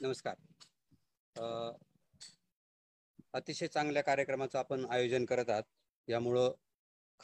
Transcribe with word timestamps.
नमस्कार. 0.00 0.34
अतिशय 3.34 3.66
चांगल्या 3.66 4.02
कार्यक्रमाचं 4.02 4.58
आपण 4.58 4.84
आयोजन 4.90 5.24
करत 5.24 5.50
आहात. 5.50 5.62
यामुळं 6.08 6.52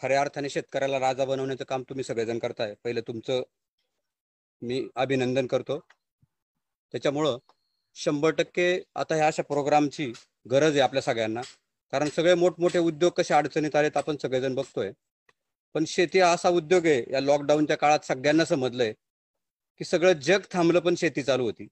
खऱ्या 0.03 0.21
अर्थाने 0.21 0.49
शेतकऱ्याला 0.49 0.99
राजा 1.01 1.25
बनवण्याचं 1.25 1.65
काम 1.65 1.83
तुम्ही 1.89 2.05
सगळेजण 2.05 2.39
करताय. 2.39 2.75
पहिलं 2.85 3.01
तुमचं 3.01 3.43
मी 4.63 4.89
अभिनंदन 4.95 5.47
करतो. 5.47 5.79
त्याच्यामुळं 6.95 7.39
शंभर 7.97 8.31
टक्के 8.31 8.67
आता 8.95 9.15
ह्या 9.15 9.27
अशा 9.27 9.43
प्रोग्रामची 9.43 10.13
गरज 10.51 10.71
आहे 10.71 10.81
आपल्या 10.81 11.03
सगळ्यांना. 11.03 11.41
कारण 11.93 12.09
सगळे 12.09 12.35
मोठमोठे 12.35 12.79
उद्योग 12.79 13.13
कसे 13.13 13.35
अडचणीत 13.35 13.77
आलेत 13.77 13.97
आपण 13.97 14.17
सगळेजण 14.17 14.55
बघतोय. 14.55 14.93
पण 15.75 15.85
शेती 15.87 16.21
हा 16.21 16.33
असा 16.33 16.49
उद्योग 16.49 16.87
आहे 16.87 17.05
या 17.13 17.21
लॉकडाऊनच्या 17.21 17.77
काळात 17.77 18.05
सगळ्यांना 18.05 18.45
समजलंय 18.45 18.93
की 19.81 19.85
सगळं 19.85 20.13
जग 20.13 20.41
थांबलं 20.51 20.81
पण 20.81 20.95
शेती 20.95 21.23
चालू 21.23 21.45
होती. 21.45 21.69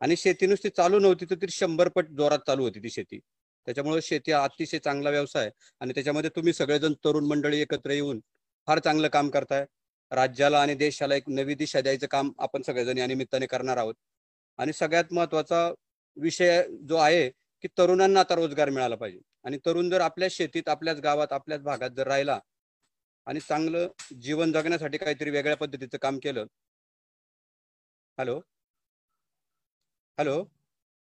आणि 0.00 0.16
शेती 0.16 0.46
नुसती 0.46 0.68
चालू 0.68 0.98
नव्हती 0.98 1.24
तर 1.24 1.34
ती 1.34 1.46
शंभर 1.50 1.88
पट 1.88 2.08
जोरात 2.08 2.38
चालू 2.46 2.62
होती 2.62 2.80
ती 2.82 2.90
शेती. 2.90 3.18
त्याच्यामुळे 3.66 4.00
शेती 4.02 4.32
हा 4.32 4.42
अतिशय 4.44 4.78
चांगला 4.78 5.10
व्यवसाय 5.10 5.50
आणि 5.80 5.94
त्याच्यामध्ये 5.94 6.30
तुम्ही 6.36 6.52
सगळेजण 6.52 6.92
तरुण 7.04 7.26
मंडळी 7.26 7.60
एकत्र 7.60 7.90
येऊन 7.90 8.20
फार 8.66 8.78
चांगलं 8.78 9.08
काम 9.08 9.28
करताय. 9.30 9.64
राज्याला 10.12 10.60
आणि 10.62 10.74
देशाला 10.74 11.14
एक 11.14 11.28
नवी 11.28 11.54
दिशा 11.54 11.80
द्यायचं 11.80 12.06
काम 12.06 12.30
आपण 12.38 12.62
सगळेजण 12.62 12.98
या 12.98 13.06
निमित्ताने 13.06 13.46
करणार 13.46 13.76
आहोत. 13.76 13.94
आणि 14.58 14.72
सगळ्यात 14.72 15.12
महत्त्वाचा 15.12 15.72
विषय 16.16 16.62
जो 16.88 16.96
आहे 16.96 17.28
की 17.64 17.68
तरुणांना 17.78 18.20
आता 18.20 18.34
रोजगार 18.34 18.70
मिळाला 18.70 18.96
पाहिजे. 18.96 19.20
आणि 19.44 19.58
तरुण 19.66 19.90
जर 19.90 20.00
आपल्या 20.00 20.28
शेतीत 20.30 20.68
आपल्याच 20.68 21.00
गावात 21.00 21.32
आपल्याच 21.32 21.60
भागात 21.62 21.90
जर 21.90 22.06
राहिला 22.06 22.38
आणि 23.26 23.40
चांगलं 23.40 23.88
जीवन 24.20 24.52
जगण्यासाठी 24.52 24.98
काहीतरी 24.98 25.30
वेगळ्या 25.30 25.56
पद्धतीचं 25.56 25.98
काम 25.98 26.18
केलं. 26.18 26.46
हॅलो? 28.18 28.40
हॅलो? 30.18 30.44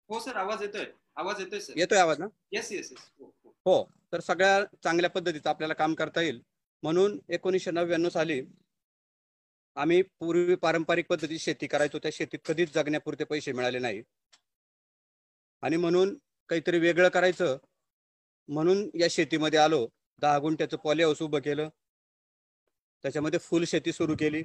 हो 0.09 0.21
सर 0.21 0.37
आवाज 0.37 0.63
येतोय. 0.63 0.85
आवाज 1.17 1.41
येतोय 1.41 1.61
सर. 1.61 1.73
येतोय 1.77 1.99
आवाज 1.99 2.19
ना? 2.19 2.27
येस 2.53 2.73
येस 2.73 2.93
येस 2.93 3.01
हो 3.21 3.25
हो. 3.25 3.51
हो 3.67 3.85
तर 4.13 4.21
सगळ्या 4.21 4.65
चांगल्या 4.85 5.11
पद्धतीचं 5.11 5.49
आपल्याला 5.51 5.75
काम 5.75 5.95
करता 5.95 6.21
येईल. 6.21 6.43
म्हणून 6.83 7.19
एकोणीसशे 7.29 7.71
नव्याण्णव 7.71 8.09
साली 8.09 8.43
आम्ही 9.77 10.03
पूर्वी 10.03 10.55
पारंपरिक 10.55 11.07
पद्धतीत 11.07 11.39
शेती 11.39 11.67
करायचो. 11.67 11.99
त्या 11.99 12.11
शेतीत 12.15 12.39
कधीच 12.45 12.75
जगण्यापुरते 12.75 13.25
पैसे 13.25 13.53
मिळाले 13.53 13.79
नाही. 13.79 14.03
आणि 15.63 15.77
म्हणून 15.77 16.19
काहीतरी 16.49 16.79
वेगळं 16.79 17.09
करायचं. 17.09 17.57
म्हणून 18.49 18.91
या 19.01 19.07
शेतीमध्ये 19.11 19.59
आलो. 19.59 19.87
दहा 20.19 20.39
गुंठ्याचं 20.39 20.77
पॉली 20.77 21.03
हाऊस 21.03 21.23
उभं 21.23 21.41
केलं. 21.41 21.69
त्याच्यामध्ये 23.03 23.39
फुल 23.39 23.65
शेती 23.65 23.93
सुरू 23.93 24.15
केली. 24.19 24.43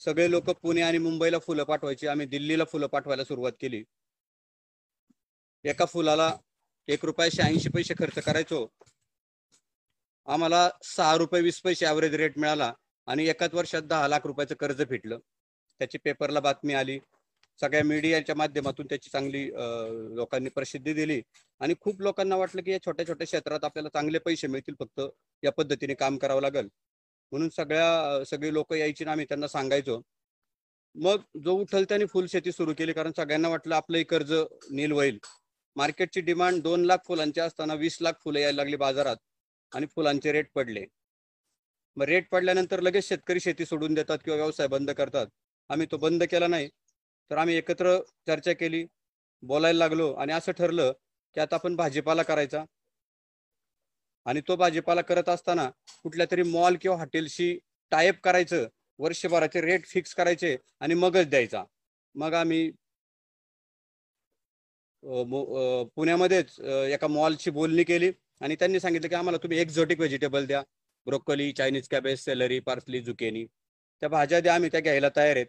सगळे 0.00 0.30
लोक 0.30 0.50
पुणे 0.62 0.82
आणि 0.82 0.98
मुंबईला 0.98 1.38
फुलं 1.38 1.64
पाठवायची. 1.64 2.06
आम्ही 2.06 2.26
दिल्लीला 2.26 2.64
फुलं 2.64 2.86
पाठवायला 2.86 3.24
सुरुवात 3.24 3.52
केली. 3.60 3.82
एका 5.64 5.84
फुलाला 5.84 6.32
एक 6.88 7.04
रुपयाशे 7.04 7.42
ऐंशी 7.42 7.68
पैसे 7.74 7.94
खर्च 7.98 8.18
करायचो. 8.24 8.66
आम्हाला 10.28 10.68
सहा 10.84 11.16
रुपये 11.16 11.40
वीस 11.42 11.60
पैसे 11.62 11.86
ॲव्हरेज 11.86 12.14
रेट 12.14 12.38
मिळाला 12.38 12.72
आणि 13.08 13.26
एकाच 13.28 13.54
वर्षात 13.54 13.82
दहा 13.82 14.08
लाख 14.08 14.26
रुपयाचं 14.26 14.54
कर्ज 14.60 14.82
फिटलं 14.88 15.18
त्याची 15.80 15.98
पेपरला 16.04 16.40
बातमी 16.40 16.74
आली. 16.74 16.98
सगळ्या 17.60 17.84
मीडियाच्या 17.84 18.34
माध्यमातून 18.36 18.86
त्याची 18.86 19.10
चांगली 19.10 19.46
लोकांनी 20.16 20.50
प्रसिद्धी 20.54 20.92
दिली. 20.94 21.20
आणि 21.60 21.74
खूप 21.80 22.00
लोकांना 22.02 22.36
वाटलं 22.36 22.62
की 22.62 22.70
या 22.72 22.78
छोट्या 22.86 23.06
छोट्या 23.08 23.26
क्षेत्रात 23.26 23.64
आपल्याला 23.64 23.88
चांगले 23.88 24.18
पैसे 24.18 24.46
मिळतील. 24.46 24.74
फक्त 24.80 25.00
या 25.42 25.52
पद्धतीने 25.52 25.94
काम 25.94 26.18
करावं 26.18 26.42
लागेल. 26.42 26.68
म्हणून 27.32 27.48
सगळ्या 27.48 28.24
सगळी 28.24 28.52
लोक 28.54 28.72
यायची 28.72 29.04
ना 29.04 29.12
आम्ही 29.12 29.26
त्यांना 29.26 29.48
सांगायचो. 29.48 30.00
मग 30.94 31.20
जो 31.44 31.52
उठल 31.54 31.84
त्याने 31.84 32.06
फुल 32.06 32.26
शेती 32.26 32.52
सुरू 32.52 32.74
केली 32.78 32.92
कारण 32.92 33.12
सगळ्यांना 33.16 33.48
वाटलं 33.48 33.74
आपलंही 33.74 34.04
कर्ज 34.04 34.32
नील 34.70 34.92
होईल. 34.92 35.18
मार्केटची 35.76 36.20
डिमांड 36.20 36.62
दोन 36.62 36.84
लाख 36.84 36.98
फुलांची 37.06 37.40
असताना 37.40 37.74
वीस 37.74 37.98
लाख 38.00 38.12
फुलं 38.24 38.38
यायला 38.38 38.56
लागली 38.56 38.76
बाजारात 38.76 39.16
आणि 39.72 39.86
फुलांचे 39.86 40.32
रेट 40.32 40.50
पडले. 40.54 40.84
मग 41.96 42.04
रेट 42.04 42.28
पडल्यानंतर 42.30 42.80
लगेच 42.80 43.08
शेतकरी 43.08 43.40
शेती 43.40 43.64
सोडून 43.66 43.94
देतात 43.94 44.18
किंवा 44.24 44.36
व्यवसाय 44.36 44.66
बंद 44.68 44.90
करतात. 44.90 45.26
आम्ही 45.70 45.86
तो 45.92 45.96
बंद 45.96 46.22
केला 46.30 46.46
नाही. 46.46 46.68
तर 47.30 47.36
आम्ही 47.38 47.56
एकत्र 47.56 47.96
चर्चा 48.26 48.52
केली 48.52 48.84
बोलायला 49.42 49.78
लागलो 49.78 50.12
आणि 50.12 50.32
असं 50.32 50.52
ठरलं 50.52 50.92
की 51.36 51.40
आता 51.40 51.56
आपण 51.56 51.76
भाजीपाला 51.76 52.22
करायचा. 52.22 52.64
आणि 54.26 54.40
तो 54.48 54.56
भाजीपाला 54.56 55.00
करत 55.02 55.28
असताना 55.28 55.68
कुठल्या 56.02 56.26
तरी 56.30 56.42
मॉल 56.42 56.76
किंवा 56.80 56.96
हॉटेलशी 56.98 57.56
टायप 57.92 58.20
करायचं 58.24 58.66
वर्षभराचे 58.98 59.60
रेट 59.60 59.86
फिक्स 59.86 60.14
करायचे 60.14 60.56
आणि 60.80 60.94
मगच 60.94 61.28
द्यायचा. 61.28 61.62
मग 62.14 62.34
आम्ही 62.34 62.70
पुण्यामध्येच 65.96 66.58
एका 66.60 67.06
मॉलची 67.08 67.50
बोलणी 67.50 67.84
केली 67.84 68.10
आणि 68.40 68.56
त्यांनी 68.58 68.80
सांगितलं 68.80 69.08
की 69.08 69.14
आम्हाला 69.14 69.38
तुम्ही 69.42 69.58
एक्झॉटिक 69.58 69.98
व्हेजिटेबल 69.98 70.46
द्या. 70.46 70.62
Broccoli 71.06 71.50
Chinese 71.52 71.88
cabbage 71.90 72.18
celery 72.24 72.58
parsley 72.60 73.00
zucchini 73.02 73.44
त्या 73.44 74.08
भाज्या 74.08 74.40
द्या 74.40 74.54
आम्ही 74.54 74.70
त्या 74.72 74.80
घ्यायला 74.80 75.08
तयार 75.16 75.36
आहेत. 75.36 75.46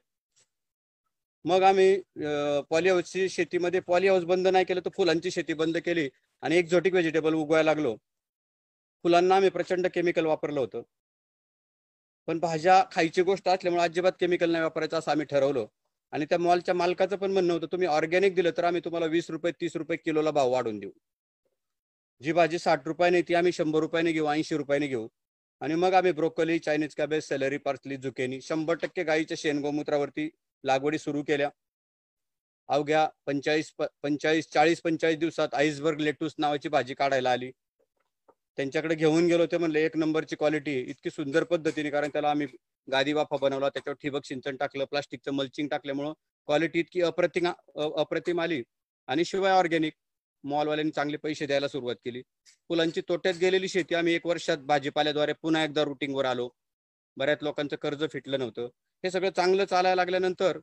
मग 1.46 1.64
आम्ही 1.64 1.96
पॉली 2.70 2.90
हाऊसची 2.90 3.28
शेतीमध्ये 3.30 3.80
पॉली 3.88 4.08
हाऊस 4.08 4.24
बंद 4.26 4.48
नाही 4.48 4.66
केलं 4.66 4.82
तर 4.86 4.90
फुलांची 4.98 5.32
शेती 5.32 5.54
बंद 5.54 5.78
केली 5.86 6.10
आणि 6.44 6.58
एक्झॉटिक 6.58 6.94
व्हेजिटेबल 6.94 7.34
उगवायला 7.34 7.72
लागलो. 7.74 7.96
फुलांना 9.06 9.36
आम्ही 9.36 9.50
प्रचंड 9.50 9.88
केमिकल 9.88 10.26
वापरलं 10.26 10.60
होतं. 10.60 10.82
पण 12.28 12.40
भाज्या 12.40 12.84
खायची 12.92 13.22
गोष्ट 13.22 13.48
असल्यामुळे 13.50 13.84
अजिबात 13.84 14.12
केमिकल 14.20 14.52
नाही 14.52 14.64
वापरायचं 14.64 14.98
असं 15.00 15.12
आम्ही 15.12 15.26
ठरवलं. 15.26 15.66
आणि 16.14 16.26
त्या 16.26 16.38
मॉलच्या 16.40 16.76
मालकाचं 16.76 17.16
पण 17.16 17.32
म्हणणं 17.32 17.54
होतं 17.54 17.68
तुम्ही 17.72 17.88
ऑर्गॅनिक 17.88 18.36
दिलं 18.36 18.52
तर 18.58 18.64
आम्ही 18.64 18.82
तुम्हाला 18.86 19.06
वीस 19.06 19.30
रुपये 19.30 19.52
तीस 19.62 19.76
रुपये 19.76 19.98
किलोला 19.98 20.32
भाव 20.32 20.52
वाढून 20.52 20.80
देऊ. 20.80 20.92
जी 22.22 22.34
भाजी 22.34 22.60
साठ 22.60 22.88
रुपयाने 22.88 23.22
ती 23.22 23.34
आम्ही 23.34 23.52
शंभर 23.52 23.80
रुपयाने 23.80 24.12
घेऊ 24.12 24.28
ऐंशी 24.28 24.58
रुपयाने 24.58 24.88
घेऊ. 24.88 25.08
आणि 25.62 25.76
मग 25.76 25.94
आम्ही 25.94 26.12
broccoli 26.12 26.58
Chinese 26.60 26.96
cabbage 26.96 27.24
celery 27.24 27.58
parsley 27.58 27.98
zucchini 27.98 28.42
शंभर 28.42 28.76
टक्के 28.76 29.04
गाईच्या 29.04 29.38
शेणगोमूत्रावरती 29.40 30.30
लागवडी 30.64 30.98
सुरू 30.98 31.24
केल्या. 31.24 31.50
अवघ्या 32.70 33.08
पंचाळीस 33.26 33.72
पंचाळीस 34.04 34.50
चाळीस 34.54 34.82
पंचाळीस 34.82 35.18
दिवसात 35.20 35.54
आईसबर्ग 35.54 36.00
लेटूस 36.00 36.36
नावाची 36.38 36.70
भाजी 36.70 36.94
काढायला 36.94 37.32
आली. 37.32 37.52
त्यांच्याकडे 38.58 38.96
घेऊन 38.96 39.26
गेलो 39.28 39.46
ते 39.46 39.58
म्हणले 39.58 39.84
एक 39.86 39.96
नंबरची 39.98 40.36
क्वालिटी 40.36 40.80
इतकी 40.82 41.10
सुंदर 41.10 41.44
पद्धतीने 41.44 41.90
कारण 41.90 42.10
त्याला 42.14 42.30
आम्ही 42.30 42.48
गादी 42.88 43.14
वाफा 43.14 43.38
बनवला 43.42 43.70
त्याच्यावर 43.70 43.98
ठिबक 44.02 44.26
सिंचन 44.26 44.56
टाकलं 44.56 44.86
प्लास्टिकचं 44.86 45.34
मल्चिंग 45.34 45.68
टाकल्यामुळं 45.68 46.14
क्वालिटी 46.48 46.80
इतकी 46.80 47.02
अप्रतिम 47.02 47.48
अप्रतिम 47.98 48.42
आली. 48.42 48.62
आणि 49.08 49.26
शिवाय 49.26 49.52
ऑर्गॅनिक 49.52 49.94
मॉलवाल्यांनी 50.44 50.92
चांगले 50.92 51.18
पैसे 51.18 51.46
द्यायला 51.48 51.68
सुरुवात 51.68 51.96
केली. 52.06 52.22
फुलांची 52.70 53.02
तोट्यात 53.10 53.36
गेलेली 53.42 53.68
शेती 53.70 53.96
आम्ही 53.96 54.14
एक 54.16 54.26
वर्षात 54.28 54.58
भाजीपाल्याद्वारे 54.68 55.34
पुन्हा 55.42 55.64
एकदा 55.64 55.84
रुटीनवर 55.84 56.26
आलो. 56.26 56.50
बऱ्याच 57.18 57.44
लोकांचं 57.44 57.76
कर्ज 57.82 58.04
फिटलं 58.14 58.40
नव्हतं. 58.40 58.68
हे 59.04 59.12
सगळं 59.12 59.30
चांगलं 59.36 59.66
चालायला 59.66 59.96
लागल्यानंतर 59.96 60.60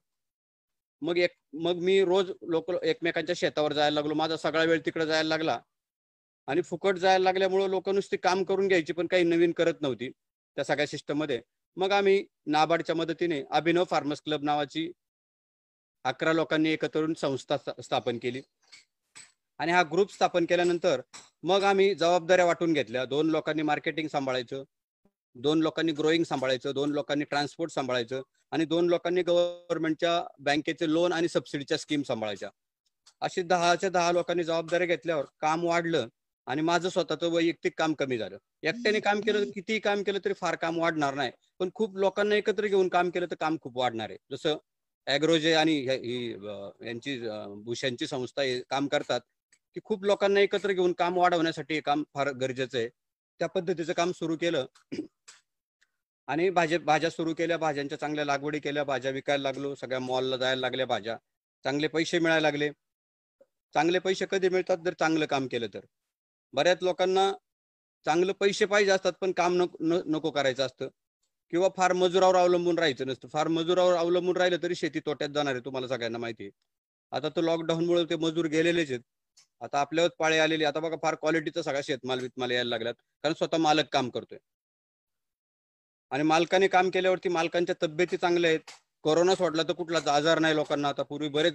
मग 1.02 1.18
एक 1.18 1.30
मग 1.64 1.78
मी 1.82 2.00
रोज 2.04 2.30
लोक 2.50 2.70
एकमेकांच्या 2.84 3.34
शेतावर 3.38 3.72
जायला 3.72 3.94
लागलो. 3.94 4.14
माझा 4.14 4.36
सगळा 4.36 4.64
वेळ 4.64 4.80
तिकडे 4.86 5.06
जायला 5.06 5.28
लागला. 5.28 5.58
आणि 6.48 6.62
फुकट 6.62 6.96
जायला 6.96 7.22
लागल्यामुळं 7.22 7.68
लोक 7.68 7.88
नुसती 7.88 8.16
काम 8.16 8.42
करून 8.44 8.68
घ्यायची 8.68 8.92
पण 8.92 9.06
काही 9.06 9.24
नवीन 9.24 9.52
करत 9.52 9.80
नव्हती 9.80 10.10
त्या 10.10 10.64
सगळ्या 10.64 10.86
सिस्टममध्ये 10.86 11.40
मग 11.76 11.92
आम्ही 11.92 12.24
नाबार्डच्या 12.46 12.94
मदतीने 12.96 13.42
अभिनव 13.50 13.84
फार्मर्स 13.84 14.20
क्लब 14.22 14.44
नावाची 14.44 14.90
अकरा 16.04 16.32
लोकांनी 16.32 16.70
एकत्र 16.70 17.12
संस्था 17.18 17.56
स्थापन 17.82 18.18
केली. 18.18 18.40
आणि 19.60 19.72
हा 19.72 19.82
ग्रुप 19.82 20.12
स्थापन 20.12 20.44
केल्यानंतर 20.44 21.00
मग 21.42 21.62
आम्ही 21.64 21.94
जबाबदाऱ्या 21.94 22.44
वाटून 22.46 22.72
घेतल्या. 22.72 23.04
दोन 23.04 23.30
लोकांनी 23.30 23.62
मार्केटिंग 23.62 24.08
सांभाळायचं 24.08 24.62
दोन 25.36 25.60
लोकांनी 25.62 25.92
ग्रोईंग 25.92 26.24
सांभाळायचं 26.24 26.72
दोन 26.74 26.92
लोकांनी 26.92 27.24
ट्रान्सपोर्ट 27.24 27.72
सांभाळायचं 27.72 28.22
आणि 28.52 28.64
दोन 28.64 28.86
लोकांनी 28.88 29.22
गव्हर्नमेंटच्या 29.22 30.22
बँकेचे 30.40 30.92
लोन 30.92 31.12
आणि 31.12 31.28
सबसिडीच्या 31.28 31.78
स्कीम 31.78 32.02
सांभाळायच्या. 32.02 32.48
अशी 33.22 33.42
दहाच्या 33.42 33.90
दहा 33.90 34.12
लोकांनी 34.12 34.44
जबाबदाऱ्या 34.44 34.86
घेतल्यावर 34.86 35.24
काम 35.40 35.64
वाढलं. 35.64 36.08
आणि 36.48 36.62
माझं 36.62 36.88
स्वतःचं 36.88 37.30
वैयक्तिक 37.30 37.72
काम 37.78 37.94
कमी 37.94 38.18
झालं. 38.18 38.36
एकट्याने 38.62 39.00
काम 39.00 39.20
केलं 39.20 39.40
तर 39.40 39.50
कितीही 39.54 39.78
काम 39.80 40.02
केलं 40.02 40.18
तरी 40.24 40.32
फार 40.34 40.54
काम 40.56 40.78
वाढणार 40.80 41.14
नाही. 41.14 41.30
पण 41.60 41.70
खूप 41.74 41.96
लोकांना 41.96 42.34
एकत्र 42.34 42.66
घेऊन 42.66 42.88
काम 42.88 43.10
केलं 43.10 43.26
तर 43.30 43.36
काम 43.40 43.56
खूप 43.62 43.76
वाढणार 43.78 44.10
आहे. 44.10 44.18
जसं 44.32 44.56
ॲग्रोजे 45.06 45.52
आणि 45.54 45.72
ही 45.88 46.30
यांची 46.82 47.16
अं, 47.28 47.62
भूषणची 47.64 48.06
संस्था 48.06 48.42
काम 48.70 48.86
करतात 48.88 49.20
की 49.76 49.80
खूप 49.84 50.04
लोकांना 50.04 50.40
एकत्र 50.40 50.72
घेऊन 50.72 50.92
काम 50.92 51.18
वाढवण्यासाठी 51.18 51.74
हे 51.74 51.80
काम 51.80 52.02
फार 52.14 52.30
गरजेचं 52.32 52.78
आहे. 52.78 52.88
त्या 53.40 53.48
पद्धतीचं 53.48 53.92
काम 53.92 54.12
सुरू 54.12 54.36
केलं. 54.36 54.66
आणि 56.28 56.48
भाज्या 56.50 56.78
भाज्या 56.80 57.10
सुरू 57.10 57.34
केल्या 57.34 57.56
भाज्यांच्या 57.58 57.98
चांगल्या 57.98 58.24
लागवडी 58.24 58.58
केल्या 58.58 58.84
भाज्या 58.84 59.10
विकायला 59.10 59.42
लागलो 59.42 59.74
सगळ्या 59.74 60.00
मॉलला 60.00 60.36
जायला 60.36 60.60
लागल्या 60.60 60.86
भाज्या. 60.86 61.16
चांगले 61.64 61.88
पैसे 61.88 62.18
मिळायला 62.18 62.42
लागले. 62.42 62.70
चांगले 63.74 63.98
पैसे 63.98 64.26
कधी 64.30 64.48
मिळतात? 64.48 64.78
जर 64.84 64.94
चांगलं 65.00 65.26
काम 65.26 65.46
केलं 65.46 65.66
तर. 65.74 65.80
बऱ्याच 66.54 66.82
लोकांना 66.82 67.30
चांगलं 68.06 68.32
पैसे 68.32 68.64
पाहिजे 68.66 68.90
असतात 68.90 69.12
पण 69.20 69.32
काम 69.32 69.54
नको 69.56 69.76
नको 70.06 70.30
करायचं 70.30 70.66
असतं. 70.66 70.88
किंवा 71.52 71.68
फार 71.76 71.92
मजुरावर 71.92 72.36
अवलंबून 72.36 72.78
राहायचं 72.78 73.06
नसतं. 73.06 73.28
फार 73.28 73.48
मजुरावर 73.48 73.94
अवलंबून 73.96 74.36
राहिलं 74.36 74.62
तरी 74.62 74.74
शेती 74.74 75.00
तोट्यात 75.06 75.30
जाणार 75.30 75.54
आहे 75.54 75.64
तुम्हाला 75.64 75.88
सगळ्यांना 75.88 76.18
माहिती 76.18 76.44
आहे. 76.44 76.50
आता 77.12 77.28
तर 77.28 77.42
लॉकडाऊनमुळे 77.42 78.04
ते 78.04 78.16
मजूर 78.16 78.46
गेलेलेच 78.46 78.90
आहेत. 78.90 79.00
आता 79.62 79.80
आपल्यावर 79.80 80.10
पाळे 80.18 80.38
आलेले 80.38 80.64
आता 80.64 80.80
बघा 80.80 80.96
फार 81.02 81.14
क्वालिटीचा 81.14 81.62
सगळा 81.62 81.80
शेतमाल 81.84 82.20
वितमाल 82.20 82.50
यायला 82.50 82.68
लागलात 82.70 82.94
कारण 83.24 83.34
स्वतः 83.34 83.56
मालक 83.58 83.88
काम 83.92 84.08
करतोय. 84.10 84.38
आणि 86.12 86.22
मालकाने 86.22 86.68
काम 86.68 86.90
केल्यावरती 86.90 87.28
मालकांच्या 87.28 87.74
तब्येती 87.82 88.16
चांगल्या 88.16 88.50
आहेत. 88.50 88.60
कोरोना 89.04 89.34
सोडला 89.34 89.62
तर 89.62 89.72
कुठलाच 89.72 90.06
आजार 90.08 90.38
नाही 90.38 90.54
लोकांना. 90.56 90.88
आता 90.88 91.02
पूर्वी 91.02 91.28
बरेच 91.28 91.54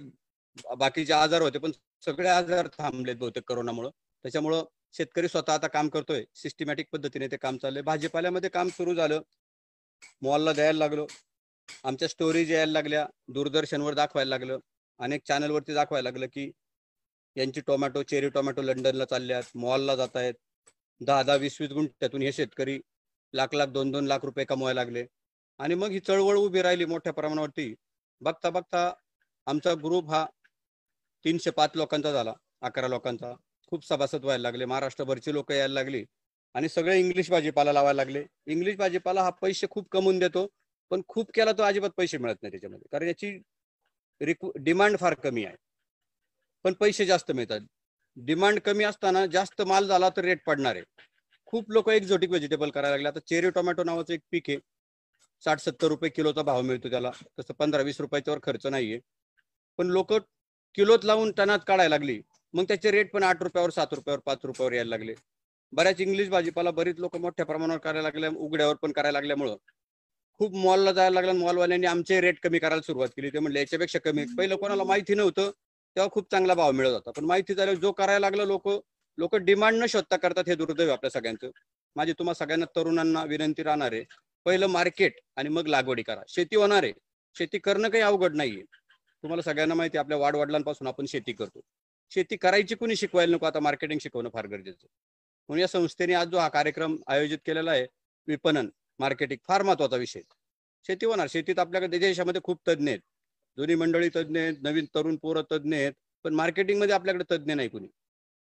बाकीचे 0.78 1.12
आजार 1.12 1.42
होते 1.42 1.58
पण 1.58 1.72
सगळे 2.04 2.28
आजार 2.28 2.68
थांबलेत 2.78 3.16
बहुतेक 3.16 3.44
करोनामुळं. 3.48 3.90
त्याच्यामुळं 4.24 4.64
शेतकरी 4.94 5.28
स्वतः 5.28 5.52
आता 5.52 5.66
काम 5.66 5.88
करतोय. 5.88 6.24
सिस्टमॅटिक 6.34 6.88
पद्धतीने 6.92 7.26
ते 7.28 7.36
काम 7.36 7.56
चाललंय. 7.56 7.82
भाजीपाल्यामध्ये 7.82 8.50
काम 8.50 8.68
सुरू 8.68 8.94
झालं. 8.94 9.20
मॉलला 10.22 10.52
द्यायला 10.52 10.78
लागलो. 10.78 11.06
आमच्या 11.84 12.08
स्टोरीज 12.08 12.52
यायला 12.52 12.72
लागल्या. 12.72 13.06
दूरदर्शनवर 13.28 13.94
दाखवायला 13.94 14.28
लागलं. 14.28 14.58
अनेक 15.00 15.22
चॅनलवरती 15.28 15.74
दाखवायला 15.74 16.10
लागलं 16.10 16.26
की 16.26 16.50
यांची 17.36 17.60
टोमॅटो 17.60 18.02
चेरी 18.02 18.28
टोमॅटो 18.28 18.62
लंडनला 18.62 19.04
चालल्यात. 19.04 19.42
मॉलला 19.54 19.96
जात 19.96 20.16
आहेत 20.16 20.34
दहा 21.00 21.22
दहा 21.22 21.36
वीस 21.36 21.60
वीस 21.60 21.70
गुंठ्यातून 21.70 22.22
हे 22.22 22.32
शेतकरी 22.32 22.80
लाख 23.34 23.54
लाख 23.54 23.66
दोन 23.66 23.90
दोन 23.90 24.06
लाख 24.06 24.18
रुपये 24.22 24.44
कमवायला 24.44 24.80
लागले. 24.80 25.06
आणि 25.58 25.74
मग 25.74 25.90
ही 25.90 26.00
चळवळ 26.00 26.36
उभी 26.36 26.62
राहिली 26.62 26.84
मोठ्या 26.84 27.12
प्रमाणावरती. 27.12 27.74
बघता 28.20 28.50
बघता 28.50 28.92
आमचा 29.46 29.74
ग्रुप 29.74 30.10
हा 30.10 30.26
तीनशे 31.24 31.50
पाच 31.50 31.70
लोकांचा 31.74 32.12
झाला. 32.12 32.32
अकरा 32.62 32.88
लोकांचा. 32.88 33.32
खूप 33.68 33.84
सभासद 33.84 34.24
व्हायला 34.24 34.42
लागले 34.42 34.64
महाराष्ट्रभरची 34.64 35.32
लोक 35.32 35.52
यायला 35.52 35.74
लागली 35.74 36.04
आणि 36.54 36.68
सगळे 36.68 36.98
इंग्लिश 36.98 37.30
भाजीपाला 37.30 37.72
लावायला 37.72 37.96
लागले. 37.96 38.24
इंग्लिश 38.46 38.76
भाजीपाला 38.76 39.22
हा 39.22 39.30
पैसे 39.30 39.66
खूप 39.70 39.88
कमवून 39.90 40.18
देतो 40.18 40.46
पण 40.90 41.02
खूप 41.08 41.30
केला 41.34 41.52
तो 41.52 41.62
अजिबात 41.62 41.90
पैसे 41.96 42.18
मिळत 42.18 42.36
नाही 42.42 42.50
त्याच्यामध्ये. 42.50 42.88
कारण 42.92 43.06
याची 43.08 43.30
रिक्व 44.20 44.50
डिमांड 44.56 44.98
फार 44.98 45.14
कमी 45.14 45.44
आहे. 45.44 45.56
पण 46.64 46.72
पैसे 46.72 47.06
जास्त 47.06 47.32
मिळतात. 47.32 47.60
डिमांड 48.16 48.60
कमी 48.60 48.84
असताना 48.84 49.26
जास्त 49.26 49.62
माल 49.62 49.86
झाला 49.86 50.08
तर 50.08 50.24
रेट 50.24 50.44
पडणार 50.46 50.76
आहे. 50.76 50.84
खूप 51.46 51.70
लोक 51.70 51.90
एक्झोटिक 51.90 52.30
व्हेजिटेबल 52.30 52.70
करायला 52.70 52.96
लागले. 52.96 53.08
आता 53.08 53.20
चेरी 53.20 53.50
टोमॅटो 53.50 53.84
नावाचं 53.84 54.12
एक 54.12 54.20
पीक 54.30 54.50
आहे. 54.50 54.58
साठ 55.44 55.60
सत्तर 55.60 55.86
रुपये 55.86 56.10
किलोचा 56.10 56.42
भाव 56.42 56.62
मिळतो 56.62 56.90
त्याला. 56.90 57.10
तसं 57.40 57.54
पंधरा 57.54 57.82
वीस 57.82 58.00
रुपयाच्यावर 58.00 58.40
खर्च 58.42 58.66
नाहीये. 58.66 58.98
पण 59.78 59.86
लोक 59.86 60.12
किलोत 60.74 61.04
लावून 61.04 61.32
टनात 61.32 61.58
काढायला 61.66 61.96
लागली. 61.96 62.20
मग 62.54 62.64
त्याचे 62.64 62.90
रेट 62.90 63.12
पण 63.12 63.22
आठ 63.22 63.42
रुपयावर 63.42 63.70
सात 63.70 63.94
रुपयावर 63.94 64.20
पाच 64.26 64.38
रुपयावर 64.44 64.72
यायला 64.72 64.88
लागले. 64.90 65.14
बऱ्याच 65.72 66.00
इंग्लिश 66.00 66.28
भाजीपाला 66.28 66.70
बरीच 66.70 66.98
लोक 66.98 67.16
मोठ्या 67.16 67.46
प्रमाणावर 67.46 67.78
करायला 67.80 68.02
लागल्या 68.02 68.30
उघड्यावर 68.36 68.74
पण 68.74 68.92
करायला 68.92 69.18
लागल्यामुळं. 69.18 69.56
खूप 70.40 70.54
मॉलला 70.54 70.92
जायला 70.92 71.20
लागलं 71.20 71.38
मॉलवाल्यांनी 71.40 71.86
आमचे 71.86 72.20
रेट 72.20 72.38
कमी 72.42 72.58
करायला 72.58 72.82
सुरुवात 72.82 73.08
केली. 73.08 73.30
ते 73.30 73.38
म्हणले 73.38 73.58
याच्यापेक्षा 73.58 73.98
कमी. 74.04 74.24
पहिलं 74.38 74.56
कोणाला 74.56 74.84
माहिती 74.84 75.14
नव्हतं 75.14 75.50
तेव्हा 75.96 76.08
खूप 76.10 76.30
चांगला 76.30 76.54
भाव 76.54 76.70
मिळत 76.72 76.92
होता. 76.92 77.10
पण 77.10 77.24
माहिती 77.24 77.54
झाल्यावर 77.54 77.80
जो 77.80 77.92
करायला 77.92 78.20
लागला 78.20 78.44
लोक 78.44 78.68
लोक 79.18 79.34
डिमांड 79.36 79.82
न 79.82 79.86
शोधता 79.86 80.16
करतात 80.16 80.44
हे 80.48 80.54
दुर्दैव 80.54 80.90
आपल्या 80.92 81.10
सगळ्यांचं. 81.10 81.50
माझी 81.96 82.12
तुम्हाला 82.12 82.44
सगळ्यांना 82.44 82.66
तरुणांना 82.76 83.22
विनंती 83.24 83.62
राहणार 83.62 83.92
आहे 83.92 84.04
पहिलं 84.46 84.66
मार्केट 84.66 85.20
आणि 85.36 85.48
मग 85.48 85.66
लागवडी 85.68 86.02
करा. 86.02 86.22
शेती 86.28 86.56
होणार 86.56 86.82
आहे. 86.82 86.92
शेती 87.36 87.58
करणं 87.58 87.88
काही 87.88 88.02
अवघड 88.02 88.36
नाहीये. 88.36 88.62
तुम्हाला 89.24 89.42
सगळ्यांना 89.42 89.74
माहिती 89.74 89.98
आहे, 89.98 90.04
आपल्या 90.04 90.18
वाडवडिलांपासून 90.18 90.88
आपण 90.88 91.06
शेती 91.06 91.32
करतो. 91.32 91.60
शेती 92.10 92.36
करायची 92.36 92.74
कुणी 92.74 92.96
शिकवायला 92.96 93.34
नको 93.34 93.46
आता 93.46 93.60
मार्केटिंग 93.60 93.98
शिकवणं 93.98 94.28
फार 94.32 94.46
गरजेचं. 94.46 94.86
म्हणून 95.48 95.60
या 95.60 95.68
संस्थेने 95.68 96.14
आज 96.14 96.28
जो 96.28 96.38
हा 96.38 96.48
कार्यक्रम 96.48 96.96
आयोजित 97.06 97.38
केलेला 97.46 97.70
आहे 97.70 97.86
विपणन 98.28 98.68
मार्केटिंग 98.98 99.38
फार 99.48 99.62
महत्त्वाचा 99.62 99.96
विषय. 99.96 100.20
शेती 100.86 101.06
होणार. 101.06 101.26
शेतीत 101.30 101.58
आपल्याकडे 101.58 101.98
देशामध्ये 101.98 102.40
खूप 102.44 102.60
तज्ज्ञ 102.68 102.88
आहेत. 102.88 103.00
जुनी 103.58 103.74
मंडळी 103.74 104.08
तज्ज्ञ 104.16 104.38
आहेत 104.40 104.54
नवीन 104.62 104.84
तरुण 104.94 105.16
पोरं 105.16 105.42
तज्ज्ञ 105.52 105.74
आहेत 105.74 105.92
पण 106.24 106.34
मार्केटिंगमध्ये 106.34 106.94
आपल्याकडे 106.94 107.24
तज्ज्ञ 107.30 107.54
नाही 107.54 107.68
कुणी. 107.68 107.88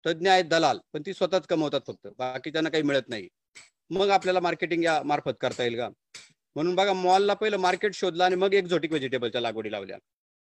तज्ज्ञ 0.05 0.29
आहेत 0.29 0.45
दलाल 0.45 0.79
पण 0.93 1.01
ती 1.05 1.13
स्वतःच 1.13 1.47
कमवतात 1.47 1.81
फक्त. 1.87 2.07
बाकीच्यांना 2.17 2.69
काही 2.69 2.83
मिळत 2.83 3.09
नाही. 3.09 3.27
मग 3.89 4.09
आपल्याला 4.09 4.39
मार्केटिंग 4.39 4.83
या 4.83 5.01
मार्फत 5.03 5.31
करता 5.41 5.63
येईल 5.63 5.77
का? 5.77 5.89
म्हणून 6.55 6.75
बघा 6.75 6.93
मॉलला 6.93 7.33
पहिलं 7.33 7.57
मार्केट 7.57 7.93
शोधलं 7.93 8.23
आणि 8.23 8.35
मग 8.35 8.53
एक्झोटिक 8.53 8.91
व्हेजिटेबलच्या 8.91 9.41
लागवडी 9.41 9.71
लावल्या. 9.71 9.97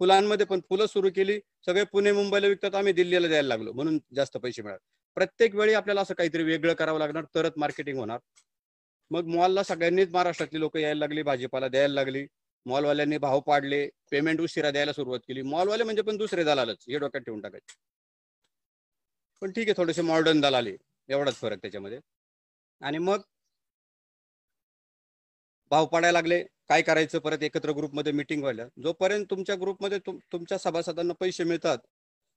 फुलांमध्ये 0.03 0.47
पण 0.47 0.61
फुलं 0.61 0.87
सुरू 0.87 1.11
केली. 1.17 1.41
सगळे 1.67 1.85
पुणे 1.85 2.13
मुंबईला 2.13 2.47
विकतात. 2.47 2.75
आम्ही 2.75 2.93
दिल्लीला 2.93 3.29
द्यायला 3.29 3.49
लागलो. 3.49 3.73
म्हणून 3.73 3.99
जास्त 4.15 4.37
पैसे 4.37 4.63
मिळाले. 4.63 4.85
प्रत्येक 5.15 5.55
वेळी 5.55 5.75
आपल्याला 5.75 6.01
असं 6.01 6.15
काहीतरी 6.15 6.43
वेगळं 6.43 6.75
करावं 6.75 6.99
लागणार. 6.99 7.25
तरच 7.35 7.53
मार्केटिंग 7.57 7.99
होणार. 7.99 8.19
मग 9.11 9.27
मॉलला 9.27 9.63
सगळ्यांनीच 9.63 10.13
महाराष्ट्रातली 10.13 10.61
लोक 10.61 10.77
यायला 10.77 10.99
लागली. 10.99 11.23
भाजीपाला 11.23 11.69
द्यायला 11.69 11.95
लागली. 11.95 12.27
मॉलवाल्यांनी 12.67 13.19
भाव 13.19 13.41
पाडले. 13.41 13.89
पेमेंट 14.11 14.41
उशिरा 14.41 14.71
द्यायला 14.71 14.93
सुरुवात 14.93 15.21
केली. 15.29 15.43
मॉलवाले 15.43 15.85
म्हणजे 15.85 16.03
पण 16.03 16.17
दुसरे 16.17 16.45
दलालच. 16.45 16.85
हे 16.89 16.99
डोक्यात 16.99 17.23
ठेवून 17.23 17.41
टाकायचे. 17.41 17.75
पण 19.41 19.53
ठीक 19.53 19.69
आहे. 19.69 19.75
थोडेसे 19.77 20.03
मॉडर्न 20.03 20.41
दलाले. 20.41 20.77
एवढाच 21.09 21.35
फरक 21.35 21.59
त्याच्यामध्ये. 21.63 21.99
आणि 22.81 22.99
मग 22.99 23.21
भाव 25.73 25.87
पाडायला 25.87 26.13
लागले 26.13 26.43
काय 26.43 26.83
करायचं 26.83 27.19
परत 27.19 27.43
एकत्र 27.43 27.71
ग्रुपमध्ये 27.71 28.13
मिटिंग 28.13 28.41
व्हायला. 28.41 28.63
जोपर्यंत 28.83 29.27
तुमच्या 29.31 29.55
ग्रुपमध्ये 29.55 29.99
तुम- 29.99 30.19
तुमच्या 30.33 30.59
सभासदांना 30.59 31.15
पैसे 31.21 31.45
मिळतात 31.45 31.79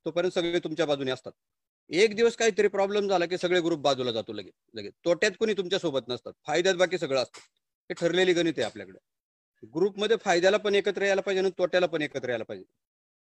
तोपर्यंत 0.05 0.31
सगळे 0.31 0.59
तुमच्या 0.59 0.85
बाजूने 0.85 1.11
असतात. 1.11 1.31
एक 1.89 2.15
दिवस 2.15 2.35
काहीतरी 2.35 2.67
प्रॉब्लेम 2.67 3.07
झाला 3.07 3.25
की 3.25 3.37
सगळे 3.37 3.61
ग्रुप 3.61 3.79
बाजूला 3.79 4.11
जातो 4.11 4.33
लगेच 4.33 4.53
लगेच. 4.73 4.93
तोट्यात 5.05 5.31
कोणी 5.39 5.53
तुमच्यासोबत 5.53 5.99
नसतात. 6.07 6.33
फायद्यात 6.47 6.75
बाकी 6.75 6.97
सगळं 6.97 7.23
असतं. 7.23 7.39
हे 7.89 7.93
ठरलेली 7.93 8.33
गणित 8.33 8.53
आहे 8.57 8.65
आपल्याकडे. 8.65 8.97
ग्रुपमध्ये 9.75 10.17
फायद्याला 10.17 10.57
पण 10.57 10.75
एकत्र 10.75 11.01
यायला 11.01 11.21
पाहिजे 11.21 11.41
आणि 11.41 11.51
तोट्याला 11.57 11.85
पण 11.85 12.01
एकत्र 12.01 12.29
यायला 12.29 12.43
पाहिजे. 12.43 12.65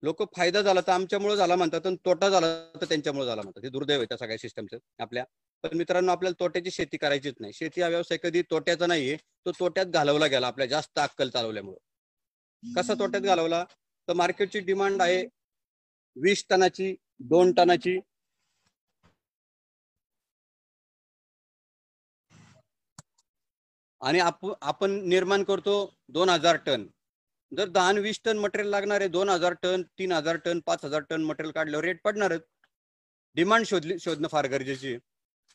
लोक 0.03 0.21
फायदा 0.35 0.61
झाला 0.61 0.81
तर 0.81 0.91
आमच्यामुळे 0.91 1.35
झाला 1.35 1.55
म्हणतात 1.55 1.85
आणि 1.87 1.95
तोटा 2.05 2.29
झाला 2.29 2.47
तर 2.81 2.85
त्यांच्यामुळे 2.85 3.25
झाला 3.25 3.41
म्हणतात. 3.41 3.63
हे 3.63 3.69
दुर्दैव 3.69 3.99
आहे 3.99 4.05
त्या 4.05 4.17
सगळ्या 4.17 4.37
सिस्टमचं 4.37 4.77
आपल्या. 4.99 5.23
पण 5.63 5.77
मित्रांनो 5.77 6.11
आपल्याला 6.11 6.39
तोट्याची 6.39 6.71
शेती 6.71 6.97
करायचीच 6.97 7.35
नाही. 7.39 7.53
शेती 7.53 7.81
हा 7.81 7.87
व्यवसाय 7.89 8.17
कधी 8.23 8.41
तोट्याचा 8.51 8.87
नाहीये 8.87 9.15
तो 9.45 9.51
तोट्यात 9.59 9.85
घालवला 9.85 10.27
गेला 10.27 10.47
आपल्या 10.47 10.67
जास्त 10.67 10.99
अक्कल 10.99 11.29
चालवल्यामुळे. 11.29 11.77
कसा 12.63 12.93
तोट्यात 12.93 13.23
घालवला? 13.23 13.63
तर 14.07 14.13
मार्केटची 14.13 14.59
डिमांड 14.59 15.01
आहे 15.01 15.23
वीस 16.15 16.45
टनाची 16.49 16.95
दोन 17.29 17.51
टनाची. 17.53 17.99
आणि 24.01 24.19
आपण 24.61 24.91
निर्माण 25.09 25.43
करतो 25.43 25.73
दोन 26.09 26.29
हजार 26.29 26.55
टन. 26.65 26.85
जर 27.57 27.69
दहा 27.69 27.87
आणि 27.87 27.99
वीस 28.01 28.19
टन 28.25 28.37
मटेरियल 28.37 28.69
लागणार 28.69 29.01
आहे 29.01 29.09
दोन 29.09 29.29
हजार 29.29 29.53
टन 29.63 29.81
तीन 29.99 30.11
हजार 30.11 30.35
टन 30.45 30.59
पाच 30.65 30.85
हजार 30.85 31.01
टन 31.09 31.23
मटेरियल 31.23 31.51
काढल्यावर 31.53 31.85
रेट 31.85 31.99
पडणारच 32.03 32.41
डिमांड 33.35 33.65
शोधली 33.65 33.97
शोधणं 33.99 34.27
फार 34.27 34.47
गरजेची 34.47 34.87
आहे. 34.87 34.97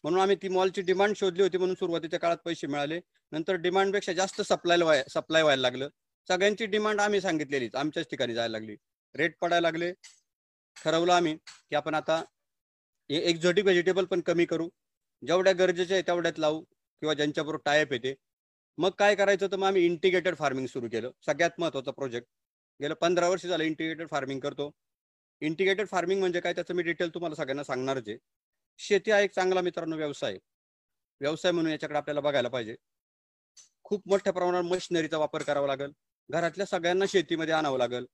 म्हणून 0.05 0.21
आम्ही 0.21 0.37
ती 0.43 0.49
मॉलची 0.49 0.83
डिमांड 0.83 1.15
शोधली 1.17 1.43
होती 1.43 1.59
म्हणून 1.59 1.75
सुरुवातीच्या 1.77 2.21
काळात 2.21 2.37
पैसे 2.45 2.67
मिळाले. 2.67 3.01
नंतर 3.33 3.55
डिमांडपेक्षा 3.63 4.13
जास्त 4.13 4.41
सप्लाय 4.43 4.83
व्हाय 4.83 5.03
सप्लाय 5.11 5.43
व्हायला 5.43 5.63
लागलं. 5.63 5.89
सगळ्यांची 6.29 6.67
डिमांड 6.67 7.01
आम्ही 7.01 7.21
सांगितलेलीच 7.21 7.75
आमच्याच 7.75 8.07
ठिकाणी 8.11 8.35
जायला 8.35 8.53
लागली. 8.53 8.77
रेट 9.15 9.37
पडायला 9.41 9.69
लागले. 9.69 9.93
ठरवलं 10.77 11.13
आम्ही 11.13 11.37
की 11.37 11.77
आपण 11.77 11.95
आता 11.95 12.23
एक्झॉटिक 13.11 13.65
व्हेजिटेबल 13.65 14.05
पण 14.05 14.21
कमी 14.21 14.45
करू. 14.47 14.69
जेवढ्या 15.23 15.53
गरजेच्या 15.53 15.97
आहे 15.97 16.07
तेवढ्यात 16.07 16.39
लावू 16.39 16.61
किंवा 16.61 17.15
ज्यांच्याबरोबर 17.15 17.61
टायप 17.65 17.93
येते 17.93 18.15
मग 18.79 18.91
काय 18.99 19.15
करायचं 19.15 19.47
तर 19.53 19.57
मग 19.57 19.67
आम्ही 19.67 19.85
इंटिग्रेटेड 19.87 20.35
फार्मिंग 20.37 20.67
सुरू 20.67 20.89
केलं. 20.93 21.11
सगळ्यात 21.27 21.61
महत्त्वाचा 21.61 21.91
प्रोजेक्ट 21.91 22.29
गेलं 22.81 22.95
पंधरा 22.95 23.29
वर्ष 23.29 23.47
झालं 23.47 23.65
इंटिग्रेटेड 23.65 24.09
फार्मिंग 24.09 24.41
करतो. 24.41 24.71
इंटिग्रेटेड 25.43 25.87
फार्मिंग 25.89 26.21
म्हणजे 26.21 26.41
काय? 26.41 26.53
त्याचं 26.55 26.75
मी 26.75 26.83
डिटेल 26.83 27.15
तुम्हाला 27.15 27.35
सगळ्यांना 27.35 27.65
सांगणारच 27.65 28.09
आहे. 28.09 28.17
शेती 28.81 29.11
हा 29.11 29.21
एक 29.21 29.35
चांगला 29.35 29.61
मित्रांनो 29.61 29.97
व्यवसाय 29.97 30.39
व्यवसाय 31.21 31.53
म्हणून 31.53 31.73
याच्याकडे 31.73 31.99
आपल्याला 31.99 32.21
बघायला 32.21 32.49
पाहिजे. 32.49 32.77
खूप 33.85 34.03
मोठ्या 34.09 34.33
प्रमाणावर 34.33 34.65
मशिनरीचा 34.65 35.19
वापर 35.19 35.43
करावा 35.43 35.67
लागेल. 35.67 35.93
घरातल्या 36.31 36.67
सगळ्यांना 36.67 37.05
शेतीमध्ये 37.09 37.55
आणावं 37.55 37.79
लागेल. 37.79 38.07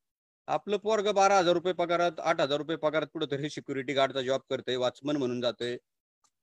आपलं 0.49 0.77
पोरग 0.77 1.09
बारा 1.15 1.39
हजार 1.39 1.55
रुपये 1.55 1.73
पगारात 1.73 2.21
आठ 2.21 2.41
हजार 2.41 2.59
रुपये 2.59 2.77
पगारात 2.77 3.07
कुठेतरी 3.13 3.51
सिक्युरिटी 3.51 3.93
गार्डचा 3.93 4.23
जॉब 4.23 4.41
करते 4.51 4.77
वॉचमन 4.77 5.17
म्हणून 5.17 5.41
जाते 5.41 5.77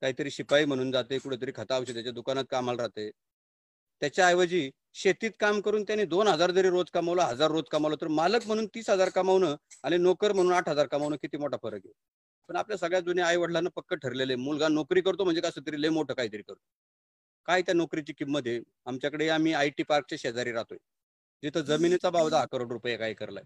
काहीतरी 0.01 0.31
शिपाई 0.31 0.65
म्हणून 0.65 0.91
जाते 0.91 1.17
कुठेतरी 1.19 1.51
खता 1.55 1.77
औषधाच्या 1.77 2.11
दुकानात 2.11 2.45
कामाला 2.49 2.81
राहते 2.81 3.09
त्याच्याऐवजी 4.01 4.69
शेतीत 4.93 5.31
काम 5.39 5.59
करून 5.61 5.83
त्याने 5.83 6.05
दोन 6.05 6.27
हजार 6.27 6.51
जरी 6.51 6.69
रोज 6.69 6.89
कमावलं 6.93 7.21
हजार 7.21 7.51
रोज 7.51 7.63
कमावलं 7.71 7.95
तर 8.01 8.07
मालक 8.07 8.47
म्हणून 8.47 8.65
तीस 8.67 8.89
हजार 8.89 9.09
कमावणं 9.09 9.55
आणि 9.83 9.97
नोकर 9.97 10.31
म्हणून 10.31 10.53
आठ 10.53 10.69
हजार 10.69 10.87
कमावणं 10.87 11.15
किती 11.15 11.37
मोठा 11.37 11.57
फरक 11.63 11.81
आहे? 11.85 11.91
पण 12.49 12.55
आपल्या 12.55 12.77
सगळ्या 12.77 12.99
जुन्या 12.99 13.25
आई 13.27 13.35
वडिलांना 13.35 13.69
पक्क 13.75 13.93
ठरलेले 13.93 14.35
मुलगा 14.35 14.67
नोकरी 14.67 15.01
करतो 15.01 15.23
म्हणजे 15.23 15.41
कसं 15.41 15.61
तरी 15.67 15.81
लय 15.81 15.89
मोठं 15.89 16.13
काहीतरी 16.13 16.41
करतो. 16.41 16.59
काय 17.47 17.61
त्या 17.61 17.75
नोकरीची 17.75 18.13
किंमत 18.13 18.41
आहे? 18.45 18.59
आमच्याकडे 18.85 19.27
आम्ही 19.29 19.53
आय 19.53 19.69
टी 19.69 19.83
पार्कच्या 19.83 20.17
शेजारी 20.21 20.51
राहतोय. 20.51 20.77
जिथं 21.43 21.61
जमिनीचा 21.61 22.09
भाव 22.09 22.29
दहा 22.29 22.45
करोड 22.45 22.71
रुपये 22.71 22.97
काय 22.97 23.13
करलाय 23.13 23.43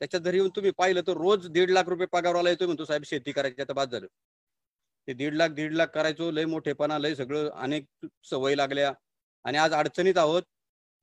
त्याच्यात 0.00 0.22
जरी 0.22 0.36
येऊन 0.36 0.50
तुम्ही 0.56 0.70
पाहिलं 0.70 1.00
तर 1.06 1.12
रोज 1.12 1.48
दीड 1.48 1.70
लाख 1.70 1.88
रुपये 1.88 2.06
पगारवाला 2.06 2.50
येतोय 2.50 2.66
म्हणतो 2.66 2.84
साहेब 2.84 3.02
शेती 3.04 3.32
करायची 3.32 3.62
आता 3.62 3.72
बाद 3.72 3.90
झालं. 3.92 4.06
ते 5.08 5.12
दीड 5.12 5.34
लाख 5.34 5.48
दीड 5.48 5.72
लाख 5.74 5.86
करायचो 5.86 6.30
लय 6.30 6.44
मोठेपणा 6.44 6.98
लय 6.98 7.14
सगळं 7.14 7.48
अनेक 7.50 7.86
सवयी 8.30 8.56
लागल्या. 8.56 8.92
आणि 9.44 9.58
आज 9.58 9.72
अडचणीत 9.72 10.18
आहोत. 10.18 10.42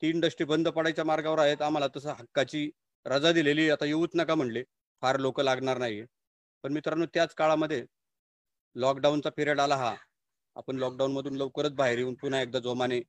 ती 0.01 0.10
इंडस्ट्री 0.10 0.46
बंद 0.46 0.67
पडायच्या 0.67 1.06
मार्गावर 1.06 1.39
आहेत. 1.39 1.62
आम्हाला 1.62 1.88
तसं 1.96 2.10
हक्काची 2.10 2.70
रजा 3.06 3.32
दिलेली 3.32 3.70
आता 3.70 3.86
येऊच 3.86 4.10
नका 4.15 4.36
म्हणले. 4.36 4.63
फार 5.01 5.17
लोक 5.20 5.39
लागणार 5.39 5.77
नाहीये. 5.77 6.06
पण 6.63 6.74
मित्रांनो 6.74 7.06
त्याच 7.06 7.34
काळामध्ये 7.36 7.86
लॉकडाऊनचा 8.75 9.29
पिरियड 9.29 9.60
आला 9.60 9.75
हा. 9.75 9.96
आपण 10.56 10.75
लॉकडाऊन 10.75 11.12
मधून 11.12 11.36
लवकरच 11.36 11.72
बाहेर 11.72 11.98
येऊन 11.98 12.13
पुन्हा 12.13 12.41
एकदा 12.41 12.60
जोमाने 12.60 13.00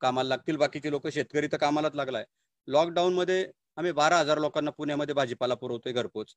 कामाला 0.00 0.28
लागतील. 0.28 0.56
बाकीचे 0.56 0.90
लोक 0.90 1.08
शेतकरी 1.08 1.46
तर 1.46 1.56
कामालाच 1.56 1.94
लागलाय. 1.94 2.24
लॉकडाऊन 2.68 3.14
मध्ये 3.14 3.50
आम्ही 3.76 3.92
बारा 3.92 4.18
हजार 4.18 4.38
लोकांना 4.38 4.70
पुण्यामध्ये 4.70 5.14
भाजीपाला 5.14 5.54
पुरवतोय 5.54 5.92
घरपोच. 5.92 6.34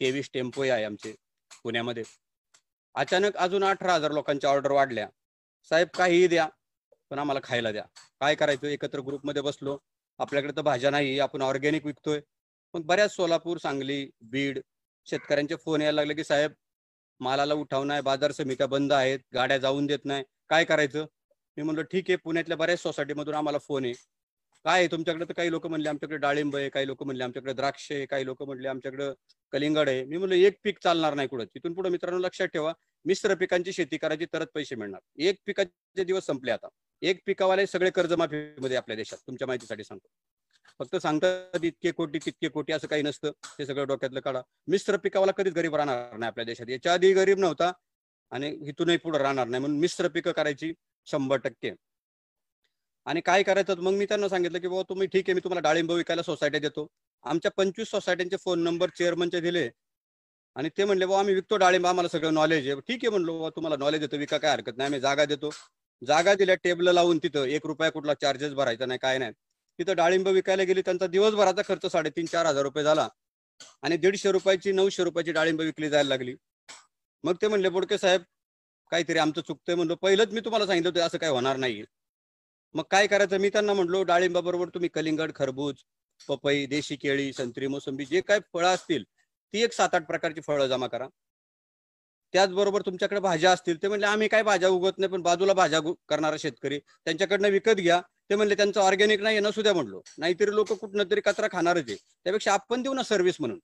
तेवीस 0.00 0.30
टेम्पो 0.34 0.62
आहे 0.62 0.84
आमचे 0.84 1.14
पुण्यामध्ये. 1.62 2.02
अचानक 2.94 3.36
अजून 3.36 3.64
अठरा 3.64 3.94
हजार 3.94 4.10
लोकांच्या 4.10 4.50
ऑर्डर 4.50 4.70
वाढल्या. 4.70 5.08
साहेब 5.68 5.88
काहीही 5.88 6.26
द्या. 6.26 6.48
पण 7.12 7.18
आम्हाला 7.18 7.40
खायला 7.44 7.72
द्या. 7.72 7.82
काय 8.20 8.34
करायचं? 8.34 8.66
एकत्र 8.66 9.00
ग्रुपमध्ये 9.00 9.42
बसलो. 9.42 9.78
आपल्याकडे 10.18 10.52
तर 10.56 10.60
भाज्या 10.60 10.90
नाही 10.90 11.18
आपण 11.20 11.42
ऑर्गॅनिक 11.42 11.86
विकतोय. 11.86 12.20
पण 12.72 12.82
बऱ्याच 12.82 13.14
सोलापूर 13.16 13.58
सांगली 13.58 14.10
बीड 14.20 14.58
शेतकऱ्यांचे 15.06 15.54
फोन 15.56 15.82
यायला 15.82 15.94
लागले 15.96 16.14
की 16.14 16.24
साहेब 16.24 16.52
मालाला 17.20 17.54
उठाव 17.54 17.84
नाही. 17.84 18.02
बाजार 18.02 18.32
समित्या 18.32 18.66
बंद 18.66 18.92
आहेत. 18.92 19.18
गाड्या 19.34 19.58
जाऊन 19.58 19.86
देत 19.86 19.98
नाही. 20.04 20.24
काय 20.48 20.64
करायचं? 20.64 21.06
मी 21.56 21.62
म्हणलं 21.62 21.82
ठीक 21.82 22.04
आहे. 22.08 22.16
पुण्यातल्या 22.16 22.56
बऱ्याच 22.56 22.82
सोसायटीमधून 22.82 23.34
आम्हाला 23.34 23.58
फोन 23.58 23.84
आहे 23.84 23.92
काय 24.64 24.78
आहे? 24.78 24.86
तुमच्याकडे 24.86 25.24
तर 25.24 25.32
काही 25.32 25.50
लोक 25.50 25.66
म्हणले 25.66 25.88
आमच्याकडे 25.88 26.16
डाळिंब 26.16 26.56
आहे. 26.56 26.68
काही 26.68 26.86
लोक 26.86 27.02
म्हणले 27.02 27.24
आमच्याकडे 27.24 27.52
द्राक्ष 27.52 27.92
आहे. 27.92 28.06
काही 28.06 28.26
लोक 28.26 28.42
म्हणले 28.42 28.68
आमच्याकडे 28.68 29.04
कलिंगड 29.52 29.88
आहे. 29.88 30.04
मी 30.04 30.16
म्हणलं 30.16 30.34
एक 30.34 30.58
पीक 30.64 30.78
चालणार 30.84 31.14
नाही 31.14 31.28
कुठं? 31.28 31.44
तिथून 31.44 31.74
पुढे 31.74 31.90
मित्रांनो 31.90 32.18
लक्षात 32.18 32.46
ठेवा. 32.46 32.72
मिश्र 33.04 33.34
पिकांची 33.34 33.72
शेती 33.72 33.96
करायची 33.96 34.26
तरच 34.26 34.48
पैसे 34.54 34.74
मिळणार. 34.74 35.00
एक 35.18 35.36
पिकाचे 35.46 36.04
दिवस 36.04 36.26
संपले 36.26 36.50
आता. 36.50 36.68
एक 37.02 37.20
पिकावाले 37.26 37.66
सगळे 37.66 37.90
कर्जमाफीमध्ये 37.90 38.76
आपल्या 38.76 38.96
देशात 38.96 39.18
तुमच्या 39.26 39.46
माहितीसाठी 39.46 39.84
सांगतो. 39.84 40.08
फक्त 40.78 40.96
सांगतात 40.96 41.64
इतके 41.64 41.90
कोटी 41.90 42.18
तितके 42.24 42.48
कोटी 42.48 42.72
असं 42.72 42.86
काही 42.88 43.02
नसतं 43.02 43.30
ते 43.58 43.66
सगळं 43.66 43.86
डोक्यातलं 43.86 44.20
काढा. 44.20 44.40
मिश्र 44.68 44.96
पिकावाला 44.96 45.32
कधीच 45.32 45.54
गरीब 45.54 45.74
राहणार 45.76 46.16
नाही 46.16 46.28
आपल्या 46.28 46.44
देशात. 46.44 46.68
याच्या 46.70 46.92
आधी 46.92 47.12
गरीब 47.12 47.38
नव्हता 47.38 47.72
आणि 48.32 48.48
इथूनही 48.68 48.96
पुढे 48.96 49.18
राहणार 49.18 49.46
नाही. 49.48 49.60
म्हणून 49.60 49.78
मिश्र 49.80 50.08
पिकं 50.08 50.32
करायची 50.32 50.72
शंभर 51.06 51.36
टक्के. 51.36 51.72
आणि 53.06 53.20
काय 53.20 53.42
करायचं? 53.42 53.80
मग 53.80 53.92
मी 53.92 54.06
त्यांना 54.06 54.28
सांगितलं 54.28 54.58
की 54.58 54.68
बाबा 54.68 54.82
तुम्ही 54.88 55.06
ठीक 55.06 55.28
आहे 55.28 55.34
मी 55.34 55.40
तुम्हाला 55.40 55.60
डाळिंब 55.60 55.92
विकायला 55.92 56.22
सोसायटी 56.22 56.58
देतो. 56.58 56.86
आमच्या 57.24 57.50
पंचवीस 57.50 57.90
सोसायट्यांचे 57.90 58.36
फोन 58.36 58.62
नंबर 58.62 58.90
चेअरमनचे 58.98 59.40
दिले. 59.40 59.68
आणि 60.56 60.68
ते 60.78 60.84
म्हणले 60.84 61.06
बाबा 61.06 61.18
आम्ही 61.18 61.34
विकतो 61.34 61.56
डाळिंब 61.56 61.86
आम्हाला 61.86 62.08
सगळं 62.08 62.34
नॉलेज 62.34 62.68
आहे. 62.68 62.80
ठीक 62.80 62.98
आहे 63.02 63.10
म्हणलो 63.10 63.38
बाबा 63.38 63.48
तुम्हाला 63.56 63.76
नॉलेज 63.76 64.00
देतो 64.00 64.16
विका 64.16 64.38
काय 64.38 64.52
हरकत 64.52 64.76
नाही 64.76 64.86
आम्ही 64.86 65.00
जागा 65.00 65.24
देतो. 65.24 65.50
जागा 66.02 66.34
दिल्या 66.34 66.54
टेबल 66.54 66.88
लावून 66.88 67.18
तिथं 67.18 67.44
एक 67.44 67.66
रुपया 67.66 67.90
कुठला 67.90 68.14
चार्जेस 68.14 68.52
भरायचा 68.52 68.86
नाही 68.86 68.98
काय 69.02 69.18
नाही. 69.18 69.32
तिथं 69.78 69.96
डाळिंब 69.96 70.28
विकायला 70.28 70.62
गेली 70.62 70.82
त्यांचा 70.82 71.06
दिवसभराचा 71.06 71.62
खर्च 71.68 71.86
साडेतीन 71.92 72.26
चार 72.26 72.46
हजार 72.46 72.62
रुपये 72.62 72.84
झाला. 72.84 73.08
आणि 73.82 73.96
दीडशे 73.96 74.32
रुपयाची 74.32 74.72
नऊशे 74.72 75.04
रुपयाची 75.04 75.32
डाळिंब 75.32 75.60
विकली 75.60 75.88
जायला 75.88 76.08
लागली. 76.08 76.34
मग 77.24 77.34
ते 77.42 77.48
म्हणले 77.48 77.68
बोडके 77.68 77.98
साहेब 77.98 78.22
काहीतरी 78.90 79.18
आमचं 79.18 79.40
चुकतंय. 79.40 79.74
म्हणलो 79.74 79.94
पहिलंच 79.94 80.32
मी 80.32 80.40
तुम्हाला 80.40 80.66
सांगितलं 80.66 80.88
होतं 80.88 81.06
असं 81.06 81.18
काही 81.18 81.32
होणार 81.32 81.56
नाही. 81.56 81.82
मग 82.74 82.82
काय 82.90 83.06
करायचं? 83.06 83.38
मी 83.38 83.48
त्यांना 83.48 83.72
म्हणलो 83.72 84.02
डाळिंबाबरोबर 84.02 84.68
तुम्ही 84.68 84.88
कलिंगड 84.94 85.32
खरबूज 85.34 85.82
पपई 86.28 86.66
देशी 86.66 86.96
केळी 86.96 87.32
संत्री 87.32 87.66
मोसंबी 87.66 88.04
जे 88.04 88.20
काय 88.20 88.38
फळं 88.52 88.68
असतील 88.68 89.04
ती 89.04 89.62
एक 89.62 89.72
सात 89.72 89.94
आठ 89.94 90.06
प्रकारची 90.06 90.40
फळं 90.40 90.66
जमा 90.66 90.86
करा. 90.86 91.06
त्याचबरोबर 92.34 92.82
तुमच्याकडे 92.86 93.20
भाज्या 93.20 93.50
असतील 93.52 93.82
ते 93.82 93.88
म्हणले 93.88 94.06
आम्ही 94.06 94.28
काय 94.28 94.42
भाज्या 94.42 94.68
उगवत 94.68 94.98
नाही 94.98 95.12
पण 95.12 95.22
बाजूला 95.22 95.52
भाज्या 95.52 95.80
करणारा 96.08 96.36
शेतकरी. 96.38 96.78
त्यांच्याकडनं 97.04 97.48
विकत 97.48 97.74
घ्या. 97.76 98.00
ते 98.30 98.36
म्हणले 98.36 98.54
त्यांचं 98.54 98.80
ऑर्गॅनिक 98.80 99.20
नाही 99.20 99.40
नसू 99.40 99.62
द्या 99.62 99.72
म्हणलो 99.74 100.00
नाहीतरी 100.18 100.54
लोक 100.54 100.72
कुठनं 100.72 101.04
तरी 101.10 101.20
कचरा 101.20 101.48
खाणारच 101.52 101.84
आहे. 101.88 101.96
त्यापेक्षा 102.24 102.52
आपण 102.52 102.82
देऊ 102.82 102.94
ना 102.94 103.02
सर्व्हिस 103.02 103.36
म्हणून. 103.40 103.58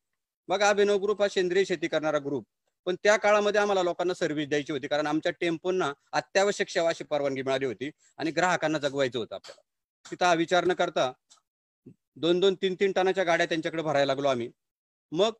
बघा 0.48 0.68
अभिनव 0.68 0.96
ग्रुप 1.02 1.22
हा 1.22 1.28
सेंद्रिय 1.28 1.64
शेती 1.64 1.88
करणारा 1.88 2.18
ग्रुप. 2.18 2.44
पण 2.86 2.96
त्या 3.02 3.16
काळामध्ये 3.16 3.60
आम्हाला 3.60 3.82
लोकांना 3.82 4.14
सर्व्हिस 4.14 4.48
द्यायची 4.48 4.72
होती 4.72 4.86
कारण 4.88 5.06
आमच्या 5.06 5.32
टेम्पोंना 5.40 5.92
अत्यावश्यक 6.12 6.68
सेवा 6.68 6.88
अशी 6.88 7.04
परवानगी 7.04 7.42
मिळाली 7.42 7.66
होती 7.66 7.90
आणि 8.18 8.30
ग्राहकांना 8.30 8.78
जगवायचं 8.78 9.18
होतं 9.18 9.34
आपल्याला. 9.34 9.60
तिथं 10.06 10.24
हा 10.26 10.34
विचार 10.34 10.64
न 10.64 10.72
करता 10.72 11.10
दोन 12.16 12.40
दोन 12.40 12.54
तीन 12.54 12.74
तीन 12.80 12.92
टनाच्या 12.92 13.24
गाड्या 13.24 13.46
त्यांच्याकडे 13.46 13.82
भरायला 13.82 14.06
लागलो 14.06 14.28
आम्ही. 14.28 14.50
मग 15.12 15.32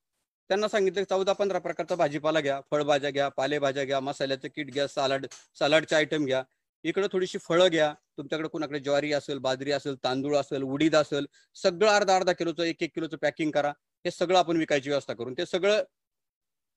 त्यांना 0.51 0.69
सांगितलं 0.69 1.05
चौदा 1.11 1.33
पंधरा 1.33 1.59
प्रकारचा 1.59 1.95
भाजीपाला 1.95 2.41
घ्या 2.41 2.61
फळभाज्या 2.71 3.11
घ्या 3.11 3.29
पालेभाज्या 3.29 3.85
घ्या 3.85 4.01
मसाल्याचं 4.01 4.49
किट 4.57 4.71
घ्या 4.73 4.87
सलाड 4.89 5.27
सलाडचे 5.59 5.97
आयटम 5.97 6.25
घ्या. 6.25 6.43
इकडे 6.85 7.07
थोडीशी 7.13 7.39
फळं 7.39 7.69
घ्या. 7.71 7.93
तुमच्याकडे 8.19 8.49
कुणाकडे 8.49 8.79
ज्वारी 8.81 9.13
असेल 9.13 9.39
बाजरी 9.39 9.73
असेल 9.73 9.95
तांदूळ 10.05 10.37
असेल 10.37 10.63
उडीद 10.63 10.97
असेल 10.97 11.27
सगळं 11.57 11.91
अर्धा 11.91 12.17
अर्धा 12.17 12.33
किलोचं 12.33 12.63
एक 12.63 12.83
एक 12.83 12.91
किलोचं 12.95 13.17
पॅकिंग 13.23 13.51
करा. 13.51 13.73
हे 14.05 14.11
सगळं 14.11 14.39
आपण 14.39 14.57
विकायची 14.57 14.89
व्यवस्था 14.91 15.15
करून. 15.15 15.35
ते 15.39 15.47
सगळं 15.47 15.83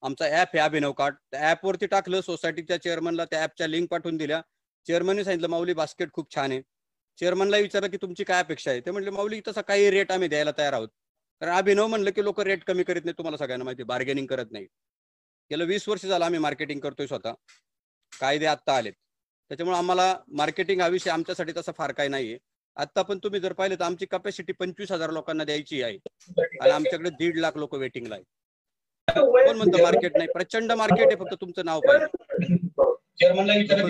आमचा 0.02 0.26
ऍप 0.40 0.48
आहे 0.54 0.58
अभिनव 0.58 0.92
कार्ड. 0.92 1.14
त्या 1.30 1.50
ऍपवरती 1.50 1.86
टाकलं 1.86 2.20
सोसायटीच्या 2.20 2.80
चेअरमनला 2.82 3.24
त्या 3.24 3.42
ऍपच्या 3.44 3.66
लिंक 3.66 3.88
पाठवून 3.90 4.16
दिल्या. 4.16 4.40
चेअरमनने 4.86 5.24
सांगितलं 5.24 5.48
माऊली 5.48 5.74
बास्केट 5.74 6.12
खूप 6.12 6.34
छान 6.34 6.52
आहे. 6.52 6.60
चेअरमनला 7.18 7.56
विचारलं 7.56 7.88
की 7.90 7.96
तुमची 8.02 8.24
काय 8.24 8.38
अपेक्षा 8.42 8.70
आहे? 8.70 8.80
ते 8.80 8.90
म्हटले 8.90 9.10
माऊली 9.10 9.40
तसा 9.48 9.60
काही 9.60 9.90
रेट 9.90 10.12
आम्ही 10.12 10.28
द्यायला 10.28 10.50
तयार 10.58 10.72
आहोत. 10.72 10.88
कारण 11.42 11.54
अभिनव 11.54 11.86
म्हणलं 11.86 12.10
की 12.10 12.22
लोक 12.24 12.40
रेट 12.40 12.62
कमी 12.64 12.82
करीत 12.82 13.04
नाही 13.04 13.14
तुम्हाला 13.18 13.36
सगळ्यांना 13.36 13.64
माहिती 13.64 13.82
बार्गेनिंग 13.82 14.26
करत 14.26 14.50
नाही 14.50 14.64
गेलं 15.50 15.64
वीस 15.64 15.88
वर्ष 15.88 16.04
झालं 16.06 16.24
आम्ही 16.24 16.38
मार्केटिंग 16.40 16.80
करतोय 16.80 17.06
स्वतः. 17.06 17.32
कायदे 18.12 18.46
आत्ता 18.46 18.76
आलेत. 18.76 18.92
त्याच्यामुळे 19.50 19.76
आम्हाला 19.78 20.04
मार्केटिंग 20.32 20.80
हा 20.80 20.86
विषय 20.88 21.10
आमच्यासाठी 21.10 21.52
तसा 21.56 21.72
फार 21.78 21.92
काही 21.92 22.08
नाहीये. 22.08 22.38
आता 22.76 23.02
पण 23.02 23.18
तुम्ही 23.24 23.40
जर 23.40 23.52
पाहिलं 23.52 23.78
तर 23.80 23.84
आमची 23.84 24.06
कपॅसिटी 24.06 24.52
पंचवीस 24.52 24.92
हजार 24.92 25.10
लोकांना 25.10 25.44
द्यायची 25.44 25.82
आहे. 25.82 25.98
आणि 26.60 26.70
आमच्याकडे 26.70 27.10
दीड 27.10 27.38
लाख 27.38 27.56
लोक 27.56 27.74
वेटिंगला 27.74 28.14
आहे 28.14 28.24
कोण 29.08 29.56
म्हणतं 29.56 29.82
मार्केट 29.82 30.16
नाही? 30.16 30.28
प्रचंड 30.34 30.72
मार्केट 30.72 31.06
आहे 31.06 31.16
फक्त 31.16 31.34
तुमचं 31.40 31.64
नाव 31.64 31.80
पाहिजे 31.80 32.56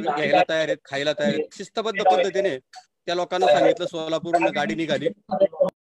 घ्यायला 0.01 0.43
तयार 0.49 0.69
आहेत 0.69 0.77
खायला 0.85 1.13
तयार 1.13 1.33
आहेत. 1.33 1.55
शिस्तबद्ध 1.57 2.03
पद्धतीने 2.03 2.59
त्या 2.59 3.15
लोकांना 3.15 3.47
सांगितलं 3.47 3.87
सोलापूरहून 3.87 4.49
गाडी 4.55 4.75
निघाली. 4.75 5.09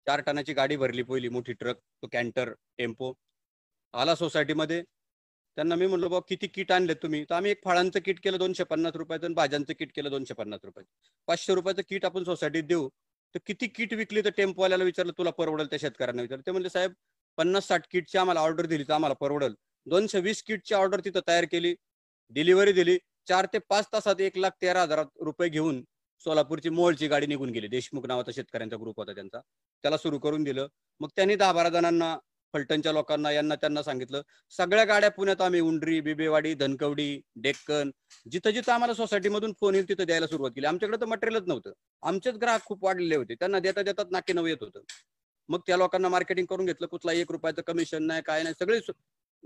चार 0.07 0.21
टनाची 0.21 0.53
गाडी 0.53 0.77
भरली 0.77 1.03
पहिली 1.03 1.29
मोठी 1.29 1.53
ट्रक 1.53 1.77
तो 2.03 2.09
कॅन्टर 2.13 2.53
टेम्पो. 2.79 3.13
आला 3.95 4.15
सोसायटीमध्ये. 4.15 4.83
त्यांना 5.57 5.75
मी 5.75 5.87
म्हणलो 5.87 6.09
बाबा 6.09 6.25
किती 6.29 6.47
किट 6.47 6.73
आणले 6.73 6.95
तुम्ही? 6.95 7.23
तर 7.31 7.35
आम्ही 7.35 7.51
एक 7.51 7.61
फळांचं 7.65 8.01
किट 8.05 8.21
केलं 8.25 8.39
दोनशे 8.39 8.65
पन्नास 8.65 8.97
रुपयाचं 8.97 9.25
आणि 9.27 9.35
भाज्यांचं 9.35 9.73
किट 9.79 9.93
केलं 9.97 10.11
दोनशे 10.11 10.35
पन्नास 10.35 10.61
रुपयाचं. 10.65 10.91
पाचशे 11.29 11.55
रुपयाचं 11.55 11.83
किट 11.89 12.05
आपण 12.05 12.25
सोसायटीत 12.25 12.65
देऊ. 12.65 12.89
तर 13.35 13.39
किती 13.47 13.67
किट 13.67 13.95
विकली 13.95 14.23
तर 14.25 14.31
टेम्पोवाल्याला 14.37 14.85
विचारलं 14.85 15.13
तुला 15.19 15.31
परवडेल 15.31 15.67
त्या 15.71 15.79
शेतकऱ्यांना? 15.79 16.23
विचारलं. 16.23 16.43
ते 16.47 16.51
म्हणले 16.51 16.71
साहेब 16.71 16.93
पन्नास 17.39 17.67
साठ 17.69 17.87
किटची 17.91 18.19
आम्हाला 18.19 18.41
ऑर्डर 18.41 18.67
दिली 18.67 18.85
तर 18.85 18.93
आम्हाला 18.93 19.15
परवडेल. 19.21 19.55
दोनशे 19.87 20.21
वीस 20.21 20.43
किटची 20.43 20.75
ऑर्डर 20.75 21.01
तिथं 21.05 21.21
तयार 21.29 21.45
केली 21.53 21.75
डिलिव्हरी 22.33 22.73
दिली. 22.73 22.99
चार 23.29 23.47
ते 23.53 23.59
पाच 23.69 23.87
तासात 23.93 24.21
एक 24.21 24.37
लाख 24.39 24.51
तेरा 24.63 24.83
हजार 24.83 25.03
रुपये 25.25 25.49
घेऊन 25.49 25.83
सोलापूरची 26.25 26.69
मोळची 26.69 27.09
गाडी 27.09 27.27
निघून 27.27 27.51
गेली. 27.51 27.69
देशमुख 27.69 28.07
नावाचा 28.07 28.33
शेतकऱ्यांचा 28.33 28.77
ग्रुप 28.77 28.97
होता 28.97 29.13
त्यांचा. 29.13 29.41
त्याला 29.85 29.97
सुरू 29.97 30.19
करून 30.19 30.45
दिलं. 30.45 30.67
मग 31.01 31.09
त्यांनी 31.17 31.35
दहा 31.37 31.53
बारा 31.53 31.69
जणांना 31.69 32.17
फलटणच्या 32.55 32.93
लोकांना 32.93 33.31
यांना 33.33 33.55
त्यांना 33.55 33.83
सांगितलं 33.83 34.23
सगळ्या 34.51 34.85
गाड्या 34.85 35.11
पुण्यात 35.11 35.41
आम्ही 35.41 35.61
उंडरी 35.61 36.01
बिबेवाडी 36.01 36.55
धनकवडी 36.55 37.21
डेक्कन 37.37 37.91
जिथं 38.31 38.51
जिथं 38.51 38.73
आम्हाला 38.73 38.95
सोसायटीमधून 38.95 39.53
फोन 39.61 39.75
येईल 39.75 39.89
तिथं 39.89 40.05
द्यायला 40.07 40.27
सुरुवात 40.27 40.51
केली. 40.51 40.67
आमच्याकडे 40.67 41.01
तर 41.01 41.07
मटेरियलच 41.07 41.49
नव्हतं. 41.49 41.73
आमचेच 42.03 42.35
ग्राहक 42.35 42.65
खूप 42.65 42.85
वाढलेले 42.85 43.17
होते. 43.17 43.35
त्यांना 43.35 43.59
देता 43.59 43.83
देतात 43.83 44.11
नाके 44.11 44.33
नऊ 44.33 44.47
येत 44.47 44.57
होतं. 44.61 44.81
मग 45.49 45.61
त्या 45.67 45.77
लोकांना 45.77 46.09
मार्केटिंग 46.09 46.47
करून 46.47 46.67
घेतलं. 46.67 46.87
कुठला 46.87 47.13
एक 47.13 47.33
रुपयाचं 47.33 47.63
कमिशन 47.63 48.03
नाही 48.03 48.23
काय 48.23 48.43
नाही 48.43 48.55
सगळे 48.61 48.81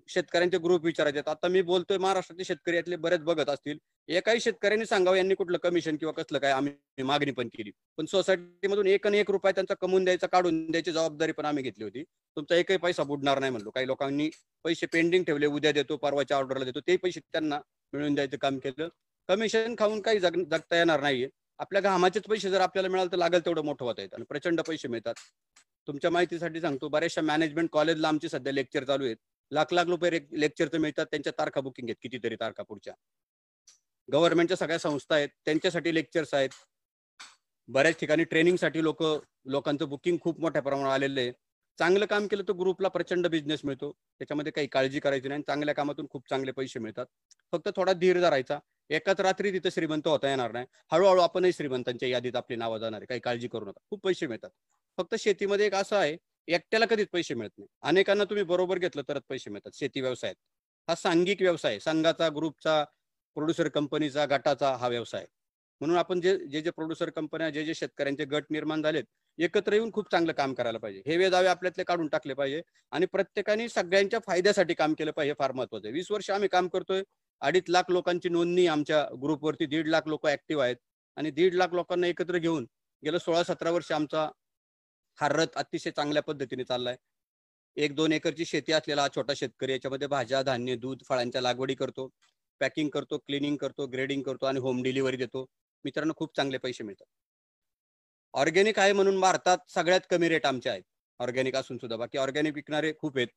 शेतकऱ्यांचे 0.09 0.59
ग्रुप 0.59 0.85
विचारायचे. 0.85 1.21
आता 1.27 1.49
मी 1.49 1.63
बोलतोय 1.63 1.99
महाराष्ट्रातले 1.99 2.45
शेतकरी 2.45 2.77
यातले 2.77 2.97
बरेच 2.97 3.21
बघत 3.21 3.49
असतील. 3.49 3.79
एकाही 4.09 4.41
शेतकऱ्यांनी 4.41 4.87
सांगावं 4.87 5.17
यांनी 5.17 5.35
कुठलं 5.35 5.59
कमिशन 5.59 5.97
किंवा 5.97 6.13
कसलं 6.13 6.39
काय 6.39 6.53
आम्ही 6.53 7.03
मागणी 7.03 7.31
पण 7.31 7.49
केली. 7.49 7.71
पण 7.99 8.07
सोसायटीमधून 8.07 8.87
एक 8.87 9.07
आणि 9.07 9.19
एक 9.19 9.31
रुपया 9.31 9.53
त्यांचा 9.53 9.75
कमवून 9.75 10.05
द्यायचा 10.05 10.27
काढून 10.27 10.71
द्यायची 10.71 10.93
जबाबदारी 10.93 11.33
पण 11.33 11.45
आम्ही 11.45 11.63
घेतली 11.63 11.85
होती. 11.85 12.03
तुमचा 12.37 12.57
एकही 12.57 12.77
पैसा 12.77 13.03
बुडणार 13.03 13.39
नाही 13.39 13.51
म्हणलो. 13.53 13.71
काही 13.71 13.87
लोकांनी 13.87 14.29
पैसे 14.65 14.87
पेंडिंग 14.87 15.25
ठेवले 15.25 15.47
उद्या 15.47 15.73
देतो 15.73 15.97
परवाच्या 15.97 16.37
ऑर्डरला 16.37 16.65
देतो. 16.65 16.81
ते 16.81 16.97
पैसे 16.97 17.21
त्यांना 17.21 17.61
मिळवून 17.93 18.15
द्यायचं 18.15 18.37
काम 18.37 18.59
केलं. 18.59 18.89
कमिशन 19.29 19.75
खाऊन 19.79 20.01
काही 20.01 20.21
जग 20.21 20.37
जगता 20.51 20.77
येणार 20.77 21.01
नाहीये. 21.01 21.29
आपल्या 21.59 21.81
घामाचेच 21.83 22.23
पैसे 22.23 22.51
जर 22.51 22.61
आपल्याला 22.61 22.89
मिळाले 22.89 23.13
तर 23.13 23.17
लागेल 23.17 23.45
तेवढं 23.45 23.65
मोठं 23.65 23.85
होता 23.85 24.03
येतं. 24.03 24.17
आणि 24.17 24.25
प्रचंड 24.29 24.61
पैसे 24.61 24.89
मिळतात. 24.89 25.15
तुमच्या 25.89 26.11
माहितीसाठी 26.11 26.61
सांगतो 26.61 26.89
बऱ्याचशा 26.89 27.21
मॅनेजमेंट 27.23 27.69
कॉलेजला 27.73 28.09
आमचे 28.09 28.29
सध्या 28.29 28.53
लेक्चर 28.53 28.85
चालू 28.85 29.05
आहेत. 29.05 29.17
लाख 29.52 29.73
लाख 29.73 29.85
रुपये 29.85 30.21
लेक्चरचं 30.33 30.78
मिळतात. 30.78 31.07
त्यांच्या 31.07 31.33
तारखा 31.38 31.61
बुकिंग 31.61 31.88
आहेत. 31.88 31.97
कितीतरी 32.02 32.37
तारखा 32.37 32.62
पुढच्या. 32.62 32.95
गव्हर्नमेंटच्या 34.12 34.57
सगळ्या 34.57 34.78
संस्था 34.78 35.14
आहेत. 35.14 35.28
त्यांच्यासाठी 35.45 35.95
लेक्चर्स 35.95 36.35
आहेत. 36.35 36.50
बऱ्याच 37.69 37.99
ठिकाणी 38.00 38.25
ट्रेनिंगसाठी 38.25 38.83
लोक 38.83 39.02
लोकांचं 39.47 39.88
बुकिंग 39.88 40.16
खूप 40.21 40.40
मोठ्या 40.40 40.62
प्रमाणात 40.62 40.92
आलेलं 40.92 41.21
आहे. 41.21 41.33
चांगलं 41.78 42.07
काम 42.07 42.26
केलं 42.26 42.42
तर 42.49 42.52
ग्रुपला 42.52 42.88
प्रचंड 42.88 43.26
बिझनेस 43.26 43.61
मिळतो. 43.64 43.90
त्याच्यामध्ये 44.19 44.52
काही 44.52 44.66
काळजी 44.66 45.00
करायची 45.00 45.28
नाही 45.28 45.42
चांगल्या 45.42 45.75
कामातून 45.75 46.07
खूप 46.11 46.28
चांगले 46.30 46.52
पैसे 46.52 46.78
मिळतात. 46.78 47.07
फक्त 47.52 47.69
थोडा 47.76 47.92
धीर 47.92 48.21
धरायचा. 48.21 48.59
एकाच 48.90 49.21
रात्री 49.21 49.52
तिथे 49.52 49.71
श्रीमंत 49.71 50.07
होता 50.07 50.28
येणार 50.28 50.52
नाही. 50.52 50.66
हळूहळू 50.92 51.21
आपणही 51.21 51.52
श्रीमंतांच्या 51.52 52.09
यादीत 52.09 52.37
आपली 52.37 52.57
नावं 52.57 52.78
जाणार 52.78 53.00
आहे. 53.00 53.07
काही 53.07 53.21
काळजी 53.21 53.49
करू 53.49 53.64
नका. 53.64 53.80
खूप 53.90 54.00
पैसे 54.04 54.26
मिळतात. 54.26 54.50
फक्त 54.99 55.14
शेतीमध्ये 55.19 55.66
एक 55.66 55.75
असं 55.75 55.97
आहे 55.97 56.16
एकट्याला 56.50 56.87
कधीच 56.87 57.09
पैसे 57.12 57.35
मिळत 57.35 57.50
नाही. 57.59 57.69
अनेकांना 57.83 58.25
तुम्ही 58.25 58.45
बरोबर 58.45 58.78
घेतलं 58.78 59.02
तरच 59.09 59.23
पैसे 59.28 59.50
मिळतात. 59.50 59.71
शेती 59.75 60.00
व्यवसायात 60.00 60.35
हा 60.88 60.95
सांघिक 60.95 61.42
व्यवसाय 61.42 61.78
संघाचा 61.78 62.28
ग्रुपचा 62.37 62.83
प्रोड्युसर 63.37 63.69
कंपनीचा 63.69 64.25
गटाचा 64.26 64.75
हा 64.76 64.88
व्यवसाय. 64.88 65.25
म्हणून 65.80 65.97
आपण 65.99 66.21
जे 66.21 66.37
जे 66.49 66.61
जे 66.62 66.71
प्रोड्युसर 66.71 67.11
कंपन्या 67.11 67.49
जे 67.50 67.64
जे 67.64 67.75
शेतकऱ्यांचे 67.75 68.25
गट 68.25 68.45
निर्माण 68.50 68.83
झालेत 68.83 69.04
एकत्र 69.38 69.73
येऊन 69.73 69.90
खूप 69.92 70.11
चांगलं 70.11 70.33
काम 70.33 70.52
करायला 70.54 70.78
पाहिजे. 70.78 71.02
हे 71.07 71.16
वेदावे 71.16 71.47
आपल्यातले 71.49 71.85
काढून 71.85 72.09
टाकले 72.09 72.35
पाहिजे 72.35 72.61
आणि 72.92 73.07
प्रत्येकाने 73.07 73.69
सगळ्यांच्या 73.69 74.21
फायद्यासाठी 74.26 74.75
काम 74.75 74.95
केलं 74.99 75.11
पाहिजे 75.11 75.35
फार 75.38 75.52
महत्वाचं 75.52 75.87
आहे. 75.87 75.92
वीस 75.95 76.11
वर्ष 76.11 76.30
आम्ही 76.30 76.49
काम 76.49 76.69
करतोय. 76.69 77.02
अडीच 77.42 77.64
लाख 77.69 77.90
लोकांची 77.90 78.28
नोंदणी 78.28 78.66
आमच्या 78.66 79.04
ग्रुपवरती 79.23 79.66
दीड 79.66 79.88
लाख 79.88 80.09
लोक 80.09 80.26
ऍक्टिव्ह 80.28 80.62
आहेत. 80.64 80.76
आणि 81.16 81.30
दीड 81.30 81.54
लाख 81.54 81.75
लोकांना 81.75 82.07
एकत्र 82.07 82.38
घेऊन 82.38 82.66
गेलं 83.02 83.19
सोळा 83.19 83.42
सतरा 83.42 83.71
वर्ष 83.71 83.90
आमचा 83.92 84.28
हा 85.21 85.29
रथ 85.29 85.57
अतिशय 85.57 85.91
चांगल्या 85.91 86.23
पद्धतीने 86.23 86.65
चाललाय. 86.65 86.97
एक 87.77 87.95
दोन 87.95 88.12
एकरची 88.12 88.45
शेती 88.45 88.73
असलेला 88.73 89.03
हा 89.03 89.09
छोटा 89.17 89.35
शेतकरी 89.37 89.73
याच्यामध्ये 89.73 90.09
भाज्या 90.09 90.43
धान्य 90.43 90.77
दूध 90.77 91.03
फळांच्या 91.09 91.41
लागवडी 91.41 91.75
करतो. 91.75 92.09
पॅकिंग 92.61 92.89
करतो 92.89 93.19
क्लिनिंग 93.19 93.57
करतो 93.57 93.87
ग्रेडिंग 93.87 94.23
करतो 94.23 94.47
आणि 94.47 94.61
होम 94.61 94.83
डिलिव्हरी 94.83 95.17
देतो. 95.17 95.45
मित्रांनो 95.85 96.12
खूप 96.17 96.37
चांगले 96.37 96.59
पैसे 96.59 96.85
मिळतात. 96.85 97.07
ऑर्गॅनिक 98.35 98.79
आहे 98.79 98.93
म्हणून 98.93 99.21
भारतात 99.21 99.59
सगळ्यात 99.69 100.00
कमी 100.11 100.29
रेट 100.29 100.47
आमचे 100.47 100.71
आहेत. 100.71 100.83
ऑर्गॅनिक 101.21 101.57
असून 101.57 101.79
सुद्धा. 101.79 101.97
बाकी 101.97 102.19
ऑर्गॅनिक 102.19 102.55
विकणारे 102.55 102.93
खूप 102.99 103.17
आहेत. 103.17 103.29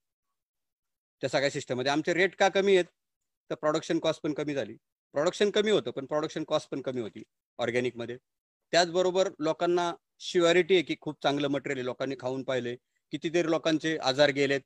त्या 1.22 1.30
सगळ्या 1.30 1.50
सिस्टममध्ये 1.52 1.92
आमचे 1.92 2.13
रेट 2.13 2.36
का 2.36 2.50
कमी 2.50 2.75
आहेत? 2.75 2.86
तर 3.50 3.56
प्रोडक्शन 3.56 4.00
कॉस्ट 4.00 4.22
पण 4.22 4.34
कमी 4.34 4.54
झाली. 4.54 4.74
प्रोडक्शन 5.13 5.50
कमी 5.50 5.72
होतं 5.72 5.92
पण 5.92 6.06
प्रोडक्शन 6.06 6.44
कॉस्ट 6.44 6.70
पण 6.72 6.82
कमी 6.82 7.02
होती. 7.02 7.24
ऑर्गॅनिकमध्ये 7.60 8.18
त्याचबरोबर 8.74 9.30
लोकांना 9.40 9.94
शिवारिटी 10.24 10.74
आहे 10.74 10.84
की 10.84 10.96
खूप 11.01 11.15
चांगलं 11.24 11.48
मटेरियल 11.48 11.77
आहे. 11.77 11.86
लोकांनी 11.86 12.15
खाऊन 12.20 12.44
पाहिले. 12.44 12.75
कितीतरी 13.12 13.50
लोकांचे 13.51 13.98
आजार 14.01 14.30
गेलेत. 14.32 14.62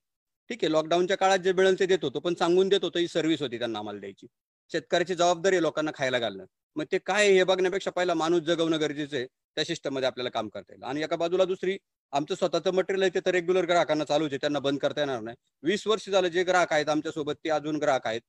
ठीक 0.49 0.63
आहे 0.63 0.71
लॉकडाऊनच्या 0.71 1.17
काळात 1.17 1.39
जे 1.39 1.53
मिळेल 1.53 1.79
ते 1.79 1.85
देत 1.85 2.03
होतो. 2.03 2.19
पण 2.19 2.33
सांगून 2.33 2.69
देत 2.69 2.83
होतो 2.83 2.99
ही 2.99 3.07
सर्व्हिस 3.07 3.41
होती 3.41 3.59
त्यांना 3.59 3.79
आम्हाला 3.79 3.99
द्यायची. 3.99 4.27
शेतकऱ्याची 4.71 5.15
जबाबदारी 5.15 5.55
आहे 5.55 5.61
लोकांना 5.61 5.91
खायला 5.95 6.19
घालणं. 6.19 6.45
मग 6.75 6.85
ते 6.91 6.97
काय 7.05 7.29
हे 7.31 7.43
बघण्यापेक्षा 7.43 7.91
पहिला 7.91 8.13
माणूस 8.13 8.41
जगवणं 8.41 8.79
गरजेचं 8.81 9.17
आहे. 9.17 9.25
त्या 9.55 9.63
सिस्टममध्ये 9.65 10.07
आपल्याला 10.07 10.29
काम 10.29 10.49
करता 10.49 10.73
येईल. 10.73 10.83
आणि 10.83 11.03
एका 11.03 11.15
बाजूला 11.15 11.45
दुसरी 11.45 11.77
आमचं 12.13 12.35
स्वतःचं 12.35 12.73
मटेरियल 12.73 13.03
आहे 13.03 13.11
ते 13.15 13.19
तर 13.25 13.31
रेग्युलर 13.31 13.65
ग्राहकांना 13.65 14.03
चालूच 14.03 14.31
आहे. 14.31 14.37
त्यांना 14.37 14.59
बंद 14.59 14.79
करता 14.79 15.01
येणार 15.01 15.21
नाही. 15.21 15.35
वीस 15.63 15.87
वर्ष 15.87 16.09
झालं 16.09 16.27
जे 16.27 16.43
ग्राहक 16.43 16.73
आहेत 16.73 16.89
आमच्यासोबत 16.89 17.33
ते 17.43 17.49
अजून 17.49 17.77
ग्राहक 17.77 18.07
आहेत. 18.07 18.21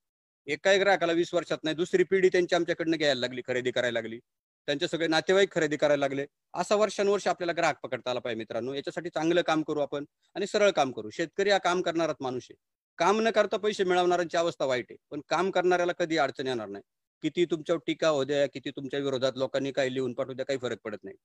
एकाही 0.47 0.79
ग्राहकाला 0.79 1.13
वीस 1.13 1.35
वर्षात 1.35 1.59
नाही. 1.65 1.77
दुसरी 1.77 2.03
पिढी 2.05 2.29
त्यांची 2.29 2.55
आमच्याकडनं 2.55 2.97
घ्यायला 2.97 3.21
लागली 3.21 3.43
खरेदी 3.47 3.71
करायला 3.71 4.01
लागली. 4.01 4.19
त्यांचे 4.69 4.89
सगळे 4.89 5.07
नातेवाईक 5.07 5.53
खरेदी 5.53 5.77
करायला 5.77 6.01
लागले. 6.01 6.25
असा 6.55 6.75
वर्षानुवर्ष 6.77 7.27
आपल्याला 7.29 7.53
ग्राहक 7.57 7.77
पकडता 7.83 8.11
आला 8.11 8.21
पाहिजे 8.21 8.39
मित्रांनो. 8.39 8.73
याच्यासाठी 8.75 9.09
चांगलं 9.11 9.43
काम 9.43 9.63
करू 9.63 9.81
आपण 9.81 10.05
आणि 10.37 10.47
सरळ 10.47 10.71
काम 10.71 10.91
करू. 10.93 11.11
शेतकरी 11.11 11.51
हा 11.51 11.59
काम 11.59 11.81
करणाराच 11.83 12.17
माणूस 12.21 12.47
आहे. 12.51 12.57
काम 12.99 13.21
न 13.21 13.31
करता 13.31 13.57
पैसे 13.57 13.85
मिळवणाऱ्यांची 13.85 14.37
अवस्था 14.37 14.65
वाईट 14.65 14.87
आहे. 14.91 14.97
पण 15.11 15.21
काम 15.29 15.51
करणाऱ्याला 15.51 15.93
कधी 15.93 16.17
अडचण 16.19 16.47
येणार 16.47 16.69
नाही. 16.69 16.83
किती 17.23 17.45
तुमच्यावर 17.45 17.81
टीका 17.87 18.09
होऊ 18.09 18.25
द्या 18.25 18.47
किती 18.49 18.71
तुमच्या 18.71 19.01
विरोधात 19.01 19.33
लोकांनी 19.37 19.73
काही 19.73 19.95
लिहून 19.95 20.13
पाठवू 20.15 20.35
द्या 20.35 20.47
काही 20.47 20.59
फरक 20.59 20.79
पडत 20.85 21.05
नाही. 21.05 21.17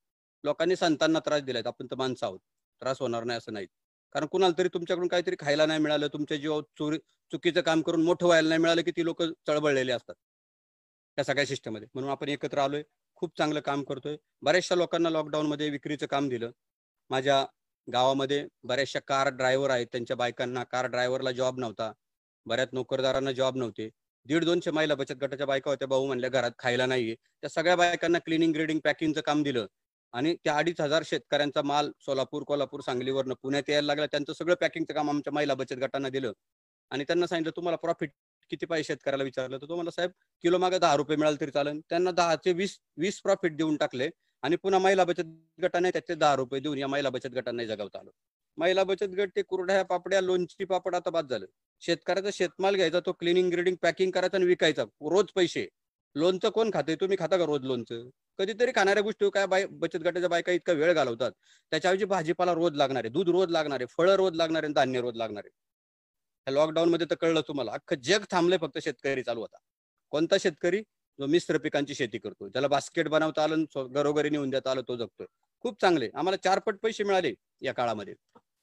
लोकांनी 0.44 0.76
संतांना 0.76 1.20
त्रास 1.20 1.42
दिलाय 1.44 1.64
आपण 1.66 1.88
तर 1.92 1.96
माणसं 1.96 2.26
आहोत. 2.26 2.40
त्रास 2.82 3.00
होणार 3.02 3.24
नाही 3.24 3.38
असं 3.38 3.54
नाही 3.54 3.68
कारण 4.16 4.26
कुणाला 4.28 4.54
तरी 4.58 4.68
तुमच्याकडून 4.68 5.08
काहीतरी 5.08 5.36
खायला 5.40 5.66
नाही 5.66 5.80
मिळालं. 5.80 6.08
तुमच्या 6.08 6.38
जीवावर 6.38 6.64
चोरी 6.80 6.98
चुकीचं 7.32 7.62
काम 7.62 7.82
करून 7.82 8.04
मोठं 8.06 8.26
व्हायला 8.26 8.50
नाही 8.50 8.62
मिळालं 8.62 8.82
की 8.82 8.92
ती 8.92 9.06
लोक 9.06 9.24
चळबळलेले 9.24 9.92
असतात. 9.92 10.16
त्या 11.18 11.24
सगळ्या 11.26 11.46
सिस्टममध्ये 11.46 11.88
म्हणून 11.94 12.12
आपण 12.12 12.30
एकत्र 12.30 12.58
आलोय. 12.60 12.84
खूप 13.24 13.32
चांगलं 13.38 13.60
काम 13.60 13.84
करतोय. 13.84 14.16
बऱ्याचशा 14.42 14.76
लोकांना 14.76 15.10
लॉकडाऊनमध्ये 15.10 15.70
विक्रीचं 15.70 16.06
काम 16.06 16.28
दिलं. 16.30 16.52
माझ्या 17.10 17.46
गावामध्ये 17.88 18.48
बऱ्याचशा 18.64 19.00
कार 19.08 19.28
ड्रायव्हर 19.30 19.70
आहेत. 19.70 19.88
त्यांच्या 19.92 20.16
बायकांना 20.18 20.64
कार 20.64 20.86
ड्रायव्हरला 20.86 21.32
जॉब 21.32 21.60
नव्हता. 21.60 21.92
बऱ्याच 22.46 22.70
नोकरदारांना 22.74 23.32
जॉब 23.32 23.56
नव्हते. 23.56 23.90
दीड 24.26 24.46
दोनशे 24.46 24.72
महिला 24.72 24.96
बचत 24.96 25.14
गटाच्या 25.14 25.48
बायका 25.48 25.72
होत्या. 25.72 25.88
भाऊ 25.88 26.06
म्हणल्या 26.08 26.30
घरात 26.30 26.52
खायला 26.60 26.86
नाहीये. 26.86 27.16
त्या 27.16 27.50
सगळ्या 27.50 27.76
बायकांना 27.76 28.20
क्लिनिंग 28.20 28.54
ग्रेडिंग 28.54 28.80
पॅकिंगचं 28.84 29.22
काम 29.22 29.44
दिलं. 29.44 29.66
आणि 30.14 30.36
त्या 30.44 30.58
अडीच 30.58 30.82
हजार 30.82 31.04
शेतकऱ्यांचा 31.06 31.62
माल 31.62 31.92
सोलापूर 32.00 32.44
कोल्हापूर 32.44 32.82
सांगलीवरनं 32.82 33.34
पुण्यात 33.42 33.70
यायला 33.70 33.86
लागला. 33.86 34.06
त्यांचं 34.06 34.34
सगळं 34.34 34.56
पॅकिंगचं 34.56 34.94
काम 34.94 35.10
आमच्या 35.10 35.34
महिला 35.34 35.54
बचत 35.54 35.76
गटांना 35.76 36.10
दिलं. 36.10 36.32
आणि 36.92 37.04
त्यांना 37.04 37.28
सांगितलं 37.28 37.56
तुम्हाला 37.56 37.78
प्रॉफिट 37.78 38.12
किती 38.50 38.66
पाहिजे 38.66 38.88
शेतकऱ्याला 38.88 39.24
विचारलं 39.24 39.58
तर 39.58 39.68
तुम्हाला 39.70 39.92
साहेब 39.92 40.12
किलो 40.44 40.58
मागे 40.58 40.80
दहा 40.80 40.96
रुपये 40.96 41.18
मिळाले 41.18 41.42
तरी 41.42 41.52
चालेल. 41.52 41.80
त्यांना 41.90 42.12
दहाचे 42.12 42.54
वीस 42.54 42.78
वीस 42.98 43.20
प्रॉफिट 43.22 43.56
देऊन 43.58 43.76
टाकले 43.78 44.10
आणि 44.44 44.56
पुन्हा 44.56 44.80
महिला 44.80 45.04
बचत 45.04 45.26
गटाने 45.64 45.92
त्याचे 45.92 46.16
दहा 46.16 46.36
रुपये 46.36 46.60
देऊन 46.60 46.78
या 46.78 46.88
महिला 46.88 47.10
बचत 47.10 47.34
गटांना 47.36 47.64
जगवता 47.66 48.00
आलं. 48.00 48.10
महिला 48.58 48.84
बचत 48.84 49.14
गट 49.18 49.30
ते 49.36 49.42
कुरड्या 49.42 49.84
पापड्या 49.84 50.22
लोणची 50.22 50.66
पापड 50.66 50.96
आता 50.96 51.10
बाद 51.10 51.30
झालं. 51.30 51.46
शेतकऱ्याचा 51.82 52.30
शेतमाल 52.34 52.76
घ्यायचा 52.76 53.00
तो 53.00 53.12
क्लिनिंग 53.12 53.52
ग्रेडिंग 53.52 53.76
पॅकिंग 53.82 54.12
करायचा 54.12 54.38
आणि 54.38 54.46
विकायचा 54.46 54.84
रोज 55.12 55.32
पैसे. 55.36 55.68
लोणचं 56.16 56.50
कोण 56.50 56.70
खाते 56.74 56.96
तुम्ही 56.96 57.18
खाता 57.20 57.38
का 57.38 57.46
रोज 57.46 57.64
लोणचं? 57.66 58.10
कधीतरी 58.40 58.72
खाणाऱ्या 58.76 59.04
गोष्टी 59.04 59.26
हो, 59.26 59.30
काय 59.32 59.46
बाय 59.48 59.66
बचत 59.72 59.98
गटाच्या 59.98 60.30
बायका 60.30 60.52
इतका 60.52 60.74
वेळ 60.74 60.94
घालवतात. 60.94 61.32
त्याच्याऐवजी 61.72 62.06
भाजीपाला 62.06 62.54
रोज 62.54 62.76
लागणारे 62.76 63.10
दूध 63.10 63.30
रोज 63.30 63.50
लागणारे 63.50 63.86
फळं 63.98 64.16
रोज 64.16 64.36
लागणारे 64.36 64.68
धान्य 64.68 65.02
रोज 65.02 65.16
लागणार 65.16 65.44
आहे. 65.46 65.52
लॉकडाऊन 66.48 66.90
मध्ये 66.90 67.08
तर 67.10 67.16
कळलं 67.16 67.42
तुम्हाला 67.48 67.72
अख्खं 67.72 67.96
जग 68.04 68.24
थांबलंय 68.32 68.58
फक्त 68.58 68.78
शेतकरी 68.84 69.24
चालू 69.24 69.42
होता 69.42 69.58
कोणता 70.12 70.36
शेतकरी? 70.40 70.82
जो 71.20 71.26
मिश्र 71.28 71.58
पिकांची 71.58 71.96
शेती 71.96 72.18
करतो 72.18 72.48
ज्याला 72.48 72.68
बास्केट 72.68 73.08
बनवता 73.08 73.44
आलं 73.44 73.64
घरोघरी 73.94 74.30
नेऊन 74.30 74.50
देता 74.50 74.72
आलं 74.72 74.82
तो 74.88 74.96
जगतोय. 74.98 75.26
खूप 75.66 75.80
चांगले. 75.82 76.10
आम्हाला 76.14 76.38
चारपट 76.44 76.78
पैसे 76.84 77.04
मिळाले 77.04 77.34
या 77.62 77.74
काळामध्ये. 77.74 78.14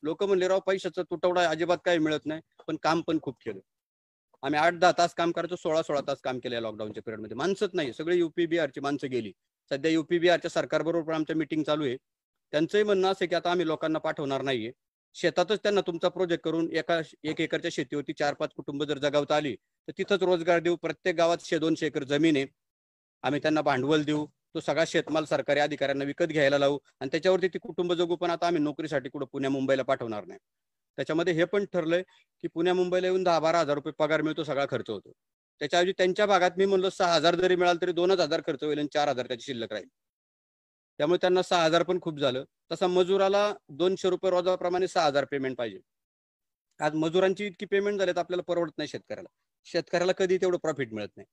लोक 0.02 0.22
म्हणले 0.24 0.48
राव 0.48 0.60
पैशाचा 0.66 1.02
तुटवडा 1.02 1.44
अजिबात 1.50 1.78
काही 1.84 1.98
मिळत 1.98 2.26
नाही 2.26 2.40
पण 2.68 2.76
काम 2.82 3.00
पण 3.06 3.18
खूप 3.22 3.36
केलं. 3.44 3.60
आम्ही 4.42 4.60
आठ 4.60 4.74
दहा 4.74 4.92
तास 4.98 5.14
काम 5.14 5.32
करायचो 5.32 5.56
सोळा 5.56 5.82
सोळा 5.82 6.00
तास 6.08 6.20
काम 6.24 6.38
केलं 6.38 6.60
लॉकडाऊनच्या 6.60 7.02
पिरियडमध्ये 7.02 7.36
माणसंच 7.36 7.70
नाही 7.74 7.92
सगळे 7.92 8.16
युपी 8.16 8.46
बिहारची 8.46 8.80
माणसं 8.80 9.10
गेली. 9.10 9.32
सध्या 9.70 9.90
युपी 9.90 10.18
बिहारच्या 10.18 10.50
सरकारबरोबर 10.50 11.06
पण 11.08 11.14
आमच्या 11.14 11.36
मिटिंग 11.36 11.62
चालू 11.64 11.84
आहे. 11.84 11.96
त्यांचंही 12.52 12.84
म्हणणं 12.84 13.08
असं 13.12 13.26
की 13.26 13.34
आता 13.34 13.50
आम्ही 13.50 13.66
लोकांना 13.66 13.98
पाठवणार 13.98 14.42
नाहीये. 14.42 14.70
शेतातच 15.14 15.58
त्यांना 15.62 15.80
तुमचा 15.80 16.08
प्रोजेक्ट 16.08 16.44
करून 16.44 16.68
एका 16.72 17.00
एक 17.24 17.40
एकरच्या 17.40 17.70
शेतीवरती 17.72 18.12
चार 18.12 18.34
पाच 18.34 18.50
कुटुंब 18.56 18.84
जर 18.84 18.98
जगावता 18.98 19.36
आली 19.36 19.54
तर 19.88 19.92
तिथंच 19.98 20.22
रोजगार 20.22 20.60
देऊ. 20.60 20.76
प्रत्येक 20.76 21.16
गावात 21.16 21.38
शे 21.44 21.58
दोनशे 21.58 21.86
एकर 21.86 22.04
जमीन 22.04 22.36
आहे. 22.36 22.46
आम्ही 23.22 23.40
त्यांना 23.42 23.62
भांडवल 23.62 24.04
देऊ. 24.04 24.26
तो 24.54 24.60
सगळा 24.60 24.84
शेतमाल 24.86 25.24
सरकारी 25.24 25.60
अधिकाऱ्यांना 25.60 26.04
विकत 26.04 26.24
घ्यायला 26.24 26.58
लावू. 26.58 26.78
आणि 27.00 27.10
त्याच्यावरती 27.12 27.48
ती 27.48 27.58
कुटुंब 27.58 27.92
जगू 27.92 28.16
पण 28.16 28.30
आता 28.30 28.46
आम्ही 28.46 28.62
नोकरीसाठी 28.62 29.08
कुठं 29.08 29.26
पुण्या 29.32 29.50
मुंबईला 29.50 29.82
पाठवणार 29.82 30.24
नाही. 30.26 30.38
त्याच्यामध्ये 30.98 31.34
हे 31.34 31.44
पण 31.44 31.64
ठरलंय 31.72 32.02
की 32.42 32.48
पुण्या 32.48 32.74
मुंबईला 32.74 33.06
येऊन 33.06 33.22
दहा 33.22 33.38
बारा 33.40 33.60
हजार 33.60 33.74
रुपये 33.74 33.92
पगार 33.98 34.22
मिळतो 34.22 34.44
सगळा 34.44 34.66
खर्च 34.70 34.90
होतो. 34.90 35.12
त्याच्याऐवजी 35.60 35.92
त्यांच्या 35.98 36.26
भागात 36.26 36.50
मी 36.58 36.66
म्हणलो 36.66 36.90
सहा 36.90 37.14
हजार 37.14 37.34
जरी 37.34 37.56
मिळाल 37.56 37.76
तरी 37.82 37.92
दोनच 37.92 38.20
हजार 38.20 38.40
खर्च 38.46 38.64
होईल 38.64 38.78
आणि 38.78 38.88
चार 38.94 39.08
हजार 39.08 39.26
त्याची 39.26 39.44
शिल्लक 39.46 39.72
राहील. 39.72 39.88
त्यामुळे 41.00 41.18
त्यांना 41.20 41.42
सहा 41.42 41.64
हजार 41.64 41.82
पण 41.82 41.98
खूप 42.00 42.18
झालं. 42.18 42.44
तसा 42.72 42.86
मजुराला 42.86 43.54
दोनशे 43.68 44.10
रुपये 44.10 44.30
रोजाप्रमाणे 44.30 44.88
सहा 44.88 45.04
हजार 45.06 45.24
पेमेंट 45.24 45.56
पाहिजे. 45.58 45.78
आज 46.80 46.94
मजुरांची 46.94 47.46
इतकी 47.46 47.66
पेमेंट 47.66 47.98
झाली 47.98 48.12
तर 48.12 48.18
आपल्याला 48.18 48.42
परवडत 48.42 48.72
नाही 48.78 48.88
शेतकऱ्याला. 48.88 49.28
शेतकऱ्याला 49.64 50.12
कधी 50.12 50.38
तेवढं 50.38 50.58
प्रॉफिट 50.58 50.92
मिळत 50.92 51.08
नाही. 51.16 51.26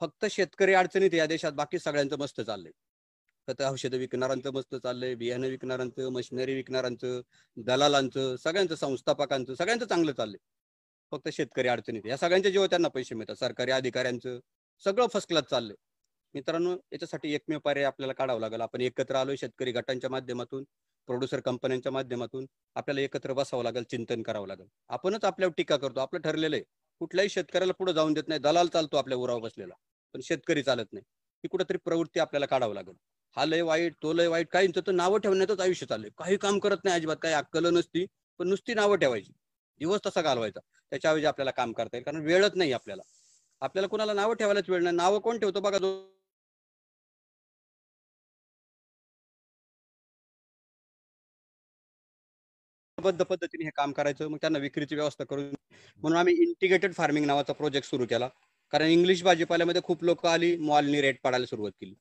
फक्त 0.00 0.24
शेतकरी 0.30 0.74
अडचणीत 0.74 1.14
या 1.14 1.26
देशात. 1.26 1.52
बाकी 1.52 1.78
सगळ्यांचं 1.78 2.18
मस्त 2.18 2.40
चाललंय. 2.40 2.72
खत 3.48 3.62
औषधं 3.62 3.96
विकणाऱ्यांचं 3.96 4.52
मस्त 4.52 4.74
चाललंय. 4.74 5.14
बियाणं 5.14 5.46
विकणाऱ्यांचं 5.46 6.08
मशिनरी 6.12 6.54
विकणाऱ्यांचं 6.54 7.20
दलालांचं 7.56 8.36
सगळ्यांचं 8.36 8.74
संस्थापकांचं 8.74 9.54
सगळ्यांचं 9.54 9.86
चांगलं 9.86 10.12
चाललंय. 10.12 10.38
फक्त 11.12 11.28
शेतकरी 11.28 11.68
अडचणीत 11.68 12.06
या 12.06 12.16
सगळ्यांच्या 12.16 12.52
जेव्हा 12.52 12.68
त्यांना 12.68 12.88
पैसे 12.88 13.14
मिळतात. 13.14 13.36
सरकारी 13.36 13.70
अधिकाऱ्यांचं 13.70 14.38
सगळं 14.84 15.06
फर्स्ट 15.06 15.28
क्लास 15.28 15.44
चाललंय. 15.44 15.76
मित्रांनो 16.36 16.72
याच्यासाठी 16.92 17.32
एकमेव 17.34 17.58
पर्याय 17.58 17.84
आपल्याला 17.84 18.12
काढावं 18.12 18.40
लागेल. 18.40 18.60
आपण 18.60 18.80
एकत्र 18.80 19.14
आलोय 19.16 19.36
शेतकरी 19.36 19.72
गटांच्या 19.72 20.10
माध्यमातून 20.10 20.64
प्रोड्युसर 21.08 21.40
कंपन्यांच्या 21.40 21.92
माध्यमातून 21.92 22.46
आपल्याला 22.76 23.00
एकत्र 23.00 23.32
बसावं 23.32 23.62
लागेल 23.64 23.84
चिंतन 23.90 24.22
करावं 24.22 24.46
लागेल. 24.48 24.66
आपणच 24.88 25.24
आपल्यावर 25.24 25.52
टीका 25.56 25.76
करतो. 25.76 26.00
आपलं 26.00 26.20
ठरलेलं 26.20 26.56
आहे 26.56 26.64
कुठल्याही 27.00 27.28
शेतकऱ्याला 27.28 27.72
पुढे 27.72 27.92
जाऊन 27.92 28.12
देत 28.12 28.28
नाही. 28.28 28.40
दलाल 28.40 28.66
चालतो 28.66 28.96
आपल्या 28.96 29.18
उरावर 29.18 29.40
बसलेला. 29.40 29.74
पण 30.14 30.20
शेतकरी 30.20 30.62
चालत 30.62 30.92
नाही. 30.92 31.04
ही 31.44 31.48
कुठेतरी 31.48 31.78
प्रवृत्ती 31.84 32.20
आपल्याला 32.20 32.46
काढावं 32.46 32.74
लागेल. 32.74 32.94
हा 33.36 33.44
लय 33.44 33.62
वाईट 33.62 33.94
तो 34.02 34.12
लय 34.12 34.26
वाईट 34.26 34.48
काही 34.48 34.68
तर 34.76 34.90
नावं 34.92 35.18
ठेवण्यातच 35.18 35.60
आयुष्य 35.60 35.86
चाललंय. 35.86 36.10
काही 36.18 36.36
काम 36.36 36.58
करत 36.58 36.84
नाही 36.84 36.96
अजिबात. 36.96 37.16
काही 37.16 37.34
अक्कल 37.34 37.66
नसती 37.76 38.06
पण 38.40 38.48
नुसती 38.48 38.74
नावं 38.74 38.96
ठेवायची. 38.96 39.32
दिवस 39.80 40.00
तसा 40.06 40.22
घालवायचा. 40.22 40.60
त्याच्याऐवजी 40.90 41.26
आपल्याला 41.26 41.50
काम 41.50 41.72
करता 41.72 41.96
येईल. 41.96 42.04
कारण 42.04 42.24
वेळच 42.26 42.52
नाही 42.54 42.72
आपल्याला. 42.72 43.02
आपल्याला 43.62 43.88
कुणाला 43.88 44.12
नावं 44.12 44.34
ठेवायलाच 44.34 44.70
वेळ 44.70 44.82
नाही. 44.82 44.96
नावं 44.96 45.18
कोण 45.18 45.38
ठेवतो 45.38 45.60
बघा 45.60 45.78
बद्ध 52.98 53.22
पद्धतीने 53.22 53.64
हे 53.64 53.70
काम 53.76 53.92
करायचं 53.92 54.28
मग 54.28 54.38
त्यांना 54.40 54.58
विक्रीची 54.58 54.94
व्यवस्था 54.94 55.24
करून. 55.24 55.54
म्हणून 56.02 56.18
आम्ही 56.18 56.34
इंटिग्रेटेड 56.42 56.92
फार्मिंग 56.94 57.24
नावाचा 57.26 57.52
प्रोजेक्ट 57.52 57.88
सुरू 57.88 58.06
केला. 58.06 58.28
कारण 58.72 58.86
इंग्लिश 58.86 59.22
भाजीपाल्यामध्ये 59.22 59.82
खूप 59.84 60.04
लोक 60.04 60.24
आली 60.26 60.56
मॉलनी 60.56 61.00
रेट 61.00 61.18
पाडायला 61.22 61.46
सुरुवात 61.46 61.72
केली. 61.80 61.94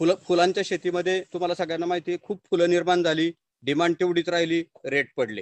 फुलं 0.00 0.14
फुलांच्या 0.24 0.62
शेतीमध्ये 0.66 1.20
तुम्हाला 1.32 1.54
सगळ्यांना 1.54 1.86
माहिती 1.86 2.10
आहे 2.10 2.18
खूप 2.22 2.40
फुलं 2.50 2.70
निर्माण 2.70 3.02
झाली 3.02 3.30
डिमांड 3.62 3.94
तेवढीच 4.00 4.28
राहिली 4.28 4.62
रेट 4.84 5.12
पडले. 5.16 5.40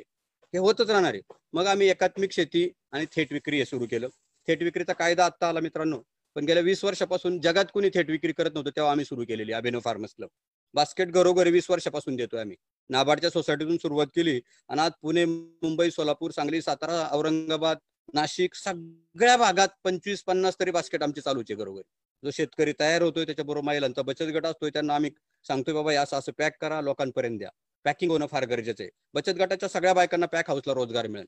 हे 0.54 0.58
होतच 0.58 0.90
राहणार 0.90 1.14
आहे. 1.14 1.22
मग 1.52 1.66
आम्ही 1.66 1.88
एकात्मिक 1.88 2.32
शेती 2.32 2.68
आणि 2.92 3.06
थेट 3.12 3.32
विक्री 3.32 3.58
हे 3.58 3.64
सुरू 3.64 3.86
केलं. 3.90 4.08
थेट 4.48 4.62
विक्रीचा 4.62 4.92
कायदा 4.92 5.24
आता 5.24 5.48
आला 5.48 5.60
मित्रांनो. 5.60 6.00
पण 6.36 6.44
गेल्या 6.44 6.62
वीस 6.62 6.84
वर्षापासून 6.84 7.38
जगात 7.40 7.64
कोणी 7.74 7.88
थेट 7.94 8.10
विक्री 8.10 8.32
करत 8.32 8.50
नव्हतं 8.54 8.70
तेव्हा 8.76 8.90
आम्ही 8.92 9.04
सुरू 9.04 9.24
केलेली 9.28 9.52
अभिनव 9.52 9.80
फार्मर्स 9.84 10.14
क्लब 10.16 10.28
बास्केट 10.74 11.10
घरोघरी 11.10 11.50
वीस 11.50 11.70
वर्षापासून 11.70 12.16
देतोय 12.16 12.40
आम्ही. 12.40 12.56
नाबार्डच्या 12.90 13.30
सोसायटीतून 13.30 13.76
सुरुवात 13.76 14.06
केली 14.06 14.40
आणि 14.68 14.80
आज 14.80 14.92
पुणे 15.02 15.24
मुंबई 15.24 15.90
सोलापूर 15.90 16.30
सांगली 16.30 16.62
सातारा 16.62 17.08
औरंगाबाद 17.12 17.78
नाशिक 18.14 18.54
सगळ्या 18.54 19.36
भागात 19.36 19.68
पंचवीस 19.84 20.22
पन्नास 20.22 20.58
तरी 20.60 20.70
बास्केट 20.70 21.02
आमची 21.02 21.20
चालूचे 21.20 21.54
घरोघरी. 21.54 21.82
जो 22.22 22.30
शेतकरी 22.30 22.72
तयार 22.80 23.02
होतोय 23.02 23.24
त्याच्याबरोबर 23.24 23.64
महिलांचा 23.66 24.02
बचत 24.02 24.30
गट 24.34 24.46
असतोय 24.46 24.70
त्यांना 24.70 24.94
आम्ही 24.94 25.10
सांगतोय 25.46 25.74
बाबा 25.74 26.00
असं 26.00 26.18
असं 26.18 26.32
पॅक 26.38 26.56
करा 26.60 26.80
लोकांपर्यंत 26.80 27.38
द्या. 27.38 27.48
पॅकिंग 27.84 28.10
होणं 28.10 28.26
फार 28.26 28.44
गरजेचं 28.44 28.82
आहे. 28.82 28.90
बचत 29.14 29.38
गटाच्या 29.38 29.68
सगळ्या 29.68 29.94
बायकांना 29.94 30.26
पॅक 30.26 30.50
हाऊसला 30.50 30.74
रोजगार 30.74 31.06
मिळेल. 31.06 31.26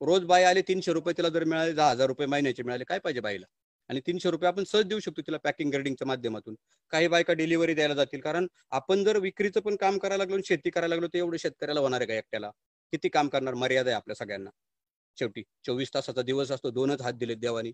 रोज 0.00 0.24
बाय 0.24 0.44
आले 0.44 0.62
तीनशे 0.62 0.92
रुपये 0.92 1.14
तिला 1.18 1.28
जर 1.28 1.44
मिळाले 1.44 1.72
दहा 1.72 1.90
हजार 1.90 2.06
रुपये 2.06 2.26
महिन्याचे 2.26 2.62
मिळाले 2.62 2.84
काय 2.84 2.98
पाहिजे 2.98 3.20
बाईला? 3.20 3.46
आणि 3.90 4.00
तीनशे 4.06 4.30
रुपये 4.30 4.48
आपण 4.48 4.64
सहज 4.64 4.84
देऊ 4.84 4.98
शकतो 5.00 5.22
तिला 5.22 5.36
पॅकिंग 5.44 5.70
ग्रेडिंगच्या 5.72 6.06
माध्यमातून. 6.06 6.54
काही 6.92 7.08
बायका 7.08 7.32
डिलिव्हरी 7.32 7.74
द्यायला 7.74 7.94
जातील. 7.94 8.20
कारण 8.20 8.46
आपण 8.72 9.04
जर 9.04 9.18
विक्रीचं 9.18 9.60
पण 9.60 9.76
काम 9.76 9.98
करायला 9.98 10.22
लागलो 10.22 10.34
आणि 10.34 10.42
शेती 10.46 10.70
करायला 10.70 10.94
लागलो 10.94 11.08
तर 11.08 11.18
एवढं 11.18 11.36
शेतकऱ्याला 11.36 11.80
होणार 11.80 12.00
आहे 12.00 12.08
का 12.08 12.14
एकट्याला? 12.14 12.50
किती 12.92 13.08
काम 13.08 13.28
करणार? 13.28 13.54
मर्यादा 13.54 13.90
आहे 13.90 13.96
आपल्या 13.96 14.16
सगळ्यांना. 14.16 14.50
शेवटी 15.18 15.42
चोवीस 15.66 15.94
तासाचा 15.94 16.22
दिवस 16.22 16.50
असतो 16.50 16.70
दोनच 16.70 17.02
हात 17.02 17.12
दिलेत 17.14 17.36
देवानी. 17.36 17.72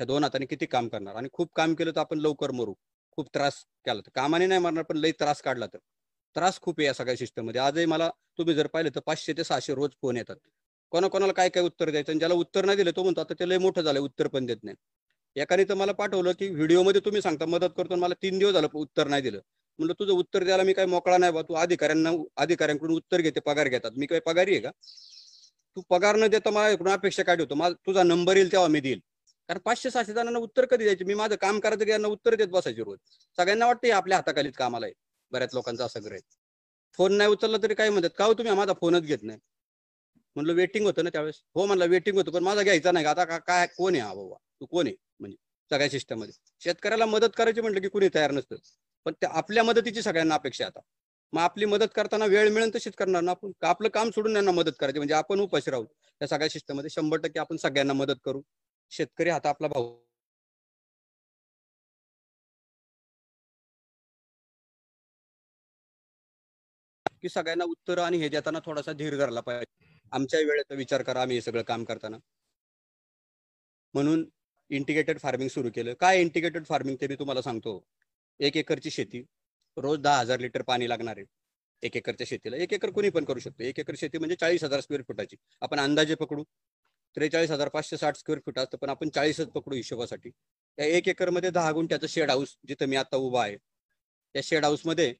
त्या 0.00 0.06
दोन 0.06 0.24
हाताने 0.24 0.46
किती 0.46 0.66
काम 0.66 0.88
करणार? 0.88 1.14
आणि 1.16 1.28
खूप 1.32 1.52
काम 1.56 1.74
केलं 1.74 1.90
तर 1.96 2.00
आपण 2.00 2.18
लवकर 2.18 2.50
मरू. 2.50 2.74
खूप 3.18 3.28
त्रास 3.34 3.64
केला 3.86 4.00
तर. 4.00 4.10
कामाने 4.14 4.46
नाही 4.46 4.60
मारणार 4.60 4.84
पण 4.84 4.96
लई 4.96 5.12
त्रास 5.12 5.42
काढला 5.42 5.66
तर. 5.66 5.78
त्रास 6.36 6.60
खूप 6.60 6.80
आहे 6.80 6.86
या 6.86 6.94
सगळ्या 6.94 7.16
सिस्टममध्ये. 7.16 7.60
आजही 7.60 7.86
मला 7.86 8.08
तुम्ही 8.38 8.54
जर 8.54 8.66
पाहिलं 8.66 8.90
तर 8.94 9.00
पाचशे 9.06 9.32
ते 9.32 9.44
सहाशे 9.44 9.74
रोज 9.74 9.90
फोन 10.02 10.16
येतात. 10.16 10.36
कोणाकोणाला 10.92 11.32
काय 11.32 11.48
काय 11.48 11.62
उत्तर 11.62 11.90
द्यायचं? 11.90 12.12
आणि 12.12 12.18
ज्याला 12.18 12.34
उत्तर 12.34 12.64
नाही 12.64 12.76
दिलं 12.76 12.90
तो 12.96 13.02
म्हणतो 13.02 13.20
आता 13.20 13.34
ते 13.40 13.48
लय 13.48 13.58
मोठं 13.58 13.82
झालं 13.82 14.00
उत्तर 14.00 14.28
पण 14.28 14.46
देत 14.46 14.56
नाही. 14.64 14.76
एकाने 15.36 15.64
तर 15.64 15.74
मला 15.74 15.92
पाठवलं 15.92 16.32
की 16.32 16.48
व्हिडिओमध्ये 16.48 17.00
तुम्ही 17.04 17.22
सांगता 17.22 17.46
मदत 17.46 17.70
करतो 17.76 17.96
मला 17.96 18.14
तीन 18.22 18.38
दिवस 18.38 18.52
झालं 18.52 18.68
उत्तर 18.74 19.08
नाही 19.08 19.22
दिलं. 19.22 19.40
म्हणलं 19.78 19.94
तुझं 19.98 20.12
उत्तर 20.12 20.44
द्यायला 20.44 20.62
मी 20.62 20.72
काय 20.72 20.86
मोकळा 20.86 21.16
नाही 21.18 21.32
बा 21.32 21.42
तू 21.42 21.54
अधिकाऱ्यांना 21.54 22.10
अधिकाऱ्यांकडून 22.36 22.96
उत्तर 22.96 23.20
घेते 23.20 23.40
पगार 23.40 23.68
घेतात. 23.68 23.90
मी 23.96 24.06
काय 24.06 24.20
पगारी 24.20 24.52
आहे 24.52 24.60
का? 24.60 24.70
तू 25.76 25.82
पगार 25.90 26.16
न 26.16 26.26
देता 26.26 26.50
मला 26.50 26.68
एकूण 26.70 26.88
अपेक्षा 26.88 27.22
काय 27.22 27.36
ठेवतो 27.36 27.54
माझा 27.54 27.74
तुझा 27.86 28.02
नंबर 28.02 28.36
येईल 28.36 28.52
तेव्हा 28.52 28.68
मी 28.68 28.80
देईल. 28.80 29.00
कारण 29.48 29.60
पाचशे 29.64 29.90
सहाशे 29.90 30.12
जणांना 30.12 30.38
उत्तर 30.38 30.64
कधी 30.64 30.84
द्यायचे? 30.84 31.04
मी 31.04 31.14
माझं 31.14 31.36
काम 31.40 31.60
करायचं 31.60 31.88
यांना 31.88 32.08
उत्तर 32.08 32.34
देत 32.34 32.48
बसायचे 32.48 32.82
रोज. 32.82 32.98
सगळ्यांना 33.38 33.66
वाटतं 33.66 33.86
हे 33.86 33.92
आपल्या 33.92 34.18
हाताखालीच 34.18 34.56
कामाला 34.56 34.86
आहे. 34.86 34.92
बऱ्याच 35.32 35.54
लोकांचा 35.54 35.84
असं 35.84 36.04
ग्रह 36.04 36.18
फोन 36.98 37.12
नाही 37.16 37.30
उचलला 37.30 37.56
तरी 37.62 37.74
काय 37.74 37.90
म्हणतात 37.90 38.10
का 38.18 38.24
हो 38.24 38.32
तुम्ही 38.34 38.54
माझा 38.54 38.72
फोनच 38.80 39.02
घेत 39.02 39.18
नाही. 39.22 39.38
म्हणलं 40.36 40.52
वेटिंग 40.52 40.86
होतं 40.86 41.04
ना 41.04 41.10
त्यावेळेस. 41.10 41.42
हो 41.54 41.66
म्हणलं 41.66 41.86
वेटिंग 41.86 42.16
होतं 42.16 42.30
पण 42.30 42.42
माझा 42.42 42.62
घ्यायचा 42.62 42.92
नाही 42.92 43.06
आता 43.06 43.24
काय 43.38 43.66
कोण 43.76 43.94
आहे 43.94 44.02
हा 44.02 44.14
बाबा? 44.14 44.36
तू 44.60 44.66
कोण 44.66 44.86
आहे? 44.86 44.94
म्हणजे 45.20 45.36
सगळ्या 45.70 45.88
सिस्टममध्ये. 45.90 46.34
शेतकऱ्याला 46.62 47.06
मदत 47.06 47.36
करायची 47.36 47.60
म्हटलं 47.60 47.80
की 47.80 47.88
कुणी 47.88 48.08
तयार 48.14 48.30
नसतं. 48.30 48.56
पण 49.06 49.12
त्या 49.20 49.30
आपल्या 49.32 49.62
मदतीची 49.64 50.02
सगळ्यांना 50.02 50.34
अपेक्षा 50.34 50.66
आता. 50.66 50.80
मग 51.32 51.40
आपली 51.40 51.64
मदत 51.66 51.88
करताना 51.94 52.24
वेळ 52.26 52.48
मिळेल 52.50 52.74
तशीच 52.74 52.94
करणार 52.94 53.22
ना 53.22 53.30
आपण? 53.30 53.52
आपलं 53.62 53.88
काम 53.88 54.10
सोडून 54.10 54.32
त्यांना 54.32 54.50
मदत 54.50 54.72
करायची? 54.80 54.98
म्हणजे 54.98 55.14
आपण 55.14 55.40
उपाशी 55.40 55.70
राहू. 55.70 55.84
त्या 56.20 56.28
सगळ्या 56.28 56.48
सिस्टममध्ये 56.48 56.90
शंभर 56.90 57.18
टक्के 57.18 57.40
आपण 57.40 57.56
सगळ्यांना 57.56 57.92
मदत 57.92 58.16
करू. 58.24 58.42
शेतकरी 58.92 59.30
हाता 59.30 59.48
आपला 59.48 59.68
भाऊ. 59.68 59.96
की 67.22 67.28
सगळ्यांना 67.28 67.64
उत्तर 67.64 67.98
आणि 67.98 68.18
हे 68.18 68.28
देताना 68.28 68.58
थोडासा 68.64 68.92
धीर 68.92 69.16
धरला 69.18 69.40
पाहिजे. 69.40 69.91
आमच्या 70.12 70.40
वेळेचा 70.40 70.74
विचार 70.74 71.02
करा 71.02 71.22
आम्ही 71.22 71.36
हे 71.36 71.40
सगळं 71.42 71.62
काम 71.62 71.84
करताना. 71.84 72.16
म्हणून 73.94 74.24
इंटिग्रेटेड 74.70 75.18
फार्मिंग 75.18 75.48
सुरू 75.48 75.70
केलं. 75.74 75.94
काय 75.94 76.20
इंटिग्रेटेड 76.20 76.64
फार्मिंग 76.66 76.96
ते 77.00 77.06
मी 77.06 77.14
तुम्हाला 77.14 77.42
सांगतो. 77.42 77.84
एक 78.40 78.56
एकरची 78.56 78.90
शेती. 78.90 79.22
रोज 79.76 79.98
दहा 79.98 80.18
हजार 80.18 80.40
लिटर 80.40 80.62
पाणी 80.62 80.88
लागणार 80.88 81.16
आहे. 81.16 81.24
एक 81.82 81.96
एकरच्या 81.96 82.26
शेतीला. 82.30 82.56
एक 82.56 82.72
एकर 82.72 82.90
कोणी 82.90 83.10
पण 83.10 83.24
करू 83.24 83.38
शकतो. 83.38 83.62
एक 83.62 83.80
एकर 83.80 83.94
शेती 83.98 84.18
म्हणजे 84.18 84.36
चाळीस 84.36 84.64
हजार 84.64 84.80
स्क्वेअर 84.80 85.02
फुटाची. 85.02 85.36
आपण 85.60 85.80
अंदाजे 85.80 86.14
पकडू. 86.14 86.44
त्रेचाळीस 87.16 87.50
हजार 87.50 87.68
पाचशे 87.68 87.96
साठ 87.96 88.16
स्क्वेअर 88.16 88.40
फूट 88.46 88.58
असतं 88.58 88.78
पण 88.78 88.88
आपण 88.88 89.08
चाळीसच 89.08 89.48
पकडू 89.48 89.74
हिशोबासाठी. 89.76 90.30
त्या 90.76 90.86
एक 90.86 91.08
एकरमध्ये 91.08 91.50
दहा 91.50 91.72
गुंठ्याचं 91.72 92.06
शेड 92.06 92.30
हाऊस 92.30 92.56
जिथं 92.68 92.86
मी 92.86 92.96
आता 92.96 93.16
उभा 93.16 93.44
आहे. 93.44 93.56
त्या 94.34 94.42
शेड 94.44 94.64
हाऊसमध्ये 94.64 95.14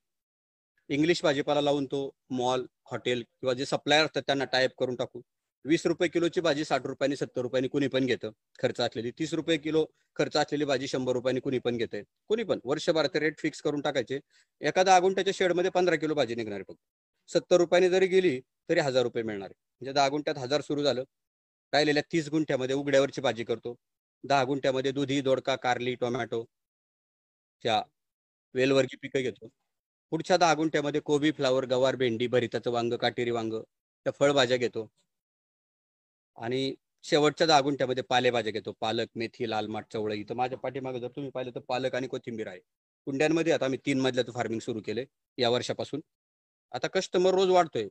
इंग्लिश 0.95 1.23
भाजीपाला 1.23 1.61
लावून 1.61 1.85
तो 1.87 1.99
मॉल 2.31 2.67
हॉटेल 2.91 3.23
किंवा 3.23 3.53
जे 3.55 3.65
सप्लायर 3.67 4.05
असतात 4.05 4.23
त्यांना 4.27 4.45
टाईप 4.53 4.71
करून 4.79 4.95
टाकू. 4.97 5.21
वीस 5.65 5.87
रुपये 5.87 6.09
किलोची 6.09 6.41
भाजी 6.41 6.65
साठ 6.65 6.87
रुपयांनी 6.87 7.17
सत्तर 7.17 7.41
रुपयांनी 7.43 7.69
कुणी 7.69 7.89
पण 7.89 8.07
घेतं 8.07 8.31
खर्च 8.59 8.81
असलेली. 8.81 9.11
तीस 9.19 9.33
रुपये 9.35 9.57
किलो 9.59 9.85
खर्च 10.17 10.37
असलेली 10.37 10.65
भाजी 10.65 10.89
शंभर 10.89 11.13
रुपयांनी 11.13 11.41
कुणी 11.41 11.59
पण 11.59 11.77
घेते 11.77 12.03
कुणी 12.29 12.45
पण. 12.45 12.59
वर्षभर 12.65 13.07
ते 13.15 13.19
रेट 13.21 13.39
फिक्स 13.39 13.63
करून 13.63 13.81
टाकायचे. 13.81 14.19
एखादा 14.61 14.99
गुंठ्याच्या 15.01 15.33
शेडमध्ये 15.37 15.71
पंधरा 15.71 15.97
किलो 15.97 16.15
भाजी 16.15 16.35
निघणार 16.35 16.63
फक्त. 16.69 16.79
सत्तर 17.31 17.57
रुपयांनी 17.57 17.89
जरी 17.91 18.07
गेली 18.07 18.39
तरी 18.69 18.81
हजार 18.81 19.03
रुपये 19.03 19.23
मिळणार 19.23 19.49
म्हणजे 19.49 19.93
दहा 19.93 20.09
गुंठ्यात 20.09 20.39
हजार 20.39 20.61
सुरू 20.61 20.83
झालं. 20.83 21.05
राहिलेल्या 21.73 22.03
तीस 22.13 22.29
गुंठ्यामध्ये 22.31 22.77
उघड्यावरची 22.77 23.21
भाजी 23.21 23.45
करतो. 23.45 23.75
दहा 24.25 24.45
गुंठ्यामध्ये 24.45 24.93
दुधी 24.93 25.21
दोडका 25.21 25.57
कारली 25.57 25.95
टोमॅटो 26.01 26.45
च्या 27.65 27.83
वेलवर्गी 28.55 28.97
पिकं 29.03 29.21
घेतो. 29.23 29.49
पुढच्या 30.13 30.37
दहा 30.37 30.55
गुंठ्यामध्ये 30.55 31.01
कोबी 31.01 31.31
फ्लावर 31.33 31.65
गवार 31.65 31.97
भेंडी 31.97 32.27
भरिताचं 32.27 32.71
वांग 32.71 32.93
काटेरी 32.93 33.31
वांग 33.31 33.53
त्या 33.53 34.13
फळभाज्या 34.19 34.57
घेतो. 34.57 34.87
आणि 36.39 36.75
शेवटच्या 37.05 37.47
दहा 37.47 37.61
गुंठ्यामध्ये 37.61 38.03
पालेभाज्या 38.03 38.53
घेतो. 38.53 38.73
पालक 38.81 39.09
मेथी 39.17 39.49
लाल 39.51 39.67
माठ 39.67 39.87
चवळी. 39.93 40.23
तर 40.29 40.35
माझ्या 40.35 40.59
पाठीमागे 40.59 41.01
जर 41.01 41.09
तुम्ही 41.09 41.31
पाहिलं 41.31 41.55
तर 41.55 41.61
पालक 41.69 41.95
आणि 41.95 42.07
कोथिंबीर 42.07 42.47
आहे. 42.47 42.59
कुंड्यांमध्ये 43.07 43.53
आता 43.53 43.65
आम्ही 43.65 43.79
तीन 43.87 44.01
मजल्याचं 44.01 44.33
फार्मिंग 44.33 44.61
सुरू 44.61 44.81
केले 44.87 45.05
या 45.39 45.51
वर्षापासून. 45.51 46.01
आता 46.73 46.89
कस्टमर 46.89 47.35
रोज 47.35 47.51
वाढतोय 47.51 47.89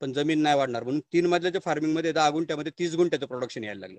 पण 0.00 0.12
जमीन 0.12 0.42
नाही 0.42 0.56
वाढणार. 0.56 0.82
म्हणून 0.82 1.00
तीन 1.12 1.26
मजल्याच्या 1.26 1.60
फार्मिंगमध्ये 1.64 2.12
दहा 2.12 2.30
गुंठ्यामध्ये 2.30 2.72
तीस 2.78 2.94
गुंठ्याचं 2.94 3.26
प्रोडक्शन 3.26 3.64
यायला 3.64 3.80
लागलं. 3.80 3.98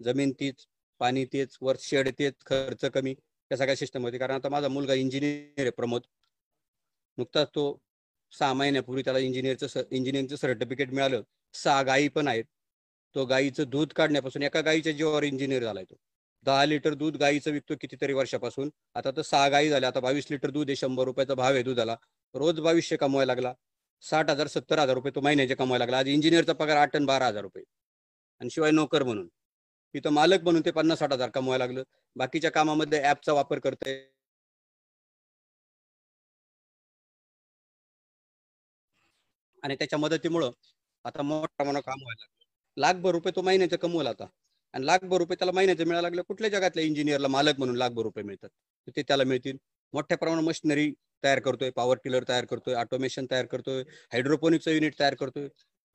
जमीन 0.00 0.32
तीच 0.40 0.66
पाणी 1.00 1.24
तेच 1.24 1.58
वर 1.62 1.76
शेड 1.80 2.08
तेच 2.18 2.34
खर्च 2.46 2.84
कमी 2.94 3.14
त्या 3.14 3.58
सगळ्या 3.58 3.76
सिस्टम 3.76 4.04
होती 4.04 4.18
कारण 4.18 4.34
आता 4.34 4.48
माझा 4.48 4.68
मुलगा 4.68 4.94
इंजिनियर 4.94 5.60
आहे 5.60 5.70
प्रमोद. 5.70 6.02
नुकताच 7.20 7.48
तो 7.48 7.78
सहा 8.38 8.52
महिन्यापूर्वी 8.52 9.02
त्याला 9.02 9.18
इंजिनिअरचं 9.18 9.82
इंजिनिअरिंगचं 9.90 10.36
सर्टिफिकेट 10.36 10.90
मिळालं. 10.90 11.22
सहा 11.54 11.82
गायी 11.82 12.08
पण 12.08 12.28
आहेत. 12.28 12.44
तो 13.14 13.24
गायीचं 13.24 13.64
दूध 13.68 13.92
काढण्यापासून 13.92 14.42
एका 14.42 14.60
गायीच्या 14.60 14.92
जीवावर 14.92 15.22
इंजिनियर 15.22 15.62
झालाय 15.62 15.84
तो. 15.84 15.96
दहा 16.44 16.64
लिटर 16.64 16.94
दूध 16.94 17.16
गायीचं 17.16 17.50
विकतो 17.50 17.74
कितीतरी 17.80 18.12
वर्षापासून. 18.12 18.70
आता 18.94 19.10
तर 19.10 19.22
सहा 19.22 19.48
गायी 19.48 19.68
झाल्या. 19.68 19.88
आता 19.88 20.00
बावीस 20.00 20.26
लिटर 20.30 20.50
दूध 20.50 20.68
आहे 20.68 20.76
शंभर 20.76 21.04
रुपयाचा 21.04 21.34
भाव 21.34 21.52
आहे 21.52 21.62
दुधाला. 21.62 21.96
रोज 22.34 22.60
बावीसशे 22.60 22.96
कमवायला 22.96 23.34
लागला. 23.34 23.54
साठ 24.02 24.30
हजार 24.30 24.46
सत्तर 24.46 24.78
हजार 24.78 24.94
रुपये 24.94 25.14
तो 25.14 25.20
महिन्याचे 25.20 25.54
कमवायला 25.54 25.84
लागला. 25.84 25.98
आज 25.98 26.08
इंजिनिअरचा 26.08 26.52
पगार 26.52 26.76
आठ 26.76 26.96
आणि 26.96 27.04
बारा 27.04 27.26
हजार 27.26 27.42
रुपये. 27.42 27.64
आणि 28.40 28.50
शिवाय 28.50 28.70
नोकर 28.70 29.02
म्हणून. 29.02 29.28
तिथं 29.94 30.10
मालक 30.10 30.42
म्हणून 30.42 30.62
ते 30.66 30.70
पन्नास 30.70 30.98
साठ 30.98 31.12
हजार 31.12 31.30
कमवायला 31.30 31.66
लागलं. 31.66 31.82
बाकीच्या 32.16 32.50
कामामध्ये 32.50 33.02
ऍपचा 33.04 33.32
वापर 33.32 33.58
करते 33.58 34.09
आणि 39.62 39.74
त्याच्या 39.74 39.98
मदतीमुळं 39.98 40.50
आता 41.04 41.22
मोठ्या 41.22 41.54
प्रमाणात 41.56 41.82
काम 41.82 42.02
व्हायला 42.02 42.22
लागलं. 42.22 42.46
लाखभर 42.76 43.10
रुपये 43.10 43.32
तो 43.36 43.42
महिन्याचं 43.42 43.76
कमवला 43.76 44.10
आता. 44.10 44.26
आणि 44.74 44.86
लाखभर 44.86 45.18
रुपये 45.18 45.36
त्याला 45.38 45.52
महिन्याचं 45.52 45.84
मिळायला 45.84 46.08
लागलं 46.08 46.22
कुठल्या 46.22 46.50
जगातल्या 46.50 46.84
इंजिनियरला 46.84 47.28
मालक 47.28 47.58
म्हणून 47.58 47.76
लाखभर 47.76 48.02
रुपये 48.02 48.24
मिळतात? 48.24 48.48
ते 48.96 49.02
त्याला 49.02 49.24
मिळतील. 49.24 49.56
मोठ्या 49.94 50.16
प्रमाणात 50.18 50.44
मशिनरी 50.44 50.92
तयार 51.24 51.38
करतोय 51.38 51.70
पॉवर 51.70 51.96
टिलर 52.04 52.24
तयार 52.28 52.44
करतोय 52.44 52.74
ऑटोमेशन 52.74 53.26
तयार 53.30 53.46
करतोय 53.46 53.82
हायड्रोपोनिकचं 54.12 54.70
युनिट 54.70 54.98
तयार 55.00 55.14
करतोय. 55.14 55.48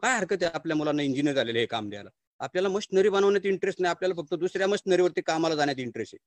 काय 0.04 0.18
हरकत 0.18 0.44
आहे 0.44 0.52
आपल्या 0.54 0.78
मुलांना 0.78 1.04
इंजिनियर 1.04 1.36
झालेले 1.36 1.60
हे 1.60 1.66
काम 1.66 1.90
द्यायला? 1.90 2.10
आपल्याला 2.40 2.70
मशिनरी 2.70 3.10
बनवण्यात 3.10 3.46
इंटरेस्ट 3.46 3.82
नाही 3.82 3.90
आपल्याला 3.90 4.16
फक्त 4.16 4.34
दुसऱ्या 4.36 4.68
मशिनरीवरती 4.68 5.22
कामाला 5.22 5.56
जाण्यात 5.56 5.80
इंटरेस्ट 5.80 6.16
आहे. 6.16 6.20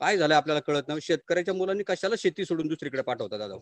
काय 0.00 0.16
झालं 0.18 0.34
आपल्याला 0.34 0.60
कळत 0.60 0.88
नाही. 0.88 1.00
शेतकऱ्याच्या 1.02 1.54
मुलांनी 1.54 1.84
कशाला 1.86 2.14
शेती 2.18 2.44
सोडून 2.44 2.66
दुसरीकडे 2.68 3.02
पाठवतात 3.02 3.38
दादा? 3.38 3.54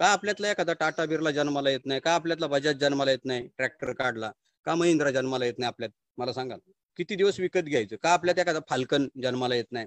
का 0.00 0.06
आपल्यातला 0.06 0.50
एखादा 0.50 0.72
टाटा 0.72 1.04
बिरला 1.06 1.30
जन्माला 1.30 1.70
येत 1.70 1.86
नाही? 1.86 2.00
का 2.00 2.14
आपल्यातला 2.14 2.46
बजाज 2.46 2.76
जन्माला 2.76 3.10
येत 3.10 3.24
नाही 3.24 3.46
ट्रॅक्टर 3.56 3.92
काढला? 3.92 4.30
का 4.66 4.74
महिंद्रा 4.74 5.10
जन्माला 5.10 5.44
येत 5.44 5.58
नाही 5.58 5.68
आपल्यात? 5.68 5.90
मला 6.18 6.32
सांगा. 6.32 6.56
किती 6.96 7.14
दिवस 7.14 7.40
विकत 7.40 7.60
घ्यायचं? 7.60 7.96
का 8.02 8.10
आपल्यात 8.10 8.38
एखादा 8.38 8.60
फाल्कन 8.70 9.08
जन्माला 9.22 9.54
येत 9.54 9.72
नाही? 9.72 9.86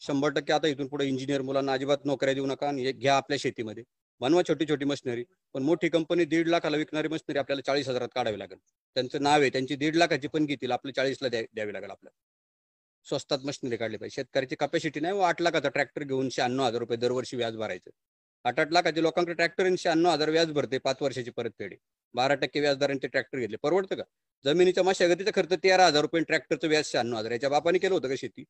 शंभर 0.00 0.30
टक्के 0.30 0.52
आता 0.52 0.68
इथून 0.68 0.86
पुढे 0.86 1.06
इंजिनियर 1.06 1.42
मुलांना 1.42 1.72
अजिबात 1.72 2.04
नोकऱ्या 2.04 2.34
देऊ 2.34 2.46
नका 2.46 2.68
आणि 2.68 2.92
घ्या 2.92 3.16
आपल्या 3.16 3.38
शेतीमध्ये. 3.40 3.84
बनवा 4.20 4.42
छोटी 4.48 4.64
छोटी 4.68 4.84
मशिनरी 4.84 5.24
पण 5.54 5.62
मोठी 5.62 5.88
कंपनी 5.88 6.24
दीड 6.24 6.48
लाखाला 6.48 6.76
विकणारी 6.76 7.08
मशिनरी 7.08 7.38
आपल्याला 7.38 7.62
चाळीस 7.66 7.88
हजारात 7.88 8.08
काढावी 8.14 8.38
लागेल. 8.38 8.58
त्यांचं 8.96 9.22
नाव 9.22 9.40
आहे 9.40 9.50
त्यांची 9.50 9.76
दीड 9.76 9.96
लाखाची 9.96 10.28
पण 10.28 10.46
घेतील 10.46 10.72
आपल्या 10.72 10.94
चाळीसला 10.94 11.28
द्यावी 11.28 11.72
लागेल 11.72 11.90
आपल्याला. 11.90 12.16
स्वस्तात 13.06 13.38
मशिनरी 13.44 13.76
काढली 13.76 13.96
पाहिजे. 13.96 14.14
शेतकऱ्याची 14.14 14.56
कपॅसिटी 14.56 15.00
नाही 15.00 15.14
व 15.14 15.20
आठ 15.20 15.42
लाखाचा 15.42 15.68
ट्रॅक्टर 15.68 16.02
घेऊन 16.02 16.28
शहाण्णव 16.28 16.64
हजार 16.64 16.78
रुपये 16.80 16.96
दरवर्षी 16.96 17.36
व्याज 17.36 17.56
भरायचं. 17.56 17.90
आठ 18.44 18.58
आठ 18.60 18.72
लाखाचे 18.72 19.02
लोकांकडे 19.02 19.34
ट्रॅक्टर 19.34 19.66
शहाण्णव 19.78 20.10
हजार 20.10 20.30
व्याज 20.30 20.50
भरते 20.52 20.78
पाच 20.78 20.96
वर्षाची 21.02 21.30
परतफेडी 21.30 21.76
बारा 22.14 22.34
टक्के 22.34 22.60
व्याजदराने 22.60 22.98
ते 23.02 23.08
ट्रॅक्टर 23.08 23.38
घेतले. 23.38 23.56
परवडतं 23.62 23.96
का? 23.96 24.02
जमिनीच्या 24.44 24.84
मशागतीचा 24.84 25.30
खर्च 25.34 25.52
तेरा 25.62 25.86
हजार 25.86 26.02
रुपये 26.02 26.22
ट्रॅक्टरचं 26.22 26.68
व्याज 26.68 26.84
शहाण्णव 26.86 27.16
हजार. 27.16 27.32
याच्या 27.32 27.48
बापाने 27.50 27.78
केलं 27.78 27.94
होतं 27.94 28.08
का 28.08 28.14
शेती? 28.18 28.44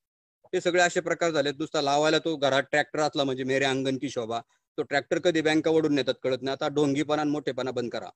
हे 0.52 0.60
सगळे 0.60 0.82
असे 0.82 1.00
प्रकार 1.00 1.30
झाले 1.30 1.50
नुसता 1.58 1.82
लावायला 1.82 2.18
तो 2.18 2.36
घरात 2.36 2.62
ट्रॅक्टर 2.70 3.00
असला 3.00 3.24
म्हणजे 3.24 3.44
मेरे 3.44 3.64
अंगण 3.64 3.96
की 3.98 4.10
शोभा. 4.10 4.40
तो 4.78 4.82
ट्रॅक्टर 4.82 5.18
कधी 5.24 5.40
बँका 5.42 5.70
ओढून 5.70 5.94
नेतात 5.94 6.14
कळत 6.22 6.42
नाही. 6.42 6.52
आता 6.52 6.68
ढोंगीपणा 6.74 7.24
मोठेपणा 7.24 7.70
बंद 7.70 7.90
करा. 7.92 8.10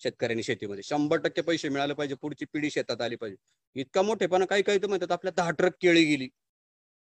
शेतकऱ्यांनी 0.00 0.42
शेतीमध्ये 0.42 0.82
शंभर 0.82 1.18
टक्के 1.24 1.42
पैसे 1.42 1.68
मिळाले 1.68 1.94
पाहिजे. 1.94 2.14
पुढची 2.14 2.44
पिढी 2.52 2.70
शेतात 2.70 3.00
आली 3.02 3.16
पाहिजे. 3.16 3.36
इतका 3.76 4.02
मोठेपणा 4.02 4.44
काही 4.44 4.62
काही 4.62 4.78
तर 4.82 4.86
म्हणतात 4.86 5.12
आपल्या 5.12 5.32
दहा 5.36 5.50
ट्रक 5.50 5.72
केळी 5.82 6.04
गेली. 6.04 6.28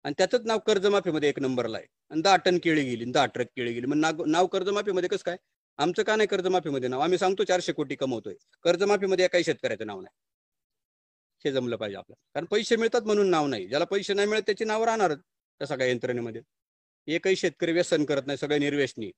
आणि 0.04 0.14
त्याचंच 0.18 0.42
नाव 0.46 0.60
कर्जमाफीमध्ये 0.60 1.30
एक 1.30 1.40
नंबरला 1.40 1.78
आहे. 1.78 1.88
आणि 2.10 2.22
दहा 2.22 2.36
टन 2.36 2.58
केळी 2.64 2.84
गेली 2.84 3.06
दहा 3.06 3.26
ट्रक 3.26 3.48
केळी 3.56 3.74
गेली. 3.74 3.86
मग 3.88 3.96
नाव 3.96 4.26
नाव 4.26 4.48
कर्जमाफीमध्ये 4.48 5.10
कसं 5.10 5.24
काय? 5.26 5.38
आमचं 5.78 6.04
का 6.04 6.16
नाही 6.16 6.28
कर्जमाफीमध्ये 6.28 6.90
नाव? 6.90 7.00
आम्ही 7.00 7.18
सांगतो 7.18 7.44
चारशे 7.44 7.72
कोटी 7.72 7.96
कमवतोय. 7.96 8.34
कर्जमाफीमध्ये 8.64 9.28
काही 9.28 9.44
शेतकऱ्याचं 9.44 9.86
नाव 9.88 10.02
नाही. 10.02 10.16
हे 11.46 11.52
जमलं 11.52 11.76
पाहिजे 11.76 11.98
आपल्याला. 11.98 12.30
कारण 12.34 12.46
पैसे 12.46 12.76
मिळतात 12.76 13.02
म्हणून 13.02 13.30
नाव 13.30 13.48
नाही. 13.48 13.68
ज्याला 13.68 13.86
पैसे 13.86 14.14
नाही 14.14 14.28
मिळत 14.28 14.42
त्याची 14.42 14.66
नाव 14.66 14.84
राहणारच 14.84 15.20
त्या 15.20 15.68
सगळ्या 15.68 15.88
यंत्रणेमध्ये. 15.88 16.42
एकही 17.08 17.36
शेतकरी 17.36 17.72
व्यसन 17.72 18.06
करत 18.06 18.22
नाही 18.28 18.38
सगळे 18.38 18.58
निर्व्यसनी. 18.60 19.12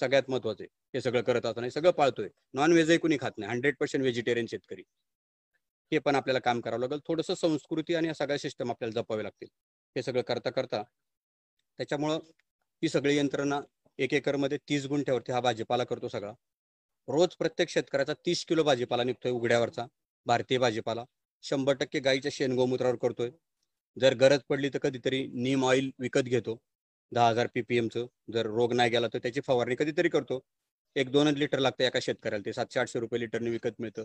सगळ्यात 0.00 0.22
महत्त्वाचे 0.28 0.64
हे 0.64 1.00
सगळं 1.00 1.22
करत 1.22 1.46
असताना 1.46 1.70
सगळं 1.70 1.90
पाळतोय. 1.90 2.28
नॉनव्हेजही 2.54 2.98
कुणी 2.98 3.16
खात 3.20 3.38
नाही. 3.38 3.52
हंड्रेड 3.52 3.74
पर्सेंट 3.80 4.02
व्हेजिटेरियन 4.02 4.46
शेतकरी. 4.46 4.82
हे 5.92 5.98
पण 5.98 6.14
आपल्याला 6.14 6.38
काम 6.38 6.60
करावं 6.60 6.80
लागेल. 6.80 6.98
थोडंसं 7.06 7.34
संस्कृती 7.34 7.94
आणि 7.94 8.08
या 8.08 8.14
सगळ्या 8.14 8.38
सिस्टम 8.38 8.70
आपल्याला 8.70 9.00
जपावे 9.00 9.22
लागतील. 9.22 9.48
हे 9.96 10.02
सगळं 10.02 10.22
करता 10.22 10.50
करता 10.50 10.82
त्याच्यामुळं 11.78 12.18
ही 12.82 12.88
सगळी 12.88 13.16
यंत्रणा 13.16 13.60
एक 13.98 14.14
एकरमध्ये 14.14 14.58
तीस 14.68 14.86
गुंठ्यावरती 14.86 15.32
हा 15.32 15.40
भाजीपाला 15.40 15.84
करतो 15.84 16.08
सगळा. 16.08 16.32
रोज 17.08 17.34
प्रत्येक 17.38 17.68
शेतकऱ्याचा 17.68 18.12
तीस 18.26 18.44
किलो 18.46 18.62
भाजीपाला 18.64 19.04
निघतोय 19.04 19.32
उघड्यावरचा 19.32 19.86
भारतीय 20.26 20.58
भाजीपाला. 20.58 21.04
शंभर 21.44 21.74
टक्के 21.74 22.00
गाईच्या 22.00 22.30
शेण 22.34 22.52
गोमूत्रावर 22.56 22.96
करतोय. 23.02 23.30
जर 23.96 24.14
गरज 24.14 24.40
पडली 24.48 24.68
तर 24.74 24.78
कधीतरी 24.78 25.26
नीम 25.34 25.64
ऑइल 25.64 25.90
विकत 25.98 26.22
घेतो 26.24 26.58
दहा 27.12 27.28
हजार 27.28 27.46
पीपीएमचं 27.54 28.06
जर 28.32 28.46
रोग 28.46 28.72
नाही 28.72 28.90
गेला 28.90 29.08
तर 29.14 29.18
त्याची 29.18 29.40
फवारणी 29.46 29.74
कधीतरी 29.78 30.08
करतो. 30.08 30.40
एक 30.96 31.10
दोनच 31.12 31.36
लिटर 31.38 31.58
लागतं 31.58 31.84
एका 31.84 31.98
शेतकऱ्याला 32.02 32.42
ते 32.46 32.52
सातशे 32.52 32.80
आठशे 32.80 33.00
रुपये 33.00 33.20
लिटरने 33.20 33.50
विकत 33.50 33.80
मिळतं. 33.80 34.02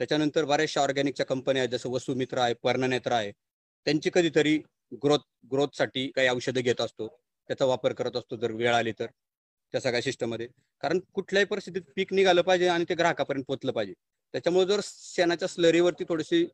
त्याच्यानंतर 0.00 0.44
बऱ्याचशा 0.44 0.80
ऑर्गॅनिकच्या 0.82 1.26
कंपन्या 1.26 1.62
आहेत 1.62 1.72
जसं 1.72 1.90
वसुमित्र 1.90 2.38
आहे 2.38 2.54
पर्णनेत्र 2.62 3.12
आहे. 3.12 3.32
त्यांची 3.86 4.10
कधीतरी 4.14 4.56
ग्रोथ 5.04 5.18
ग्रोथसाठी 5.52 6.06
काही 6.16 6.28
औषधं 6.28 6.60
घेत 6.60 6.80
असतो. 6.80 7.06
त्याचा 7.48 7.64
वापर 7.64 7.92
करत 7.92 8.16
असतो 8.16 8.36
जर 8.36 8.52
वेळ 8.52 8.74
आली 8.74 8.92
तर 8.98 9.06
त्या 9.74 9.80
सगळ्या 9.80 10.02
सिस्टममध्ये 10.02 10.46
कारण 10.82 10.98
कुठल्याही 11.14 11.46
परिस्थितीत 11.46 11.82
पीक 11.96 12.12
निघालं 12.12 12.42
पाहिजे 12.42 12.68
आणि 12.68 12.84
ते 12.88 12.94
ग्राहकापर्यंत 12.94 13.44
पोहोचलं 13.46 13.72
पाहिजे. 13.72 13.92
त्याच्यामुळे 14.34 14.66
जर 14.66 14.80
शेणाच्या 14.84 15.48
स्लरीवरती 15.48 16.04
थोडीशी 16.08 16.44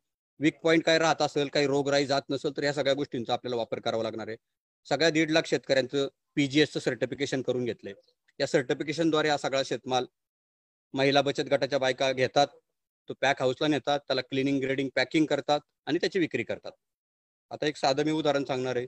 वीक 0.40 0.58
पॉईंट 0.62 0.84
काय 0.84 0.98
राहत 0.98 1.22
असेल 1.22 1.48
काही 1.48 1.66
रोगराई 1.66 2.06
जात 2.06 2.22
नसेल 2.30 2.56
तर 2.56 2.62
या 2.62 2.72
सगळ्या 2.72 2.94
गोष्टींचा 2.94 3.32
आपल्याला 3.32 3.56
वापर 3.56 3.78
करावा 3.80 4.02
लागणार 4.02 4.28
आहे. 4.28 4.36
सगळ्या 4.86 5.10
दीड 5.10 5.30
लाख 5.30 5.46
शेतकऱ्यांचं 5.46 6.08
पीजीएसचं 6.36 6.80
सर्टिफिकेशन 6.80 7.42
करून 7.42 7.64
घेतलंय. 7.64 7.92
या 8.40 8.46
सर्टिफिकेशनद्वारे 8.46 9.28
हा 9.28 9.36
सगळा 9.36 9.62
शेतमाल 9.64 10.06
महिला 10.94 11.22
बचत 11.22 11.48
गटाच्या 11.50 11.78
बायका 11.78 12.12
घेतात 12.12 12.46
तो 13.08 13.14
पॅक 13.20 13.40
हाऊसला 13.42 13.68
नेतात 13.68 14.00
त्याला 14.00 14.20
क्लिनिंग 14.20 14.60
ग्रेडिंग 14.60 14.88
पॅकिंग 14.94 15.26
करतात 15.26 15.60
आणि 15.86 15.98
त्याची 15.98 16.18
विक्री 16.18 16.42
करतात. 16.44 16.72
आता 17.50 17.66
एक 17.66 17.76
साधं 17.76 18.04
मी 18.04 18.10
उदाहरण 18.10 18.44
सांगणार 18.44 18.76
आहे 18.76 18.86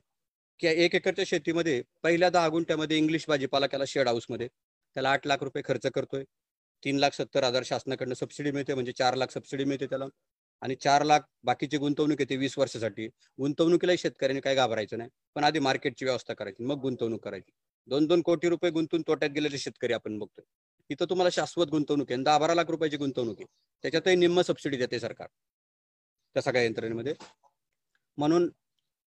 की 0.60 0.66
एक 0.66 0.94
एकरच्या 0.94 1.24
शेतीमध्ये 1.28 1.82
पहिल्या 2.02 2.30
दहा 2.30 2.48
गुंठ्यामध्ये 2.48 2.96
इंग्लिश 2.96 3.24
भाजीपाला 3.28 3.66
केला 3.66 3.84
शेड 3.86 4.08
हाऊसमध्ये. 4.08 4.48
त्याला 4.94 5.10
आठ 5.10 5.26
लाख 5.26 5.42
रुपये 5.42 5.62
खर्च 5.66 5.86
करतोय. 5.86 6.24
तीन 6.84 6.96
लाख 6.96 7.10
सत्तर 7.10 7.44
हजार 7.44 7.62
शासनाकडनं 7.64 8.14
सबसिडी 8.14 8.50
मिळते 8.50 8.74
म्हणजे 8.74 8.92
चार 8.92 9.14
लाख 9.14 9.26
सबसिडी 9.30 9.64
मिळते 9.64 9.86
त्याला. 9.86 10.04
आणि 10.60 10.74
चार 10.74 11.02
लाख 11.02 11.20
बाकीची 11.42 11.76
गुंतवणूक 11.76 12.20
येते 12.20 12.36
वीस 12.36 12.58
वर्षासाठी. 12.58 13.06
गुंतवणुकीलाही 13.38 13.98
शेतकऱ्यांनी 13.98 14.40
काय 14.40 14.54
घाबरायचं 14.54 14.98
नाही. 14.98 15.10
पण 15.34 15.44
आधी 15.44 15.58
मार्केटची 15.58 16.04
व्यवस्था 16.04 16.34
करायची 16.34 16.64
मग 16.64 16.80
गुंतवणूक 16.80 17.24
करायची. 17.24 17.50
दोन 17.86 18.06
दोन 18.06 18.22
कोटी 18.22 18.48
रुपये 18.48 18.70
गुंतून 18.70 19.02
तोट्यात 19.06 19.30
गेलेले 19.30 19.58
शेतकरी 19.58 19.92
आपण 19.92 20.18
बघतोय. 20.18 20.44
तिथं 20.90 21.04
तुम्हाला 21.10 21.30
शाश्वत 21.30 21.66
गुंतवणूक 21.66 22.12
आहे 22.12 22.22
दहा 22.22 22.38
बारा 22.38 22.54
लाख 22.54 22.64
रुपयाची 22.68 22.96
गुंतवणूक 22.96 23.36
आहे. 23.38 23.46
त्याच्यातही 23.82 24.16
निम्म 24.16 24.40
सबसिडी 24.40 24.76
देते 24.76 25.00
सरकार. 25.00 25.28
त्या 26.34 26.42
सगळ्या 26.42 26.62
यंत्रणेमध्ये. 26.62 27.14
म्हणून 28.18 28.48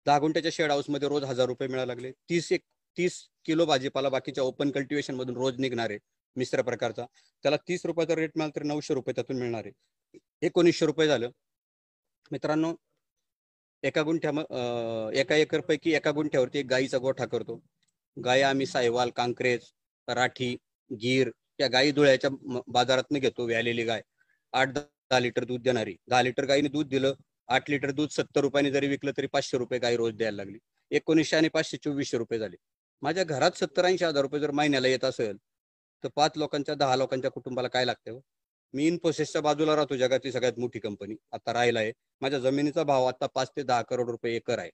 दहा 0.05 0.19
गुंठ्याच्या 0.19 0.51
शेड 0.53 0.71
हाऊसमध्ये 0.71 1.07
रोज 1.09 1.23
हजार 1.23 1.45
रुपये 1.47 1.67
मिळायला 1.67 1.93
लागले. 1.93 2.11
तीस 2.29 2.51
एक 2.51 2.61
तीस 2.97 3.21
किलो 3.45 3.65
भाजीपाला 3.65 4.09
बाकीच्या 4.09 4.43
ओपन 4.43 4.69
कल्टिवेशन 4.71 5.15
मधून 5.15 5.35
रोज 5.37 5.59
निघणार 5.59 5.89
आहे 5.89 5.99
मिश्र 6.35 6.61
प्रकारचा. 6.61 7.05
त्याला 7.43 7.57
तीस 7.67 7.85
रुपयाचा 7.85 8.15
रेट 8.15 8.31
मिळाला 8.35 8.51
तर 8.55 8.63
नऊशे 8.65 8.93
रुपये 8.93 9.13
त्यातून 9.15 9.37
मिळणार. 9.39 9.65
आहे 9.65 10.19
एकोणीसशे 10.47 10.85
रुपये 10.85 11.07
झालं. 11.07 11.29
मित्रांनो 12.31 12.73
एका 13.83 14.01
गुंठ्या 14.03 14.31
एका 15.19 15.35
एकरपैकी 15.35 15.93
एका 15.95 16.11
गुंठ्यावरती 16.11 16.59
एक 16.59 16.65
गाईचा 16.67 16.97
गोठा 16.97 17.25
करतो. 17.25 17.59
गाय 18.17 18.41
आम्ही 18.41 18.65
सायवाल 18.65 19.09
कांक्रेज 19.15 19.71
राठी 20.07 20.55
गीर 20.91 21.29
या 21.59 21.67
गायी 21.67 21.91
धुळ्याच्या 21.91 22.29
बाजारातनं 22.67 23.19
घेतो 23.19 23.45
व्यालेली 23.45 23.83
गाय. 23.83 24.01
आठ 24.53 24.69
दहा 24.69 25.19
लिटर 25.19 25.43
दूध 25.43 25.61
देणारी. 25.63 25.95
दहा 26.09 26.21
लिटर 26.21 26.45
गायीने 26.45 26.69
दूध 26.69 26.87
दिलं 26.89 27.13
आठ 27.49 27.69
लिटर 27.69 27.91
दूध 27.91 28.09
सत्तर 28.09 28.41
रुपयाने 28.41 28.71
जरी 28.71 28.87
विकलं 28.87 29.11
तरी 29.17 29.27
पाचशे 29.27 29.57
रुपये 29.57 29.79
गाय 29.79 29.95
रोज 29.97 30.13
द्यायला 30.15 30.35
लागली. 30.37 30.57
एकोणीसशे 30.91 31.35
आणि 31.37 31.49
पाचशे 31.49 31.77
चोवीसशे 31.77 32.17
रुपये 32.17 32.39
झाले. 32.39 32.55
माझ्या 33.01 33.23
घरात 33.23 33.57
सत्तर 33.57 33.85
ऐंशी 33.85 34.05
हजार 34.05 34.21
रुपये 34.23 34.39
जर 34.41 34.51
महिन्याला 34.51 34.87
येत 34.87 35.03
असेल 35.05 35.37
तर 36.03 36.09
पाच 36.15 36.37
लोकांच्या 36.37 36.75
दहा 36.75 36.95
लोकांच्या 36.95 37.31
कुटुंबाला 37.31 37.67
काय 37.67 37.85
लागतं 37.85 38.11
हो? 38.11 38.19
मी 38.73 38.85
इन्फोसिसच्या 38.87 39.41
बाजूला 39.41 39.75
राहतो 39.75 39.95
जगातली 39.95 40.31
सगळ्यात 40.31 40.59
मोठी 40.59 40.79
कंपनी 40.79 41.15
आता 41.31 41.53
राहिला 41.53 41.79
आहे 41.79 41.91
माझ्या 42.21 42.39
जमिनीचा 42.39 42.83
भाव 42.83 43.05
आता 43.05 43.27
पाच 43.35 43.51
ते 43.55 43.63
दहा 43.63 43.81
करोड 43.81 44.09
रुपये 44.09 44.35
एकर 44.35 44.59
आहे. 44.59 44.69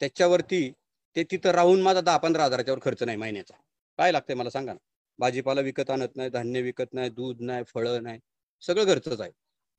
त्याच्यावरती 0.00 0.70
ते 1.16 1.22
तिथं 1.30 1.50
राहून 1.50 1.82
माझा 1.82 2.00
दहा 2.00 2.16
पंधरा 2.16 2.44
हजाराच्यावर 2.44 2.80
खर्च 2.82 3.02
नाही 3.02 3.18
महिन्याचा. 3.18 3.54
काय 3.98 4.12
लागतंय 4.12 4.34
मला 4.36 4.50
सांगा 4.50 4.72
ना? 4.72 4.78
भाजीपाला 5.18 5.60
विकत 5.60 5.90
आणत 5.90 6.16
नाही 6.16 6.30
धान्य 6.30 6.60
विकत 6.62 6.94
नाही 6.94 7.10
दूध 7.10 7.40
नाही 7.42 7.64
फळं 7.74 8.02
नाही. 8.02 8.18
सगळं 8.62 8.84
घरचंच 8.84 9.20
आहे. 9.20 9.30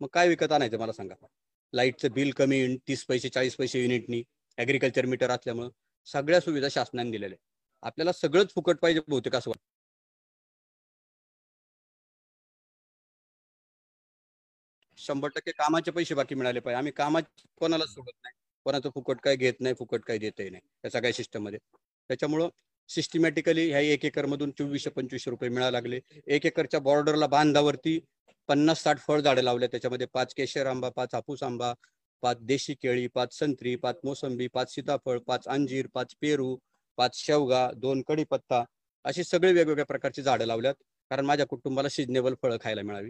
मग 0.01 0.07
काय 0.13 0.27
विकत 0.27 0.51
आणायचं 0.51 0.79
मला 0.79 0.91
सांगा? 0.93 1.15
लाईटचं 1.73 2.11
बिल 2.13 2.31
कमी 2.33 2.65
तीस 2.87 3.03
पैसे 3.05 3.29
चाळीस 3.29 3.55
पैसे 3.55 3.81
युनिटनी 3.81 4.21
ॲग्रिकल्चर 4.57 5.05
मीटर 5.05 5.31
असल्यामुळं 5.31 5.69
सगळ्या 6.07 6.39
सुविधा 6.41 6.67
शासनाने 6.71 7.11
दिलेल्या 7.11 7.37
आपल्याला 7.83 8.11
सगळंच 8.13 8.53
फुकट 8.53 8.77
पाहिजे 8.81 9.01
बहुतेक 9.07 9.35
असं 9.35 9.49
वाटतं. 9.49 9.61
शंभर 14.97 15.29
टक्के 15.29 15.51
कामाचे 15.53 15.91
पैसे 15.91 16.15
बाकी 16.15 16.35
मिळाले 16.35 16.59
पाहिजे. 16.59 16.77
आम्ही 16.77 16.91
कामाचे 16.93 17.47
कोणाला 17.57 17.85
सोडत 17.85 18.11
नाही. 18.23 18.33
कोणाचं 18.65 18.89
फुकट 18.95 19.19
काय 19.23 19.35
घेत 19.35 19.59
नाही 19.61 19.75
फुकट 19.79 20.01
काय 20.03 20.17
देतही 20.17 20.49
नाही 20.49 20.61
या 20.85 20.89
सगळ्या 20.91 21.11
सिस्टममध्ये 21.13 21.59
त्याच्यामुळं 22.09 22.49
सिस्टमॅटिकली 22.89 23.67
ह्या 23.69 23.79
एक 23.81 24.05
एकर 24.05 24.25
मधून 24.25 24.51
चोवीसशे 24.57 24.89
पंचवीसशे 24.89 25.29
रुपये 25.31 25.49
मिळायला 25.49 25.71
लागले. 25.71 25.99
एक 26.27 26.45
एकरच्या 26.45 26.79
बॉर्डरला 26.79 27.27
बांधावरती 27.27 27.99
पन्नास 28.49 28.83
साठ 28.83 28.99
फळ 28.99 29.19
झाडे 29.21 29.43
लावले 29.45 29.67
त्याच्यामध्ये 29.67 30.07
पाच 30.07 30.33
केशर 30.33 30.65
आंबा 30.65 30.89
पाच 30.89 31.15
हापूस 31.15 31.43
आंबा 31.43 31.73
पाच 32.23 32.37
देशी 32.41 32.73
केळी 32.73 33.07
पाच 33.07 33.37
संत्री 33.39 33.75
पाच 33.75 33.99
मोसंबी 34.03 34.47
पाच 34.47 34.73
सीताफळ 34.75 35.17
पाच 35.27 35.47
अंजीर 35.47 35.87
पाच 35.93 36.15
पेरू 36.21 36.55
पाच 36.97 37.15
शेवगा 37.15 37.69
दोन 37.77 38.01
कडीपत्ता 38.07 38.63
अशी 39.05 39.23
सगळे 39.23 39.51
वेगवेगळ्या 39.53 39.85
प्रकारची 39.85 40.21
झाडं 40.23 40.45
लावल्यात 40.45 40.75
कारण 41.11 41.25
माझ्या 41.25 41.45
कुटुंबाला 41.45 41.89
सिजनेबल 41.89 42.33
फळं 42.43 42.57
खायला 42.61 42.81
मिळावी. 42.81 43.09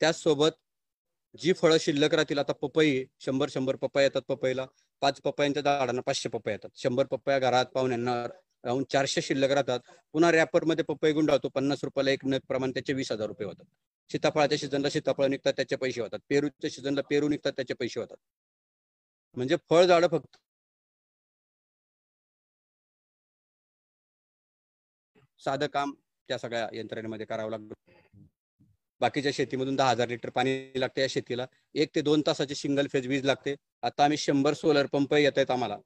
त्याचसोबत 0.00 0.50
जी 1.34 1.52
फळं 1.52 1.76
शिल्लक 1.80 2.14
राहतील 2.14 2.38
आता 2.38 2.52
पपई 2.52 3.04
शंभर 3.20 3.48
शंभर 3.50 3.76
पपया 3.76 4.02
येतात 4.02 4.22
पपईला 4.28 4.66
पाच 5.02 5.20
पपयांच्या 5.20 5.62
झाडांना 5.62 6.00
पाचशे 6.02 6.28
पपया 6.28 6.52
येतात. 6.54 6.70
शंभर 6.76 7.06
पपया 7.06 7.38
घरात 7.38 7.66
पाहुण्यांना 7.74 8.14
राहून 8.64 8.84
चारशे 8.90 9.22
शिल्लक 9.22 9.50
राहतात. 9.50 9.80
पुन्हा 10.14 10.30
रॅपरमध्ये 10.32 10.84
पपई 10.84 11.12
गुंडाळतो 11.12 11.48
पन्नास 11.48 11.84
रुपयाला 11.84 12.10
एक 12.10 12.24
नग 12.26 12.38
प्रमाण 12.48 12.70
त्याचे 12.70 12.92
वीस 12.92 13.12
हजार 13.12 13.26
रुपये 13.28 13.46
होतात. 13.46 13.64
सीताफळाच्या 14.10 14.58
सीझनला 14.58 14.90
सीताफळ 14.90 15.26
निघतात 15.26 15.52
त्याचे 15.52 15.76
पैसे 15.76 16.00
होतात. 16.00 16.18
पेरूच्या 16.28 16.70
सीझनला 16.70 17.00
पेरू 17.02 17.28
निघतात 17.28 17.52
त्याचे 17.52 17.74
पैसे 17.74 18.00
होतात. 18.00 18.16
म्हणजे 19.36 19.56
फळ 19.70 19.84
झाडं 19.84 20.08
फक्त 20.08 20.36
साधं 25.40 25.66
काम 25.66 25.92
त्या 26.28 26.38
सगळ्या 26.38 26.68
यंत्रणेमध्ये 26.72 27.26
करावं 27.26 27.50
लागतं. 27.50 27.74
बाकीच्या 29.00 29.32
शेतीमधून 29.34 29.76
दहा 29.76 29.90
हजार 29.90 30.08
लिटर 30.08 30.30
पाणी 30.30 30.80
लागते 30.80 31.00
या 31.00 31.06
शेतीला. 31.10 31.46
एक 31.74 31.94
ते 31.94 32.00
दोन 32.00 32.22
तासाची 32.26 32.54
सिंगल 32.54 32.86
फेज 32.92 33.06
वीज 33.06 33.24
लागते. 33.24 33.54
आता 33.82 34.04
आम्ही 34.04 34.18
शंभर 34.18 34.54
सोलर 34.54 34.86
पंप 34.86 35.14
येत 35.14 35.32
आहेत 35.36 35.50
आम्हाला. 35.50 35.78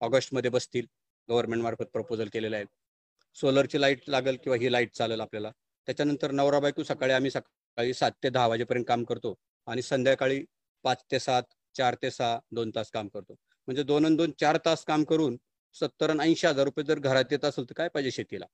ऑगस्टमध्ये 0.00 0.50
बसतील. 0.50 0.86
गव्हर्नमेंट 1.28 1.62
मार्फत 1.62 1.84
प्रपोजल 1.84 2.28
केलेले 2.32 2.56
आहेत. 2.56 2.66
सोलरची 3.34 3.80
लाइट 3.80 4.00
लागेल 4.08 4.36
किंवा 4.36 4.56
ही 4.56 4.72
लाइट 4.72 4.92
चालेल 4.92 5.20
आपल्याला. 5.20 5.50
त्याच्यानंतर 5.86 6.30
नवरा 6.30 6.60
बायको 6.60 6.82
सकाळी 6.82 7.12
आम्ही 7.12 7.30
सकाळी 7.30 7.57
सकाळी 7.78 7.92
सात 7.94 8.12
ते 8.22 8.28
दहा 8.30 8.46
वाजेपर्यंत 8.48 8.84
काम 8.86 9.02
करतो 9.04 9.34
आणि 9.66 9.82
संध्याकाळी 9.82 10.40
पाच 10.84 11.02
ते 11.12 11.18
सात 11.20 11.42
चार 11.74 11.94
ते 12.02 12.10
सहा 12.10 12.38
दोन 12.52 12.70
तास 12.74 12.90
काम 12.90 13.08
करतो. 13.08 13.34
म्हणजे 13.68 13.82
दोन 13.82 14.16
दोन 14.16 14.30
चार 14.40 14.56
तास 14.64 14.84
काम 14.84 15.04
करून 15.04 15.36
सत्तर 15.76 16.10
आणि 16.10 16.22
ऐंशी 16.22 16.46
हजार 16.46 16.64
रुपये 16.64 16.84
जर 16.84 16.98
घरात 17.00 17.32
येत 17.32 17.44
असेल 17.44 17.64
तर 17.64 17.74
काय 17.76 17.88
पाहिजे 17.88 18.10
शेतीला? 18.10 18.46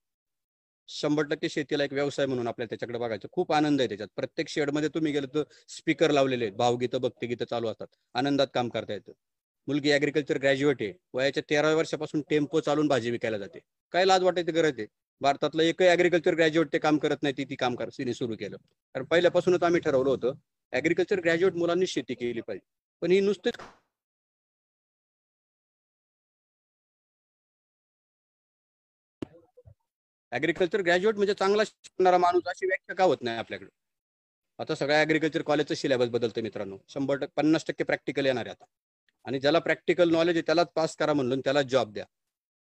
शंभर 0.89 1.23
टक्के 1.25 1.49
शेतीला 1.49 1.83
एक 1.83 1.93
व्यवसाय 1.93 2.25
म्हणून 2.25 2.47
आपल्याला 2.47 2.69
त्याच्याकडे 2.69 2.99
बघायचं. 2.99 3.27
खूप 3.31 3.53
आनंद 3.53 3.81
आहे 3.81 3.87
त्याच्यात. 3.87 4.07
प्रत्येक 4.15 4.49
शेडमध्ये 4.49 4.89
तुम्ही 4.89 5.11
गेलं 5.13 5.27
तर 5.35 5.43
स्पीकर 5.69 6.11
लावलेले 6.11 6.45
आहेत. 6.45 6.55
भावगीतं 6.57 7.01
भक्तिगीतं 7.01 7.45
चालू 7.45 7.67
असतात. 7.67 7.87
आनंदात 8.15 8.47
काम 8.53 8.69
करता 8.69 8.93
येतं. 8.93 9.11
मुलगी 9.67 9.91
ऍग्रिकल्चर 9.91 10.37
ग्रॅज्युएट 10.37 10.81
आहे. 10.81 10.93
वयाच्या 11.13 11.43
तेराव्या 11.49 11.77
वर्षापासून 11.77 12.21
टेम्पो 12.29 12.59
चालून 12.59 12.87
भाजी 12.87 13.11
विकायला 13.11 13.37
जाते. 13.37 13.59
काय 13.93 14.05
लाज 14.05 14.23
वाटायची 14.23 14.51
गरज 14.51 14.79
आहे? 14.79 14.87
भारतातलं 15.21 15.63
एकही 15.63 15.87
ऍग्रिकल्चर 15.87 16.35
ग्रॅज्युएट 16.35 16.71
ते 16.73 16.77
काम 16.79 16.97
करत 16.97 17.23
नाही 17.23 17.43
ती 17.49 17.55
काम 17.55 17.75
कर 17.75 17.89
तिने 17.97 18.13
सुरू 18.13 18.35
केलं. 18.39 18.57
कारण 18.95 19.05
पहिल्यापासूनच 19.05 19.63
आम्ही 19.63 19.81
ठरवलं 19.81 20.09
होतं 20.09 20.33
ऍग्रिकल्चर 20.73 21.19
ग्रॅज्युएट 21.19 21.55
मुलांनी 21.55 21.87
शेती 21.87 22.13
केली 22.13 22.41
पाहिजे. 22.41 22.65
पण 23.01 23.11
ही 23.11 23.19
नुसतेच 23.19 23.53
ऍग्रिकल्चर 30.31 30.81
ग्रॅज्युएट 30.81 31.15
म्हणजे 31.15 31.33
चांगला 31.33 31.63
शिकणारा 31.63 32.17
माणूस 32.17 32.47
अशी 32.47 32.65
व्याख्या 32.65 32.95
का 32.95 33.03
होत 33.03 33.17
नाही 33.21 33.37
आपल्याकडे? 33.37 33.69
आता 34.59 34.75
सगळ्या 34.75 35.01
ऍग्रिकल्चर 35.01 35.41
कॉलेजचं 35.41 35.75
सिलेबस 35.75 36.09
बदलतं 36.09 36.41
मित्रांनो. 36.41 36.77
शंभर 36.89 37.15
टक्के 37.15 37.41
पन्नास 37.41 37.65
टक्के 37.67 37.83
प्रॅक्टिकल 37.83 38.25
येणार 38.25 38.45
आहे 38.45 38.51
आता. 38.51 38.65
आणि 39.25 39.39
ज्याला 39.39 39.59
प्रॅक्टिकल 39.59 40.11
नॉलेज 40.11 40.35
आहे 40.35 40.41
त्यालाच 40.41 40.67
पास 40.75 40.95
करा 40.95 41.13
म्हणलं 41.13 41.39
त्याला 41.39 41.61
जॉब 41.61 41.93
द्या. 41.93 42.05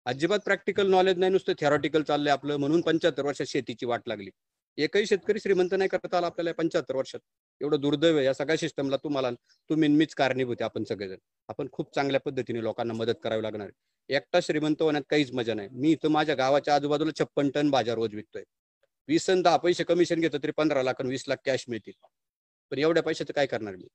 अजिबात 0.06 0.39
प्रॅक्टिकल 0.46 0.89
नॉलेज 0.89 1.18
नाही 1.18 1.32
नुसतं 1.32 1.54
थेरॉटिकल 1.60 2.04
चाललंय 2.04 2.32
आपलं 2.32 2.58
म्हणून 2.58 2.82
पंच्याहत्तर 2.82 3.26
वर्षात 3.26 3.46
शेतीची 3.48 3.86
वाट 3.86 4.02
लागली. 4.08 4.30
एकही 4.78 5.06
शेतकरी 5.06 5.39
श्रीमंत 5.39 5.74
नाही 5.74 5.89
करता 5.89 6.18
आला 6.18 6.28
आपल्याला 6.28 6.52
पंच्याहत्तर 6.54 6.96
वर्षात. 6.96 7.20
एवढं 7.62 7.80
दुर्दैव 7.82 8.20
या 8.20 8.34
सगळ्या 8.34 8.58
सिस्टमला 8.58 8.98
तुम्हाला 9.04 9.32
तुम्ही 9.70 9.89
मीच 9.89 10.13
कारणीभूत 10.15 10.56
आहे 10.60 10.65
आपण 10.65 10.84
सगळेजण. 10.84 11.18
आपण 11.50 11.68
खूप 11.72 11.94
चांगल्या 11.96 12.20
पद्धतीने 12.22 12.63
लोकांना 12.63 12.94
मदत 12.94 13.20
करावी 13.24 13.44
लागणार 13.44 13.70
एकटा 14.10 14.39
श्रीमंत 14.44 14.82
होण्यात 14.82 15.04
काहीच 15.10 15.32
मजा 15.34 15.54
नाही. 15.54 15.70
मी 15.72 15.91
इथं 15.91 16.12
माझ्या 16.12 16.36
गावाच्या 16.36 16.76
आजूबाजूला 16.76 17.12
छप्पन 17.20 17.50
टन 17.50 17.70
भाज्या 17.72 17.96
रोज 17.96 18.15
विकतोय 18.15 18.44
वीस 19.10 19.30
आणि 19.30 19.41
दहा 19.41 19.58
पैसे 19.58 19.84
कमिशन 19.84 20.20
घेतो 20.20 20.38
तरी 20.44 20.52
पंधरा 20.58 20.84
लाख 20.84 21.02
आणि 21.02 21.10
वीस 21.10 21.24
लाख 21.28 21.38
कॅश 21.46 21.65
मिळतील. 21.70 21.94
पण 22.72 22.80
एवढ्या 22.80 23.04
पैशाचं 23.04 23.34
काय 23.34 23.46
करणार 23.46 23.76
मी? 23.76 23.88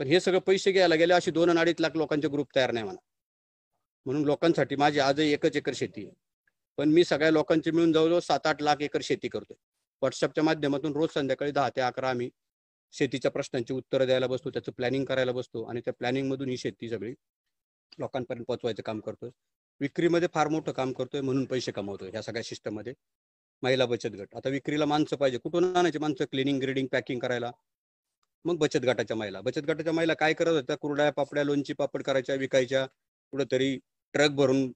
पण 0.00 0.06
हे 0.06 0.20
सगळं 0.20 0.38
पैसे 0.38 0.72
घ्यायला 0.72 0.94
गेले 0.94 1.14
अशी 1.14 1.30
दोन 1.30 1.58
अडीच 1.58 1.80
लाख 1.80 1.96
लोकांचे 1.96 2.28
ग्रुप 2.28 2.54
तयार 2.56 2.72
नाही 2.72 2.84
म्हणा. 2.84 3.00
म्हणून 4.06 4.24
लोकांसाठी 4.24 4.76
माझी 4.76 4.98
आजही 4.98 5.32
एकच 5.32 5.56
एकर 5.56 5.72
शेती 5.74 6.04
आहे. 6.06 6.14
पण 6.78 6.88
मी 6.88 7.04
सगळ्या 7.04 7.30
लोकांची 7.30 7.70
मिळून 7.70 7.92
जवळजवळ 7.92 8.18
सात 8.18 8.46
आठ 8.46 8.62
लाख 8.62 8.76
एकर 8.80 9.00
शेती 9.02 9.28
करतोय. 9.28 9.56
व्हॉट्सअपच्या 10.02 10.44
माध्यमातून 10.44 10.92
रोज 10.92 11.08
संध्याकाळी 11.14 11.52
दहा 11.52 11.68
ते 11.68 11.80
अकरा 11.80 12.10
आम्ही 12.10 12.30
शेतीच्या 12.92 13.30
प्रश्नांची 13.30 13.72
उत्तरं 13.72 14.06
द्यायला 14.06 14.26
बसतो 14.26 14.50
त्याचं 14.50 14.72
प्लॅनिंग 14.72 15.04
करायला 15.04 15.32
बसतो 15.32 15.62
आणि 15.64 15.80
त्या 15.80 15.92
प्लॅनिंग 15.92 16.28
मधून 16.30 16.48
ही 16.48 16.56
शेती 16.56 16.88
सगळी 16.88 17.14
लोकांपर्यंत 17.98 18.44
पोहोचवायचं 18.46 18.82
काम 18.82 19.00
करतोय. 19.00 19.30
विक्रीमध्ये 19.80 20.28
फार 20.34 20.48
मोठं 20.48 20.72
काम 20.72 20.92
करतोय 20.92 21.20
म्हणून 21.20 21.44
पैसे 21.44 21.72
कमवतोय 21.72 22.10
ह्या 22.10 22.22
सगळ्या 22.22 22.42
सिस्टममध्ये 22.42 22.94
महिला 23.62 23.86
बचत 23.86 24.08
गट. 24.08 24.34
आता 24.36 24.48
विक्रीला 24.48 24.84
माणसं 24.84 25.16
पाहिजे. 25.16 25.38
कुठून 25.38 25.76
आणायची 25.76 25.98
माणसं? 25.98 26.24
क्लिनिंग 26.24 26.60
ग्रेडिंग 26.60 26.86
पॅकिंग 26.86 27.20
करायला. 27.20 27.50
मग 28.44 28.56
बचत 28.58 28.78
गटाच्या 28.78 29.16
महिला. 29.16 29.40
बचत 29.40 29.58
गटाच्या 29.58 29.92
महिला 29.92 30.14
काय 30.14 30.32
करत 30.34 30.52
होत्या? 30.52 30.76
कुरड्या 30.76 31.10
पापड्या 31.10 31.44
लोणची 31.44 31.72
पापड 31.72 32.02
करायच्या 32.02 32.34
विकायच्या. 32.34 32.86
कुठंतरी 33.32 33.78
ट्रक 34.14 34.30
भरून 34.32 34.66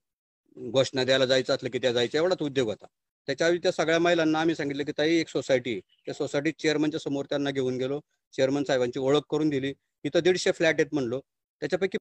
घोषणा 0.57 1.03
द्यायला 1.03 1.25
जायचं 1.25 1.53
असलं 1.55 1.69
की 1.69 1.79
त्या 1.79 1.91
जायच्या 1.93 2.21
एवढाच 2.21 2.41
उद्योग 2.41 2.67
होता. 2.69 2.85
त्याच्यावेळी 3.27 3.59
त्या 3.63 3.71
सगळ्या 3.71 3.99
महिलांना 3.99 4.39
आम्ही 4.41 4.55
सांगितलं 4.55 4.83
की 4.83 4.91
ताई 4.97 5.15
एक 5.19 5.29
सोसायटी 5.29 5.79
त्या 6.05 6.13
सोसायटीत 6.13 6.53
चेअरमनच्या 6.59 6.99
समोर 6.99 7.25
त्यांना 7.29 7.51
घेऊन 7.51 7.77
गेलो. 7.77 7.99
चेअरमन 8.33 8.63
साहेबांची 8.63 8.99
ओळख 8.99 9.21
करून 9.31 9.49
दिली. 9.49 9.73
इथं 10.05 10.19
दीडशे 10.23 10.51
फ्लॅट 10.51 10.79
आहेत 10.79 10.93
म्हणलो. 10.93 11.19
त्याच्यापैकी 11.61 11.97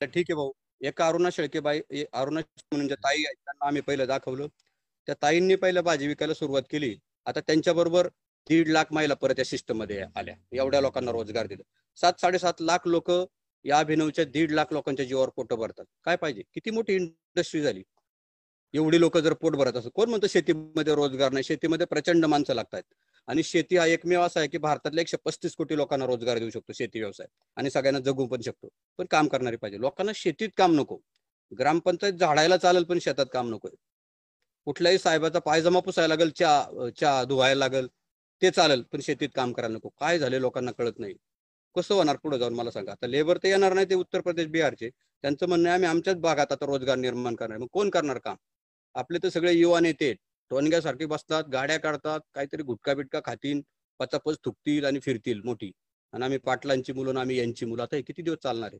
तर 0.00 0.06
ठीक 0.06 0.30
आहे 0.30 0.34
भाऊ. 0.36 0.52
एका 0.80 1.06
अरुणा 1.08 1.28
शेळकेबाई 1.32 1.80
अरुणा 2.12 2.40
म्हणून 2.40 2.86
ज्या 2.86 2.96
ताई 3.04 3.22
आहेत 3.24 3.36
त्यांना 3.36 3.66
आम्ही 3.66 3.82
पहिलं 3.82 4.06
दाखवलं. 4.06 4.46
त्या 5.08 5.14
ताईंनी 5.22 5.54
पहिलं 5.56 5.80
भाजी 5.82 6.06
विकायला 6.06 6.34
सुरुवात 6.34 6.62
केली. 6.70 6.94
आता 7.26 7.40
त्यांच्याबरोबर 7.40 8.08
दीड 8.48 8.68
लाख 8.68 8.92
महिला 8.92 9.14
परत 9.14 9.38
या 9.38 9.44
सिस्टममध्ये 9.44 10.04
आल्या. 10.16 10.34
एवढ्या 10.52 10.80
लोकांना 10.80 11.12
रोजगार 11.12 11.46
दिला. 11.46 11.62
सात 11.98 12.20
साडेसात 12.20 12.60
लाख 12.60 12.86
लोक 12.86 13.10
या 13.64 13.78
अभिनवच्या 13.78 14.24
दीड 14.24 14.50
लाख 14.52 14.72
लोकांच्या 14.72 15.04
जीवावर 15.06 15.28
पोट 15.36 15.52
भरतात. 15.52 15.84
काय 16.04 16.16
पाहिजे? 16.16 16.42
किती 16.54 16.70
मोठी 16.70 16.94
इंडस्ट्री 16.94 17.60
झाली? 17.62 17.82
एवढी 18.74 19.00
लोक 19.00 19.16
जर 19.18 19.32
पोट 19.32 19.56
भरत 19.56 19.76
असत 19.76 19.88
कोण 19.94 20.08
म्हणतं 20.08 20.26
शेतीमध्ये 20.30 20.94
रोजगार 20.94 21.32
नाही? 21.32 21.44
शेतीमध्ये 21.44 21.86
प्रचंड 21.86 22.24
माणसं 22.24 22.54
लागतात 22.54 22.82
आणि 23.28 23.42
शेती 23.42 23.76
हा 23.76 23.86
एकमेव 23.86 24.20
असा 24.22 24.40
आहे 24.40 24.48
की 24.48 24.58
भारतातल्या 24.58 25.02
एकशे 25.02 25.16
पस्तीस 25.24 25.54
कोटी 25.56 25.76
लोकांना 25.76 26.06
रोजगार 26.06 26.38
देऊ 26.38 26.50
शकतो 26.50 26.72
शेती 26.72 27.00
व्यवसाय. 27.00 27.26
आणि 27.56 27.70
सगळ्यांना 27.70 28.00
जगू 28.00 28.26
पण 28.26 28.40
शकतो. 28.40 28.68
पण 28.98 29.06
काम 29.10 29.28
करणारी 29.28 29.56
पाहिजे. 29.56 29.80
लोकांना 29.80 30.12
शेतीत 30.14 30.48
काम 30.56 30.74
नको. 30.74 30.98
ग्रामपंचायत 31.52 32.12
झाडायला 32.12 32.56
चालेल 32.56 32.84
पण 32.84 32.98
शेतात 32.98 33.26
काम 33.32 33.50
नको 33.50 33.68
कुठल्याही 34.66 34.98
साहेबाचा 34.98 35.38
पायजमा 35.38 35.80
पुसायला 35.80 36.14
लागेल 36.14 36.30
चहा 36.30 36.88
चहा 37.00 37.24
धुवायला 37.24 37.58
लागेल. 37.58 37.88
ते 38.42 38.50
चालेल 38.50 38.82
पण 38.92 39.00
शेतीत 39.00 39.28
काम 39.34 39.52
करायला 39.52 39.74
नको. 39.76 39.88
काय 39.90 40.18
झाले 40.18 40.40
लोकांना 40.40 40.70
कळत 40.72 40.98
नाही. 40.98 41.14
कसं 41.76 41.94
होणार 41.94 42.16
पुढे 42.22 42.38
जाऊन 42.38 42.54
मला 42.54 42.70
सांगा. 42.70 42.92
आता 42.92 43.06
लेबर 43.06 43.38
तर 43.38 43.48
येणार 43.48 43.72
नाही 43.74 43.86
ते 43.90 43.94
उत्तर 43.94 44.20
प्रदेश 44.20 44.46
बिहारचे. 44.48 44.90
त्यांचं 45.24 45.48
म्हणणं 45.48 45.68
आहे 45.68 45.74
आम्ही 45.74 45.88
आमच्याच 45.88 46.16
भागात 46.20 46.52
आता 46.52 46.66
रोजगार 46.66 46.96
निर्माण 46.98 47.34
करणार 47.34 47.58
मग 47.58 47.66
कोण 47.72 47.90
करणार 47.90 48.18
काम? 48.18 48.36
आपले 48.94 49.18
तर 49.22 49.28
सगळे 49.28 49.52
युवा 49.54 49.80
नेते 49.80 50.12
टोनग्यासारखे 50.50 51.06
बसतात 51.06 51.44
गाड्या 51.52 51.78
काढतात 51.80 52.20
काहीतरी 52.34 52.62
गुटखा 52.62 52.94
बिटका 52.94 53.20
खातील 53.24 53.60
पचापच 54.00 54.38
थुकतील 54.44 54.84
आणि 54.84 55.00
फिरतील 55.00 55.40
मोठी. 55.44 55.70
आणि 56.12 56.24
आम्ही 56.24 56.38
पाटलांची 56.38 56.92
मुलं 56.92 57.20
आम्ही 57.20 57.38
यांची 57.38 57.66
मुलं. 57.66 57.82
आता 57.82 57.96
हे 57.96 58.02
किती 58.02 58.22
दिवस 58.22 58.38
चालणार 58.42 58.70
आहे? 58.72 58.78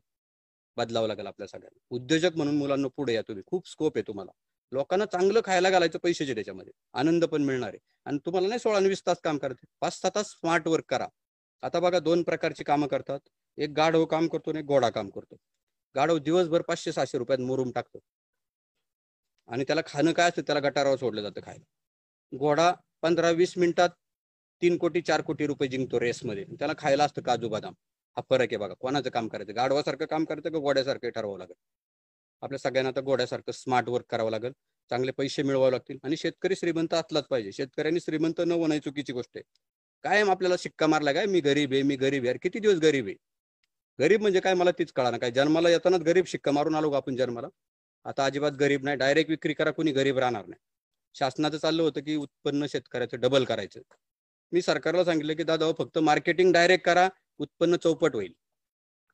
बदलावं 0.77 1.07
लागेल 1.07 1.27
आपल्या 1.27 1.47
सगळ्यांना. 1.47 1.79
उद्योजक 1.91 2.35
म्हणून 2.37 2.57
मुलांना 2.57 2.87
पुढे 2.97 3.13
या 3.13 3.21
तुम्ही. 3.21 3.43
खूप 3.47 3.67
स्कोप 3.69 3.97
आहे 3.97 4.03
तुम्हाला. 4.07 4.31
लोकांना 4.73 5.05
चांगलं 5.05 5.41
खायला 5.45 5.69
घालायचं 5.69 5.99
पैशाचे 5.99 6.33
त्याच्यामध्ये. 6.33 6.73
आनंद 6.93 7.25
पण 7.25 7.41
मिळणार. 7.43 7.69
आहे 7.69 7.79
आणि 8.05 8.17
तुम्हाला 8.25 8.47
नाही 8.47 8.59
सोळा 8.59 8.77
आणि 8.77 8.87
वीस 8.87 9.01
तास 9.07 9.19
काम 9.23 9.37
करते 9.37 9.65
पाच 9.81 9.93
सहा 9.93 10.09
तास 10.15 10.31
स्मार्ट 10.31 10.67
वर्क 10.67 10.85
करा. 10.89 11.07
आता 11.63 11.79
बघा 11.79 11.99
दोन 11.99 12.23
प्रकारची 12.23 12.63
कामं 12.63 12.87
करतात. 12.87 13.19
एक 13.57 13.69
गाढव 13.69 14.05
काम 14.05 14.27
करतो 14.27 14.49
आणि 14.51 14.59
एक 14.59 14.65
गोडा 14.65 14.89
काम 14.89 15.09
करतो. 15.09 15.35
गाढव 15.95 16.17
दिवसभर 16.17 16.61
पाचशे 16.61 16.91
सहाशे 16.91 17.17
रुपयात 17.17 17.39
मुरुम 17.39 17.71
टाकतो. 17.71 17.99
आणि 19.47 19.63
त्याला 19.63 19.81
खाणं 19.87 20.11
काय 20.11 20.29
असतं? 20.29 20.41
त्याला 20.41 20.59
गटारावर 20.69 20.97
सोडलं 20.97 21.21
जातं 21.21 21.41
खायला. 21.45 21.63
घोडा 22.37 22.73
पंधरा 23.01 23.29
वीस 23.29 23.57
मिनिटात 23.57 23.89
तीन 24.61 24.77
कोटी 24.77 25.01
चार 25.01 25.21
कोटी 25.21 25.47
रुपये 25.47 25.67
जिंकतो 25.69 25.99
रेसमध्ये. 25.99 26.45
त्याला 26.59 26.73
खायला 26.77 27.05
असतं 27.05 27.21
काजू 27.21 27.49
बदाम. 27.49 27.73
हा 28.17 28.21
फरक 28.29 28.47
आहे 28.51 28.57
बघा. 28.57 28.73
कोणाचं 28.73 29.09
काम 29.09 29.27
करायचं? 29.27 29.55
गाढवासारखं 29.55 30.05
काम 30.05 30.25
करायचं 30.25 30.49
का 30.49 30.59
घोड्यासारखं 30.59 31.09
ठरवावं 31.09 31.37
लागेल? 31.37 31.55
आपल्या 32.43 32.59
सगळ्यांना 32.59 32.89
आता 32.89 33.01
घोड्यासारखं 33.01 33.51
स्मार्ट 33.51 33.89
वर्क 33.89 34.05
करावं 34.09 34.31
लागेल. 34.31 34.51
चांगले 34.89 35.11
पैसे 35.11 35.43
मिळवावे 35.43 35.71
लागतील. 35.71 35.97
आणि 36.03 36.17
शेतकरी 36.17 36.55
श्रीमंत 36.55 36.93
असलाच 36.93 37.27
पाहिजे. 37.27 37.51
शेतकऱ्यांनी 37.51 37.99
श्रीमंत 37.99 38.41
न 38.47 38.51
होणं 38.51 38.79
चुकीची 38.79 39.13
गोष्ट 39.13 39.31
आहे. 39.35 39.43
कायम 40.03 40.31
आपल्याला 40.31 40.55
शिक्का 40.59 40.87
मारला 40.87 41.11
काय? 41.11 41.25
मी 41.25 41.39
गरीब 41.41 41.73
आहे 41.73 41.81
मी 41.81 41.95
गरीब 41.95 42.21
आहे. 42.21 42.27
यार 42.27 42.37
किती 42.41 42.59
दिवस 42.59 42.75
गरीब 42.75 43.07
आहे? 43.07 43.15
गरीब 43.99 44.21
म्हणजे 44.21 44.39
काय? 44.39 44.53
मला 44.53 44.71
तीच 44.71 44.91
कळा 44.91 45.11
ना 45.11 45.17
काय 45.17 45.31
जन्माला 45.31 45.69
येतानाच 45.69 46.01
गरीब 46.01 46.25
शिक्का 46.25 46.51
मारून 46.51 46.75
आलो 46.75 46.91
आपण 46.91 47.15
जन्माला? 47.15 47.47
आता 48.05 48.25
अजिबात 48.25 48.51
गरीब 48.51 48.83
नाही. 48.83 48.97
डायरेक्ट 48.97 49.29
विक्री 49.29 49.53
करा 49.53 49.71
कोणी 49.71 49.91
गरीब 49.91 50.17
राहणार 50.17 50.45
नाही. 50.45 50.59
शासनाचं 51.13 51.57
चाललं 51.57 51.83
होतं 51.83 52.01
की 52.01 52.15
उत्पन्न 52.15 52.65
शेतकऱ्याचं 52.65 53.19
डबल 53.19 53.43
करायचं. 53.43 53.81
मी 54.51 54.61
सरकारला 54.61 55.05
सांगितलं 55.05 55.33
की 55.33 55.43
दादा 55.43 55.65
हो, 55.65 55.73
फक्त 55.77 55.97
मार्केटिंग 55.97 56.53
डायरेक्ट 56.53 56.85
करा 56.85 57.09
उत्पन्न 57.37 57.75
चौपट 57.75 58.15
होईल. 58.15 58.33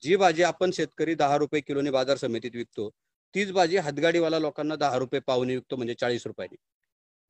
जी 0.03 0.15
भाजी 0.15 0.43
आपण 0.43 0.71
शेतकरी 0.71 1.15
दहा 1.15 1.37
रुपये 1.37 1.61
किलोने 1.61 1.91
बाजार 1.91 2.17
समितीत 2.17 2.51
विकतो 2.53 2.89
तीच 3.35 3.51
भाजी 3.51 3.77
हातगाडीवाला 3.77 4.39
लोकांना 4.39 4.75
दहा 4.75 4.97
रुपये 4.97 5.19
पावणे 5.19 5.55
विकतो 5.55 5.75
म्हणजे 5.75 5.93
चाळीस 5.93 6.25
रुपयाने. 6.27 6.55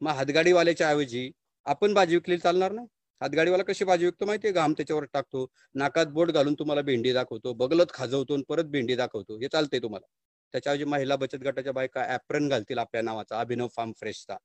मग 0.02 0.12
हातगाडीवाल्याच्या 0.12 0.90
ऐवजी 0.90 1.30
आपण 1.66 1.94
भाजी 1.94 2.16
विकली 2.16 2.38
चालणार 2.38 2.72
ना 2.72 2.82
हातगाडीवाला 3.22 3.64
कशी 3.64 3.86
भाजी 3.86 4.06
विकतो 4.06 4.26
माहितीये 4.26 4.54
घाम 4.54 4.74
त्याच्यावर 4.74 5.06
टाकतो 5.14 5.46
नाकात 5.76 6.06
बोट 6.14 6.32
घालून 6.32 6.54
तुम्हाला 6.60 6.82
भेंडी 6.82 7.14
दाखवतो 7.14 7.54
बगलत 7.54 7.92
खाजवतो 7.94 8.34
आणि 8.34 8.44
परत 8.50 8.64
भेंडी 8.66 8.96
दाखवतो. 8.96 9.38
हे 9.40 9.48
चालतंय 9.48 9.80
तुम्हाला. 9.80 10.06
त्याच्याऐवजी 10.54 10.84
महिला 10.86 11.16
बचत 11.16 11.44
गटाच्या 11.44 11.74
बायका 11.74 12.06
ऍप्रन 12.14 12.48
घालतील 12.50 12.78
आपल्या 12.78 13.02
नावाचा 13.02 13.40
अभिनव 13.40 13.68
फार्म 13.76 13.92
फ्रेशचा 14.00 14.38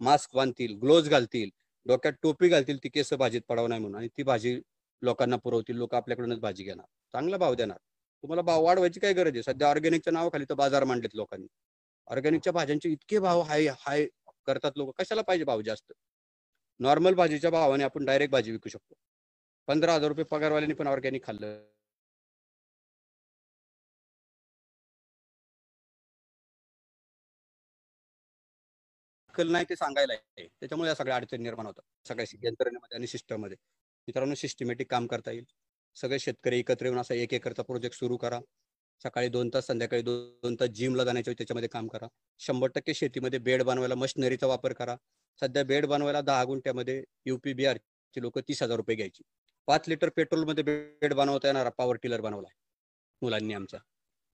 मास्क 0.00 0.34
बांधतील 0.36 0.74
ग्लोव्ज 0.82 1.08
घालतील 1.10 1.50
डोक्यात 1.86 2.12
टोपी 2.22 2.48
घालतील 2.48 2.78
ती 2.84 2.88
केस 2.88 3.12
भाजीत 3.14 3.42
पडावं 3.48 3.68
नाही 3.68 3.80
म्हणून. 3.80 3.98
आणि 3.98 4.08
ती 4.16 4.22
भाजी 4.22 4.58
लोकांना 5.02 5.36
पुरवतील 5.36 5.76
लोक 5.76 5.94
आपल्याकडूनच 5.94 6.38
भाजी 6.40 6.64
घेणार. 6.64 6.86
चांगला 7.14 7.36
भाव 7.36 7.54
देणार. 7.54 7.78
तुम्हाला 8.24 8.42
भाव 8.42 8.64
वाढवायची 8.64 9.00
काय 9.00 9.12
गरज 9.12 9.34
आहे? 9.36 9.42
सध्या 9.42 9.68
ऑर्गॅनिकच्या 9.68 10.12
नावाखाली 10.12 10.44
तर 10.50 10.54
बाजार 10.54 10.84
मांडलेत 10.84 11.14
लोकांनी. 11.14 11.46
ऑर्गॅनिकच्या 12.06 12.52
भाज्यांचे 12.52 12.88
इतके 12.88 13.18
भाव 13.18 13.40
हाय 13.42 13.66
हाय 13.80 14.06
करतात 14.46 14.72
लोक. 14.76 14.94
कशाला 15.00 15.22
पाहिजे 15.22 15.44
भाव 15.44 15.60
जास्त? 15.62 15.92
नॉर्मल 16.80 17.14
भाजीच्या 17.14 17.50
भावाने 17.50 17.84
आपण 17.84 18.04
डायरेक्ट 18.04 18.32
भाजी 18.32 18.52
विकू 18.52 18.68
शकतो. 18.68 18.94
पंधरा 19.68 19.94
हजार 19.94 20.08
रुपये 20.08 20.24
पगारवाल्याने 20.24 20.74
पण 20.74 20.86
ऑर्गॅनिक 20.86 21.24
खाल्लं. 21.26 21.58
नाही 29.34 29.64
ते 29.68 29.76
सांगायला 29.76 30.12
आहे. 30.12 30.46
त्याच्यामुळे 30.60 30.88
या 30.88 30.94
सगळ्या 30.94 31.16
अडचणी 31.16 31.42
निर्माण 31.42 31.66
होतात. 31.66 31.82
सगळ्या 32.08 32.26
यंत्रणेमध्ये 32.44 32.96
आणि 32.96 33.06
सिस्टममध्ये 33.06 33.56
मित्रांनो 34.08 34.34
सिस्टमॅटिक 34.34 34.90
काम 34.90 35.06
करता 35.06 35.30
येईल. 35.30 35.44
सगळे 35.96 36.18
शेतकरी 36.18 36.58
एकत्र 36.58 36.86
येऊन 36.86 36.98
असा 36.98 37.14
एक 37.14 37.34
एकरचा 37.34 37.62
प्रोजेक्ट 37.62 37.96
सुरू 37.96 38.16
करा. 38.16 38.40
सकाळी 39.02 39.28
दोन 39.28 39.50
तास 39.54 39.66
संध्याकाळी 39.66 40.02
दोन 40.02 40.56
तास 40.60 40.68
जिमला 40.68 41.04
जाण्याच्या 41.04 41.34
त्याच्यामध्ये 41.38 41.68
काम 41.68 41.88
करा. 41.88 42.06
शंभर 42.38 42.68
टक्के 42.68 42.94
शेतीमध्ये 42.94 43.38
बेड 43.38 43.62
बनवायला 43.62 43.94
मशिनरीचा 43.94 44.46
वापर 44.46 44.72
करा. 44.72 44.96
सध्या 45.40 45.64
बेड 45.64 45.86
बनवायला 45.86 46.20
दहा 46.20 46.44
गुंठ्यामध्ये 46.44 47.02
युपी 47.26 47.52
बिहारची 47.52 48.22
लोक 48.22 48.38
तीस 48.38 48.62
हजार 48.62 48.76
रुपये 48.76 48.96
घ्यायची. 48.96 49.22
पाच 49.68 49.88
लिटर 49.88 50.08
पेट्रोलमध्ये 50.08 50.64
बेड 50.64 51.14
बनवता 51.14 51.48
येणारा 51.48 51.70
पॉवर 51.70 51.96
टिलर 52.02 52.20
बनवला 52.20 52.48
मुलांनी 53.22 53.54
आमचा. 53.54 53.78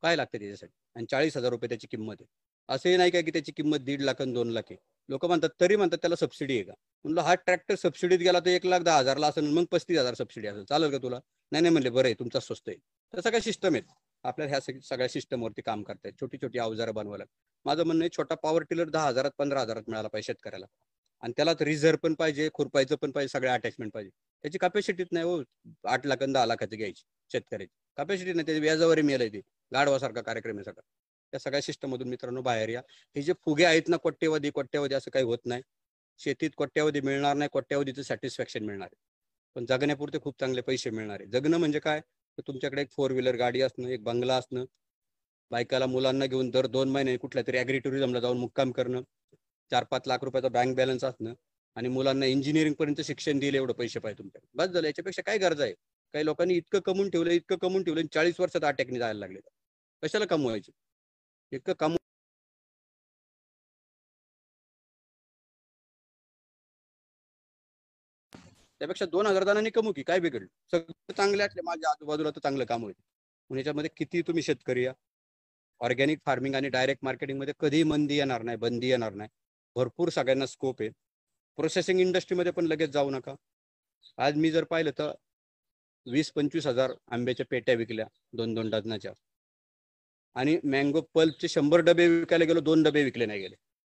काय 0.02 0.16
लागतं 0.16 0.38
त्याच्यासाठी? 0.38 0.72
आणि 0.96 1.06
चाळीस 1.10 1.36
हजार 1.36 1.50
रुपये 1.50 1.68
त्याची 1.68 1.86
किंमत 1.86 2.14
आहे. 2.20 2.26
असंही 2.68 2.96
नाही 2.96 3.10
का 3.10 3.20
की 3.20 3.30
त्याची 3.30 3.52
किंमत 3.52 3.78
दीड 3.78 4.02
लाख 4.02 4.20
आणि 4.20 4.32
दोन 4.32 4.50
लाख 4.50 4.62
आहे. 4.70 4.76
लोक 5.08 5.24
म्हणतात 5.26 5.50
तरी 5.60 5.76
म्हणतात 5.76 5.98
त्याला 5.98 6.16
सबसिडी 6.16 6.54
आहे 6.54 6.62
का? 6.62 6.72
म्हणलं 7.04 7.20
हा 7.20 7.34
ट्रॅक्टर 7.34 7.74
सबसिडीत 7.74 8.18
गेला 8.18 8.40
तर 8.40 8.46
एक 8.46 8.66
लाख 8.66 8.80
दहा 8.80 8.98
हजारला 8.98 9.26
असेल 9.26 9.46
मग 9.48 9.64
पस्तीस 9.72 9.98
हजार 9.98 10.14
सबसिडी 10.14 10.46
असेल. 10.46 10.64
चालेल 10.64 10.90
का 10.90 10.98
तुला? 10.98 11.20
नाही 11.52 11.62
नाही 11.62 11.72
म्हणले 11.72 11.90
बरं 11.90 12.06
आहे 12.08 12.14
तुमचा 12.14 12.40
स्वस्त 12.40 12.68
आहे. 12.68 12.76
तर 13.14 13.20
सगळ्या 13.20 13.40
सिस्टम 13.40 13.74
आहेत. 13.74 13.82
आपल्याला 14.24 14.50
ह्या 14.52 14.80
सगळ्या 14.82 15.08
सिस्टमवरती 15.08 15.62
काम 15.62 15.82
करतायत. 15.82 16.12
छोटी 16.20 16.38
छोटी 16.42 16.58
अवजारं 16.58 16.94
बनवायला 16.94 17.24
माझं 17.66 17.84
म्हणणं 17.84 18.02
आहे 18.04 18.10
छोटा 18.16 18.34
पॉवर 18.34 18.62
टिलर 18.62 18.88
दहा 18.90 19.06
हजारात 19.08 19.30
पंधरा 19.38 19.60
हजारात 19.60 19.82
मिळाला 19.88 20.08
पाहिजे 20.08 20.26
शेतकऱ्याला. 20.26 20.66
आणि 21.22 21.32
त्याला 21.36 21.52
रिझर 21.60 21.96
पण 21.96 22.14
पाहिजे 22.14 22.48
खुरपायचं 22.54 22.96
पण 22.96 23.10
पाहिजे 23.10 23.28
सगळ्या 23.28 23.54
अटॅचमेंट 23.54 23.92
पाहिजे. 23.92 24.10
त्याची 24.44 24.58
कॅपॅसिटीच 24.58 25.08
नाही 25.12 25.24
हो 25.26 25.42
आठ 25.84 26.06
लाख 26.06 26.22
आणि 26.22 26.32
दहा 26.32 26.46
लाखाची 26.46 26.76
घ्यायची 26.76 27.02
शेतकऱ्याची. 27.30 27.72
कॅपॅसिटी 27.96 28.32
नाही 28.32 28.46
त्याची 28.46 28.60
व्याजावर 28.60 29.00
मिळाली 29.02 29.28
ती. 29.28 29.40
गाढवासारखा 29.72 30.20
कार्यक्रम 30.20 30.56
आहे 30.56 30.64
सगळा. 30.64 30.82
त्या 31.32 31.40
सगळ्या 31.40 31.60
सिस्टममधून 31.62 32.08
मित्रांनो 32.08 32.42
बाहेर 32.42 32.68
या. 32.68 32.80
हे 33.16 33.22
जे 33.22 33.32
फुगे 33.44 33.64
आहेत 33.64 33.88
ना 33.88 33.96
कोट्यवधी 33.96 34.50
कोट्यवधी 34.50 34.94
असं 34.94 35.10
काही 35.10 35.24
होत 35.24 35.38
नाही. 35.46 35.62
शेतीत 36.20 36.50
कोट्यवधी 36.56 37.00
मिळणार 37.00 37.36
नाही 37.36 37.48
कोट्यवधीचं 37.52 38.02
सॅटिस्फॅक्शन 38.02 38.64
मिळणार 38.64 38.86
आहे. 38.86 38.96
पण 39.58 39.64
जगण्यापुरते 39.66 40.18
खूप 40.20 40.34
चांगले 40.40 40.60
पैसे 40.60 40.90
मिळणार. 40.90 41.20
आहे 41.20 41.28
जगणं 41.30 41.56
म्हणजे 41.58 41.78
काय? 41.80 42.00
तर 42.00 42.42
तुमच्याकडे 42.46 42.82
एक 42.82 42.90
फोर 42.90 43.12
व्हीलर 43.12 43.36
गाडी 43.36 43.60
असणं 43.62 43.88
एक 43.88 44.02
बंगला 44.04 44.34
असणं 44.36 44.64
बायकाला 45.50 45.86
मुलांना 45.86 46.26
घेऊन 46.26 46.50
दर 46.50 46.66
दोन 46.66 46.90
महिने 46.90 47.16
कुठल्या 47.16 47.42
तरी 47.46 47.58
ॲग्री 47.58 47.78
टुरिझमला 47.78 48.20
जाऊन 48.20 48.38
मुक्काम 48.38 48.70
करणं 48.72 49.02
चार 49.72 49.84
पाच 49.84 50.06
लाख 50.08 50.24
रुपयाचा 50.24 50.48
बँक 50.48 50.76
बॅलन्स 50.76 51.04
असणं 51.04 51.34
आणि 51.76 51.88
मुलांना 51.88 52.26
इंजिनिअरिंग 52.26 52.74
पर्यंत 52.74 53.00
शिक्षण 53.04 53.38
दिले 53.38 53.58
एवढं 53.58 53.72
पैसे 53.72 54.00
पाहिजे 54.00 54.18
तुमच्याकडे. 54.18 54.48
बस 54.54 54.68
झालं. 54.68 54.86
याच्यापेक्षा 54.86 55.22
काय 55.22 55.38
गरज 55.38 55.60
आहे? 55.60 55.72
काही 56.14 56.24
लोकांनी 56.24 56.54
इतकं 56.56 56.80
कमवून 56.86 57.10
ठेवलं 57.10 57.30
इतकं 57.32 57.56
कमवून 57.58 57.84
ठेवलं 57.84 58.00
आणि 58.00 58.08
चाळीस 58.14 58.40
वर्षात 58.40 58.64
अटॅकने 58.64 58.98
जायला 58.98 59.18
लागले. 59.20 59.40
कशाला 60.02 60.24
कमवायचे? 60.26 60.72
इतकं 61.52 61.72
कमव 61.72 61.97
त्यापेक्षा 68.80 69.06
दोन 69.06 69.26
हजार 69.26 69.44
जणांनी 69.44 69.70
कमू 69.70 69.92
की 69.92 70.02
काय 70.02 70.20
बिघडलं? 70.20 70.46
सगळं 70.72 71.12
चांगले 71.16 71.42
असले 71.42 71.60
माझ्या 71.62 71.90
आजूबाजूला 71.90 72.30
तर 72.30 72.40
चांगलं 72.40 72.64
काम 72.64 72.82
होईल. 72.82 72.94
म्हणून 73.50 73.58
याच्यामध्ये 73.58 73.90
किती 73.96 74.22
तुम्ही 74.22 74.42
शेतकरी 74.42 74.84
या? 74.84 74.92
ऑर्गॅनिक 75.80 76.18
फार्मिंग 76.26 76.54
आणि 76.54 76.68
डायरेक्ट 76.68 77.04
मार्केटिंगमध्ये 77.04 77.54
कधीही 77.60 77.82
मंदी 77.82 78.16
येणार 78.16 78.42
नाही 78.42 78.56
बंदी 78.56 78.88
येणार 78.88 79.12
नाही. 79.12 79.30
भरपूर 79.76 80.08
सगळ्यांना 80.08 80.46
स्कोप 80.46 80.82
आहे. 80.82 80.90
प्रोसेसिंग 81.56 82.00
इंडस्ट्रीमध्ये 82.00 82.52
पण 82.52 82.66
लगेच 82.66 82.90
जाऊ 82.90 83.10
नका. 83.10 83.34
आज 84.16 84.36
मी 84.36 84.50
जर 84.50 84.64
पाहिलं 84.64 84.90
तर 84.98 85.12
वीस 86.06 86.30
पंचवीस 86.32 86.66
हजार 86.66 86.92
आंब्याच्या 87.10 87.46
पेट्या 87.50 87.74
विकल्या 87.74 88.06
दोन 88.32 88.54
दोन 88.54 88.70
डझनाच्या. 88.70 89.12
आणि 90.34 90.58
मँगो 90.64 91.00
पल्पचे 91.00 91.48
शंभर 91.48 91.80
डबे 91.80 92.08
विकायला 92.08 92.44
गेलो 92.44 92.60
दोन 92.60 92.82
डबे 92.82 93.04
विकले 93.04 93.26
नाही 93.26 93.40
गेले. 93.40 93.56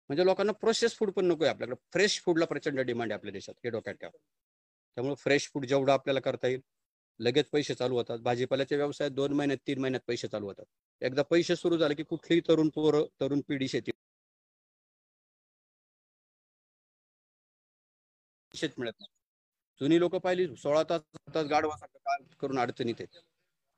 म्हणजे 0.08 0.24
लोकांना 0.24 0.52
प्रोसेस 0.52 0.96
फूड 0.96 1.10
पण 1.10 1.24
नको 1.24 1.44
आहे 1.44 1.50
आपल्याकडे 1.50 1.76
फ्रेश 1.92 2.20
फूडला 2.20 2.44
प्रचंड 2.44 2.80
डिमांड 2.80 3.12
आहे 3.12 3.18
आपल्या 3.18 3.32
देशात 3.32 3.54
हे 3.64 3.70
डोक्यात 3.70 3.94
ठेवा. 3.94 4.18
त्यामुळे 4.96 5.14
फ्रेश 5.18 5.48
फूड 5.54 5.66
जेवढं 5.66 5.92
आपल्याला 5.92 6.20
करता 6.20 6.48
येईल 6.48 6.60
लगेच 7.20 7.48
पैसे 7.50 7.74
चालू 7.74 7.96
होतात. 7.96 8.18
भाजीपाल्याच्या 8.18 8.78
व्यवसायात 8.78 9.10
दोन 9.10 9.32
महिन्यात 9.32 9.58
तीन 9.66 9.78
महिन्यात 9.80 10.02
पैसे 10.08 10.28
चालू 10.28 10.46
होतात. 10.46 10.64
एकदा 11.02 11.22
पैसे 11.22 11.56
सुरू 11.56 11.76
झाले 11.78 11.94
की 11.94 12.02
कुठलीही 12.02 12.40
तरुण 12.48 12.68
पोरं 12.68 13.04
तरुण 13.20 13.40
पिढी 13.48 13.68
शेती 13.68 13.90
शेत 18.54 18.70
मिळत 18.78 18.92
नाही. 19.00 19.08
जुनी 19.80 19.98
लोक 20.00 20.14
पाहिली 20.16 20.46
सोळा 20.56 20.82
तास 20.90 21.00
तास 21.34 21.46
गाडवा 21.46 21.76
काम 21.86 22.24
करून 22.40 22.58
अडचणीत 22.58 22.94
येते 23.00 23.18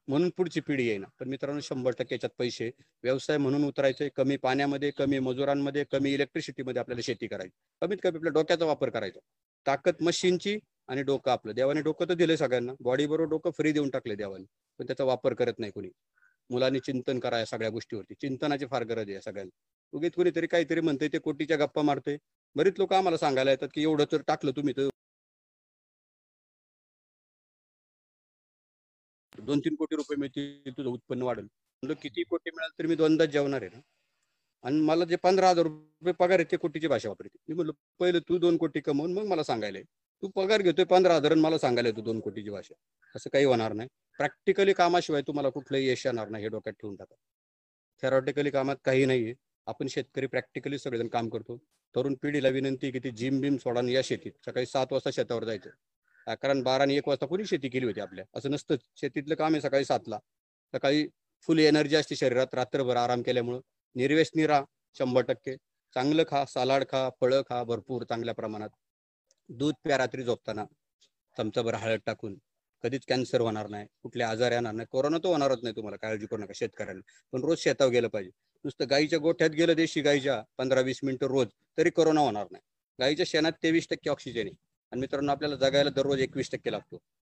म्हणून 0.09 0.31
पुढची 0.37 0.61
पिढी 0.61 0.87
येईना. 0.87 1.07
पण 1.21 1.29
मित्रांनो 1.29 1.61
शंभर 1.61 1.93
टक्के 1.99 2.15
याच्यात 2.15 2.31
पैसे. 2.39 2.71
व्यवसाय 3.03 3.39
म्हणून 3.39 3.65
उतरायचे 3.65 4.09
कमी 4.17 4.37
पाण्यामध्ये 4.37 4.91
कमी 4.91 5.19
मजुरांमध्ये 5.19 5.85
कमी 5.93 6.13
इलेक्ट्रिसिटीमध्ये 6.15 6.81
आपल्याला 6.81 7.03
शेती 7.05 7.27
करायची. 7.27 7.57
कमीत 7.83 7.99
कमी 8.03 8.17
आपल्या 8.17 8.33
डोक्याचा 8.33 8.65
वापर 8.65 8.91
करायचा. 8.91 9.21
ताकद 9.67 10.03
मशीनची 10.03 10.59
आणि 10.89 11.03
डोकं 11.03 11.31
आपलं. 11.31 11.53
देवाने 11.53 11.83
डोकं 11.83 12.09
तर 12.09 12.15
दिले 12.15 12.37
सगळ्यांना. 12.37 12.73
बॉडी 12.81 13.07
बरोबर 13.07 13.31
डोकं 13.31 13.51
फ्री 13.51 13.73
देऊन 13.73 13.91
टाकले 13.91 14.15
देवाने. 14.15 14.45
पण 14.81 14.87
त्याचा 14.87 15.05
वापर 15.05 15.35
करत 15.35 15.59
नाही 15.59 15.73
कोणी. 15.73 15.91
मुलांनी 16.51 16.81
चिंतन 16.81 17.19
करा 17.21 17.39
या 17.39 17.47
सगळ्या 17.47 17.71
गोष्टीवरती. 17.71 18.15
चिंतनाची 18.21 18.67
फार 18.67 18.85
गरज 18.85 19.11
आहे 19.11 19.21
सगळ्यांना. 19.21 19.51
उगीत 19.93 20.11
कोणीतरी 20.17 20.47
काहीतरी 20.47 20.81
म्हणते 20.81 21.09
ते 21.09 21.19
कोटीच्या 21.19 21.57
गप्पा 21.57 21.83
मारते 21.83 22.17
बरीच 22.57 22.79
लोक 22.79 22.93
आम्हाला 22.93 23.17
सांगायला 23.19 23.51
येतात 23.51 23.69
की 23.75 23.83
एवढं 23.83 24.05
तर 24.13 24.21
टाकलं 24.27 24.53
तुम्ही 24.57 24.75
तर. 24.77 24.89
दोन 29.33 29.61
तीन 29.61 29.75
कोटी 29.75 29.97
रुपये 29.97 30.17
मिळतील 30.17 30.73
तुझं 30.77 30.89
उत्पन्न 30.91 31.23
वाढेल. 31.23 31.45
म्हणलं 31.45 31.95
किती 32.03 32.23
कोटी 32.25 32.51
मिळाल 32.51 32.71
तर 32.79 32.87
मी 32.87 32.95
दोनदा 32.97 33.25
जेवणार 33.27 33.63
आहे 33.63 33.71
ना. 33.71 33.81
आणि 34.65 34.81
मला 34.81 35.05
जे 35.05 35.17
पंधरा 35.17 35.49
हजार 35.51 35.65
रुपये 35.65 36.13
पगार 36.13 36.39
आहे 36.39 36.51
ते 36.53 36.57
कोटीची 36.57 36.87
भाषा 36.89 37.09
वापरते. 37.09 37.37
मी 37.49 37.55
म्हणलं 37.55 37.73
पहिलं 38.01 38.19
तू 38.29 38.39
दोन 38.39 38.57
कोटी 38.57 38.81
कमवून 38.81 39.13
मग 39.15 39.27
मला 39.27 39.43
सांगायला 39.43 39.79
तू 40.23 40.29
पगार 40.29 40.63
घेतोय 40.63 40.85
पंधरा 40.85 41.15
हजार 41.15 41.35
मला 41.35 41.59
सांगायला 41.59 41.89
येतो 41.89 42.01
दोन 42.01 42.21
कोटीची 42.21 42.51
भाषा. 42.51 42.75
असं 43.17 43.31
काही 43.33 43.45
होणार 43.45 43.73
नाही. 43.73 43.89
प्रॅक्टिकली 44.19 44.73
कामाशिवाय 44.73 45.23
तुम्हाला 45.23 45.49
कुठलंही 45.49 45.89
यश 45.89 46.07
येणार 46.07 46.29
नाही 46.29 46.45
हे 46.45 46.49
डोक्यात 46.49 46.75
ठेवून 46.75 46.97
टाका. 46.97 47.15
थेरॉटिकली 48.03 48.51
कामात 48.51 48.77
काही 48.85 49.05
नाहीये. 49.05 49.35
आपण 49.67 49.87
शेतकरी 49.87 50.27
प्रॅक्टिकली 50.27 50.79
सगळेजण 50.79 51.09
काम 51.09 51.29
करतो. 51.29 51.57
तरुण 51.97 52.15
पिढीला 52.23 52.49
विनंती 52.49 52.91
की 52.91 52.99
ती 52.99 53.11
जिम 53.11 53.41
बिम 53.41 53.57
सोडा 53.57 53.81
या 53.91 54.01
शेतीत. 54.05 54.33
सकाळी 54.47 54.67
सात 54.67 54.87
वाजता 54.91 55.11
शेतावर 55.11 55.45
जायचं. 55.45 55.71
अकरा 56.27 56.53
बारा 56.63 56.83
आणि 56.83 56.97
एक 56.97 57.09
वाजता 57.09 57.27
कोणी 57.27 57.45
शेती 57.47 57.69
केली 57.69 57.87
होती 57.87 58.01
आपल्या? 58.01 58.25
असं 58.35 58.51
नसतं. 58.51 58.77
शेतीतलं 58.97 59.35
काम 59.35 59.53
आहे 59.53 59.61
सकाळी 59.61 59.85
सातला. 59.85 60.19
सकाळी 60.73 61.07
फुल 61.43 61.59
एनर्जी 61.59 61.97
असते 61.97 62.17
शरीरात. 62.17 62.47
रात्रभर 62.53 62.97
आराम 62.97 63.23
केल्यामुळं. 63.23 63.61
निर्वेश 63.95 64.31
निरा 64.37 64.63
शंभर 64.99 65.23
टक्के. 65.23 65.57
चांगलं 65.95 66.23
खा. 66.29 66.45
सालाड 66.45 66.85
खा. 66.85 67.11
फळं 67.21 67.43
खा. 67.43 67.65
भरपूर 67.65 68.05
चांगल्या 68.05 68.35
प्रमाणात. 68.35 68.69
दूध 69.59 69.75
प्या 69.85 69.99
रात्री 69.99 70.23
झोपताना 70.23 70.65
चमचाभर 71.37 71.75
हळद 71.75 72.01
टाकून 72.07 72.37
कधीच 72.85 73.05
कॅन्सर 73.09 73.41
होणार 73.41 73.69
नाही 73.69 73.87
कुठले 74.03 74.25
आजार 74.25 74.53
येणार 74.53 74.73
नाही 74.73 74.87
कोरोना 74.91 75.19
तो 75.19 75.33
होणारच 75.33 75.59
नाही 75.63 75.77
तुम्हाला 75.77 75.97
काळजी 75.97 76.27
करू 76.27 76.39
नका 76.39 76.53
शेतकऱ्यांना. 76.55 77.01
पण 77.33 77.45
रोज 77.45 77.59
शेतावर 77.59 77.91
गेलं 77.91 78.09
पाहिजे. 78.09 78.31
नुसतं 78.65 78.87
गाईच्या 78.91 79.19
गोठ्यात 79.19 79.51
गेलं 79.51 79.75
देशी 79.75 80.01
गाईच्या 80.01 80.43
पंधरा 80.59 80.81
वीस 80.81 81.01
मिनिटं 81.03 81.27
रोज 81.27 81.49
तरी 81.79 81.91
कोरोना 81.91 82.21
होणार 82.21 82.47
नाही. 82.51 82.63
गाईच्या 82.99 83.27
शेणात 83.29 83.53
तेवीस 83.63 83.89
टक्के 83.91 84.11
ऑक्सिजन 84.11 84.47
आहे. 84.47 84.55
आणि 84.93 85.01
मित्रांनो 85.01 85.33
आपल्याला 85.33 85.57
जगायला 85.57 85.91
दररोज 85.91 86.21
एकवीस 86.21 86.51
टक्के 86.51 86.73
लागतो. 86.73 86.99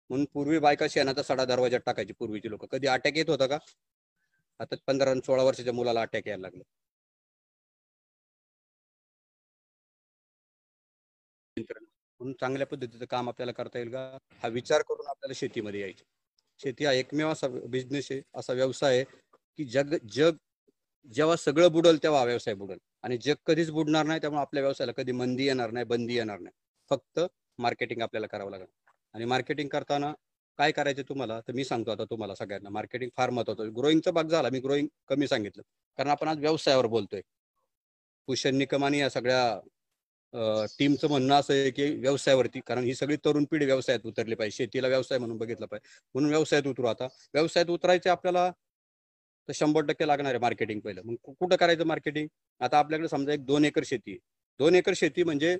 म्हणून 0.09 0.25
पूर्वी 0.33 0.59
बायका 0.59 0.85
शेणाचा 0.89 1.23
सडा 1.23 1.45
दरवाजात 1.45 1.79
टाकायची 1.85 2.13
पूर्वीची 2.13 2.49
लोक. 2.49 2.65
कधी 2.65 2.87
अटॅक 2.87 3.17
येत 3.17 3.29
होता 3.29 3.47
का? 3.47 3.57
आता 4.59 4.75
पंधरा 4.87 5.13
सोळा 5.25 5.43
वर्षाच्या 5.43 5.73
मुलाला 5.73 6.01
अटॅक 6.01 6.27
यायला 6.27 6.41
लागले. 6.41 6.63
म्हणून 12.23 12.35
चांगल्या 12.39 12.67
पद्धतीचं 12.67 13.05
काम 13.05 13.29
आपल्याला 13.29 13.51
करता 13.51 13.79
येईल 13.79 13.91
का? 13.91 14.17
हा 14.43 14.47
विचार 14.47 14.81
करून 14.81 15.07
आपल्याला 15.07 15.33
शेतीमध्ये 15.35 15.81
यायचे. 15.81 16.03
शेती 16.59 16.85
हा 16.85 16.91
एकमेव 16.93 17.29
असा 17.29 17.47
बिझनेस 17.47 18.07
आहे 18.11 18.21
असा 18.35 18.53
व्यवसाय 18.53 18.95
आहे 18.95 19.03
की 19.59 19.65
जग 19.65 19.95
जग 20.11 20.35
जेव्हा 21.11 21.35
सगळं 21.35 21.71
बुडल 21.71 21.97
तेव्हा 22.03 22.19
हा 22.19 22.25
व्यवसाय 22.25 22.53
बुडल. 22.53 22.77
आणि 23.03 23.17
जग 23.17 23.35
कधीच 23.45 23.71
बुडणार 23.71 24.05
नाही 24.05 24.21
त्यामुळे 24.21 24.41
आपल्या 24.41 24.63
व्यवसायाला 24.63 24.91
कधी 24.91 25.11
मंदी 25.11 25.45
येणार 25.45 25.71
नाही 25.71 25.85
बंदी 25.85 26.15
येणार 26.15 26.39
नाही. 26.39 26.53
फक्त 26.91 27.19
मार्केटिंग 27.59 28.01
आपल्याला 28.01 28.27
करावं 28.27 28.51
लागेल. 28.51 28.67
आणि 29.13 29.25
मार्केटिंग 29.25 29.69
करताना 29.69 30.13
काय 30.59 30.71
करायचं 30.71 31.01
तुम्हाला? 31.09 31.39
तर 31.41 31.53
मी 31.53 31.63
सांगतो 31.63 31.91
आता 31.91 32.03
तुम्हाला 32.03 32.35
सगळ्यांना 32.35 32.69
मार्केटिंग 32.69 33.09
फार 33.17 33.29
महत्वाचं 33.29 33.69
ग्रोईंगचा 33.77 34.11
भाग 34.11 34.27
झाला 34.27 34.49
मी 34.49 34.59
ग्रोईंग 34.59 34.87
कमी 35.07 35.27
सांगितलं. 35.27 35.63
कारण 35.97 36.09
आपण 36.09 36.27
आज 36.27 36.39
व्यवसायावर 36.39 36.85
बोलतोय. 36.85 37.21
कुशन 38.27 38.55
निकम 38.55 38.85
आणि 38.85 38.99
या 38.99 39.09
सगळ्या 39.09 39.59
टीमचं 40.79 41.07
म्हणणं 41.09 41.33
असं 41.35 41.53
आहे 41.53 41.71
की 41.71 41.89
व्यवसायावरती 41.95 42.59
कारण 42.67 42.83
ही 42.83 42.93
सगळी 42.95 43.15
तरुण 43.25 43.45
पिढी 43.51 43.65
व्यवसायात 43.65 44.05
उतरली 44.05 44.35
पाहिजे. 44.35 44.55
शेतीला 44.57 44.87
व्यवसाय 44.87 45.17
म्हणून 45.17 45.37
बघितलं 45.37 45.65
पाहिजे. 45.65 45.89
म्हणून 46.15 46.29
व्यवसायात 46.31 46.67
उतरू 46.67 46.85
आता. 46.85 47.07
व्यवसायात 47.33 47.69
उतरायचे 47.69 48.09
आपल्याला 48.09 48.49
तर 49.49 49.53
शंभर 49.55 49.85
टक्के 49.85 50.07
लागणार 50.07 50.31
आहे 50.33 50.39
मार्केटिंग 50.39 50.79
पहिलं. 50.79 51.01
मग 51.05 51.33
कुठं 51.39 51.55
करायचं 51.55 51.85
मार्केटिंग 51.85 52.27
आता 52.61 52.77
आपल्याकडे 52.79 53.07
समजा 53.07 53.33
एक 53.33 53.45
दोन 53.45 53.65
एकर 53.65 53.83
शेती 53.85 54.11
आहे. 54.11 54.19
दोन 54.59 54.75
एकर 54.75 54.93
शेती 54.95 55.23
म्हणजे 55.23 55.57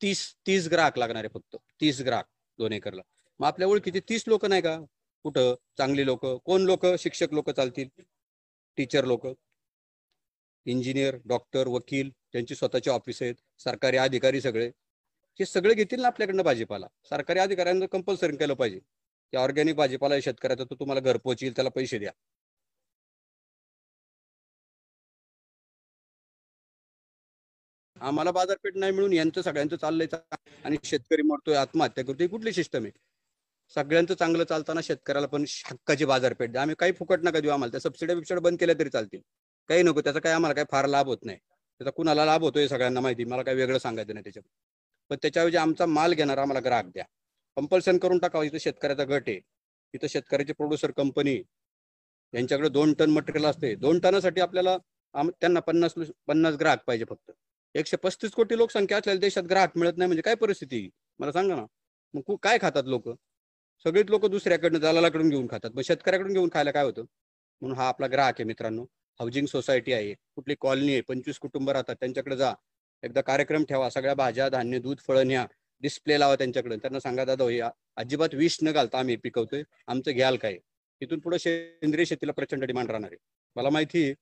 तीस 0.00 0.26
तीस 0.46 0.68
ग्राहक 0.68 0.98
लागणार 0.98 1.24
आहे 1.24 1.38
फक्त. 1.38 1.56
तीस 1.80 2.00
ग्राहक 2.00 2.26
दोन 2.58 2.72
एकरला. 2.72 3.02
मग 3.40 3.46
आपल्या 3.46 3.68
ओळखीचे 3.68 4.00
तीस 4.08 4.24
लोक 4.26 4.44
नाही 4.46 4.62
का? 4.62 4.78
कुठं? 5.24 5.54
चांगली 5.78 6.06
लोक. 6.06 6.26
कोण 6.44 6.62
लोक? 6.62 6.86
शिक्षक 6.98 7.32
लोक 7.34 7.50
चालतील. 7.50 7.88
टीचर 8.78 9.04
लोक. 9.04 9.26
इंजिनियर 10.66 11.16
डॉक्टर 11.24 11.68
वकील 11.68 12.10
त्यांची 12.34 12.54
स्वतःची 12.54 12.90
ऑफिस 12.90 13.22
आहेत 13.22 13.34
सरकारी 13.58 13.96
अधिकारी 13.96 14.40
सगळे. 14.40 14.66
हे 15.40 15.44
सगळे 15.46 15.74
घेतील 15.74 16.00
ना 16.00 16.06
आपल्याकडनं 16.08 16.42
भाजीपाला? 16.42 16.86
सरकारी 17.10 17.38
अधिकाऱ्यांना 17.38 17.86
कंपल्सरी 17.86 18.36
केलं 18.36 18.54
पाहिजे. 18.54 18.78
की 19.32 19.36
ऑर्गॅनिक 19.36 19.76
भाजीपाला 19.76 20.20
शेतकऱ्याचा 20.20 20.64
तो 20.64 20.74
तुम्हाला 20.74 21.00
घरपोच 21.00 21.42
येईल 21.42 21.54
त्याला 21.56 21.70
पैसे 21.70 21.98
द्या. 21.98 22.12
आम्हाला 27.96 28.30
बाजारपेठ 28.30 28.76
नाही 28.76 28.92
मिळून 28.92 29.12
यांचं 29.12 29.42
सगळ्यांचं 29.42 29.76
चाललंय 29.76 30.06
आणि 30.64 30.76
शेतकरी 30.84 31.22
मरतोय 31.22 31.54
आत्महत्या 31.56 32.04
करतोय 32.04 32.26
कुठली 32.26 32.52
सिस्टम 32.52 32.82
आहे? 32.82 32.92
सगळ्यांचं 33.74 34.14
चांगलं 34.14 34.44
चालताना 34.44 34.80
शेतकऱ्याला 34.84 35.26
पण 35.26 35.44
हक्काची 35.66 36.04
बाजारपेठ 36.04 36.50
द्या. 36.50 36.62
आम्ही 36.62 36.76
काही 36.78 36.92
फुकट 36.92 37.20
नका 37.22 37.40
देऊ 37.40 37.50
आम्हाला. 37.50 37.70
त्या 37.70 37.80
सबसिडी 37.80 38.14
बिबसिड्या 38.14 38.42
बंद 38.42 38.58
केल्या 38.58 38.74
तरी 38.78 38.88
चालतील. 38.88 39.20
काही 39.68 39.82
नको 39.82 40.00
त्याचा 40.00 40.20
काही 40.20 40.34
आम्हाला 40.34 40.54
काही 40.54 40.66
फार 40.70 40.86
लाभ 40.86 41.06
होत 41.06 41.18
नाही. 41.22 41.38
त्याचा 41.80 41.90
कुणाला 41.90 42.24
लाभ 42.24 42.42
होतोय 42.42 42.66
सगळ्यांना 42.68 43.00
माहिती. 43.00 43.24
मला 43.24 43.42
काही 43.42 43.56
वेगळं 43.56 43.78
सांगायचं 43.78 44.14
नाही 44.14 44.24
त्याच्यात 44.24 44.44
पण 45.10 45.16
त्याच्याऐवजी 45.22 45.56
आमचा 45.56 45.86
माल 45.86 46.12
घेणारा 46.12 46.42
आम्हाला 46.42 46.60
ग्राहक 46.64 46.86
द्या. 46.86 47.04
कंपल्सन 47.56 47.98
करून 47.98 48.18
टाकावं. 48.18 48.44
इथं 48.44 48.58
शेतकऱ्याचा 48.60 49.04
गट 49.04 49.28
आहे. 49.28 49.40
इथं 49.94 50.06
शेतकऱ्याची 50.06 50.52
प्रोड्युसर 50.52 50.90
कंपनी 50.96 51.34
यांच्याकडे 52.34 52.68
दोन 52.68 52.92
टन 52.94 53.10
मटेरियल 53.10 53.44
असते 53.46 53.74
दोन 53.74 53.98
टनासाठी 53.98 54.40
आपल्याला 54.40 54.76
त्यांना 55.14 55.60
पन्नास 55.60 55.94
पन्नास 56.26 56.54
ग्राहक 56.60 56.84
पाहिजे 56.86 57.04
फक्त. 57.10 57.30
एकशे 57.74 57.96
पस्तीस 57.96 58.30
कोटी 58.32 58.56
लोकसंख्या 58.58 58.98
असलेल्या 58.98 59.20
देशात 59.20 59.42
ग्राहक 59.50 59.76
मिळत 59.78 59.96
नाही 59.96 60.06
म्हणजे 60.08 60.22
काय 60.22 60.34
परिस्थिती? 60.34 60.88
मला 61.18 61.32
सांगा 61.32 61.56
ना. 61.56 61.64
मग 62.14 62.34
काय 62.42 62.58
खातात 62.60 62.84
लोक? 62.86 63.08
सगळीच 63.84 64.10
लोक 64.10 64.26
दुसऱ्याकडनं 64.26 64.80
दलालाकडून 64.80 65.28
घेऊन 65.28 65.46
खातात. 65.50 65.70
मग 65.74 65.82
शेतकऱ्याकडून 65.84 66.32
घेऊन 66.32 66.48
खायला 66.52 66.70
काय 66.70 66.84
होतं? 66.84 67.04
म्हणून 67.62 67.76
हा 67.78 67.88
आपला 67.88 68.06
ग्राहक 68.12 68.34
आहे 68.38 68.44
मित्रांनो. 68.44 68.84
हाऊसिंग 69.20 69.46
सोसायटी 69.46 69.92
आहे 69.92 70.12
कुठली 70.34 70.54
कॉलनी 70.60 70.92
आहे 70.92 71.00
पंचवीस 71.00 71.38
कुटुंब 71.38 71.70
राहतात 71.70 71.96
त्यांच्याकडे 72.00 72.36
जा. 72.36 72.52
एकदा 73.02 73.20
कार्यक्रम 73.20 73.64
ठेवा 73.64 73.88
सगळ्या 73.90 74.14
भाज्या 74.14 74.48
धान्य 74.48 74.78
दूध 74.78 74.98
फळं 75.06 75.26
न्या. 75.26 75.46
डिस्प्ले 75.82 76.18
लावा 76.20 76.34
त्यांच्याकडे. 76.34 76.76
त्यांना 76.76 77.00
सांगा 77.00 77.24
दादा 77.24 77.44
हो, 77.44 77.50
या 77.50 77.70
अजिबात 77.96 78.34
विष 78.34 78.58
न 78.62 78.72
घालता 78.72 78.98
आम्ही 78.98 79.16
पिकवतोय. 79.16 79.62
आमचं 79.86 80.12
घ्याल 80.12 80.36
काय? 80.36 80.56
तिथून 81.00 81.18
पुढे 81.18 81.38
सेंद्रिय 81.38 82.04
शेतीला 82.04 82.32
प्रचंड 82.32 82.64
डिमांड 82.64 82.90
राहणार 82.90 83.10
आहे. 83.12 83.18
मला 83.56 83.70
माहिती 83.70 84.04
आहे 84.04 84.14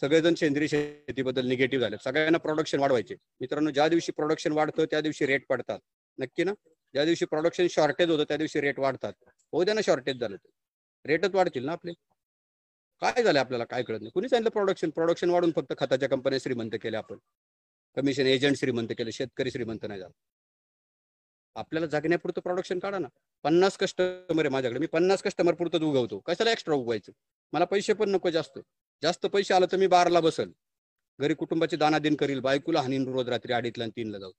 सगळेजण 0.00 0.34
सेंद्रिय 0.34 0.68
शेतीबद्दल 0.68 1.46
निगेटिव्ह 1.46 1.84
झाले 1.84 1.96
सगळ्यांना 2.04 2.38
प्रोडक्शन 2.38 2.80
वाढवायचे. 2.80 3.14
मित्रांनो 3.40 3.70
ज्या 3.70 3.88
दिवशी 3.88 4.12
प्रोडक्शन 4.12 4.52
वाढतं 4.52 4.84
त्या 4.84 5.00
दिवशी 5.00 5.26
रेट 5.26 5.46
पडतात. 5.48 5.78
नक्की 6.18 6.44
ना? 6.44 6.52
ज्या 6.94 7.04
दिवशी 7.04 7.24
प्रोडक्शन 7.24 7.66
शॉर्टेज 7.70 8.10
होतं 8.10 8.24
त्या 8.24 8.36
दिवशी 8.36 8.60
रेट 8.60 8.78
वाढतात. 8.78 9.12
होऊ 9.52 9.64
द्या 9.64 9.74
ना 9.74 9.80
शॉर्टेज 9.80 10.20
झालं 10.20 10.36
तर. 10.36 10.48
रेटच 11.06 11.34
वाढतील 11.34 11.64
ना 11.64 11.72
आपले? 11.72 11.92
काय 13.02 13.22
झालं 13.22 13.38
आपल्याला? 13.38 13.64
काय 13.64 13.82
कळत 13.82 14.00
नाही. 14.00 14.10
कुणी 14.14 14.28
सांगितलं 14.28 14.50
प्रोडक्शन 14.50 14.90
प्रोडक्शन 14.90 15.30
वाढून 15.30 15.52
फक्त 15.56 15.72
खताच्या 15.78 16.08
कंपन्या 16.08 16.38
श्रीमंत 16.42 16.76
केल्या 16.82 17.00
आपण. 17.00 17.18
कमिशन 17.96 18.26
एजंट 18.26 18.56
श्रीमंत 18.56 18.88
केले 18.98 19.12
शेतकरी 19.12 19.50
श्रीमंत 19.50 19.84
नाही 19.88 20.00
झाला. 20.00 20.12
आपल्याला 21.56 21.86
जगण्यापुरतं 21.86 22.40
प्रोडक्शन 22.40 22.78
काढा 22.78 22.98
ना. 22.98 23.08
पन्नास 23.44 23.76
कस्टमर 23.76 24.44
आहे 24.44 24.48
माझ्याकडे. 24.48 24.80
मी 24.80 24.86
पन्नास 24.86 25.22
कस्टमर 25.22 25.54
पुरतं 25.54 25.84
उगवतो. 25.84 26.18
कशाला 26.18 26.50
एक्स्ट्रा 26.50 26.74
उगवायचं? 26.74 27.12
मला 27.52 27.64
पैसे 27.64 27.92
पण 27.92 28.10
नको 28.10 28.30
जास्त. 28.30 28.58
जास्त 29.02 29.26
पैसे 29.26 29.54
आलं 29.54 29.66
तर 29.72 29.76
मी 29.76 29.86
बारला 29.86 30.20
बसल. 30.20 30.50
घरी 31.18 31.34
कुटुंबाची 31.34 31.76
दानादिन 31.76 32.14
करील. 32.16 32.40
बायकोला 32.40 32.80
हानीन 32.82 33.08
रोज 33.08 33.28
रात्री 33.28 33.52
अडीचला 33.52 33.84
आणि 33.84 33.92
तीनला 33.96 34.18
जाऊ. 34.18 34.32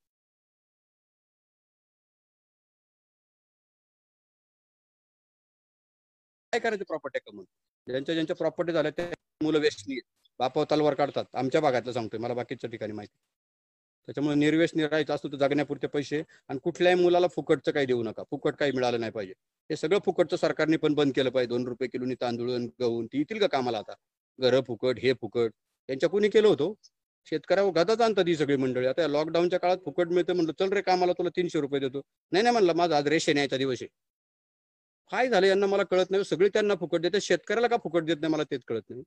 काय 6.54 6.60
करायचं 6.60 6.84
प्रॉपर्टी 6.84 7.20
कमवून 7.20 7.46
ज्यांच्या 7.88 8.14
ज्यांच्या 8.16 8.36
प्रॉपर्टी 8.36 8.74
झाल्या 8.74 8.92
त्या 8.92 9.06
मुलं 9.42 9.60
वेस्टनी 9.60 10.00
बापाव 10.40 10.64
तलवार 10.72 10.94
काढतात. 10.94 11.26
आमच्या 11.34 11.62
भागातलं 11.62 11.92
सांगतोय 11.92 12.20
मला 12.20 12.34
बाकीच्या 12.34 12.70
ठिकाणी 12.70 12.94
माहिती. 12.94 13.14
त्याच्यामुळे 14.08 14.36
निर्वेश 14.36 14.72
राहायचं 14.76 15.14
असतो 15.16 15.28
तर 15.32 15.38
जगण्यापुरते 15.38 15.88
पैसे. 15.88 16.22
आणि 16.50 16.60
कुठल्याही 16.64 17.02
मुलाला 17.02 17.28
फुकटचं 17.28 17.72
काही 17.72 17.86
देऊ 17.86 18.04
नका. 18.04 18.24
फुकट 18.32 18.56
काही 18.56 18.72
मिळालं 18.72 19.00
नाही 19.00 19.12
पाहिजे. 19.12 19.34
हे 19.70 19.76
सगळं 19.76 20.00
फुकटचं 20.06 20.38
सरकारने 20.38 20.78
पण 20.78 20.94
बंद 20.94 21.14
केलं 21.16 21.30
पाहिजे. 21.30 21.50
दोन 21.50 21.68
रुपये 21.68 21.88
किलोनी 21.88 22.16
तांदूळ 22.22 22.52
आणि 22.52 22.68
गहून 22.80 23.06
ती 23.06 23.18
येतील 23.18 23.40
का 23.40 23.48
कामाला 23.48 23.78
आता? 23.78 23.94
घरं 24.40 24.62
फुकट 24.68 25.00
हे 25.00 25.14
फुकट. 25.14 25.52
त्यांच्या 25.90 26.10
कुणी 26.10 26.30
केलं 26.30 26.48
होतं? 26.48 26.74
शेतकऱ्यावर 27.28 27.68
हो, 27.68 27.72
गदाच 27.74 28.02
आणतात 28.02 28.28
ही 28.28 28.36
सगळी 28.36 28.56
मंडळी. 28.56 28.86
आता 28.88 29.08
लॉकडाऊनच्या 29.08 29.60
काळात 29.60 29.78
फुकट 29.86 30.08
मिळतं 30.08 30.34
म्हणलं 30.36 30.54
चल 30.60 30.74
रे 30.74 30.82
कामाला 30.82 31.14
तुला 31.14 31.30
तीनशे 31.30 31.60
रुपये 31.62 31.80
देतो. 31.80 32.02
नाही 32.32 32.44
नाही 32.44 32.54
म्हणलं 32.54 32.74
माझा 32.76 32.98
आज 32.98 33.08
रेशन 33.08 33.38
यायचा 33.38 33.58
दिवस 33.58 33.82
आहे. 33.82 33.88
काय 35.12 35.28
झालं 35.30 35.46
यांना 35.48 35.66
मला 35.68 35.84
कळत 35.84 36.12
नाही. 36.12 36.24
सगळे 36.24 36.50
त्यांना 36.50 36.76
फुकट 36.80 37.02
देते. 37.02 37.20
शेतकऱ्याला 37.22 37.68
का 37.68 37.78
फुकट 37.84 38.04
देत 38.06 38.18
नाही 38.22 38.34
मला 38.34 38.44
तेच 38.52 38.62
कळत 38.68 38.84
नाही. 38.90 39.04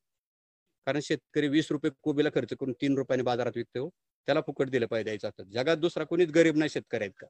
कारण 0.86 1.00
शेतकरी 1.02 1.48
वीस 1.48 1.70
रुपये 1.70 1.90
कोबीला 2.02 2.28
खर्च 2.34 2.52
करून 2.61 2.72
तीन 2.80 2.96
रुपयाने 2.98 3.22
बाजारात 3.22 3.52
विकतो. 3.57 3.88
त्याला 4.28 4.40
फुकट 4.46 4.70
दिलं 4.70 4.86
पाहिजे 4.86 5.05
द्यायचं 5.05 5.28
असतात 5.28 5.44
जगात 5.55 5.76
दुसरा 5.76 6.05
कोणीच 6.05 6.30
गरीब 6.32 6.57
नाही 6.57 6.70
शेतकरी 6.70 7.05
आहेत 7.05 7.12
का? 7.18 7.26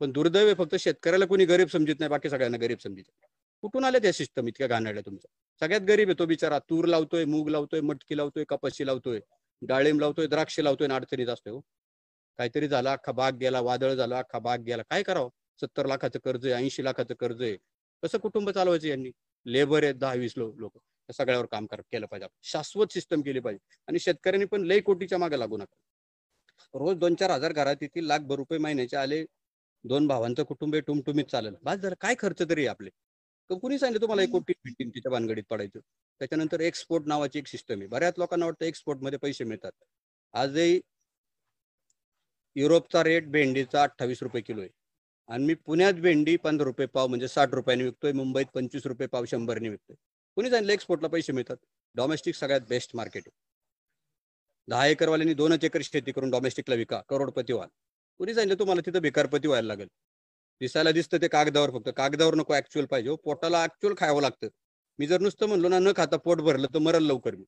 पण 0.00 0.10
दुर्दैव 0.12 0.52
फक्त 0.58 0.74
शेतकऱ्याला 0.80 1.26
कोणी 1.26 1.44
गरीब 1.44 1.68
समजत 1.68 2.00
नाही. 2.00 2.08
बाकी 2.10 2.30
सगळ्यांना 2.30 2.58
गरीब 2.60 2.78
समजित 2.84 3.04
कुठून 3.62 3.84
आले 3.84 3.98
त्या 3.98 4.12
सिस्टम 4.12 4.48
इतक्या 4.48 4.66
घाणेरड्या 4.66 5.02
तुमच्या? 5.06 5.30
सगळ्यात 5.62 5.82
गरीब 5.88 6.08
आहे 6.08 6.18
तो 6.18 6.26
बिचारा. 6.26 6.58
तूर 6.70 6.84
लावतोय 6.86 7.24
मूग 7.24 7.48
लावतोय 7.50 7.80
मटकी 7.80 8.16
लावतोय 8.16 8.44
कपाशी 8.48 8.86
लावतोय 8.86 9.20
डाळिंब 9.62 10.00
लावतोय 10.00 10.26
द्राक्ष 10.26 10.58
लावतोय 10.60 10.86
आणि 10.86 10.94
अडचणीत 10.96 11.28
असतो 11.28 11.54
हो. 11.54 11.60
काहीतरी 12.38 12.68
झालं 12.68 12.90
अख्खा 12.90 13.12
बाग 13.12 13.36
गेला 13.38 13.60
वादळ 13.60 13.94
झालं 13.94 14.14
अख्खा 14.16 14.38
बाग 14.38 14.60
गेला. 14.62 14.82
काय 14.90 15.02
करावं? 15.02 15.28
सत्तर 15.60 15.86
लाखाचं 15.86 16.18
कर्ज 16.24 16.46
आहे 16.46 16.54
ऐंशी 16.64 16.84
लाखाचं 16.84 17.14
कर्ज 17.20 17.42
आहे. 17.42 17.56
कसं 18.02 18.18
कुटुंब 18.18 18.50
चालवायचं 18.50 18.86
यांनी? 18.86 19.10
लेबर 19.46 19.82
आहेत 19.82 19.94
दहा 19.94 20.14
वीस 20.14 20.34
लोक. 20.36 20.76
या 20.76 21.12
सगळ्यावर 21.12 21.46
काम 21.46 21.66
कर 21.66 21.80
केलं 21.80 22.06
पाहिजे 22.06 22.24
आपण. 22.24 22.38
शाश्वत 22.42 22.86
सिस्टम 22.92 23.20
केली 23.20 23.40
पाहिजे. 23.40 23.76
आणि 23.86 23.98
शेतकऱ्यांनी 23.98 24.44
पण 24.44 24.64
लई 24.64 24.80
कोटीच्या 24.80 25.18
मागे 25.18 25.38
लागू 25.38 25.56
नका. 25.56 25.74
रोज 26.74 26.96
दोन 26.96 27.14
चार 27.14 27.30
हजार 27.30 27.52
घरात 27.52 27.76
येतील 27.82 28.06
लाखभर 28.06 28.36
रुपये 28.36 28.58
महिन्याचे 28.58 28.96
आले 28.96 29.24
दोन 29.84 30.06
भावांचं 30.06 30.44
कुटुंब 30.44 30.74
आहे 30.74 30.80
टुमटुमीत 30.80 31.24
चालेल. 31.24 31.54
बाज 31.62 31.80
झालं 31.80 31.94
काय 32.00 32.14
खर्च 32.18 32.42
तरी 32.50 32.60
आहे 32.60 32.68
आपले. 32.68 32.90
तर 33.50 33.58
कुणी 33.58 33.78
सांगितलं 33.78 34.00
तुम्हाला 34.02 34.22
एक 34.22 34.30
कोटी 34.30 34.52
भेटतील 34.64 34.88
तिच्या 34.90 35.10
भानगडीत 35.12 35.44
पडायचं? 35.50 35.80
त्याच्यानंतर 36.20 36.60
एक्सपोर्ट 36.60 37.04
नावाची 37.06 37.38
एक 37.38 37.46
सिस्टम 37.46 37.78
आहे. 37.78 37.86
बऱ्याच 37.86 38.14
लोकांना 38.18 38.46
वाटतं 38.46 38.64
एक्सपोर्टमध्ये 38.64 39.18
पैसे 39.18 39.44
मिळतात. 39.44 39.72
आजही 40.32 40.80
युरोपचा 42.56 43.04
रेट 43.04 43.30
भेंडीचा 43.30 43.82
अठ्ठावीस 43.82 44.22
रुपये 44.22 44.42
किलो 44.42 44.60
आहे. 44.60 44.70
आणि 45.28 45.44
मी 45.44 45.54
पुण्यात 45.54 45.94
भेंडी 45.94 46.36
पंधरा 46.36 46.64
रुपये 46.64 46.86
पाव 46.86 47.06
म्हणजे 47.06 47.28
साठ 47.28 47.54
रुपयाने 47.54 47.84
विकतोय 47.84 48.12
मुंबईत 48.12 48.46
पंचवीस 48.54 48.86
रुपये 48.86 49.06
पाव 49.06 49.24
शंभरने 49.24 49.68
विकतोय. 49.68 49.96
कुणी 50.36 50.50
सांगितलं 50.50 50.72
एक्सपोर्टला 50.72 51.08
पैसे 51.08 51.32
मिळतात? 51.32 51.56
डॉमेस्टिक 51.94 52.34
सगळ्यात 52.34 52.60
बेस्ट 52.68 52.90
मार्केट 52.96 53.22
आहे. 53.26 53.30
दहा 54.68 54.86
एकरवाल्यांनी 54.86 55.34
दोनच 55.34 55.64
एकर 55.64 55.80
शेती 55.82 56.12
करून 56.12 56.30
डॉमेस्टिकला 56.30 56.74
विका 56.74 57.00
करोडपती 57.08 57.52
व्हाल 57.52 57.68
कुणी 58.20 58.34
सांगितलं 58.34 58.58
तुम्हाला 58.58 58.80
तिथं 58.86 59.00
भिकारपती 59.00 59.48
व्हायला 59.48 59.66
लागेल? 59.66 59.88
दिसायला 60.60 60.90
दिसतं 60.92 61.18
ते 61.22 61.28
कागदावर 61.28 61.70
फक्त. 61.70 61.88
कागदावर 61.96 62.34
नको 62.34 62.54
ऍक्च्युअल 62.54 62.86
पाहिजे 62.86 63.10
हो. 63.10 63.16
पोटाला 63.16 63.62
ऍक्च्युअल 63.64 63.94
खावं 63.98 64.22
लागतं. 64.22 64.48
मी 64.98 65.06
जर 65.06 65.20
नुसतं 65.20 65.46
म्हणलो 65.46 65.68
ना 65.68 65.78
न 65.78 65.92
खाता 65.96 66.16
पोट 66.16 66.40
भरलं 66.40 66.66
तर 66.74 66.78
मरल 66.78 67.02
लवकर 67.02 67.34
मी. 67.34 67.44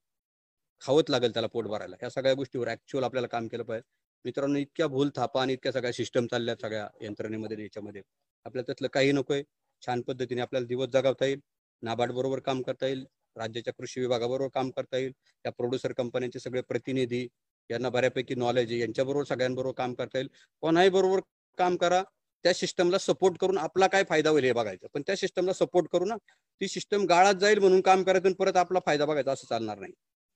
खावत 0.82 1.10
लागेल 1.10 1.32
त्याला 1.32 1.48
पोट 1.48 1.66
भरायला. 1.66 1.96
ह्या 2.00 2.10
सगळ्या 2.10 2.34
गोष्टीवर 2.34 2.68
ऍक्च्युअल 2.68 3.04
आपल्याला 3.04 3.28
काम 3.28 3.48
केलं 3.48 3.62
पाहिजे. 3.62 3.99
मित्रांनो 4.24 4.58
इतक्या 4.58 4.86
भूल 4.86 5.10
थापा 5.16 5.42
आणि 5.42 5.52
इतक्या 5.52 5.72
सगळ्या 5.72 5.92
सिस्टम 5.92 6.26
चालल्या 6.26 6.54
सगळ्या 6.62 6.86
यंत्रणेमध्ये 7.02 7.62
याच्यामध्ये. 7.62 8.02
आपल्याला 8.46 8.66
त्यातलं 8.66 8.88
काही 8.88 9.12
नकोय. 9.12 9.42
छान 9.82 10.00
पद्धतीने 10.02 10.40
आपल्याला 10.40 10.66
दिवस 10.66 10.88
जगावता 10.88 11.26
येईल. 11.26 11.40
नाबार्ड 11.82 12.12
बरोबर 12.12 12.38
काम 12.40 12.62
करता 12.62 12.86
येईल. 12.86 13.04
राज्याच्या 13.36 13.72
कृषी 13.74 14.00
विभागाबरोबर 14.00 14.48
काम 14.54 14.70
करता 14.70 14.96
येईल. 14.96 15.12
त्या 15.44 15.52
प्रोड्युसर 15.52 15.92
कंपन्यांचे 15.92 16.38
सगळे 16.40 16.60
प्रतिनिधी 16.62 17.26
यांना 17.70 17.88
बऱ्यापैकी 17.88 18.34
नॉलेज 18.34 18.70
आहे. 18.72 18.80
यांच्याबरोबर 18.80 19.24
सगळ्यांबरोबर 19.24 19.74
काम 19.76 19.94
करता 19.94 20.18
येईल. 20.18 20.28
कोणाही 20.62 20.88
बरोबर 20.88 21.20
काम 21.58 21.76
करा. 21.76 22.02
त्या 22.44 22.52
सिस्टमला 22.54 22.98
सपोर्ट 22.98 23.36
करून 23.40 23.58
आपला 23.58 23.86
काय 23.86 24.04
फायदा 24.08 24.30
होईल 24.30 24.44
हे 24.44 24.52
बघायचं. 24.52 24.86
पण 24.94 25.02
त्या 25.06 25.16
सिस्टमला 25.16 25.52
सपोर्ट 25.52 25.88
करू 25.92 26.04
ना 26.04 26.16
ती 26.60 26.68
सिस्टम 26.68 27.04
गाळात 27.06 27.34
जाईल 27.34 27.58
म्हणून 27.58 27.80
काम 27.80 28.02
करायचं 28.02 28.32
परत 28.32 28.56
आपला 28.56 28.78
फायदा 28.86 29.04
बघायचा. 29.06 29.32
असं 29.32 29.46
चालणार 29.48 29.78
नाही. 29.78 29.92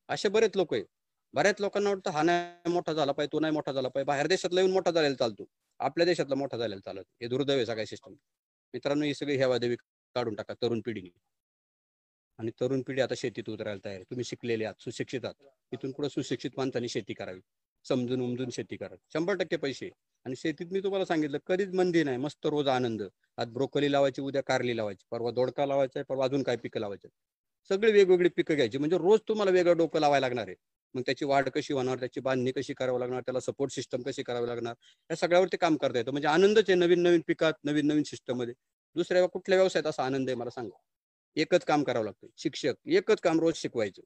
असे 0.09 0.28
बरेच 0.28 0.57
लोक 0.57 0.74
आहे 0.74 0.82
बऱ्याच 1.35 1.61
लोकांना 1.61 1.91
वाटतं 1.91 2.11
हा 2.11 2.22
नाही 2.22 2.72
मोठा 2.72 2.93
झाला 2.93 3.12
पाहिजे 3.12 3.32
तो 3.32 3.41
नाही 3.41 3.53
मोठा 3.53 3.72
झाला 3.72 3.89
पाहिजे. 3.89 4.05
बाहेर 4.07 4.26
देशातला 4.26 4.61
येऊन 4.61 4.72
मोठा 4.72 4.91
झालेला 4.91 5.14
चालतो. 5.14 5.45
आपल्या 5.80 6.07
देशातला 6.07 6.35
मोठा 6.35 6.57
झालेला 6.57 6.80
चालत 6.85 7.05
हे 7.22 7.28
दुर्दैव 7.28 7.57
आहे 7.57 7.66
सगळ्या 7.66 7.87
सिस्टम 7.87 8.12
मित्रांनो 8.74 9.05
ही 9.05 9.14
सगळी 9.14 9.37
हेवादेवी 9.37 9.76
काढून 10.16 10.35
टाका 10.35 10.55
तरुण 10.62 10.80
पिढीने. 10.87 11.09
आणि 12.39 12.51
तरुण 12.61 12.82
पिढी 12.87 13.01
आता 13.01 13.14
शेतीत 13.16 13.49
उतरायला 13.51 13.80
तयार 13.85 14.03
तुम्ही 14.11 14.24
शिकलेले 14.24 14.64
आहात 14.64 14.82
सुशिक्षित 14.82 15.24
आहात. 15.24 15.35
इथून 15.72 15.93
पुढे 15.93 16.09
सुशिक्षित 16.09 16.51
माणसांनी 16.57 16.89
शेती 16.89 17.14
करावी. 17.14 17.41
समजून 17.85 18.20
उमजून 18.22 18.51
शेती 18.51 18.76
करावी 18.76 18.99
शंभर 19.14 19.35
टक्के 19.37 19.57
पैसे. 19.57 19.91
आणि 20.26 20.37
शेतीत 20.37 20.66
मी 20.72 20.80
तुम्हाला 20.80 21.05
सांगितलं 21.05 21.39
कधीच 21.47 21.74
मंदी 21.74 22.03
नाही 22.05 22.16
मस्त 22.18 22.47
रोज 22.47 22.68
आनंद. 22.68 23.03
आज 23.39 23.49
ब्रोकली 23.53 23.91
लावायची 23.93 24.22
उद्या 24.22 24.43
कारली 24.43 24.76
लावायची. 24.76 25.05
परवा 25.11 25.30
दोडका 25.30 25.66
लावायचा 25.66 26.03
परवा 26.09 26.24
अजून 26.24 26.43
काय 26.43 26.57
पिकं 26.57 26.80
लावायचे 26.80 27.09
सगळी 27.70 27.93
वेगवेगळी 27.93 28.28
पिकं 28.37 28.55
घ्यायची. 28.55 28.78
म्हणजे 28.78 28.99
रोज 28.99 29.20
तुम्हाला 29.28 29.51
वेगळं 29.51 29.76
डोकं 29.76 30.01
लावायला 30.01 30.26
लागणार 30.28 30.49
आहे. 30.49 30.57
मग 30.95 31.03
त्याची 31.03 31.25
वाढ 31.25 31.49
कशी 31.49 31.73
होणार 31.75 31.99
त्याची 32.01 32.21
बांधणी 32.21 32.53
कशी 32.53 32.75
करावी 32.75 33.01
लागणार 33.01 33.21
त्याला 33.21 33.41
सपोर्ट 33.41 33.73
सिस्टम 33.73 34.03
कशी 34.03 34.23
करावी 34.23 34.49
लागणार 34.49 34.75
या 35.11 35.17
सगळ्यावरती 35.17 35.57
काम 35.57 35.77
करता 35.77 35.99
येतं. 35.99 36.11
म्हणजे 36.11 36.29
आनंदच 36.29 36.71
आहे 36.71 36.75
नवीन 36.79 37.03
नवीन 37.03 37.21
पिकात 37.27 37.53
नवीन 37.65 37.87
नवीन 37.87 38.03
सिस्टममध्ये. 38.03 38.55
दुसऱ्या 38.97 39.27
कुठल्या 39.29 39.59
व्यवसायात 39.59 39.87
असा 39.87 40.05
आनंद 40.05 40.29
आहे 40.29 40.37
मला 40.37 40.51
सांगा. 40.51 40.77
एकच 41.37 41.65
काम 41.65 41.83
करावं 41.85 42.05
लागतं. 42.05 42.27
शिक्षक 42.37 42.75
एकच 42.89 43.21
काम 43.21 43.41
रोज 43.41 43.55
शिकवायचं. 43.57 44.03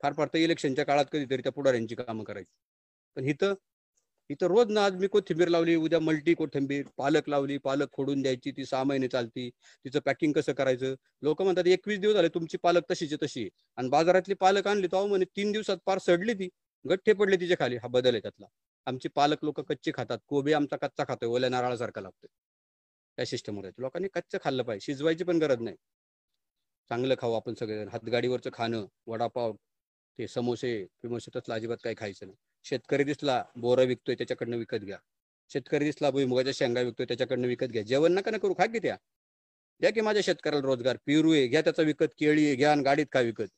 फार 0.00 0.12
फार 0.12 0.28
तर 0.34 0.38
इलेक्शनच्या 0.38 0.84
काळात 0.86 1.04
कधीतरी 1.12 1.42
त्या 1.42 1.52
पुढाऱ्यांची 1.52 1.94
कामं 1.94 2.24
करायची. 2.24 2.52
पण 3.16 3.24
इथं 3.24 3.54
इथं 4.30 4.46
रोज 4.48 4.70
ना 4.70 4.84
आज 4.84 4.94
मी 4.96 5.06
कोथिंबीर 5.08 5.48
लावली 5.48 5.74
उद्या 5.76 5.98
मल्टी 6.00 6.34
कोथिंबीर 6.34 6.84
पालक 6.98 7.28
लावली 7.28 7.56
पालक 7.58 7.88
खोडून 7.92 8.22
द्यायची 8.22 8.50
ती 8.52 8.64
सहा 8.64 8.82
महिने 8.84 9.08
चालती 9.08 9.48
तिचं 9.84 10.00
पॅकिंग 10.00 10.32
कसं 10.32 10.52
करायचं? 10.52 10.94
लोक 11.22 11.42
म्हणतात 11.42 11.66
एकवीस 11.66 11.98
दिवस 12.00 12.14
झाले 12.14 12.28
तुमची 12.28 12.56
पालक 12.62 12.90
तशीची 12.90 13.16
तशी 13.22 13.48
आणि 13.78 13.88
बाजारातली 13.88 14.34
पालक 14.34 14.66
आणली 14.68 14.86
तो 14.92 15.06
म्हणे 15.06 15.24
तीन 15.36 15.52
दिवसात 15.52 15.76
पार 15.86 15.98
सडली 15.98 16.34
ती 16.34 16.48
गठ्ठे 16.84 17.12
पडले 17.12 17.36
तिच्या 17.40 17.56
खाली. 17.58 17.76
हा 17.76 17.88
बदल 17.88 18.14
आहे 18.14 18.20
त्यातला. 18.22 18.46
आमची 18.86 19.08
पालक 19.16 19.44
लोक 19.44 19.60
कच्चे 19.60 19.92
खातात 19.94 20.18
कोबी 20.28 20.52
आमचा 20.52 20.76
कच्चा 20.76 21.04
खातोय 21.08 21.28
ओल्या 21.28 21.50
नारळासारखा 21.50 22.00
लागतोय. 22.00 22.28
त्या 23.18 23.26
सिस्टमवर 23.26 23.70
लोकांनी 23.78 24.08
कच्चं 24.14 24.38
खाल्लं 24.44 24.62
पाहिजे 24.62 24.84
शिजवायची 24.86 25.24
पण 25.24 25.38
गरज 25.38 25.60
नाही. 25.60 25.76
चांगलं 26.90 27.14
खाऊ 27.18 27.32
आपण 27.32 27.54
सगळे 27.54 27.84
हातगाडीवरचं 27.92 28.50
खाणं 28.52 28.86
वडापाव 29.06 29.52
ते 30.18 30.26
समोसे 30.28 30.74
फिमोसे 31.02 31.30
तसलं 31.38 31.54
अजिबात 31.54 31.76
काही 31.84 31.96
खायचं 31.98 32.26
नाही. 32.26 32.36
शेतकरी 32.64 33.04
दिसला 33.04 33.42
बोरा 33.56 33.82
विकतोय 33.82 34.14
त्याच्याकडनं 34.14 34.56
विकत 34.56 34.84
घ्या. 34.84 34.98
शेतकरी 35.50 35.84
दिसला 35.84 36.10
भुईमुगाच्या 36.10 36.52
शेंगा 36.56 36.80
विकतोय 36.80 37.06
त्याच्याकडनं 37.06 37.46
विकत 37.48 37.66
घ्या. 37.66 37.82
जेवण 37.82 38.12
नका 38.12 38.30
ना 38.30 38.38
करू 38.38 38.54
खा 38.54 38.66
की 38.66 38.78
त्या 38.78 38.96
द्या 39.80 39.90
की 39.90 40.00
माझ्या 40.00 40.22
शेतकऱ्याला 40.22 40.66
रोजगार. 40.66 40.96
पेरू 41.06 41.32
आहे 41.32 41.46
घ्या 41.46 41.60
त्याचा 41.62 41.82
विकत 41.82 42.14
केळी 42.18 42.46
आहे 42.46 42.54
घ्या 42.56 42.70
आणि 42.72 42.82
गाडीत 42.82 43.06
का 43.12 43.20
विकत. 43.20 43.48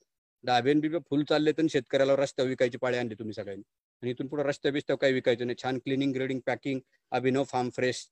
डाबेन 0.45 0.81
बिबे 0.81 0.99
फुल 1.11 1.23
चालले 1.25 1.53
तर 1.53 1.67
शेतकऱ्याला 1.71 2.17
रस्त्यावर 2.17 2.49
विकायची 2.49 2.79
पाळी 2.79 2.97
आणली 2.99 3.15
तुम्ही 3.15 3.35
सगळ्यांनी. 3.35 3.63
आणि 4.03 4.11
इथून 4.11 4.27
पुढे 4.27 4.43
रस्त्या 4.43 4.73
बिस्त्यावर 4.73 4.99
काही 5.01 5.13
विकायचं 5.13 5.47
नाही. 5.47 5.57
छान 5.63 5.79
cleaning 5.79 6.13
grading 6.13 6.41
packing 6.47 6.81
Abhinav 7.11 7.45
farm 7.45 7.69
fresh 7.71 8.07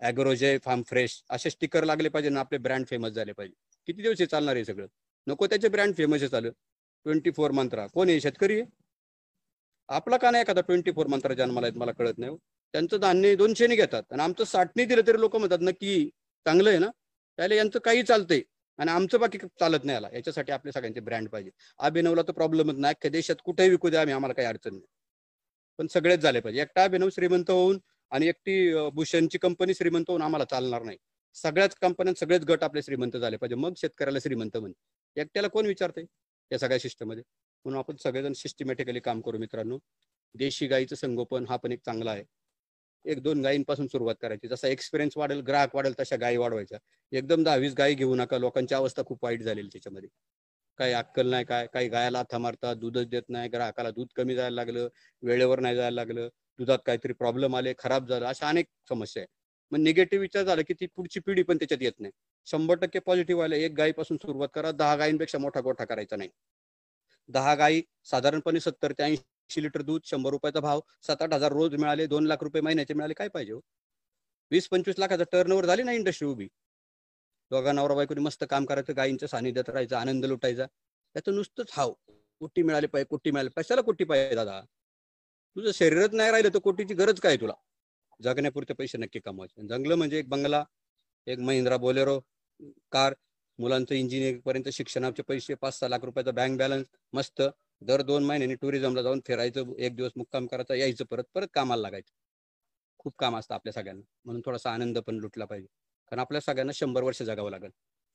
Agrojay 0.00 0.58
farm 0.58 0.82
fresh 0.82 1.22
असे 1.30 1.50
स्टिकर 1.50 1.84
लागले 1.84 2.08
पाहिजे 2.08 2.30
ना 2.30 2.40
आपले 2.40 2.58
ब्रँड 2.58 2.86
फेमस 2.86 3.12
झाले 3.12 3.32
पाहिजे. 3.32 3.54
किती 3.86 4.02
दिवस 4.02 4.20
हे 4.20 4.26
चालणार 4.26 4.54
आहे 4.54 4.64
सगळं? 4.64 4.86
नको 5.26 5.46
त्याचे 5.46 5.68
ब्रँड 5.68 5.94
फेमस 5.96 6.20
आहे 6.20 6.28
चालू. 6.28 6.50
Twenty 7.06 7.30
four 7.30 7.50
Mantra. 7.50 7.86
कोण 7.86 8.08
आहे? 8.08 8.20
शेतकरी 8.20 8.60
आहे? 8.60 8.70
आपला 9.90 10.16
का 10.16 10.30
नाही 10.30 10.42
एखादा 10.42 10.60
ट्वेंटी 10.60 10.90
फोर 10.92 11.06
मंत्रा 11.06 11.34
जन्माला 11.34 11.66
आहेत 11.66 11.78
मला 11.78 11.92
कळत 11.92 12.18
नाही 12.18 12.30
हो. 12.30 12.36
त्यांचं 12.74 13.00
धान्य 13.00 13.34
दोनशेने 13.36 13.76
घेतात. 13.76 14.02
आणि 14.12 14.22
आमचं 14.22 14.44
साठने 14.44 14.84
दिलं 14.84 15.02
तरी 15.06 15.20
लोक 15.20 15.36
म्हणतात 15.36 15.58
नक्की 15.62 16.08
चांगलं 16.46 16.70
आहे 16.70 16.78
ना? 16.78 16.88
त्याला 17.38 17.54
यांचं 17.54 17.78
काही 17.84 18.02
चालतंय. 18.02 18.40
आणि 18.78 18.90
आमचं 18.90 19.20
बाकी 19.20 19.38
चालत 19.60 19.84
नाही 19.84 19.96
आला 19.96 20.08
याच्यासाठी 20.12 20.52
आपल्या 20.52 20.72
सगळ्यांचे 20.72 21.00
ब्रँड 21.00 21.28
पाहिजे 21.28 21.50
अभिनवला 21.78 22.22
तर 22.28 22.32
प्रॉब्लेमच 22.32 22.76
नाही. 22.78 22.94
अख्ख्या 22.94 23.10
देशात 23.10 23.36
कुठेही 23.44 23.70
विकू 23.70 23.88
द्या 23.90 24.00
आम्ही 24.00 24.14
आम्हाला 24.14 24.34
काही 24.34 24.48
अडचण 24.48 24.72
नाही. 24.72 24.86
पण 25.78 25.86
सगळेच 25.86 26.20
झाले 26.20 26.40
पाहिजे. 26.40 26.60
एकटा 26.62 26.84
अभिनव 26.84 27.08
श्रीमंत 27.14 27.50
होऊन 27.50 27.78
आणि 28.12 28.26
एकटी 28.28 28.88
भूषणची 28.94 29.38
कंपनी 29.38 29.74
श्रीमंत 29.74 30.04
होऊन 30.08 30.22
आम्हाला 30.22 30.44
चालणार 30.44 30.82
नाही. 30.82 30.98
सगळ्याच 31.36 31.74
कंपन्यात 31.82 32.18
सगळेच 32.20 32.44
गट 32.44 32.64
आपले 32.64 32.82
श्रीमंत 32.82 33.16
झाले 33.16 33.36
पाहिजे. 33.36 33.54
मग 33.56 33.72
शेतकऱ्याला 33.76 34.18
श्रीमंत 34.18 34.56
म्हणजे 34.56 35.20
एकट्याला 35.20 35.48
कोण 35.48 35.66
विचारते 35.66 36.04
या 36.50 36.58
सगळ्या 36.58 36.78
सिस्टममध्ये 36.78 37.22
म्हणून 37.64 37.78
आपण 37.78 37.96
सगळेजण 37.96 38.32
सिस्टमॅटिकली 38.32 39.00
काम 39.00 39.20
करू 39.20 39.38
मित्रांनो. 39.38 39.78
देशी 40.34 40.66
गाईचं 40.66 40.96
संगोपन 40.96 41.46
हा 41.48 41.56
पण 41.56 41.72
एक 41.72 41.80
चांगला 41.84 42.10
आहे. 42.12 42.24
एक 43.04 43.22
दोन 43.22 43.40
गायींपासून 43.42 43.86
सुरुवात 43.86 44.14
करायची. 44.22 44.48
जसा 44.48 44.68
एक्सपिरियन्स 44.68 45.16
वाढेल 45.16 45.40
ग्राहक 45.40 45.74
वाढेल 45.76 45.94
तशा 46.00 46.16
गायी 46.16 46.36
वाढवायच्या. 46.36 46.78
एकदम 47.12 47.42
दहावीस 47.44 47.74
गायी 47.74 47.94
घेऊ 47.94 48.14
नका 48.14 48.38
लोकांची 48.38 48.74
अवस्था 48.74 49.02
खूप 49.06 49.24
वाईट 49.24 49.42
झालेली 49.42 49.68
त्याच्यामध्ये. 49.72 50.08
काही 50.78 50.92
अक्कल 50.92 51.30
नाही 51.30 51.44
काय 51.44 51.66
काही 51.66 51.88
गायाला 51.88 52.18
हाथा 52.18 52.38
मारतात 52.38 52.76
दूधच 52.76 53.06
देत 53.08 53.22
नाही 53.28 53.48
ग्राहकाला 53.48 53.90
दूध 53.90 54.08
कमी 54.16 54.34
जायला 54.34 54.54
लागलं 54.54 54.88
वेळेवर 55.22 55.60
नाही 55.60 55.76
जायला 55.76 55.94
लागलं 55.94 56.28
दुधात 56.58 56.78
काहीतरी 56.86 57.12
प्रॉब्लेम 57.12 57.56
आले 57.56 57.72
खराब 57.78 58.08
झालं 58.08 58.26
अशा 58.26 58.48
अनेक 58.48 58.66
समस्या 58.88 59.22
आहे 59.22 59.26
मग 59.72 59.78
निगेटिव्ह 59.78 60.20
विचार 60.22 60.44
झाला 60.44 60.62
की 60.62 60.74
ती 60.74 60.86
पुढची 60.86 61.20
पिढी 61.20 61.42
पण 61.42 61.56
त्याच्यात 61.56 61.82
येत 61.82 62.00
नाही. 62.00 62.12
शंभर 62.46 62.74
टक्के 62.76 62.98
पॉझिटिव्ह 62.98 63.44
आले 63.44 63.58
एक 63.64 63.72
गायीपासून 63.72 64.16
सुरुवात 64.16 64.48
करा 64.54 64.70
दहा 64.72 64.96
गायींपेक्षा 64.96 65.38
मोठा 65.38 65.60
गोठा 65.60 65.84
करायचा 65.84 66.16
नाही. 66.16 66.30
दहा 67.30 67.54
गाई 67.54 67.82
साधारणपणे 68.04 68.60
सत्तर 68.60 68.92
ते 68.92 69.02
ऐंशी 69.02 69.62
लिटर 69.62 69.82
दूध 69.82 70.00
शंभर 70.04 70.30
रुपयाचा 70.30 70.60
भाव 70.60 70.80
सात 71.02 71.22
आठ 71.22 71.32
हजार 71.32 71.52
रोज 71.52 71.74
मिळाले 71.74 72.06
दोन 72.06 72.26
लाख 72.26 72.42
रुपये 72.42 72.62
महिन्याचे 72.62 72.94
मिळाले 72.94 73.14
काय 73.14 73.28
पाहिजे 73.28 73.52
हो? 73.52 73.60
वीस 74.50 74.68
पंचवीस 74.68 74.98
लाखाचा 74.98 75.24
टर्न 75.32 75.60
झाली 75.60 75.82
ना 75.82 75.92
इंडस्ट्री 75.92 76.28
उभी. 76.28 76.48
दोघा 77.50 77.72
नवरा 77.72 77.94
बायकोनी 77.94 78.20
मस्त 78.20 78.44
काम 78.50 78.64
करायचं 78.64 78.96
गायींच्या 78.96 79.28
सानिध्यात 79.28 79.68
राहायचं 79.68 79.96
आनंद 79.96 80.24
लुटायचा. 80.24 80.66
त्याचं 81.14 81.34
नुसतंच 81.34 81.70
हाव. 81.72 81.92
कुट्टी 82.40 82.62
मिळाली 82.62 82.86
पाहिजे 82.86 83.06
कुट्टी 83.10 83.30
मिळाली 83.30 83.50
कशाला 83.56 83.80
कुट्टी 83.80 84.04
पाहिजे 84.04 84.34
दादा? 84.34 84.60
तुझं 85.56 85.70
शरीरच 85.72 86.14
नाही 86.14 86.30
राहिलं 86.30 86.54
तर 86.54 86.58
कोटीची 86.58 86.94
गरज 86.94 87.20
काय 87.20 87.36
तुला? 87.36 87.52
जगण्यापुरते 88.20 88.74
पैसे 88.74 88.98
नक्की 88.98 89.20
कमवायचे. 89.20 89.66
जंगलं 89.66 89.94
म्हणजे 89.94 90.18
एक 90.18 90.28
बंगला 90.28 90.64
एक 91.26 91.38
महिंद्रा 91.38 91.76
बोलेरो 91.76 92.20
कार 92.92 93.14
मुलांचं 93.60 93.94
इंजिनिअरिंगपर्यंत 93.94 94.68
शिक्षणाचे 94.68 95.22
पैसे 95.22 95.54
पाच 95.54 95.78
सहा 95.78 95.88
लाख 95.88 95.98
रुपयाचा 96.02 96.30
बँक 96.30 96.58
बॅलन्स 96.58 96.86
मस्त. 97.12 97.42
दर 97.80 98.02
दोन 98.02 98.24
महिन्यांनी 98.24 98.54
टुरिझमला 98.54 99.02
जाऊन 99.02 99.20
फिरायचं 99.26 99.74
एक 99.78 99.96
दिवस 99.96 100.12
मुक्काम 100.16 100.46
करायचा 100.46 100.74
यायचं 100.74 101.04
परत 101.04 101.24
परत 101.34 101.48
कामाला 101.54 101.82
लागायचं. 101.82 102.12
खूप 102.98 103.14
काम 103.18 103.36
असतं 103.36 103.54
आपल्या 103.54 103.72
सगळ्यांना. 103.72 104.02
म्हणून 104.24 104.42
थोडासा 104.44 104.72
आनंद 104.72 104.98
पण 104.98 105.14
लुटला 105.14 105.44
पाहिजे. 105.44 105.66
कारण 106.10 106.20
आपल्या 106.20 106.40
सगळ्यांना 106.40 106.72
शंभर 106.72 107.02
वर्ष 107.02 107.22
जगावं 107.22 107.50
लागेल. 107.50 107.70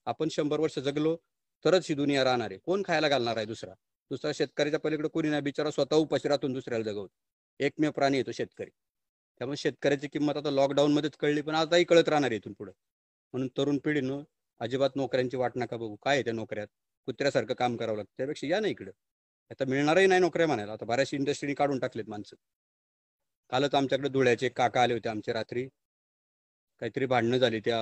आपण 0.05 0.27
शंभर 0.31 0.59
वर्ष 0.59 0.79
जगलो 0.79 1.17
तरच 1.65 1.85
ही 1.89 1.95
दुनिया 1.95 2.23
राहणार 2.23 2.51
आहे. 2.51 2.59
कोण 2.63 2.83
खायला 2.85 3.09
घालणार 3.09 3.37
आहे 3.37 3.45
दुसरा? 3.45 3.73
दुसरा 4.11 4.31
शेतकऱ्याच्या 4.35 4.79
पलीकडे 4.79 5.07
कोणी 5.07 5.29
नाही. 5.29 5.41
बिचारा 5.41 5.71
स्वतः 5.71 5.95
उपाशी 5.95 6.27
दुसऱ्याला 6.53 6.83
जगवतो. 6.83 7.13
एकमेव 7.59 7.91
प्राणी 7.91 8.17
येतो 8.17 8.31
शेतकरी. 8.31 8.69
त्यामुळे 9.39 9.57
शेतकऱ्याची 9.57 10.07
किंमत 10.07 10.37
आता 10.37 10.51
लॉकडाऊन 10.51 10.93
मध्येच 10.93 11.17
कळली 11.19 11.41
पण 11.41 11.55
आताही 11.55 11.83
कळत 11.83 12.09
राहणार 12.09 12.31
इथून 12.31 12.53
पुढे. 12.53 12.71
म्हणून 13.33 13.47
तरुण 13.57 13.77
पिढीनं 13.77 14.23
अजिबात 14.61 14.95
नोकऱ्यांची 14.95 15.37
वाट 15.37 15.51
नका 15.55 15.77
बघू. 15.77 15.95
काय 15.95 16.21
त्या 16.23 16.33
नोकऱ्यात? 16.33 16.67
कुत्र्यासारखं 17.07 17.53
काम 17.53 17.75
करावं 17.77 17.97
लागतं. 17.97 18.11
त्यापेक्षा 18.17 18.47
या 18.47 18.59
ना 18.59 18.67
इकडं. 18.67 18.91
आता 19.51 19.65
मिळणारही 19.65 20.07
नाही 20.07 20.21
नोकऱ्या 20.21 20.47
म्हणायला. 20.47 20.73
आता 20.73 20.85
बऱ्याच 20.85 21.13
इंडस्ट्रीने 21.13 21.53
काढून 21.53 21.79
टाकलेत 21.79 22.09
माणसं. 22.09 22.35
कालच 23.49 23.75
आमच्याकडे 23.75 24.09
धुळ्याचे 24.09 24.45
एक 24.45 24.57
काका 24.57 24.81
आले 24.81 24.93
होते 24.93 25.09
आमचे 25.09 25.33
रात्री. 25.33 25.67
काहीतरी 26.81 27.05
भांडणं 27.05 27.37
झाली 27.37 27.59
त्या 27.59 27.79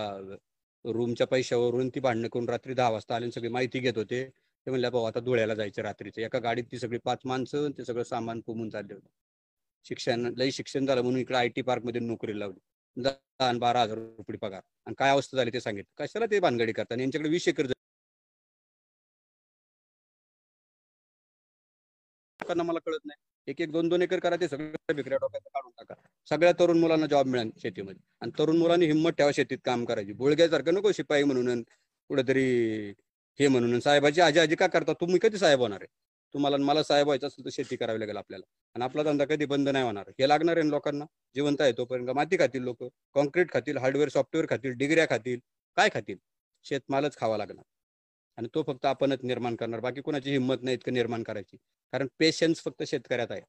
रूमच्या 0.86 1.28
पैशावरून 1.28 1.90
ती 1.90 2.00
भांडणं 2.00 2.28
करून 2.28 2.50
रात्री 2.50 2.74
दहा 2.74 2.90
वाजता 2.90 3.16
आले 3.16 3.32
सगळी 3.32 3.50
माहिती 3.50 3.80
घेत 3.80 3.98
होते. 3.98 4.24
ते 4.68 4.72
म्हणले 4.72 4.90
भाऊ 4.90 5.04
आता 5.04 5.20
धुळ्याला 5.20 5.54
जायचं 5.56 5.82
रात्रीचं. 5.82 6.22
एका 6.22 6.40
गाडीत 6.40 6.64
ती 6.72 6.80
सगळी 6.80 6.98
पाच 6.98 7.20
माणसं 7.26 7.70
ते 7.78 7.86
सगळं 7.86 8.04
सामान 8.04 8.42
कोमून 8.42 8.70
चालले 8.70 8.94
होते. 8.94 9.08
शिक्षण 9.86 10.32
लई 10.38 10.52
शिक्षण 10.52 10.86
झालं 10.86 11.02
म्हणून 11.02 11.20
इकडे 11.22 11.38
आय 11.38 11.48
टी 11.50 11.62
पार्कमध्ये 11.62 12.02
नोकरी 12.02 12.40
लावली. 12.40 12.60
दहा 12.98 13.48
आणि 13.48 13.60
बारा 13.60 13.82
हजार 13.82 13.98
रुपये 13.98 14.38
पगार. 14.38 14.62
आणि 14.86 14.96
काय 14.98 15.10
अवस्था 15.12 15.38
झाली 15.38 15.52
ते 15.54 15.60
सांगितलं. 15.60 16.04
कशाला 16.04 16.26
ते 16.32 16.40
भानगडी 16.40 16.72
करतात? 16.72 16.92
आणि 16.94 17.04
यांच्याकडे 17.04 17.30
वीस 17.30 17.48
एकर 17.48 17.66
लोकांना 22.40 22.64
मला 22.64 22.80
कळत 22.86 23.06
नाही. 23.06 23.18
एक 23.48 23.62
एक 23.62 23.72
दोन 23.72 23.90
दोन 23.90 24.02
एकर 24.02 24.20
करा 24.20 24.36
ते 24.36 24.48
सगळं 24.48 24.94
विक्रिया 24.96 25.18
डोक्यात 25.18 25.48
काढून 25.54 25.72
टाका. 25.80 25.96
सगळ्या 26.30 26.52
तरुण 26.60 26.80
मुलांना 26.80 27.06
जॉब 27.06 27.28
मिळेल 27.28 27.52
शेतीमध्ये. 27.62 28.02
आणि 28.22 28.32
तरुण 28.40 28.58
मुलांनी 28.58 28.86
हिंमत 28.86 29.12
ठेवा 29.18 29.32
शेतीत 29.36 29.58
काम 29.66 29.86
करायची. 29.86 30.14
बुळग्यासारखं 30.14 30.74
नको 30.74 30.92
शिपाई 30.92 31.24
म्हणून 31.24 31.62
कुठेतरी 32.10 32.46
हे 33.40 33.48
म्हणून 33.48 33.80
साहेबाची 33.80 34.22
आजी 34.22 34.40
आजी 34.40 34.56
का 34.56 34.68
करता? 34.68 34.94
तुम्ही 34.94 35.20
कधी 35.22 35.38
साहेब 35.38 35.60
होणार 35.60 35.82
आहे? 35.82 35.88
तुम्हाला 36.34 36.58
मला 36.58 36.84
साहेब 36.84 37.06
व्हायचं 37.06 37.28
असेल 37.28 37.46
तर 37.46 37.50
शेती 37.54 37.76
करावी 37.76 38.00
लागेल 38.00 38.18
आपल्याला. 38.18 38.46
आणि 38.76 38.84
आपला 38.84 39.04
धंदा 39.04 39.26
कधी 39.26 39.46
बंद 39.46 39.70
नाही 39.70 39.86
होणार. 39.86 40.10
हे 40.20 40.28
लागणार 40.28 40.58
आहे 40.58 40.70
लोकांना. 40.70 41.06
जिवंत 41.36 41.62
आहे 41.62 41.72
तोपर्यंत. 41.72 42.10
माती 42.10 42.38
खातील 42.38 42.62
लोक. 42.62 42.84
कॉन्क्रीट 43.14 43.52
खातील 43.52 43.78
हार्डवेअर 43.78 44.10
सॉफ्टवेअर 44.10 44.48
खातील 44.50 44.72
डिग्र्या 44.72 45.06
खातील. 45.10 45.40
काय 45.78 45.90
खातील? 45.94 46.18
शेतमालच 46.66 47.18
खावा 47.18 47.38
लागणार. 47.38 47.64
आणि 48.38 48.48
तो 48.56 48.64
फक्त 48.64 48.86
आपणच 48.86 49.20
निर्माण 49.24 49.56
करणार. 49.56 49.80
बाकी 49.80 50.02
कोणाची 50.02 50.32
हिंमत 50.32 50.64
नाही 50.64 50.76
इतकं 50.76 50.94
निर्माण 50.94 51.24
करायची. 51.24 51.58
कारण 51.94 52.08
पेशन्स 52.20 52.64
फक्त 52.64 52.84
शेतकऱ्यात 52.88 53.32
आहे. 53.32 53.42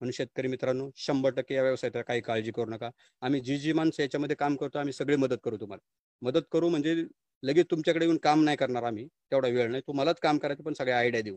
म्हणून 0.00 0.12
शेतकरी 0.12 0.48
मित्रांनो 0.48 0.90
शंभर 0.96 1.30
टक्के 1.30 1.54
या 1.54 1.62
व्यवसायात 1.62 2.04
काही 2.08 2.20
काळजी 2.20 2.50
करू 2.50 2.70
नका. 2.70 2.90
आम्ही 3.20 3.40
जी 3.40 3.58
जी 3.58 3.72
माणसं 3.72 4.02
याच्यामध्ये 4.02 4.36
काम 4.36 4.56
करतो 4.56 4.78
आम्ही 4.78 4.92
सगळी 4.92 5.16
मदत 5.16 5.36
करू 5.44 5.56
तुम्हाला. 5.56 5.84
मदत 6.22 6.42
करू 6.52 6.68
म्हणजे 6.68 6.94
लगेच 7.42 7.66
तुमच्याकडे 7.70 8.04
येऊन 8.04 8.16
काम 8.18 8.44
नाही 8.44 8.56
करणार 8.56 8.82
आम्ही. 8.82 9.06
तेवढा 9.30 9.48
वेळ 9.48 9.70
नाही. 9.70 9.82
तुम्हालाच 9.86 10.20
काम 10.20 10.38
करायचं 10.38 10.62
पण 10.62 10.72
सगळ्या 10.74 10.98
आयडिया 10.98 11.22
देऊ. 11.22 11.36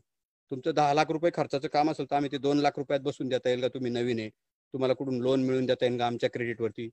तुमचं 0.51 0.73
दहा 0.75 0.93
लाख 0.93 1.11
रुपये 1.11 1.31
खर्चाचं 1.35 1.67
काम 1.67 1.89
असेल 1.91 2.05
तर 2.11 2.15
आम्ही 2.15 2.31
ते 2.31 2.37
दोन 2.37 2.57
लाख 2.59 2.77
रुपयात 2.77 2.99
बसून 3.01 3.27
देता 3.29 3.49
येईल 3.49 3.61
का? 3.61 3.67
तुम्ही 3.67 3.91
नवीन 3.91 4.19
आहे. 4.19 4.29
तुम्हाला 4.73 4.93
कुठून 4.93 5.19
लोन 5.21 5.43
मिळून 5.43 5.65
देता 5.65 5.85
येईल 5.85 5.97
का 5.99 6.05
आमच्या 6.05 6.29
क्रेडिटवरती 6.29 6.87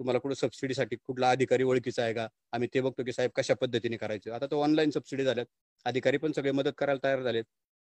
तुम्हाला 0.00 0.18
कुठं 0.18 0.34
सबसिडीसाठी 0.34 0.96
कुठला 0.98 1.30
अधिकारी 1.30 1.62
ओळखीचा 1.64 2.02
आहे 2.02 2.14
का? 2.14 2.26
आम्ही 2.52 2.68
ते 2.74 2.80
बघतो 2.80 3.04
की 3.04 3.12
साहेब 3.12 3.30
कशा 3.36 3.54
पद्धतीने 3.54 3.96
करायचं? 3.96 4.32
आता 4.32 4.46
तो 4.46 4.62
ऑनलाईन 4.62 4.90
सबसिडी 4.90 5.24
झाल्यात. 5.24 5.46
अधिकारी 5.86 6.16
पण 6.18 6.32
सगळे 6.32 6.52
मदत 6.52 6.72
करायला 6.78 7.00
तयार 7.04 7.22
झालेत. 7.22 7.44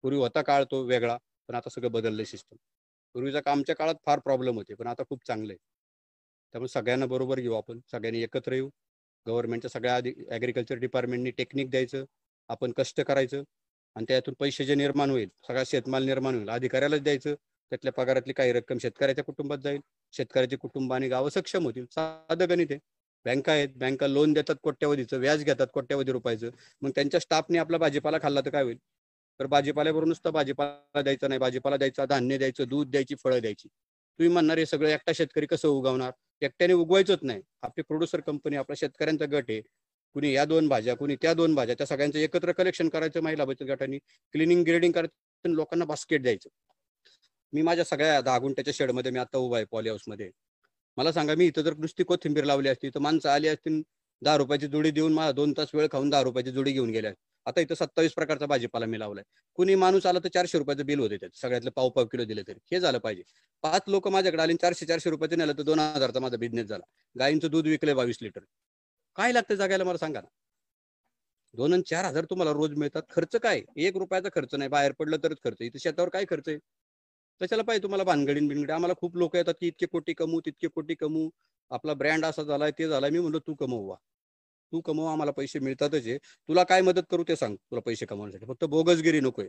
पूर्वी 0.04 0.20
होता 0.20 0.42
काळ 0.42 0.64
तो 0.72 0.82
वेगळा 0.86 1.18
पण 1.50 1.56
आता 1.56 1.70
सगळं 1.70 1.92
बदललं 1.92 2.24
सिस्टम 2.24 2.56
पूर्वीचा 3.16 3.40
कामच्या 3.40 3.76
काळात 3.76 3.96
फार 4.06 4.20
प्रॉब्लेम 4.20 4.56
होते 4.56 4.74
पण 4.76 4.88
आता 4.88 5.04
खूप 5.10 5.26
चांगलं 5.28 5.52
आहे. 5.54 5.58
त्यामुळे 6.54 6.68
सगळ्यांना 6.70 7.06
बरोबर 7.06 7.40
घेऊ 7.40 7.54
आपण. 7.54 7.80
सगळ्यांनी 7.92 8.22
एकत्र 8.24 8.54
येऊ. 8.54 8.70
गव्हर्नमेंटच्या 9.26 9.70
सगळ्या 9.72 9.96
आधी 9.96 10.14
ॲग्रिकल्चर 10.32 10.78
डिपार्टमेंटनी 10.80 11.32
टेक्निक 11.32 11.70
द्यायचं. 11.70 12.04
आपण 12.50 12.72
कष्ट 12.78 13.02
करायचं. 13.02 13.44
आणि 13.96 14.06
त्यातून 14.08 14.34
पैसे 14.40 14.66
जे 14.66 14.76
निर्माण 14.76 15.10
होईल 15.10 15.30
सगळा 15.48 15.64
शेतमाल 15.66 16.04
निर्माण 16.06 16.36
होईल 16.36 16.50
अधिकाऱ्यालाच 16.50 17.02
द्यायचं 17.02 17.36
त्यातल्या 17.72 17.94
पगारातली 17.94 18.34
काही 18.34 18.52
रक्कम 18.54 18.78
शेतकऱ्याच्या 18.78 19.24
कुटुंबात 19.24 19.58
जाईल. 19.58 19.80
शेतकऱ्याचे 20.14 20.56
कुटुंब 20.56 20.94
आणि 20.94 21.08
गावं 21.10 21.30
सक्षम 21.30 21.64
होतील. 21.66 21.86
साधं 21.86 22.50
गणित 22.50 22.68
आहे. 22.72 22.80
बँका 23.26 23.52
आहेत 23.52 23.70
बँका 23.78 24.08
लोन 24.08 24.34
देतात 24.34 24.56
कोट्यावधीचं 24.64 25.20
व्याज 25.20 25.44
घेतात 25.44 25.68
कोट्यावधी 25.74 26.12
रुपयाचं. 26.12 26.50
मग 26.82 26.90
त्यांच्या 26.96 27.20
स्टाफने 27.20 27.58
आपला 27.58 27.78
भाजीपाला 27.78 28.18
खाल्ला 28.22 28.42
तर 28.42 28.50
काय 28.50 28.64
होईल? 28.64 28.78
तर 29.40 29.46
भाजीपाल्यावरून 29.46 30.10
नुसतं 30.10 30.32
भाजीपाला 30.32 31.02
द्यायचा 31.02 31.28
नाही. 31.28 31.40
भाजीपाला 31.40 31.78
द्यायचा 31.78 32.06
धान्य 32.06 32.38
द्यायचं 32.38 32.68
दूध 32.68 32.92
द्यायची 32.92 33.16
फळं 33.16 33.40
द्यायची. 33.42 33.68
तुम्ही 33.68 34.32
म्हणणार 34.34 34.58
हे 34.58 34.66
सगळं 34.66 34.90
एकटा 34.90 35.12
शेतकरी 35.16 35.46
कसं 35.46 35.68
उगवणार? 35.70 36.12
एकट्याने 36.42 36.74
उगवायचंच 36.74 37.20
नाही. 37.24 37.42
आपली 37.62 37.84
प्रोड्युसर 37.84 38.20
कंपनी 38.20 38.56
आपला 38.56 38.76
शेतकऱ्यांचा 38.78 39.26
गट 39.26 39.50
आहे. 39.50 39.62
कुणी 40.16 40.32
या 40.34 40.44
दोन 40.46 40.68
भाज्या 40.68 40.96
कुणी 40.96 41.16
त्या 41.22 41.34
दोन 41.34 41.56
भाज्या 41.56 41.76
त्या 41.78 41.88
सगळ्यांचं 41.88 42.20
एकत्र 42.20 42.52
कलेक्शन 42.52 42.90
करायचं 42.90 43.22
महिला 43.24 43.46
बचत 43.46 43.64
गटांनी. 43.64 43.98
क्लिनिंग 44.34 44.64
ग्रेडिंग 44.66 44.92
करायचं 44.94 45.54
लोकांना 45.54 45.86
बास्केट 45.86 46.22
द्यायचं. 46.22 46.50
मी 47.54 47.62
माझ्या 47.62 47.86
सगळ्या 47.86 48.22
दहा 48.22 48.38
गुंठ्याच्या 48.40 48.74
शेडमध्ये 48.78 49.12
मी 49.12 49.20
आता 49.20 49.38
उभा 49.38 49.58
आहे 49.58 49.66
पॉली 49.72 49.90
हाऊसमध्ये 49.90 50.30
मला 50.98 51.12
सांगा 51.12 51.36
मी 51.36 51.46
इथं 51.48 51.62
जर 51.62 51.74
नुसती 51.78 52.04
कोथिंबीर 52.04 52.44
लावली 52.44 52.70
असती 52.70 52.90
तर 52.90 53.00
माणसं 53.00 53.30
आली 53.30 53.48
असती 53.48 53.82
दहा 54.22 54.38
रुपयाची 54.38 54.68
जुडी 54.68 54.92
देऊन 54.92 55.14
मला 55.14 55.32
दोन 55.32 55.54
तास 55.58 55.74
वेळ 55.74 55.88
खाऊन 55.92 56.10
दहा 56.10 56.22
रुपयाची 56.24 56.52
जुडी 56.52 56.72
घेऊन 56.72 56.90
गेल्या. 56.90 57.12
आता 57.46 57.62
इथं 57.62 57.76
सत्तावीस 57.76 58.14
प्रकारचा 58.14 58.46
भाजीपाला 58.46 58.86
मी 58.86 59.00
लावलाय. 59.00 59.24
कुणी 59.58 59.76
माणूस 59.76 60.06
आला 60.06 60.20
तर 60.24 60.30
चारशे 60.34 60.58
रुपयाचं 60.58 60.86
बिल 60.86 61.00
होते 61.00 61.18
त्यात. 61.18 61.32
सगळ्यातलं 61.36 61.72
पाव 61.76 61.90
पाव 61.90 62.06
किलो 62.06 62.24
दिले 62.26 62.42
तरी. 62.48 62.60
हे 62.72 62.80
झालं 62.80 62.98
पाहिजे. 62.98 63.24
पाच 63.64 63.82
लोक 63.88 64.08
माझ्याकडे 64.08 64.42
आले 64.44 64.54
चारशे 64.62 64.86
चारशे 64.86 65.10
रुपयाचे 65.10 65.36
नेलं 65.36 65.54
तर 65.58 65.64
दोन 65.64 65.80
हजारचा 65.80 66.20
माझा 66.20 66.38
बिझनेस 66.38 66.66
झाला. 66.68 66.84
गायींचं 67.16 67.52
दूध 67.52 67.68
विकलंय 67.68 67.94
बावीस 67.94 68.18
लिटर 68.22 68.42
काय 69.18 69.32
लागतं 69.32 69.56
जगायला 69.56 69.84
मला 69.84 69.98
सांगा 69.98 70.22
ना. 70.22 70.28
दोन 71.54 71.74
आणि 71.74 71.84
चार 71.90 72.06
हजार 72.06 72.26
तुम्हाला 72.30 72.52
रोज 72.54 72.74
मिळतात. 72.78 73.02
खर्च 73.10 73.36
काय? 73.36 73.62
एक 73.78 73.98
रुपयाचा 73.98 74.30
खर्च 74.36 74.56
नाही. 74.56 74.70
बाहेर 74.70 74.92
पडलं 75.00 75.18
तरच 75.24 75.38
खर्च. 75.44 75.58
इथे 75.62 75.80
शेतावर 75.80 76.10
काय 76.10 76.26
खर्च 76.30 76.50
आहे? 76.50 76.58
कशाला 77.42 77.64
पाहिजे 77.64 77.84
तुम्हाला 77.84 78.04
भानगडीन 78.04 78.48
बिनगडी? 78.48 78.72
आम्हाला 78.74 78.94
खूप 79.02 79.16
लोक 79.18 79.36
येतात 79.36 79.54
की 79.62 79.68
इतके 79.68 79.86
कोटी 79.86 80.14
कमवू 80.14 80.40
तितके 80.46 80.68
कोटी 80.68 80.96
कमवू. 80.96 81.30
आपला 81.72 81.94
ब्रँड 81.94 82.26
असा 82.26 82.44
झालाय 82.44 82.72
ते 82.80 82.88
झालाय. 82.90 83.10
मी 83.12 83.20
म्हणलो 83.20 83.40
तू 83.48 83.54
कमववा 83.56 83.96
तू 84.72 84.82
कमव 84.82 85.06
आम्हाला 85.06 85.32
पैसे 85.32 85.60
मिळतातच 85.60 86.08
आहे 86.08 86.18
तुला 86.50 86.64
काय 86.64 86.82
मदत 86.82 87.04
करू 87.12 87.24
ते 87.28 87.36
सांग. 87.36 87.56
तुला 87.56 87.82
पैसे 87.82 88.06
कमवण्यासाठी. 88.06 88.46
फक्त 88.46 88.66
बोगसगिरी 88.66 89.20
नकोय. 89.20 89.48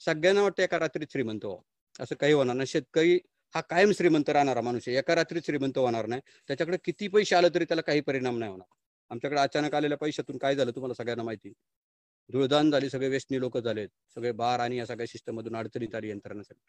सगळ्यांना 0.00 0.42
वाटतं 0.42 0.62
एका 0.62 0.78
रात्रीत 0.78 1.06
श्रीमंत 1.12 1.44
व्हा. 1.44 1.56
असं 2.00 2.14
काही 2.20 2.32
होणार 2.32 2.56
नाही. 2.56 2.66
शेतकरी 2.66 3.18
हा 3.54 3.60
कायम 3.60 3.92
श्रीमंत 3.92 4.30
राहणारा 4.30 4.60
माणूस 4.60 4.88
आहे. 4.88 4.96
एका 4.98 5.14
रात्रीत 5.14 5.42
श्रीमंत 5.46 5.78
होणार 5.78 6.06
नाही. 6.06 6.20
त्याच्याकडे 6.48 6.76
किती 6.84 7.08
पैसे 7.08 7.36
आले 7.36 7.48
तरी 7.54 7.64
त्याला 7.64 7.82
काही 7.82 8.00
परिणाम 8.00 8.38
नाही 8.38 8.50
होणार. 8.50 8.66
आमच्याकडे 9.10 9.40
अचानक 9.40 9.74
आलेल्या 9.74 9.98
पैशातून 9.98 10.38
काय 10.38 10.54
झालं 10.56 10.70
तुम्हाला 10.70 10.94
सगळ्यांना 10.94 11.22
माहिती? 11.24 11.52
धुळदान 12.30 12.70
झाली 12.70 12.90
सगळे 12.90 13.08
वेस्टनी 13.08 13.40
लोक 13.40 13.58
झालेत. 13.58 13.88
सगळे 14.16 14.32
बार 14.34 14.60
आणि 14.60 14.78
या 14.78 14.86
सगळ्या 14.86 15.06
सिस्टम 15.06 15.36
मधून 15.36 15.56
अडचणीत 15.56 15.94
आली 15.94 16.10
यंत्रणासाठी 16.10 16.60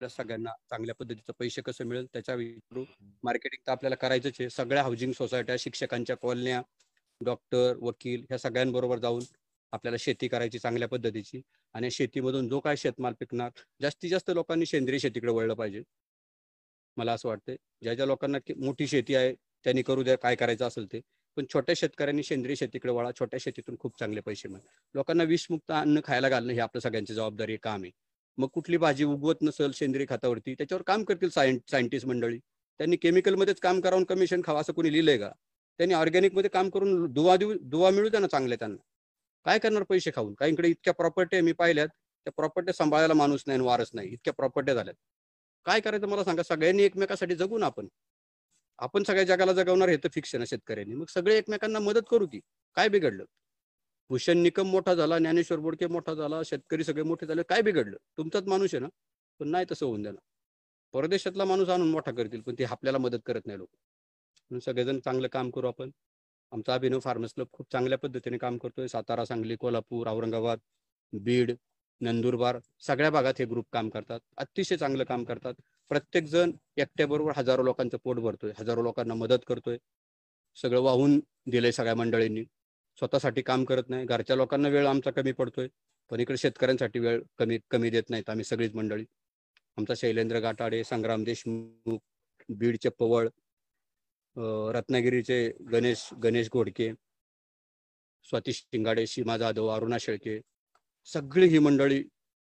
सगळ्यांना 0.00 0.50
चांगल्या 0.70 0.94
पद्धतीचं 0.94 1.32
पैसे 1.38 1.62
कसं 1.62 1.84
मिळेल 1.86 2.06
त्याच्या 2.12 2.34
थ्रू 2.36 2.84
मार्केटिंग 3.24 3.66
तर 3.66 3.72
आपल्याला 3.72 3.96
करायचंच 3.96 4.36
आहे. 4.40 4.48
सगळ्या 4.50 4.82
हाऊसिंग 4.82 5.12
सोसायट्या 5.12 5.56
शिक्षकांच्या 5.58 6.16
कॉलन्या 6.16 6.60
डॉक्टर 7.20 7.76
वकील 7.80 8.24
ह्या 8.28 8.38
सगळ्यांबरोबर 8.38 8.98
जाऊन 8.98 9.22
आपल्याला 9.72 9.96
शेती 10.00 10.28
करायची 10.28 10.58
चांगल्या 10.58 10.88
पद्धतीची. 10.88 11.40
आणि 11.74 11.90
शेतीमधून 11.90 12.48
जो 12.48 12.60
काय 12.60 12.76
शेतमाल 12.76 13.12
पिकणार 13.20 13.50
जास्तीत 13.80 14.10
जास्त 14.10 14.30
लोकांनी 14.30 14.66
सेंद्रिय 14.66 14.98
शेतीकडे 14.98 15.32
वळलं 15.32 15.54
पाहिजे. 15.54 15.82
मला 16.96 17.12
असं 17.12 17.28
वाटतंय. 17.28 17.56
ज्या 17.82 17.94
ज्या 17.94 18.06
लोकांना 18.06 18.38
मोठी 18.56 18.86
शेती 18.86 19.14
आहे 19.14 19.32
त्यांनी 19.64 19.82
करू 19.82 20.02
द्या 20.02 20.16
काय 20.18 20.34
करायचं 20.36 20.66
असेल 20.66 20.86
ते. 20.92 21.00
पण 21.36 21.44
छोट्या 21.52 21.74
शेतकऱ्यांनी 21.78 22.22
सेंद्रिय 22.22 22.56
शेतीकडे 22.56 22.92
वळा 22.92 23.10
छोट्या 23.18 23.38
शेतीतून 23.42 23.76
खूप 23.80 23.98
चांगले 23.98 24.20
पैसे 24.20 24.48
मिळतात 24.48 24.68
लोकांना 24.94 25.24
विषमुक्त 25.24 25.72
अन्न 25.72 26.00
खायला 26.04 26.28
घालणं 26.28 26.52
हे 26.52 26.60
आपलं 26.60 26.80
सगळ्यांची 26.80 27.14
जबाबदारी 27.14 27.56
काम 27.62 27.82
आहे. 27.82 27.90
मग 28.38 28.48
कुठली 28.54 28.76
भाजी 28.76 29.04
उगवत 29.04 29.42
नसेल 29.42 29.72
सेंद्रिय 29.72 30.06
खतावरती 30.08 30.54
त्याच्यावर 30.54 30.82
काम 30.86 31.04
करतील 31.04 31.28
सायंटिस्ट 31.30 32.06
मंडळी. 32.06 32.38
त्यांनी 32.80 32.96
केमिकलमध्येच 32.96 33.60
काम 33.60 33.80
करावून 33.80 34.04
कमिशन 34.04 34.40
खावा 34.44 34.60
असं 34.60 34.72
कोणी 34.72 34.92
लिहिलंय 34.92 35.18
का? 35.18 35.30
त्यांनी 35.80 35.94
ऑर्गॅनिकमध्ये 35.94 36.50
काम 36.50 36.68
करून 36.70 37.06
दुवा 37.12 37.36
देऊ 37.36 37.52
दुवा 37.62 37.90
मिळू 37.90 38.08
द्या 38.08 38.20
ना 38.20 38.26
चांगले 38.26 38.56
त्यांना. 38.56 38.76
काय 39.46 39.58
करणार 39.58 39.82
पैसे 39.82 40.10
खाऊन? 40.14 40.34
काहींकडे 40.34 40.68
इतक्या 40.68 40.92
प्रॉपर्टी 40.94 41.40
मी 41.40 41.52
पाहिल्यात 41.52 41.88
त्या 41.88 42.32
प्रॉपर्टी 42.36 42.72
सांभाळायला 42.72 43.14
माणूस 43.14 43.42
नाही 43.46 43.58
आणि 43.58 43.66
वारस 43.66 43.90
नाही. 43.94 44.08
इतक्या 44.08 44.32
प्रॉपर्टी 44.34 44.74
झाल्यात. 44.74 44.94
काय 45.66 45.80
करायचं 45.80 46.08
मला 46.08 46.24
सांगा? 46.24 46.42
सगळ्यांनी 46.42 46.82
एकमेकासाठी 46.82 47.34
जगू 47.34 47.58
ना 47.58 47.66
आपण. 47.66 47.88
आपण 48.78 49.02
सगळ्या 49.02 49.24
जगाला 49.24 49.52
जगवणार 49.52 49.88
हे 49.88 49.96
तर 49.96 50.08
फिक्स 50.14 50.34
आहे 50.34 50.38
ना 50.38 50.44
शेतकऱ्यांनी. 50.44 50.94
मग 50.94 51.06
सगळे 51.08 51.36
एकमेकांना 51.38 51.78
मदत 51.78 52.08
करू 52.10 52.26
की? 52.26 52.40
काय 52.76 52.88
बिघडलं? 52.88 53.24
भूषण 54.10 54.38
निकम 54.38 54.66
मोठा 54.66 54.94
झाला 54.94 55.18
ज्ञानेश्वर 55.18 55.58
बोडके 55.58 55.86
मोठा 55.86 56.14
झाला 56.14 56.40
शेतकरी 56.46 56.84
सगळे 56.84 57.02
मोठे 57.02 57.26
झाले. 57.26 57.42
काय 57.42 57.62
बिघडलं? 57.62 57.96
तुमचाच 58.18 58.46
माणूस 58.46 58.74
आहे 58.74 58.80
ना? 58.80 58.88
पण 59.40 59.48
नाही 59.48 59.66
तसं 59.70 59.86
होऊन 59.86 60.02
देणार 60.02 60.20
परदेशातला 60.94 61.44
माणूस 61.44 61.68
आणून 61.68 61.90
मोठा 61.90 62.10
करतील 62.12 62.40
पण 62.40 62.54
ते 62.58 62.64
आपल्याला 62.64 62.98
मदत 62.98 63.18
करत 63.26 63.46
नाही 63.46 63.58
लोक. 63.58 63.68
म्हणून 64.50 64.60
सगळेजण 64.60 64.98
चांगलं 65.00 65.28
काम 65.28 65.50
करू 65.50 65.66
आपण. 65.68 65.90
आमचा 66.52 66.74
अभिनव 66.74 66.98
फार्मस 67.00 67.34
क्लब 67.34 67.46
खूप 67.52 67.66
चांगल्या 67.72 67.98
पद्धतीने 67.98 68.38
काम 68.38 68.58
करतोय. 68.58 68.86
सातारा 68.88 69.24
सांगली 69.24 69.56
कोल्हापूर 69.56 70.08
औरंगाबाद 70.08 70.58
बीड 71.12 71.52
नंदुरबार 72.02 72.58
सगळ्या 72.86 73.10
भागात 73.10 73.34
हे 73.38 73.44
ग्रुप 73.44 73.66
काम 73.72 73.88
करतात. 73.88 74.20
अतिशय 74.36 74.76
चांगलं 74.76 75.04
काम 75.04 75.24
करतात. 75.24 75.54
प्रत्येक 75.90 76.24
जण 76.24 76.52
एकट्याबरोबर 76.76 77.32
हजारो 77.36 77.62
लोकांचं 77.62 77.98
पोट 78.04 78.18
भरतोय. 78.20 78.52
हजारो 78.58 78.82
लोकांना 78.82 79.14
मदत 79.14 79.44
करतोय. 79.46 79.78
सगळं 80.56 80.80
वाहून 80.80 81.18
दिलंय 81.50 81.72
सगळ्या 81.72 81.94
मंडळींनी. 81.94 82.44
स्वतःसाठी 82.98 83.42
काम 83.42 83.64
करत 83.64 83.88
नाही. 83.88 84.04
घरच्या 84.06 84.36
लोकांना 84.36 84.68
वेळ 84.68 84.86
आमचा 84.86 85.10
कमी 85.10 85.32
पडतोय. 85.32 85.68
पण 86.10 86.20
इकडे 86.20 86.36
शेतकऱ्यांसाठी 86.36 86.98
वेळ 86.98 87.20
कमी 87.38 87.58
कमी 87.70 87.90
देत 87.90 88.10
नाहीत 88.10 88.30
आम्ही 88.30 88.44
सगळीच 88.44 88.74
मंडळी. 88.74 89.04
आमचा 89.76 89.94
शैलेंद्र 89.96 90.38
गाठाडे 90.40 90.82
संग्राम 90.84 91.24
देशमुख 91.24 91.98
बीडचे 92.48 92.88
पवळ 92.88 93.28
रत्नागिरीचे 94.74 95.38
गणेश 95.72 96.08
गणेश 96.22 96.48
घोडके 96.52 96.90
स्वाती 98.26 98.52
शिंगाडे 98.52 99.06
सीमा 99.06 99.36
जाधव 99.38 99.66
अरुणा 99.68 99.96
शेळके 100.00 100.38
सगळी 101.08 101.46
ही 101.48 101.58
मंडळी 101.60 102.02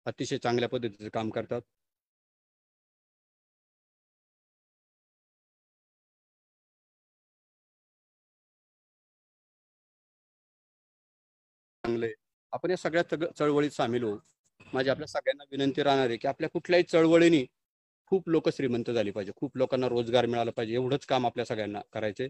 अतिशय 0.05 0.37
चांगल्या 0.39 0.69
पद्धतीचं 0.69 1.09
काम 1.11 1.29
करतात. 1.29 1.61
चांगले. 11.83 12.11
आपण 12.53 12.69
या 12.69 12.77
सगळ्या 12.77 13.03
चळवळीत 13.29 13.71
सामील 13.71 14.03
होऊ. 14.03 14.17
माझी 14.73 14.89
आपल्या 14.89 15.07
सगळ्यांना 15.07 15.43
विनंती 15.51 15.83
राहणार 15.83 16.07
आहे 16.07 16.17
की 16.17 16.27
आपल्या 16.27 16.49
कुठल्याही 16.49 16.83
चळवळीने 16.83 17.43
खूप 18.11 18.29
लोक 18.29 18.49
श्रीमंत 18.49 18.89
झाली 18.91 19.11
पाहिजे. 19.11 19.31
खूप 19.35 19.57
लोकांना 19.57 19.87
रोजगार 19.89 20.25
मिळाला 20.27 20.51
पाहिजे. 20.51 20.73
एवढंच 20.75 21.05
काम 21.07 21.25
आपल्या 21.25 21.45
सगळ्यांना 21.45 21.81
करायचे 21.93 22.27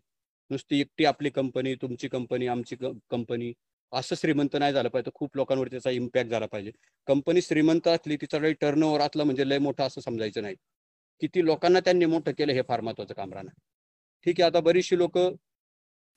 नुसती 0.52 0.80
एकटी 0.82 1.06
आपली 1.06 1.30
कंपनी 1.32 1.76
तुमची 1.78 2.08
कंपनी 2.10 2.48
आमची 2.48 2.76
कंपनी 3.12 3.52
असं 3.94 4.16
श्रीमंत 4.16 4.56
नाही 4.60 4.74
झालं 4.74 4.90
पाहिजे. 4.90 5.12
खूप 5.14 5.36
लोकांवर 5.36 5.68
त्याचा 5.68 5.90
इम्पॅक्ट 5.90 6.30
झाला 6.32 6.46
पाहिजे. 6.46 6.72
कंपनी 7.08 7.42
श्रीमंत 7.42 7.88
असली 7.88 8.16
तिचा 8.16 8.40
काही 8.40 8.54
टर्न 8.54 8.84
ओव्हर 8.84 9.02
असला 9.02 9.24
म्हणजे 9.24 9.50
लय 9.50 9.58
मोठं 9.60 9.84
असं 9.84 10.02
समजायचं 10.02 10.42
नाही. 10.42 10.56
किती 11.22 11.46
लोकांना 11.46 11.80
त्यांनी 11.80 12.06
मोठं 12.06 12.32
केलं 12.32 12.54
हे 12.54 12.62
फार 12.68 12.82
महत्वाचं 12.82 13.14
काम 13.14 13.34
राहणार. 13.34 13.54
ठीक 14.26 14.42
आहे 14.42 14.50
आता 14.50 14.60
बरीचशी 14.60 14.98
लोक 14.98 15.18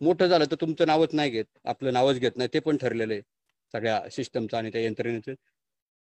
मोठं 0.00 0.26
झालं 0.26 0.44
तर 0.50 0.56
तुमचं 0.60 0.86
नावच 0.86 1.14
नाही 1.14 1.30
घेत. 1.30 1.44
आपलं 1.64 1.92
नावच 1.92 2.18
घेत 2.18 2.36
नाही. 2.36 2.48
ते 2.54 2.58
पण 2.60 2.76
ठरलेलं 2.76 3.12
आहे 3.12 3.22
सगळ्या 3.74 4.00
सिस्टमचं 4.10 4.56
आणि 4.56 4.70
त्या 4.72 4.80
यंत्रणेचं. 4.80 5.34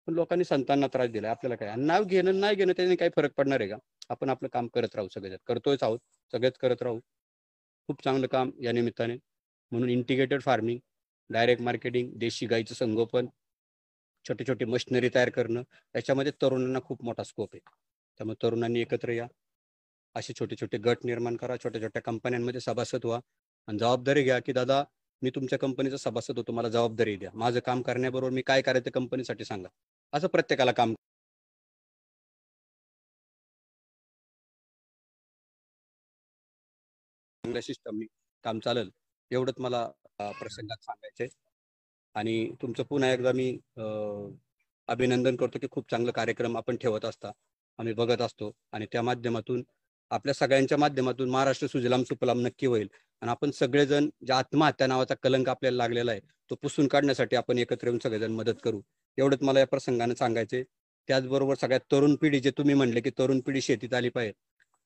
पण 0.08 0.14
लोकांनी 0.14 0.44
संतांना 0.44 0.88
त्रास 0.88 1.10
दिलाय. 1.10 1.32
आपल्याला 1.32 1.56
काय? 1.56 1.76
नाव 1.78 2.04
घेणं 2.04 2.40
नाही 2.40 2.56
घेणं 2.56 2.74
त्याने 2.78 2.96
काही 2.96 3.12
फरक 3.16 3.34
पडणार 3.38 3.60
आहे 3.60 3.70
का? 3.70 3.78
आपण 4.10 4.30
आपलं 4.30 4.50
काम 4.54 4.68
करत 4.68 4.96
राहू 4.96 5.08
सगळ्यात. 5.08 5.40
करतोयच 5.48 5.84
आहोत. 5.84 6.00
सगळेच 6.34 6.58
करत 6.58 6.82
राहू. 6.82 7.00
खूप 7.90 8.04
चांगलं 8.04 8.28
काम 8.28 8.52
या 8.62 8.72
निमित्ताने. 8.72 9.16
म्हणून 9.72 9.90
इंटिग्रेटेड 9.90 10.42
फार्मिंग 10.42 10.80
डायरेक्ट 11.30 11.62
मार्केटिंग 11.64 12.12
देशी 12.20 12.46
गाईचं 12.46 12.76
संगोपन 12.76 13.28
छोटे 14.26 14.44
छोटे 14.46 14.66
मशिनरी 14.66 15.10
तयार 15.16 15.30
करणं 15.30 15.64
याच्यामध्ये 15.96 16.32
तरुणांना 16.42 16.80
खूप 16.84 17.04
मोठा 17.04 17.24
स्कोप 17.24 17.50
आहे. 17.54 17.60
त्यामुळे 18.20 18.44
तरुणांनी 18.44 18.82
एकत्र 18.82 19.12
या. 19.12 19.28
असे 20.16 20.34
छोटे 20.34 20.56
छोटे 20.56 20.78
गट 20.80 21.06
निर्माण 21.06 21.36
करा 21.36 21.56
छोट्या 21.64 21.82
छोट्या 21.82 22.02
कंपन्यांमध्ये 22.02 22.62
सभासद 22.62 23.06
व्हा 23.06 23.20
आणि 23.68 23.78
जबाबदारी 23.78 24.24
घ्या 24.24 24.40
की 24.40 24.54
दादा 24.54 24.84
मी 25.22 25.30
तुमच्या 25.36 25.60
कंपनीचा 25.60 25.98
सभासद 25.98 26.38
होतो 26.38 26.52
मला 26.52 26.70
जबाबदारी 26.70 27.16
द्या. 27.18 27.30
माझं 27.36 27.60
काम 27.66 27.82
करण्याबरोबर 27.82 28.32
मी 28.34 28.42
काय 28.44 28.62
करायचं 28.62 28.92
कंपनीसाठी 28.92 29.46
सांगा. 29.46 29.70
असं 30.14 30.28
प्रत्येकाला 30.28 30.72
काम 30.74 30.94
चांगल्या 37.44 37.62
सिस्टमनी 37.62 38.06
काम 38.44 38.60
चालेल. 38.60 38.90
एवढंच 39.32 39.60
मला 39.60 39.88
प्रसंगात 40.20 40.84
सांगायचे. 40.84 41.28
आणि 42.16 42.52
तुमचं 42.62 42.84
पुन्हा 42.84 43.12
एकदा 43.14 43.32
मी 43.32 43.58
अभिनंदन 44.88 45.36
करतो 45.36 45.60
की 45.60 45.68
खूप 45.72 45.90
चांगलं 45.92 46.12
कार्यक्रम 46.12 46.58
आपण 46.58 46.76
ठेवत 46.82 47.06
असता 47.06 47.32
आम्ही 47.80 47.94
बघत 47.94 48.22
असतो. 48.22 48.52
आणि 48.74 48.86
त्या 48.92 49.02
माध्यमातून 49.02 49.64
आपल्या 50.12 50.34
सगळ्यांच्या 50.34 50.78
माध्यमातून 50.78 51.30
महाराष्ट्र 51.30 51.68
सुजलाम 51.68 52.04
सुफलाम 52.04 52.40
नक्की 52.42 52.68
होईल. 52.68 52.88
आणि 53.22 53.32
आपण 53.32 53.52
सगळेजण 53.52 54.10
ज्या 54.26 54.38
आत्महत्या 54.38 54.88
नावाचा 54.88 55.16
कलंक 55.24 55.50
आपल्याला 55.50 55.78
लागलेला 55.78 56.12
आहे 56.12 56.22
तो 56.50 56.56
पुसून 56.62 56.88
काढण्यासाठी 56.88 57.36
आपण 57.36 57.58
एकत्र 57.60 57.88
येऊन 57.88 58.00
सगळेजण 58.04 58.32
मदत 58.36 58.62
करू. 58.64 58.82
एवढंच 59.18 59.44
मला 59.44 59.60
या 59.60 59.68
प्रसंगाने 59.68 60.16
सांगायचे 60.16 60.64
त्याचबरोबर 61.08 61.56
सगळ्यात 61.56 61.82
तरुण 61.92 62.16
पिढी 62.22 62.40
जे 62.40 62.52
तुम्ही 62.58 62.76
म्हणले 62.76 63.02
की 63.02 63.10
तरुण 63.18 63.40
पिढी 63.46 63.62
शेतीत 63.62 63.94
आली 63.94 64.10
पाहिजे 64.10 64.34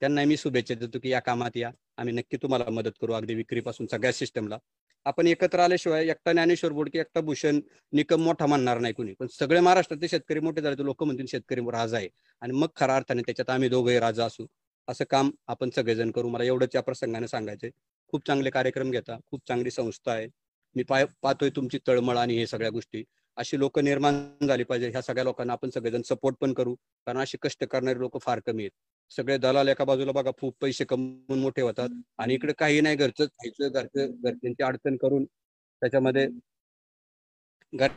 त्यांना 0.01 0.23
मी 0.25 0.37
शुभेच्छा 0.37 0.75
देतो 0.75 0.99
की 1.03 1.09
या 1.09 1.19
कामात 1.21 1.57
या. 1.57 1.71
आम्ही 1.97 2.13
नक्की 2.13 2.37
तुम्हाला 2.43 2.69
मदत 2.71 2.91
करू. 3.01 3.13
अगदी 3.13 3.33
विक्रीपासून 3.35 3.87
सगळ्या 3.91 4.11
सिस्टमला 4.13 4.57
आपण 5.05 5.27
एकत्र 5.27 5.59
आल्याशिवाय 5.59 6.09
एकटा 6.09 6.31
ज्ञानेश्वर 6.31 6.71
बोडके 6.71 6.99
एकटा 6.99 7.21
भूषण 7.21 7.59
निकम 7.93 8.21
मोठा 8.21 8.45
म्हणणार 8.45 8.79
नाही 8.79 8.93
कुणी. 8.93 9.13
पण 9.13 9.27
सगळे 9.27 9.59
महाराष्ट्रातले 9.59 10.07
शेतकरी 10.07 10.39
मोठे 10.39 10.61
झाले 10.61 10.85
लोक 10.85 11.03
म्हणतील 11.03 11.25
शेतकरी 11.25 11.61
राजा 11.61 11.97
आहे. 11.97 12.09
आणि 12.41 12.53
मग 12.53 12.67
खऱ्या 12.75 12.95
अर्थाने 12.95 13.21
त्याच्यात 13.21 13.49
आम्ही 13.49 13.69
दोघंही 13.69 13.99
राजा 13.99 14.25
असू. 14.25 14.45
असं 14.87 15.05
काम 15.09 15.31
आपण 15.47 15.69
सगळेजण 15.69 16.11
करू. 16.11 16.29
मला 16.29 16.43
एवढंच 16.43 16.75
या 16.75 16.81
प्रसंगाने 16.81 17.27
सांगायचंय. 17.27 17.69
खूप 18.07 18.27
चांगले 18.27 18.49
कार्यक्रम 18.49 18.91
घेता. 18.91 19.17
खूप 19.25 19.41
चांगली 19.47 19.71
संस्था 19.71 20.11
आहे. 20.11 20.27
मी 20.75 20.83
पाय 20.83 21.05
पाहतोय 21.21 21.49
तुमची 21.49 21.79
तळमळ 21.87 22.17
आणि 22.17 22.37
हे 22.37 22.47
सगळ्या 22.47 22.69
गोष्टी. 22.69 23.03
अशी 23.37 23.59
लोक 23.59 23.79
निर्माण 23.79 24.47
झाली 24.47 24.63
पाहिजे. 24.63 24.89
ह्या 24.89 25.01
सगळ्या 25.01 25.23
लोकांना 25.23 25.53
आपण 25.53 25.69
सगळेजण 25.69 26.01
सपोर्ट 26.01 26.35
पण 26.39 26.53
करू. 26.53 26.75
कारण 27.05 27.17
अशी 27.17 27.37
कष्ट 27.41 27.63
करणारे 27.63 27.99
लोक 27.99 28.21
फार 28.21 28.39
कमी 28.45 28.63
आहेत. 28.63 28.71
सगळे 29.11 29.37
दलाल 29.37 29.67
एका 29.67 29.83
बाजूला 29.83 30.11
बघा 30.11 30.31
खूप 30.39 30.55
पैसे 30.61 30.85
कमवून 30.85 31.39
मोठे 31.39 31.61
होतात 31.61 31.89
आणि 32.17 32.33
इकडे 32.33 32.53
काही 32.53 32.81
नाही 32.81 32.95
घरचं 32.95 33.25
खायचं 33.27 33.71
घरचं 33.71 34.11
घरच्यांची 34.23 34.63
अडचण 34.63 34.95
करून 34.97 35.25
त्याच्यामध्ये 35.25 36.27
घर 37.73 37.89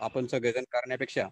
आपण 0.00 0.26
सगळेजण 0.26 0.64
करण्यापेक्षा 0.70 1.28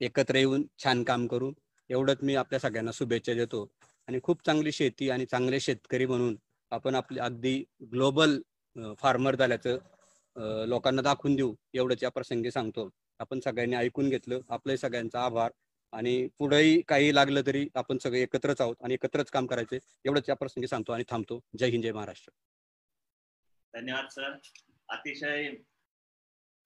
एकत्र 0.00 0.36
येऊन 0.36 0.64
छान 0.78 1.02
काम 1.04 1.26
करू. 1.26 1.50
एवढंच 1.90 2.18
मी 2.22 2.34
आपल्या 2.36 2.60
सगळ्यांना 2.60 2.90
शुभेच्छा 2.94 3.34
देतो. 3.34 3.66
आणि 4.08 4.20
खूप 4.22 4.44
चांगली 4.46 4.72
शेती 4.72 5.08
आणि 5.10 5.26
चांगले 5.26 5.60
शेतकरी 5.60 6.06
म्हणून 6.06 6.36
आपण 6.72 6.94
आपले 6.94 7.20
अगदी 7.20 7.56
ग्लोबल 7.92 8.38
फार्मर 8.98 9.36
झाल्याचं 9.36 9.78
लोकांना 10.68 11.02
दाखवून 11.02 11.36
देऊ 11.36 11.54
एवढंच 11.74 12.02
या 12.02 12.10
प्रसंगी 12.10 12.50
सांगतो. 12.50 12.88
आपण 13.20 13.40
सगळ्यांनी 13.40 13.76
ऐकून 13.76 14.08
घेतलं. 14.08 14.40
आपले 14.48 14.76
सगळ्यांचा 14.76 15.24
आभार. 15.24 15.50
आणि 15.92 16.26
पुढेही 16.38 16.80
काही 16.88 17.14
लागलं 17.14 17.40
तरी 17.46 17.66
आपण 17.74 17.98
सगळे 17.98 18.20
एकत्रच 18.22 18.60
आहोत 18.60 18.76
आणि 18.82 18.94
एकत्रच 18.94 19.30
काम 19.30 19.46
करायचे 19.46 19.78
एवढंच 20.04 20.28
या 20.28 20.34
प्रसंगी 20.36 20.66
सांगतो 20.66 20.92
आणि 20.92 21.04
थांबतो. 21.08 21.38
जय 21.58 21.66
हिंद 21.66 21.82
जय 21.82 21.92
महाराष्ट्र. 21.92 22.30
धन्यवाद 23.74 24.08
सर. 24.10 24.32
अतिशय 24.88 25.48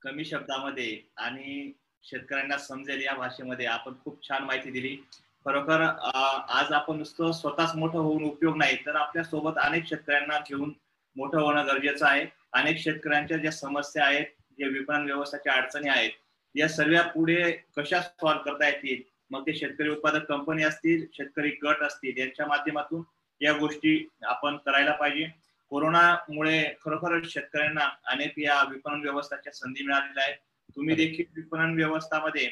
कमी 0.03 0.25
शब्दामध्ये 0.25 1.01
आणि 1.17 1.73
शेतकऱ्यांना 2.05 2.57
समजेल 2.59 3.03
या 3.05 3.15
भाषेमध्ये 3.15 3.67
आपण 3.67 3.95
खूप 4.05 4.23
छान 4.29 4.45
माहिती 4.45 4.71
दिली. 4.71 4.97
खरोखर 5.45 5.81
आज 5.81 6.73
आपण 6.73 6.97
नुसतं 6.97 7.33
स्वतःच 7.33 7.75
मोठं 7.77 7.99
होऊन 7.99 8.25
उपयोग 8.25 8.57
नाही 8.57 8.77
तर 8.87 8.95
आपल्यासोबत 8.97 9.59
अनेक 9.61 9.87
शेतकऱ्यांना 9.87 10.39
घेऊन 10.39 10.73
मोठं 11.17 11.41
होणं 11.41 11.67
गरजेचं 11.67 12.07
आहे. 12.07 12.27
अनेक 12.53 12.79
शेतकऱ्यांच्या 12.79 13.37
ज्या 13.37 13.53
समस्या 13.53 14.05
आहेत 14.07 14.27
जे 14.59 14.69
विपणन 14.69 15.05
व्यवस्थेच्या 15.05 15.53
अडचणी 15.53 15.89
आहेत 15.89 16.11
या 16.59 16.69
सर्व 16.69 16.97
पुढे 17.15 17.51
कशा 17.77 18.01
सॉल्व्ह 18.01 18.45
करता 18.45 18.67
येतील? 18.69 19.03
मग 19.31 19.47
ते 19.47 19.55
शेतकरी 19.55 19.89
उत्पादक 19.89 20.25
कंपनी 20.25 20.63
असतील 20.63 21.05
शेतकरी 21.13 21.51
गट 21.65 21.83
असतील 21.83 22.19
यांच्या 22.19 22.47
माध्यमातून 22.47 23.03
या 23.41 23.53
गोष्टी 23.53 24.09
आपण 24.23 24.57
करायला 24.57 24.93
पाहिजे. 24.93 25.27
कोरोनामुळे 25.71 26.63
खरोखर 26.85 27.19
शेतकऱ्यांना 27.25 27.89
अनेक 28.07 28.39
या 28.39 28.63
विपणन 28.71 29.01
व्यवस्थाच्या 29.01 29.53
संधी 29.53 29.85
मिळालेल्या 29.85 30.25
आहेत. 30.25 30.37
तुम्ही 30.77 30.95
देखील 30.95 31.25
विपणन 31.37 31.75
व्यवस्थामध्ये 31.75 32.49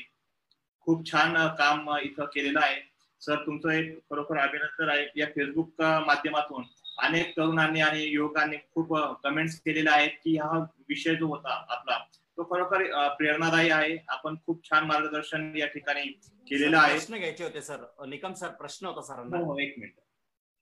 खूप 0.81 1.11
छान 1.11 1.35
काम 1.59 1.91
इथं 2.03 2.25
केलेलं 2.25 2.61
आहे. 2.63 2.81
सर 3.21 3.37
तुमचं 3.47 3.71
एक 3.71 3.99
खरोखर 4.11 4.39
अभिनंदन 4.39 4.89
आहे. 4.89 5.07
या 5.17 5.27
फेसबुक 5.27 5.83
माध्यमातून 6.07 6.65
अनेक 6.99 7.37
तरुणांनी 7.37 7.81
आणि 7.81 8.03
युवकांनी 8.03 8.57
खूप 8.75 8.97
कमेंट्स 9.25 9.59
केलेल्या 9.61 9.93
आहेत 9.93 10.11
की 10.25 10.37
हा 10.37 10.59
विषय 10.89 11.15
जो 11.15 11.27
होता 11.27 11.65
आपला 11.69 11.99
तो 12.39 12.45
खरोखर 12.45 12.83
प्रेरणादायी 13.17 13.71
आहे. 13.71 13.97
आपण 14.09 14.35
खूप 14.47 14.65
छान 14.65 14.85
मार्गदर्शन 14.85 15.53
या 15.57 15.67
ठिकाणी 15.67 16.03
केलेलं 16.47 16.79
आहे. 16.79 16.93
प्रश्न 16.93 17.17
घ्यायचे 17.17 17.45
होते 17.45 17.61
सर. 17.63 17.85
निकम 18.09 18.33
सर 18.33 18.49
प्रश्न 18.61 18.87
होता 18.87 19.03
सरांना. 19.03 19.37
हो 19.37 19.45
हो, 19.45 19.59
एक 19.59 19.75
मिनिट. 19.79 19.95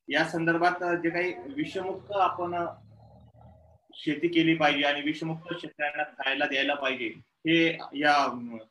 या 0.09 0.25
संदर्भात 0.25 0.83
जे 1.03 1.11
काही 1.11 1.33
विषमुक्त 1.57 2.12
आपण 2.12 2.55
शेती 3.95 4.29
केली 4.29 4.55
पाहिजे 4.55 4.85
आणि 4.85 5.01
विषमुक्त 5.01 5.53
शेतकऱ्यांना 5.61 6.03
खायला 6.18 6.47
द्यायला 6.47 6.75
पाहिजे 6.75 7.07
हे 7.49 7.66
या 7.95 8.14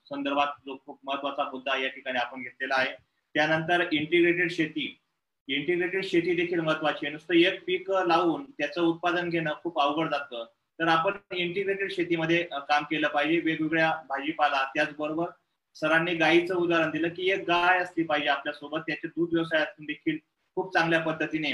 संदर्भात 0.05 0.59
जो 0.65 0.75
खूप 0.85 0.99
महत्त्वाचा 1.03 1.49
मुद्दा 1.51 1.77
या 1.77 1.89
ठिकाणी 1.89 2.19
आपण 2.19 2.41
घेतलेला 2.41 2.75
आहे. 2.77 2.91
त्यानंतर 3.35 3.85
इंटिग्रेटेड 3.91 4.51
शेती. 4.51 4.99
इंटिग्रेटेड 5.47 6.05
शेती 6.05 6.35
देखील 6.35 6.59
महत्वाची 6.59 7.05
आहे. 7.05 7.13
नुसतं 7.13 7.33
एक 7.33 7.63
पीक 7.63 7.89
लावून 8.07 8.51
त्याचं 8.51 8.81
उत्पादन 8.81 9.29
घेणं 9.29 9.53
खूप 9.63 9.79
अवघड 9.81 10.09
जातं. 10.11 10.45
तर 10.79 10.87
आपण 10.87 11.17
इंटिग्रेटेड 11.31 11.91
शेतीमध्ये 11.91 12.43
काम 12.51 12.83
केलं 12.83 13.07
पाहिजे. 13.07 13.39
वेगवेगळ्या 13.39 13.91
भाजीपाला 14.09 14.63
त्याचबरोबर 14.75 15.29
सरांनी 15.75 16.13
गायीचं 16.15 16.55
उदाहरण 16.55 16.89
दिलं 16.91 17.09
की 17.09 17.29
एक 17.31 17.43
गाय 17.47 17.79
असली 17.79 18.03
पाहिजे 18.03 18.29
आपल्यासोबत 18.29 18.79
त्याच्या 18.87 19.09
दूध 19.15 19.33
व्यवसायातून 19.33 19.85
देखील 19.85 20.17
खूप 20.57 20.73
चांगल्या 20.73 20.99
पद्धतीने 21.01 21.53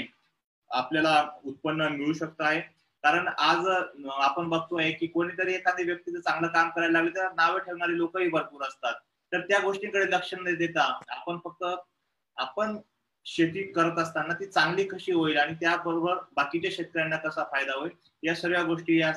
आपल्याला 0.70 1.24
उत्पन्न 1.44 1.86
मिळू 1.92 2.12
शकत 2.12 2.40
आहे. 2.40 2.60
कारण 3.04 3.28
आज 3.28 3.66
आपण 4.12 4.48
बघतोय 4.48 4.90
की 4.92 5.06
कोणीतरी 5.06 5.54
एखाद्या 5.54 5.84
व्यक्तीचं 5.86 6.20
चांगलं 6.20 6.48
काम 6.48 6.68
करायला 6.70 6.92
लागले 6.92 7.10
तर 7.10 7.30
नावे 7.36 7.60
ठेवणारे 7.60 7.96
लोकही 7.96 8.28
भरपूर 8.28 8.62
असतात. 8.62 8.94
तर 9.32 9.40
त्या 9.40 9.58
गोष्टीकडे 9.60 10.04
लक्ष 10.10 10.34
न 10.34 10.54
देता 10.56 10.82
आपण 11.08 11.38
फक्त 11.44 11.64
आपण 12.36 12.76
शेती 13.26 13.62
करत 13.72 13.98
असताना 13.98 14.34
ती 14.34 14.46
चांगली 14.46 14.84
कशी 14.84 15.12
होईल 15.12 15.36
आणि 15.38 15.54
त्याबरोबर 15.54 16.16
बाकीच्या 16.36 16.70
शेतकऱ्यांना 16.74 17.16
कसा 17.18 17.44
फायदा 17.52 17.78
होईल 17.78 17.90
या 18.22 18.34
सर्व 18.34 18.62
गोष्टी 18.66 19.00
या 19.00 19.12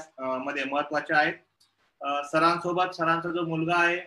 मध्ये 0.45 0.63
महत्त्वाच्या 0.63 1.17
आहेत. 1.17 1.33
सरांसोबत 2.31 2.95
सरांचा 2.95 3.29
जो 3.31 3.45
मुलगा 3.47 3.75
आहे 3.77 3.97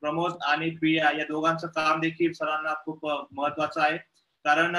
प्रमोद 0.00 0.32
आणि 0.46 0.70
प्रिया 0.70 1.10
या 1.18 1.24
दोघांचं 1.28 1.66
काम 1.76 2.00
देखील 2.00 2.32
सरांना 2.32 2.74
खूप 2.84 3.06
महत्वाचं 3.06 3.80
आहे. 3.80 3.96
कारण 4.44 4.76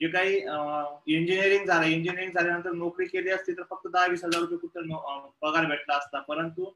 जे 0.00 0.08
काही 0.08 0.34
इंजिनिअरिंग 0.36 1.66
झालं 1.66 1.86
इंजिनिअरिंग 1.86 2.32
झाल्यानंतर 2.32 2.72
नोकरी 2.72 3.06
केली 3.06 3.30
असती 3.30 3.52
तर 3.52 3.62
फक्त 3.70 3.86
दहा 3.92 4.06
वीस 4.06 4.24
हजार 4.24 4.40
रुपये 4.40 4.58
कुठं 4.58 5.28
पगार 5.42 5.64
भेटला 5.66 5.96
असता. 5.96 6.20
परंतु 6.20 6.70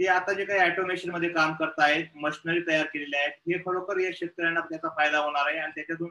ते 0.00 0.06
आता 0.08 0.32
जे 0.32 0.44
काही 0.44 0.60
ऑटोमेशनमध्ये 0.60 1.28
काम 1.28 1.52
करतायत 1.54 2.16
मशिनरी 2.22 2.60
तयार 2.66 2.86
केलेल्या 2.92 3.20
आहेत 3.20 3.32
हे 3.48 3.58
खरोखर 3.66 3.98
या 4.00 4.10
शेतकऱ्यांना 4.14 4.60
त्याचा 4.70 4.88
फायदा 4.96 5.18
होणार 5.18 5.48
आहे 5.48 5.58
आणि 5.58 5.72
त्याच्यातून 5.74 6.10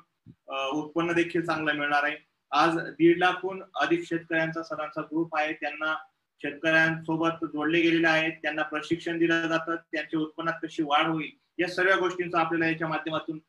उत्पन्न 0.79 1.13
देखील 1.13 1.45
चांगलं 1.45 1.73
मिळणार 1.73 2.03
आहे. 2.03 2.15
आज 2.53 2.77
दीड 2.97 3.17
लाखहून 3.19 3.61
अधिक 3.81 4.03
शेतकऱ्यांचा 4.07 4.63
सरांचा 4.63 5.01
ग्रुप 5.01 5.35
आहे. 5.37 5.53
त्यांना 5.53 5.93
शेतकऱ्यांसोबत 6.41 7.45
जोडले 7.45 7.81
गेलेले 7.81 8.07
आहेत. 8.07 8.31
त्यांना 8.41 8.61
प्रशिक्षण 8.63 9.17
दिलं 9.19 9.47
जातं. 9.47 9.75
त्यांच्या 9.91 10.19
उत्पन्नात 10.19 10.59
कशी 10.63 10.83
वाढ 10.83 11.07
होईल 11.07 11.31
या 11.59 11.67
सर्व 11.69 11.99
गोष्टींचा 11.99 12.39
आपल्याला 12.39 12.67
याच्या 12.67 12.87
माध्यमातून 12.87 13.39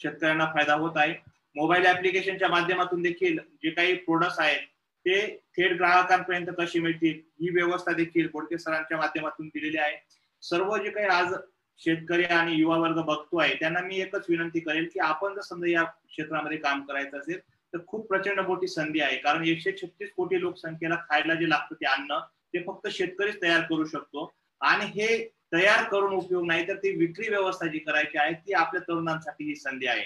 शेतकऱ्यांना 0.00 0.44
फायदा 0.54 0.74
होत 0.74 0.96
आहे. 0.96 1.14
मोबाईल 1.56 1.86
ऍप्लिकेशनच्या 1.86 2.48
माध्यमातून 2.48 3.02
देखील 3.02 3.38
जे 3.62 3.70
काही 3.70 3.94
प्रोडक्ट्स 3.96 4.38
आहेत 4.40 4.60
ते 5.06 5.14
थेट 5.56 5.72
ग्राहकांपर्यंत 5.76 6.46
कशी 6.58 6.80
मिळतील 6.80 7.18
ही 7.40 7.50
व्यवस्था 7.54 7.92
देखील 7.92 8.28
बोडके 8.32 8.58
सरांच्या 8.58 8.98
माध्यमातून 8.98 9.48
दिलेली 9.48 9.78
आहे. 9.78 9.96
सर्व 10.42 10.76
जे 10.76 10.90
काही 10.90 11.06
आज 11.06 11.34
शेतकरी 11.80 12.24
आणि 12.24 12.54
युवा 12.54 12.76
वर्ग 12.78 13.00
बघतो 13.00 13.38
आहे 13.40 13.54
त्यांना 13.60 13.80
मी 13.80 14.00
एकच 14.00 14.24
विनंती 14.28 14.60
करेल 14.60 14.88
की 14.92 15.00
आपण 15.00 15.34
जर 15.34 15.40
समजा 15.40 15.70
या 15.70 15.82
क्षेत्रामध्ये 15.84 16.58
काम 16.58 16.82
करायचं 16.86 17.18
असेल 17.18 17.38
तर 17.74 17.78
खूप 17.86 18.06
प्रचंड 18.08 18.40
मोठी 18.40 18.66
संधी 18.66 19.00
आहे. 19.00 19.16
कारण 19.16 19.44
एकशे 19.48 19.72
छत्तीस 19.72 20.10
कोटी 20.16 20.40
लोकसंख्येला 20.40 20.96
खायला 21.10 21.34
जे 21.34 21.48
लागतं 21.48 21.74
ते 21.74 21.86
अन्न 21.86 22.18
ते 22.54 22.62
फक्त 22.66 22.88
शेतकरीच 22.88 23.40
तयार 23.42 23.60
करू 23.60 23.84
शकतो. 23.84 24.32
आणि 24.60 24.84
हे 24.86 25.16
तयार 25.52 25.82
करून 25.84 26.12
उपयोग 26.14 26.46
नाही 26.46 26.66
तर 26.68 26.76
ती 26.76 26.90
विक्री 26.96 27.28
व्यवस्था 27.28 27.66
जी 27.66 27.78
करायची 27.78 28.18
आहे 28.18 28.32
ती 28.46 28.52
आपल्या 28.52 28.82
तरुणांसाठी 28.82 29.44
ही 29.44 29.54
संधी 29.56 29.86
आहे. 29.86 30.02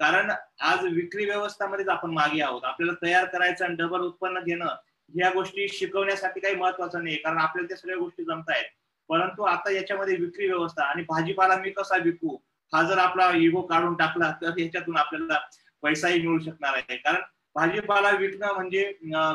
कारण 0.00 0.30
आज 0.60 0.84
विक्री 0.84 1.24
व्यवस्थामध्येच 1.24 1.88
आपण 1.88 2.10
मागे 2.10 2.40
आहोत. 2.42 2.64
आपल्याला 2.64 2.92
तयार 3.02 3.24
करायचं 3.24 3.64
आणि 3.64 3.74
डबल 3.74 4.00
उत्पन्न 4.00 4.40
घेणं 4.40 4.74
ह्या 5.14 5.30
गोष्टी 5.30 5.68
शिकवण्यासाठी 5.68 6.40
काही 6.40 6.54
महत्वाचं 6.54 7.04
नाही 7.04 7.16
कारण 7.16 7.38
आपल्याला 7.38 7.68
त्या 7.68 7.76
सगळ्या 7.76 7.98
गोष्टी 7.98 8.24
जमतायत. 8.24 8.64
परंतु 9.08 9.42
आता 9.42 9.70
याच्यामध्ये 9.70 10.16
विक्री 10.16 10.46
व्यवस्था 10.46 10.84
आणि 10.84 11.02
भाजीपाला 11.02 11.56
मी 11.56 11.70
कसा 11.70 11.96
विकू 11.96 12.36
हा 12.72 12.82
जर 12.82 12.98
आपला 12.98 13.30
इगो 13.36 13.60
काढून 13.62 13.94
टाकला 13.94 14.30
तर 14.42 14.58
याच्यातून 14.58 14.96
आपल्याला 14.96 15.38
पैसाही 15.82 16.20
मिळू 16.20 16.38
शकणार 16.44 16.74
आहे. 16.76 16.96
कारण 16.96 17.20
भाजीपाला 17.56 18.10
विकणं 18.10 18.54
म्हणजे 18.54 18.82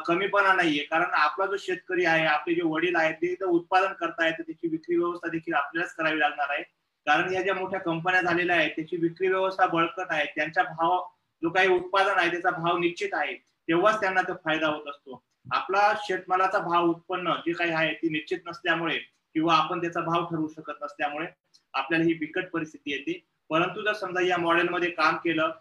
कमीपणा 0.08 0.54
नाहीये. 0.54 0.84
कारण 0.84 1.14
आपला 1.14 1.46
जो 1.46 1.58
शेतकरी 1.60 2.06
आहे 2.06 2.26
आपले 2.26 2.56
जे 2.56 2.62
वडील 2.64 2.96
आहेत 2.96 3.16
ते 3.22 3.32
इथं 3.32 3.46
उत्पादन 3.46 3.94
करतायत 4.00 4.34
तर 4.38 4.44
त्याची 4.48 4.68
विक्री 4.68 4.98
व्यवस्था 4.98 5.30
देखील 5.30 5.54
आपल्यालाच 5.54 5.94
करावी 5.96 6.20
लागणार 6.20 6.50
आहे. 6.50 6.64
कारण 7.08 7.34
या 7.34 7.42
ज्या 7.42 7.54
मोठ्या 7.56 7.80
कंपन्या 7.80 8.22
झालेल्या 8.22 8.56
आहेत 8.56 8.72
त्याची 8.76 8.98
विक्री 9.02 9.28
व्यवस्था 9.28 9.66
बळकट 9.68 10.12
आहे 10.12 10.26
त्यांचा 10.36 10.64
भाव 10.64 11.00
जो 11.42 11.50
काही 11.50 11.68
उत्पादन 11.68 12.20
आहे 12.20 12.30
त्याचा 12.32 12.50
भाव 12.58 12.78
निश्चित 12.78 13.14
आहे 13.14 13.34
तेव्हाच 13.68 14.00
त्यांना 14.02 14.22
तो 14.28 14.34
फायदा 14.46 14.68
होत 14.68 14.88
असतो. 14.90 15.24
आपला 15.52 15.92
शेतमालाचा 16.04 16.60
भाव 16.60 16.90
उत्पन्न 16.90 17.34
जे 17.46 17.54
काही 17.54 17.72
आहे 17.72 17.94
ती 18.02 18.10
निश्चित 18.10 18.40
नसल्यामुळे 18.48 18.98
किंवा 19.36 19.56
आपण 19.56 19.82
त्याचा 19.82 20.02
भाव 20.02 20.26
ठरवू 20.26 20.48
शकत 20.48 20.84
नसल्यामुळे 20.84 21.28
आपल्याला 21.74 22.06
ही 22.06 22.14
बिकट 22.14 22.50
परिस्थिती 22.50 22.92
येते. 22.92 23.20
परंतु 23.50 23.82
जर 23.82 23.94
समजा 23.94 24.22
या 24.28 24.38
मॉडेलमध्ये 24.38 24.90
काम 24.92 25.16
केलं 25.24 25.52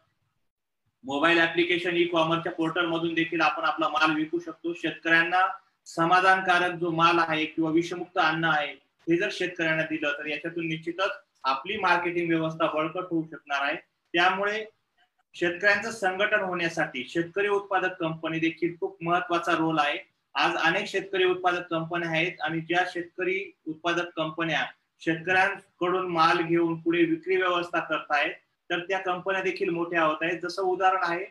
मोबाईल 1.05 1.39
ऍप्लिकेशन 1.41 1.97
ई 1.97 2.05
कॉमर्सच्या 2.05 2.53
पोर्टल 2.53 2.87
मधून 2.87 3.15
देखील 3.15 3.41
आपण 3.41 3.65
आपला 3.65 3.89
माल 3.89 4.15
विकू 4.17 4.39
शकतो. 4.39 4.73
शेतकऱ्यांना 4.75 5.47
समाधानकारक 5.87 6.75
जो 6.81 6.91
माल 6.91 7.19
आहे 7.19 7.45
किंवा 7.45 7.71
विषमुक्त 7.71 8.19
अन्न 8.19 8.45
आहे 8.45 8.73
हे 9.07 9.17
जर 9.17 9.29
शेतकऱ्यांना 9.33 9.83
दिलं 9.83 10.13
तर 10.19 10.27
याच्यातून 10.27 10.67
निश्चितच 10.69 11.21
आपली 11.45 11.77
मार्केटिंग 11.79 12.29
व्यवस्था 12.29 12.67
बळकट 12.73 13.07
होऊ 13.11 13.23
शकणार 13.31 13.63
आहे. 13.63 13.77
त्यामुळे 14.15 14.65
शेतकऱ्यांचं 15.35 15.91
संघटन 15.91 16.41
होण्यासाठी 16.41 17.05
शेतकरी 17.09 17.49
उत्पादक 17.49 17.99
कंपनी 18.01 18.39
देखील 18.39 18.75
खूप 18.81 18.97
महत्त्वाचा 19.03 19.53
रोल 19.53 19.79
आहे. 19.79 19.99
आज 20.35 20.57
अनेक 20.57 20.87
शेतकरी 20.89 21.25
उत्पादक 21.25 21.67
कंपन्या 21.71 22.09
आहेत 22.11 22.41
आणि 22.41 22.61
ज्या 22.61 22.85
शेतकरी 22.93 23.41
उत्पादक 23.67 24.11
कंपन्या 24.17 24.65
शेतकऱ्यांकडून 25.03 26.07
माल 26.13 26.41
घेऊन 26.43 26.81
पुढे 26.81 27.05
विक्री 27.05 27.37
व्यवस्था 27.37 27.79
करतायत 27.81 28.35
तर 28.71 28.81
त्या 28.81 28.99
कंपन्या 29.01 29.43
देखील 29.43 29.71
मोठ्या 29.71 30.03
होत 30.03 30.23
आहेत. 30.23 30.41
जसं 30.43 30.62
उदाहरण 30.62 31.05
आहे 31.05 31.25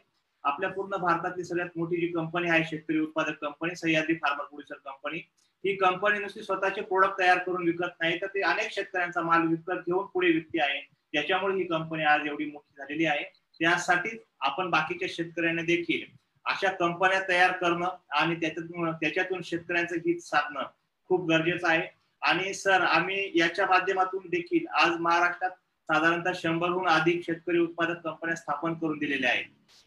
आपल्या 0.43 0.69
पूर्ण 0.69 0.97
भारतातली 0.97 1.43
सगळ्यात 1.43 1.77
मोठी 1.77 1.97
जी 1.97 2.07
कंपनी 2.07 2.49
आहे 2.49 2.63
शेतकरी 2.63 2.99
उत्पादक 2.99 3.39
company 3.41 3.75
Sahyadri 3.75 4.15
farmer 4.15 4.43
producer 4.43 4.77
company 4.85 5.17
ही 5.63 5.75
कंपनी 5.75 6.19
नुसती 6.19 6.43
स्वतःचे 6.43 6.81
प्रोडक्ट 6.81 7.19
तयार 7.19 7.37
करून 7.37 7.65
विकत 7.65 7.99
नाही 8.01 8.19
तर 8.21 8.27
ते 8.27 8.41
अनेक 8.41 8.71
शेतकऱ्यांचा 8.71 9.21
माल 9.21 9.47
विकत 9.47 9.85
घेऊन 9.85 10.05
पुढे 10.13 10.27
विकते 10.27 10.61
आहे. 10.61 10.79
त्याच्यामुळे 11.13 11.55
ही 11.55 11.63
कंपनी 11.63 12.03
आज 12.03 12.27
एवढी 12.27 12.45
मोठी 12.45 12.75
झालेली 12.77 13.05
आहे. 13.05 13.23
त्यासाठी 13.59 14.17
आपण 14.39 14.69
बाकीच्या 14.69 15.07
शेतकऱ्यांना 15.11 15.61
देखील 15.61 16.05
अशा 16.45 16.69
कंपन्या 16.71 17.21
तयार 17.29 17.51
करणं 17.51 17.87
आणि 18.11 18.35
त्याच्यातून 18.35 18.91
त्याच्यातून 18.91 19.41
शेतकऱ्यांचं 19.43 19.95
हित 20.05 20.19
साधणं 20.21 20.63
खूप 21.09 21.27
गरजेचं 21.29 21.67
आहे. 21.67 21.87
आणि 22.21 22.53
सर 22.53 22.81
आम्ही 22.81 23.31
याच्या 23.35 23.65
माध्यमातून 23.65 24.27
देखील 24.29 24.65
आज 24.75 24.95
महाराष्ट्रात 24.99 25.51
साधारणतः 25.89 26.31
शंभरहून 26.35 26.87
अधिक 26.89 27.23
शेतकरी 27.25 27.59
उत्पादक 27.59 28.01
कंपन्या 28.03 28.35
स्थापन 28.35 28.73
करून 28.73 28.97
दिलेल्या 28.99 29.29
आहेत. 29.29 29.45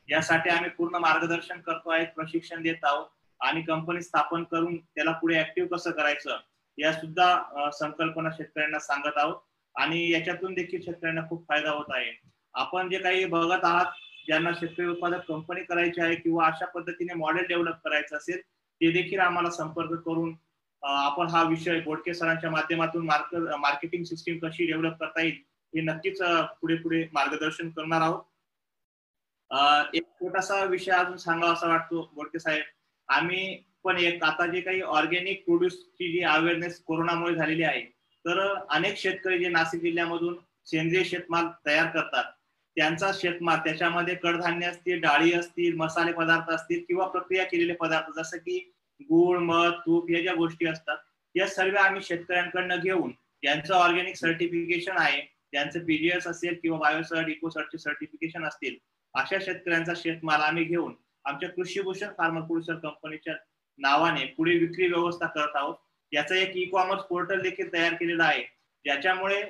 यासाठी 0.09 0.51
आम्ही 0.51 0.71
पूर्ण 0.71 0.97
मार्गदर्शन 0.99 1.61
करतो 1.61 1.91
आहे 1.91 2.05
प्रशिक्षण 2.17 2.63
देत 2.63 2.85
आहोत 2.85 3.07
आणि 3.41 3.63
कंपनी 3.63 4.03
स्थापन 4.03 4.43
करून 4.45 4.77
त्याला 4.77 5.13
पुढे 5.21 5.39
ऍक्टिव्ह 5.41 5.69
कसं 5.73 5.91
करायचं 5.91 6.39
या 6.79 6.93
सुद्धा 6.93 7.71
संकल्पना 7.73 8.31
शेतकऱ्यांना 8.37 8.79
सांगत 8.81 9.19
आहोत. 9.19 9.37
आणि 9.75 10.11
याच्यातून 10.11 10.55
देखील 10.55 10.81
शेतकऱ्यांना 10.83 11.21
खूप 11.29 11.47
फायदा 11.49 11.71
होत 11.71 11.85
आहे. 11.91 12.11
आपण 12.55 12.89
जे 12.89 12.99
काही 12.99 13.25
बघत 13.25 13.65
आहात 13.65 13.93
ज्यांना 14.27 14.51
शेतकरी 14.59 14.87
उत्पादक 14.87 15.25
कंपनी 15.29 15.63
करायची 15.65 16.01
आहे 16.01 16.15
किंवा 16.15 16.47
अशा 16.47 16.67
पद्धतीने 16.75 17.15
मॉडेल 17.15 17.47
डेव्हलप 17.49 17.77
करायचं 17.85 18.17
असेल 18.17 18.41
ते 18.41 18.91
देखील 18.93 19.19
आम्हाला 19.21 19.51
संपर्क 19.51 19.93
करून 20.07 20.35
आपण 20.83 21.27
हा 21.27 21.43
विषय 21.43 21.81
बोडके 21.81 22.15
सरांच्या 22.15 22.51
माध्यमातून 22.51 23.07
मार्केटिंग 23.07 24.05
सिस्टीम 24.05 24.39
कशी 24.39 24.67
डेव्हलप 24.67 24.97
करता 25.01 25.23
येईल 25.23 25.41
हे 25.75 25.81
नक्कीच 25.83 26.19
पुढे 26.61 26.75
पुढे 26.77 27.03
मार्गदर्शन 27.13 27.71
करणार 27.71 28.01
आहोत. 28.01 28.23
एक 29.95 30.05
छोटासा 30.21 30.63
विषय 30.65 30.93
अजून 30.93 31.17
सांगावा 31.17 31.53
असा 31.53 31.67
वाटतो 31.69 32.11
बोडके 32.15 32.39
साहेब. 32.39 32.63
आम्ही 33.09 33.57
पण 33.85 33.99
एक 33.99 34.23
आता 34.25 34.47
जे 34.47 34.61
काही 34.61 34.81
ऑर्गॅनिक 34.81 35.45
प्रोड्यूसची 35.45 36.11
जी 36.13 36.21
अवेअरनेस 36.25 36.79
कोरोनामुळे 36.85 37.35
झालेली 37.35 37.63
आहे 37.63 37.83
तर 38.25 38.39
अनेक 38.71 38.97
शेतकरी 38.99 39.39
जे 39.39 39.49
नाशिक 39.49 39.81
जिल्ह्यामधून 39.83 40.37
सेंद्रिय 40.67 41.05
शेतमाल 41.05 41.47
तयार 41.67 41.87
करतात 41.87 42.25
त्यांचा 42.77 43.11
शेतमाल 43.15 43.59
त्याच्यामध्ये 43.65 44.15
कडधान्य 44.15 44.67
असतील 44.67 45.01
डाळी 45.01 45.33
असतील 45.33 45.75
मसाले 45.77 46.13
पदार्थ 46.13 46.51
असतील 46.51 46.85
किंवा 46.89 47.07
प्रक्रिया 47.07 47.45
केलेले 47.45 47.73
पदार्थ 47.75 48.19
जसं 48.19 48.37
की 48.37 48.59
गुळ 49.01 49.39
मध 49.39 49.73
तूप 49.87 50.11
या 50.11 50.21
ज्या 50.23 50.35
गोष्टी 50.35 50.67
असतात 50.67 50.97
या 51.35 51.47
सर्व 51.47 51.77
आम्ही 51.77 52.03
शेतकऱ्यांकडनं 52.03 52.81
घेऊन 52.81 53.13
यांचं 53.43 53.75
ऑर्गॅनिक 53.75 54.17
सर्टिफिकेशन 54.17 54.99
आहे. 54.99 55.21
त्यांचे 55.53 55.79
पीडीएस 55.79 56.27
असेल 56.27 56.59
किंवा 56.63 56.79
बायोसर्ट 56.79 57.29
इकोसर्टचे 57.29 57.79
सर्टिफिकेशन 57.79 58.45
असतील 58.45 58.77
अशा 59.15 59.39
शेतकऱ्यांचा 59.41 59.93
शेतमाल 59.97 60.41
आम्ही 60.41 60.65
घेऊन 60.65 60.95
आमच्या 61.25 61.49
कृषीभूषण 61.49 62.09
फार्मर 62.19 62.41
प्रोड्युसर 62.41 62.75
कंपनीच्या 62.75 63.35
नावाने 63.79 64.25
पुढे 64.27 64.57
विक्री 64.59 64.87
व्यवस्था 64.87 65.27
करत 65.27 65.57
आहोत. 65.57 65.75
याचा 66.13 66.37
एक 66.37 66.57
ई 66.57 66.65
कॉमर्स 66.65 67.03
पोर्टल 67.03 67.41
देखील 67.41 67.73
तयार 67.73 67.95
केलेला 67.95 68.25
आहे. 68.25 68.43
ज्याच्यामुळे 68.85 69.43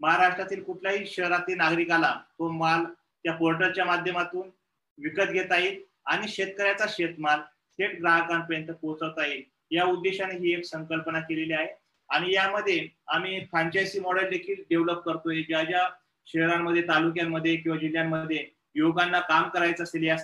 महाराष्ट्रातील 0.00 0.62
कुठल्याही 0.62 1.06
शहरातील 1.06 1.56
नागरिकाला 1.56 2.12
तो 2.38 2.50
माल 2.50 2.84
त्या 3.24 3.32
पोर्टलच्या 3.32 3.84
माध्यमातून 3.84 4.50
विकत 4.98 5.30
घेता 5.30 5.58
येईल 5.58 5.82
आणि 6.06 6.28
शेतकऱ्याचा 6.28 6.86
शेतमाल 6.88 7.40
थेट 7.78 7.98
ग्राहकांपर्यंत 8.00 8.70
पोहोचवता 8.70 9.26
येईल. 9.26 9.42
या 9.70 9.84
उद्देशाने 9.84 10.34
ही 10.34 10.52
एक 10.54 10.64
संकल्पना 10.64 11.20
केलेली 11.20 11.52
आहे. 11.52 11.68
आणि 12.10 12.34
यामध्ये 12.34 12.86
आम्ही 13.08 13.38
फ्रँचायसी 13.50 14.00
मॉडेल 14.00 14.28
देखील 14.30 14.62
डेव्हलप 14.70 15.02
करतोय. 15.04 15.42
ज्या 15.42 15.62
ज्या 15.64 15.88
शहरांमध्ये 16.26 16.82
तालुक्यांमध्ये 16.82 17.56
किंवा 17.56 17.78
जिल्ह्यांमध्ये 17.78 18.44
युवकांना 18.74 19.20
काम 19.20 19.48
करायचं 19.48 19.82
असेल 19.82 20.02
या 20.04 20.16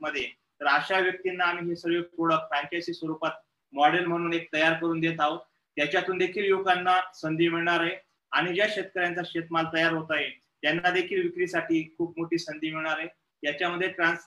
मध्ये 0.00 0.22
तर 0.60 0.66
अशा 0.66 0.98
व्यक्तींना 0.98 1.44
आम्ही 1.44 1.68
हे 1.68 1.76
सर्व 1.76 2.00
प्रोडक्ट 2.16 2.48
फ्रँचायसी 2.48 2.92
स्वरूपात 2.94 3.30
मॉडेल 3.72 4.04
म्हणून 4.06 4.32
एक 4.34 4.48
तयार 4.52 4.72
करून 4.80 5.00
देत 5.00 5.20
आहोत. 5.20 5.38
त्याच्यातून 5.76 6.18
देखील 6.18 6.44
युवकांना 6.44 6.98
संधी 7.14 7.48
मिळणार 7.48 7.80
आहे 7.80 7.96
आणि 8.32 8.54
ज्या 8.54 8.66
शेतकऱ्यांचा 8.70 9.22
शेतमाल 9.26 9.64
तयार 9.74 9.92
होत 9.92 10.10
आहे 10.10 10.28
त्यांना 10.62 10.90
देखील 10.90 11.22
विक्रीसाठी 11.22 11.82
खूप 11.98 12.18
मोठी 12.18 12.38
संधी 12.38 12.70
मिळणार 12.70 12.98
आहे. 12.98 13.08
याच्यामध्ये 13.42 13.88
ट्रान्स 13.88 14.26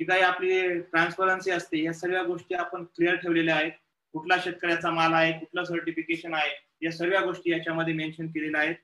जी 0.00 0.04
काही 0.04 0.22
आपली 0.22 0.78
ट्रान्सपरन्सी 0.80 1.50
असते 1.50 1.82
या 1.82 1.92
सगळ्या 1.92 2.22
गोष्टी 2.22 2.54
आपण 2.54 2.84
क्लिअर 2.86 3.14
ठेवलेल्या 3.14 3.56
आहेत. 3.56 3.72
कुठला 4.14 4.36
शेतकऱ्याचा 4.44 4.90
माल 4.90 5.12
आहे 5.14 5.32
कुठलं 5.38 5.64
सर्टिफिकेशन 5.64 6.34
आहे 6.34 6.50
या 6.82 6.92
सर्व 6.92 7.18
गोष्टी 7.24 7.50
याच्यामध्ये 7.50 7.94
मेन्शन 7.94 8.26
केलेल्या 8.26 8.60
आहेत. 8.60 8.76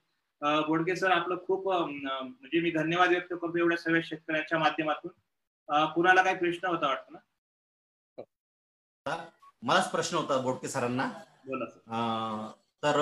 बोडके 0.66 0.96
सर 0.96 1.10
आपलं 1.10 1.36
खूप 1.46 1.68
म्हणजे 1.68 2.60
मी 2.60 2.70
धन्यवाद 2.70 3.08
व्यक्त 3.08 3.32
करतो 3.32 3.58
एवढ्या 3.58 3.78
सगळ्या 3.78 4.02
शेतकऱ्यांच्या 4.04 4.58
माध्यमातून. 4.58 5.12
कुणाला 5.94 6.22
काही 6.22 6.36
प्रश्न 6.36 6.68
होता 6.68 6.88
वाटतं 6.88 7.12
ना? 7.12 7.18
मलाच 9.62 9.90
प्रश्न 9.90 10.16
होता 10.16 10.38
बोडके 10.40 10.68
सरांना. 10.68 11.08
बोला 11.46 11.66
सर 11.66 12.50
तर 12.82 13.00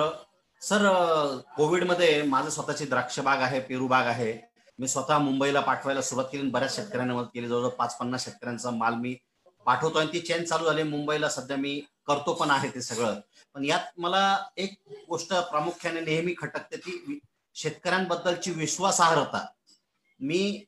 सर 0.61 0.87
कोविडमध्ये 1.55 2.21
माझं 2.23 2.49
स्वतःची 2.49 2.85
द्राक्ष 2.85 3.19
बाग 3.19 3.41
आहे 3.41 3.59
पेरू 3.59 3.87
बाग 3.87 4.05
आहे. 4.07 4.33
मी 4.79 4.87
स्वतः 4.87 5.17
मुंबईला 5.19 5.59
पाठवायला 5.61 6.01
सुरुवात 6.01 6.29
केली 6.31 6.49
बऱ्याच 6.49 6.75
शेतकऱ्यांना 6.75 7.13
मदत 7.13 7.29
केली. 7.33 7.47
जवळजवळ 7.47 7.69
पाच 7.69 7.97
पन्नास 7.97 8.25
शेतकऱ्यांचा 8.25 8.69
माल 8.71 8.93
मी 8.95 9.15
पाठवतो 9.65 9.99
आणि 9.99 10.13
ती 10.13 10.19
चेन 10.19 10.43
चालू 10.43 10.65
झाली. 10.65 10.83
मुंबईला 10.83 11.29
सध्या 11.29 11.57
मी 11.57 11.81
करतो 12.07 12.33
पण 12.33 12.51
आहे 12.51 12.69
ते 12.75 12.81
सगळं. 12.81 13.19
पण 13.55 13.65
यात 13.65 13.99
मला 13.99 14.37
एक 14.57 14.73
गोष्ट 15.09 15.33
प्रामुख्याने 15.33 16.01
नेहमी 16.01 16.33
खटकते 16.37 16.77
ती 16.77 17.19
शेतकऱ्यांबद्दलची 17.55 18.51
विश्वासार्हता. 18.51 19.45
मी 20.19 20.63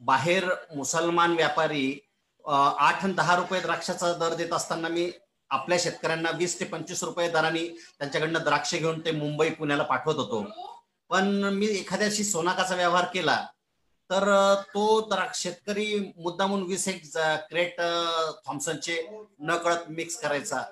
बाहेर 0.00 0.44
मुसलमान 0.74 1.34
व्यापारी 1.36 1.98
आठ 2.44 3.04
आणि 3.04 3.12
दहा 3.12 3.36
रुपये 3.36 3.60
द्राक्षाचा 3.60 4.12
दर 4.12 4.34
देत 4.34 4.52
असताना 4.52 4.88
मी 4.88 5.10
आपल्या 5.50 5.78
शेतकऱ्यांना 5.80 6.30
वीस 6.30 6.58
ते 6.60 6.64
पंचवीस 6.64 7.02
रुपये 7.04 7.28
दराने 7.30 7.66
त्यांच्याकडनं 7.98 8.42
द्राक्ष 8.44 8.74
घेऊन 8.74 9.00
ते 9.04 9.10
मुंबई 9.10 9.50
पुण्याला 9.50 9.82
पाठवत 9.82 10.14
होतो. 10.14 10.44
पण 11.10 11.28
मी 11.54 11.66
एखाद्याशी 11.66 12.24
सोनाकाचा 12.24 12.74
व्यवहार 12.74 13.04
केला 13.14 13.44
तर 14.10 14.24
तो 14.74 15.00
द्राक्ष 15.08 15.42
शेतकरी 15.42 16.12
मुद्दामून 16.16 16.62
वीस 16.62 16.86
एक 16.88 17.02
क्रेट 17.50 17.80
थॉम्सनचे 18.46 18.96
न 19.40 19.56
कळत 19.56 19.88
मिक्स 19.88 20.16
करायचा. 20.20 20.62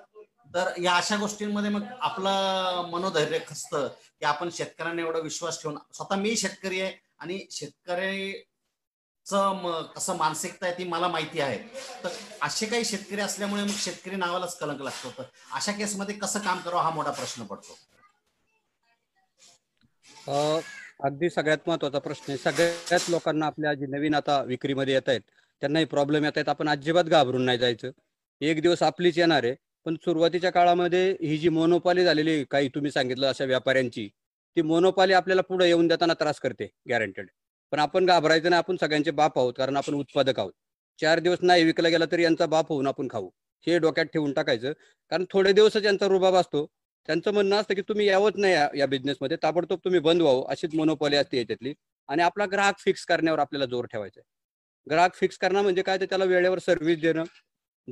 तर 0.53 0.71
या 0.81 0.95
अशा 0.97 1.15
गोष्टींमध्ये 1.17 1.69
मग 1.69 1.83
आपलं 2.01 2.89
मनोधैर्य 2.91 3.39
खचतं 3.47 3.87
की 3.87 4.25
आपण 4.25 4.49
शेतकऱ्यांना 4.53 5.01
एवढा 5.01 5.19
विश्वास 5.19 5.61
ठेवून 5.61 5.77
स्वतः 5.93 6.15
मी 6.15 6.35
शेतकरी 6.37 6.81
आहे 6.81 6.93
आणि 7.19 7.39
शेतकऱ्याचं 7.51 8.53
कसं 9.95 10.17
मानसिकता 10.17 10.65
आहे 10.65 10.77
ती 10.77 10.83
मला 10.83 11.07
माहिती 11.07 11.39
आहे. 11.41 11.57
तर 12.03 12.09
असे 12.41 12.65
काही 12.65 12.85
शेतकरी 12.85 13.21
असल्यामुळे 13.21 13.63
मग 13.63 13.77
शेतकरी 13.77 14.15
नावालाच 14.15 14.57
कलंक 14.57 14.81
लागतो. 14.81 15.09
तर 15.17 15.23
अशा 15.55 15.71
केसमध्ये 15.71 16.15
कसं 16.15 16.39
काम 16.39 16.59
करावं 16.61 16.81
हा 16.83 16.89
मोठा 16.89 17.11
प्रश्न 17.11 17.43
पडतो. 17.45 17.77
अगदी 21.05 21.29
सगळ्यात 21.29 21.67
महत्त्वाचा 21.67 21.99
प्रश्न 21.99 22.31
आहे. 22.31 22.37
सगळ्याच 22.37 23.05
लोकांना 23.09 23.45
आपल्या 23.45 23.73
जे 23.73 23.85
नवीन 23.87 24.15
आता 24.15 24.41
विक्रीमध्ये 24.43 24.93
येत 24.93 25.09
आहेत 25.09 25.21
त्यांनाही 25.61 25.85
प्रॉब्लेम 25.85 26.23
येत 26.25 26.37
आहेत. 26.37 26.49
आपण 26.49 26.69
अजिबात 26.69 27.03
घाबरून 27.03 27.45
नाही 27.45 27.57
जायचं. 27.57 27.89
एक 28.41 28.61
दिवस 28.61 28.83
आपलीच 28.83 29.17
येणार 29.17 29.43
आहे. 29.43 29.55
पण 29.85 29.95
सुरुवातीच्या 29.95 30.49
काळामध्ये 30.49 31.15
ही 31.21 31.37
जी 31.37 31.49
मोनोपाली 31.49 32.03
झालेली 32.03 32.31
आहे, 32.31 32.43
काही 32.43 32.69
तुम्ही 32.69 32.91
सांगितलं 32.91 33.27
अशा 33.27 33.45
व्यापाऱ्यांची 33.45 34.09
ती 34.55 34.61
मोनोपाली 34.61 35.13
आपल्याला 35.13 35.41
पुढे 35.41 35.67
येऊन 35.67 35.87
देताना 35.87 36.13
त्रास 36.13 36.39
करते 36.39 36.69
गॅरंटेड 36.89 37.27
पण 37.71 37.79
आपण 37.79 38.05
घाबरायचं 38.05 38.49
नाही 38.49 38.57
आपण 38.57 38.75
सगळ्यांचे 38.75 39.11
बाप 39.11 39.39
आहोत 39.39 39.53
कारण 39.57 39.77
आपण 39.77 39.93
उत्पादक 39.93 40.39
आहोत. 40.39 40.53
चार 41.01 41.19
दिवस 41.19 41.37
नाही 41.41 41.63
विकला 41.63 41.89
गेला 41.89 42.05
तरी 42.11 42.23
यांचा 42.23 42.45
बाप 42.45 42.69
होऊन 42.69 42.87
आपण 42.87 43.07
खाऊ. 43.11 43.29
हे 43.67 43.79
डोक्यात 43.79 44.05
ठेवून 44.05 44.33
टाकायचं. 44.33 44.71
कारण 45.09 45.25
थोडे 45.29 45.53
दिवसच 45.53 45.85
यांचा 45.85 46.07
रुबाब 46.07 46.35
असतो. 46.35 46.65
त्यांचं 47.07 47.33
म्हणणं 47.33 47.55
असतं 47.55 47.73
की 47.73 47.81
तुम्ही 47.81 48.07
यावंच 48.07 48.33
नाही 48.37 48.53
या- 48.53 48.69
या 48.77 48.85
बिझनेसमध्ये 48.87 49.37
ताबडतोब 49.43 49.79
तुम्ही 49.85 49.99
बंद 49.99 50.21
व्हावं 50.21 50.47
अशीच 50.49 50.75
मोनोपॉली 50.75 51.15
असते 51.15 51.37
याच्यातली. 51.37 51.73
आणि 52.07 52.23
आपला 52.23 52.45
ग्राहक 52.45 52.79
फिक्स 52.79 53.05
करण्यावर 53.05 53.39
आपल्याला 53.39 53.65
जोर 53.65 53.85
ठेवायचा 53.85 54.19
आहे. 54.19 54.29
ग्राहक 54.91 55.13
फिक्स 55.15 55.37
करणं 55.37 55.61
म्हणजे 55.61 55.81
काय? 55.81 55.97
तर 55.99 56.05
त्याला 56.05 56.25
वेळेवर 56.25 56.59
सर्व्हिस 56.59 56.99
देणं. 57.01 57.23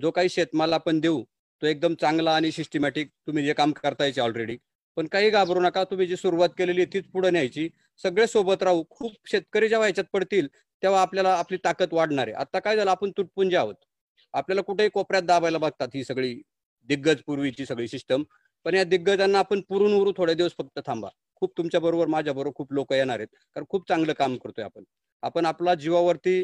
जो 0.01 0.11
काही 0.11 0.29
शेतमाल 0.29 0.73
आपण 0.73 0.99
देऊ 0.99 1.23
तो 1.61 1.67
एकदम 1.67 1.93
चांगला 1.95 2.31
आणि 2.35 2.51
सिस्टमॅटिक 2.51 3.09
तुम्ही 3.27 3.45
जे 3.45 3.53
काम 3.53 3.71
करतायचे 3.73 4.21
ऑलरेडी 4.21 4.57
पण 4.97 5.07
काही 5.07 5.29
घाबरू 5.29 5.59
नका 5.61 5.83
तुम्ही 5.83 6.07
जी 6.07 6.15
सुरुवात 6.15 6.49
केलेली 6.57 6.81
आहे 6.81 6.93
तीच 6.93 7.07
पुढे 7.11 7.29
न्यायची. 7.31 7.67
सगळे 8.01 8.27
सोबत 8.27 8.63
राहू. 8.63 8.83
खूप 8.89 9.11
शेतकरी 9.25 9.67
जेव्हा 9.69 9.87
ह्याच्यात 9.87 10.05
पडतील 10.13 10.47
तेव्हा 10.83 11.01
आपल्याला 11.01 11.33
आपली 11.35 11.57
ताकद 11.63 11.93
वाढणार 11.93 12.27
आहे. 12.27 12.35
आता 12.35 12.59
काय 12.59 12.75
झालं 12.75 12.91
आपण 12.91 13.11
तुटपुंजे 13.17 13.57
आहोत. 13.57 13.75
आपल्याला 14.33 14.61
कुठेही 14.61 14.89
कोपऱ्यात 14.89 15.23
दाबायला 15.23 15.57
बघतात 15.57 15.87
ही 15.95 16.03
सगळी 16.03 16.33
दिग्गज 16.89 17.21
पूर्वीची 17.27 17.65
सगळी 17.65 17.87
सिस्टम 17.87 18.23
पण 18.65 18.75
या 18.75 18.83
दिग्गजांना 18.83 19.39
आपण 19.39 19.61
पुरून 19.69 19.93
उरू 19.93 20.11
थोडे 20.17 20.33
दिवस 20.33 20.51
फक्त 20.57 20.79
थांबा. 20.85 21.09
खूप 21.35 21.57
तुमच्या 21.57 21.79
बरोबर 21.81 22.07
माझ्या 22.07 22.33
बरोबर 22.33 22.53
खूप 22.55 22.73
लोक 22.73 22.93
येणार 22.93 23.19
आहेत. 23.19 23.27
कारण 23.55 23.65
खूप 23.69 23.87
चांगलं 23.89 24.13
काम 24.13 24.35
करतोय 24.37 24.65
आपण. 24.65 24.83
आपण 25.23 25.45
आपला 25.45 25.73
जीवावरती 25.75 26.41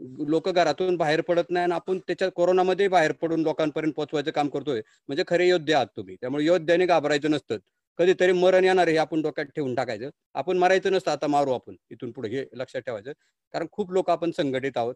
लोक 0.00 0.48
घरातून 0.50 0.96
बाहेर 0.96 1.20
पडत 1.20 1.50
नाही 1.50 1.64
आणि 1.64 1.72
आपण 1.74 1.98
त्याच्या 1.98 2.28
कोरोनामध्ये 2.30 2.88
बाहेर 2.88 3.12
पडून 3.12 3.40
लोकांपर्यंत 3.42 3.92
पोहोचवायचं 3.92 4.30
काम 4.30 4.48
करतोय. 4.48 4.80
म्हणजे 5.08 5.24
खरे 5.28 5.48
योद्धे 5.48 5.72
आहात 5.72 5.86
तुम्ही. 5.96 6.16
त्यामुळे 6.16 6.44
योद्ध्याने 6.44 6.86
घाबरायचं 6.86 7.30
नसतं. 7.30 7.56
कधीतरी 7.98 8.32
मरण 8.32 8.64
येणार 8.64 8.88
हे 8.88 8.96
आपण 8.96 9.22
डोक्यात 9.22 9.46
ठेवून 9.56 9.74
टाकायचं. 9.74 10.10
आपण 10.34 10.58
मरायचं 10.58 10.92
नसतं 10.92 11.10
आता 11.10 11.26
मारू 11.26 11.52
आपण. 11.52 11.76
इथून 11.90 12.10
पुढे 12.10 12.28
हे 12.28 12.44
लक्षात 12.54 12.80
ठेवायचं. 12.82 13.12
कारण 13.54 13.66
खूप 13.72 13.92
लोक 13.92 14.10
आपण 14.10 14.30
संघटित 14.30 14.76
आहोत. 14.76 14.94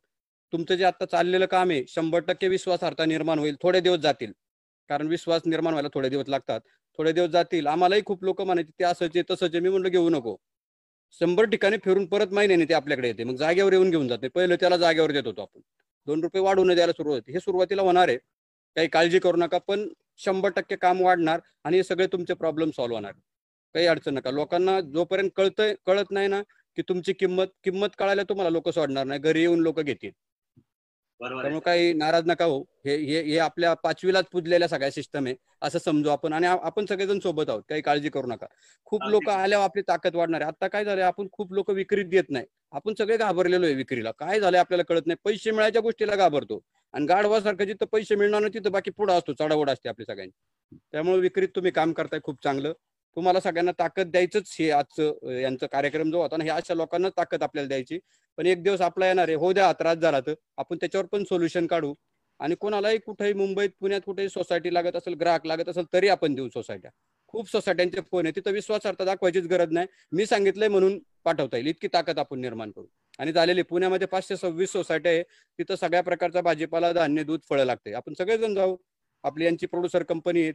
तुमचं 0.52 0.74
जे 0.74 0.84
आता 0.84 1.04
चाललेलं 1.04 1.46
काम 1.46 1.70
आहे 1.70 1.84
शंभर 1.88 2.20
टक्के 2.20 2.48
विश्वासार्हता 2.48 3.04
निर्माण 3.04 3.38
होईल. 3.38 3.56
थोडे 3.62 3.80
दिवस 3.80 3.98
जातील. 4.00 4.32
कारण 4.90 5.06
विश्वास 5.08 5.42
निर्माण 5.46 5.72
व्हायला 5.72 5.88
थोडे 5.94 6.08
दिवस 6.08 6.28
लागतात. 6.28 6.60
थोडे 6.98 7.12
दिवस 7.12 7.30
जातील. 7.30 7.66
आम्हालाही 7.66 8.02
खूप 8.06 8.24
लोक 8.24 8.42
म्हणायचे 8.42 8.70
ते 8.78 8.84
असंच 8.84 9.10
आहे 9.16 9.22
तसंच 9.30 9.50
आहे. 9.54 9.60
मी 9.60 9.68
म्हणलं 9.68 9.88
घेऊ 9.88 10.08
नको. 10.10 10.36
शंभर 11.20 11.44
ठिकाणी 11.44 11.76
फिरून 11.84 12.06
परत 12.06 12.32
महिन्याने 12.32 12.64
ते 12.64 12.74
आपल्याकडे 12.74 13.08
येते. 13.08 13.24
मग 13.24 13.36
जागेवर 13.36 13.72
येऊन 13.72 13.90
घेऊन 13.90 14.08
जाते. 14.08 14.28
पहिलं 14.28 14.56
त्याला 14.60 14.76
जागेवर 14.76 15.12
देत 15.12 15.26
होतो 15.26 15.42
आपण. 15.42 15.60
दोन 16.06 16.22
रुपये 16.22 16.42
वाढवून 16.42 16.74
द्यायला 16.74 16.92
सुरुवात 16.92 17.16
होते. 17.16 17.32
हे 17.32 17.40
सुरुवातीला 17.40 17.82
होणार 17.82 18.08
आहे. 18.08 18.16
काही 18.76 18.88
काळजी 18.88 19.18
करू 19.18 19.36
नका 19.36 19.58
पण 19.58 19.88
शंभर 20.18 20.50
टक्के 20.56 20.76
काम 20.76 21.00
वाढणार 21.02 21.40
आणि 21.64 21.76
हे 21.76 21.82
सगळे 21.82 22.06
तुमचे 22.06 22.34
प्रॉब्लेम 22.34 22.70
सॉल्व्ह 22.70 22.96
होणार. 22.96 23.12
काही 23.74 23.86
अडचण 23.86 24.14
नका. 24.14 24.30
लोकांना 24.30 24.80
जोपर्यंत 24.94 25.30
कळतंय 25.36 25.74
कळत 25.86 26.10
नाही 26.10 26.28
ना 26.28 26.42
की 26.78 26.82
तुमची 26.82 27.12
किंमत 27.12 27.46
किंमत 27.64 27.88
कळायला 27.98 28.22
तुम्हाला 28.22 28.50
लोक 28.50 28.68
सोडणार 28.68 29.04
नाही. 29.04 29.20
घरी 29.20 29.40
येऊन 29.40 29.60
लोक 29.60 29.80
घेतील. 29.80 30.10
त्यामुळे 31.22 31.60
काही 31.60 31.92
नाराज 31.92 32.26
नका 32.26 32.44
हो 32.44 32.58
हे 32.86 32.96
हे 32.96 33.20
हे 33.22 33.38
आपल्या 33.38 33.72
पाचवीलाच 33.74 34.24
पुजलेल्या 34.32 34.68
सगळ्या 34.68 34.90
सिस्टम 34.90 35.26
आहे. 35.26 35.34
असं 35.62 35.78
समजू 35.78 36.08
आपण. 36.10 36.32
आणि 36.32 36.46
आपण 36.46 36.86
सगळेजण 36.86 37.18
सोबत 37.18 37.50
आहोत. 37.50 37.62
काही 37.68 37.82
काळजी 37.82 38.08
करू 38.08 38.26
नका. 38.26 38.46
खूप. 38.84 39.02
लोक 39.04 39.28
आल्यावर 39.28 39.64
आपली 39.64 39.82
ताकद 39.82 40.16
वाढणार 40.16 40.40
आहे. 40.40 40.48
आता 40.48 40.68
काय 40.68 40.84
झालंय? 40.84 41.04
आपण 41.04 41.28
खूप 41.32 41.52
लोक 41.52 41.70
विक्रीत 41.70 42.06
देत 42.06 42.30
नाही. 42.30 42.46
आपण 42.72 42.94
सगळे 42.94 43.16
घाबरलेलो 43.16 43.66
आहे 43.66 43.74
विक्रीला. 43.74 44.10
काय 44.10 44.40
झालंय 44.40 44.60
आपल्याला 44.60 44.82
कळत 44.82 45.06
नाही. 45.06 45.16
पैसे 45.24 45.50
मिळायच्या 45.50 45.82
गोष्टीला 45.82 46.16
घाबरतो. 46.16 46.60
आणि 46.94 47.06
गाढवासारखं 47.06 47.64
जिथं 47.64 47.86
पैसे 47.86 48.14
मिळणार 48.14 48.40
नाही 48.40 48.54
तिथं 48.54 48.72
बाकी 48.72 48.90
पुढं 48.90 49.12
असतो. 49.12 49.32
चढावड 49.32 49.70
असते 49.70 49.88
आपली 49.88 50.04
सगळ्यांची. 50.04 50.76
त्यामुळे 50.92 51.20
विक्रीत 51.20 51.48
तुम्ही 51.56 51.70
काम 51.70 51.92
करताय 51.92 52.20
खूप 52.22 52.42
चांगलं. 52.44 52.72
तुम्हाला 53.16 53.40
सगळ्यांना 53.40 53.72
ताकद 53.78 54.10
द्यायचंच 54.10 54.56
हे 54.58 54.70
आजचं 54.70 55.30
यांचं 55.32 55.66
कार्यक्रम 55.72 56.10
जो 56.10 56.20
होता 56.22 56.36
ना 56.36 56.44
हे 56.44 56.50
अशा 56.50 56.74
लोकांना 56.74 57.08
ताकद 57.16 57.42
आपल्याला 57.42 57.68
द्यायची. 57.68 57.98
पण 58.38 58.46
एक 58.46 58.62
दिवस 58.62 58.80
आपला 58.80 59.06
येणार 59.06 59.28
आहे. 59.28 59.36
हो 59.36 59.52
द्या 59.52 59.72
त्रास 59.72 59.98
झाला 59.98 60.20
तर. 60.20 60.34
आपण 60.58 60.76
त्याच्यावर 60.76 61.06
पण 61.12 61.24
सोल्युशन 61.24 61.66
काढू. 61.66 61.94
आणि 62.40 62.54
कोणालाही 62.60 62.98
कुठेही 62.98 63.32
मुंबईत 63.32 63.70
पुण्यात 63.80 64.00
कुठेही 64.06 64.28
सोसायटी 64.28 64.72
लागत 64.74 64.96
असेल 64.96 65.14
ग्राहक 65.14 65.46
लागत 65.46 65.68
असेल 65.68 65.84
तरी 65.92 66.08
आपण 66.08 66.34
देऊ 66.34 66.48
सोसायट्या 66.48 66.90
खूप 67.28 67.50
सोसायट्यांचे 67.50 68.00
फोन 68.10 68.26
आहे 68.26 68.32
तिथं 68.36 68.52
विश्वासार्हता 68.52 69.04
दाखवायचीच 69.04 69.46
गरज 69.46 69.72
नाही. 69.72 69.86
मी 70.12 70.26
सांगितलंय 70.26 70.68
म्हणून 70.68 70.98
पाठवता 71.24 71.56
येईल. 71.56 71.68
इतकी 71.68 71.88
ताकद 71.92 72.18
आपण 72.18 72.40
निर्माण 72.40 72.70
करू. 72.70 72.86
आणि 73.18 73.32
झालेली 73.32 73.62
पुण्यामध्ये 73.62 74.06
पाचशे 74.06 74.36
सव्वीस 74.36 74.72
सोसायट्या 74.72 75.12
आहे. 75.12 75.22
तिथं 75.58 75.74
सगळ्या 75.76 76.02
प्रकारचा 76.02 76.40
भाजीपाला 76.40 76.92
धान्य 76.92 77.22
दूध 77.24 77.40
फळं 77.50 77.64
लागते 77.64 77.92
आपण 77.94 78.14
सगळेजण 78.18 78.54
जाऊ. 78.54 78.76
आपली 79.24 79.44
यांची 79.44 79.66
प्रोड्युसर 79.66 80.02
कंपनी 80.02 80.42
आहे 80.42 80.52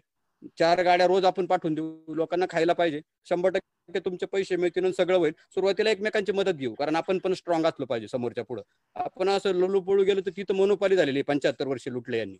चार 0.59 0.81
गाड्या 0.83 1.07
रोज 1.07 1.25
आपण 1.25 1.45
पाठवून 1.45 1.73
देऊ. 1.73 2.13
लोकांना 2.15 2.45
खायला 2.49 2.73
पाहिजे. 2.73 3.01
शंभर 3.25 3.49
टक्के 3.49 3.99
तुमचे 3.99 4.25
पैसे 4.25 4.55
मिळतील 4.55 4.83
आणि 4.83 4.93
सगळं 4.93 5.17
होईल. 5.17 5.33
सुरुवातीला 5.55 5.89
एकमेकांची 5.91 6.31
मदत 6.31 6.53
घेऊ. 6.53 6.73
कारण 6.73 6.95
आपण 6.95 7.17
पण 7.19 7.33
स्ट्रॉंग 7.33 7.65
असलो 7.65 7.85
पाहिजे 7.85 8.07
समोरच्या 8.07 8.43
पुढे. 8.45 8.61
आपण 8.95 9.29
असं 9.29 9.55
लोलू 9.55 9.81
पळू 9.81 10.03
गेलो 10.03 10.21
तर 10.25 10.31
तिथं 10.37 10.55
मनोपाली 10.55 10.95
झालेली 10.95 11.21
पंच्याहत्तर 11.21 11.67
वर्षे 11.67 11.93
लुटले 11.93 12.17
यांनी. 12.17 12.37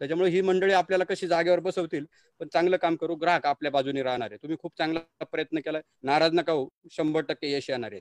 त्याच्यामुळे 0.00 0.30
ही 0.30 0.40
मंडळी 0.40 0.72
आपल्याला 0.72 1.04
कशी 1.04 1.26
जागेवर 1.26 1.60
बसवतील 1.60 2.04
पण 2.40 2.48
चांगलं 2.52 2.76
काम 2.76 2.96
करू. 2.96 3.14
ग्राहक 3.14 3.46
आपल्या 3.46 3.70
बाजूने 3.72 4.02
राहणार 4.02 4.30
आहे. 4.30 4.38
तुम्ही 4.42 4.56
खूप 4.60 4.72
चांगला 4.78 5.24
प्रयत्न 5.24 5.58
केला 5.58 5.78
नाराज 6.02 6.32
नका 6.34 6.52
हो 6.52 6.68
शंभर 6.90 7.20
टक्के 7.20 7.52
यश 7.52 7.70
येणार 7.70 7.92
आहे. 7.92 8.00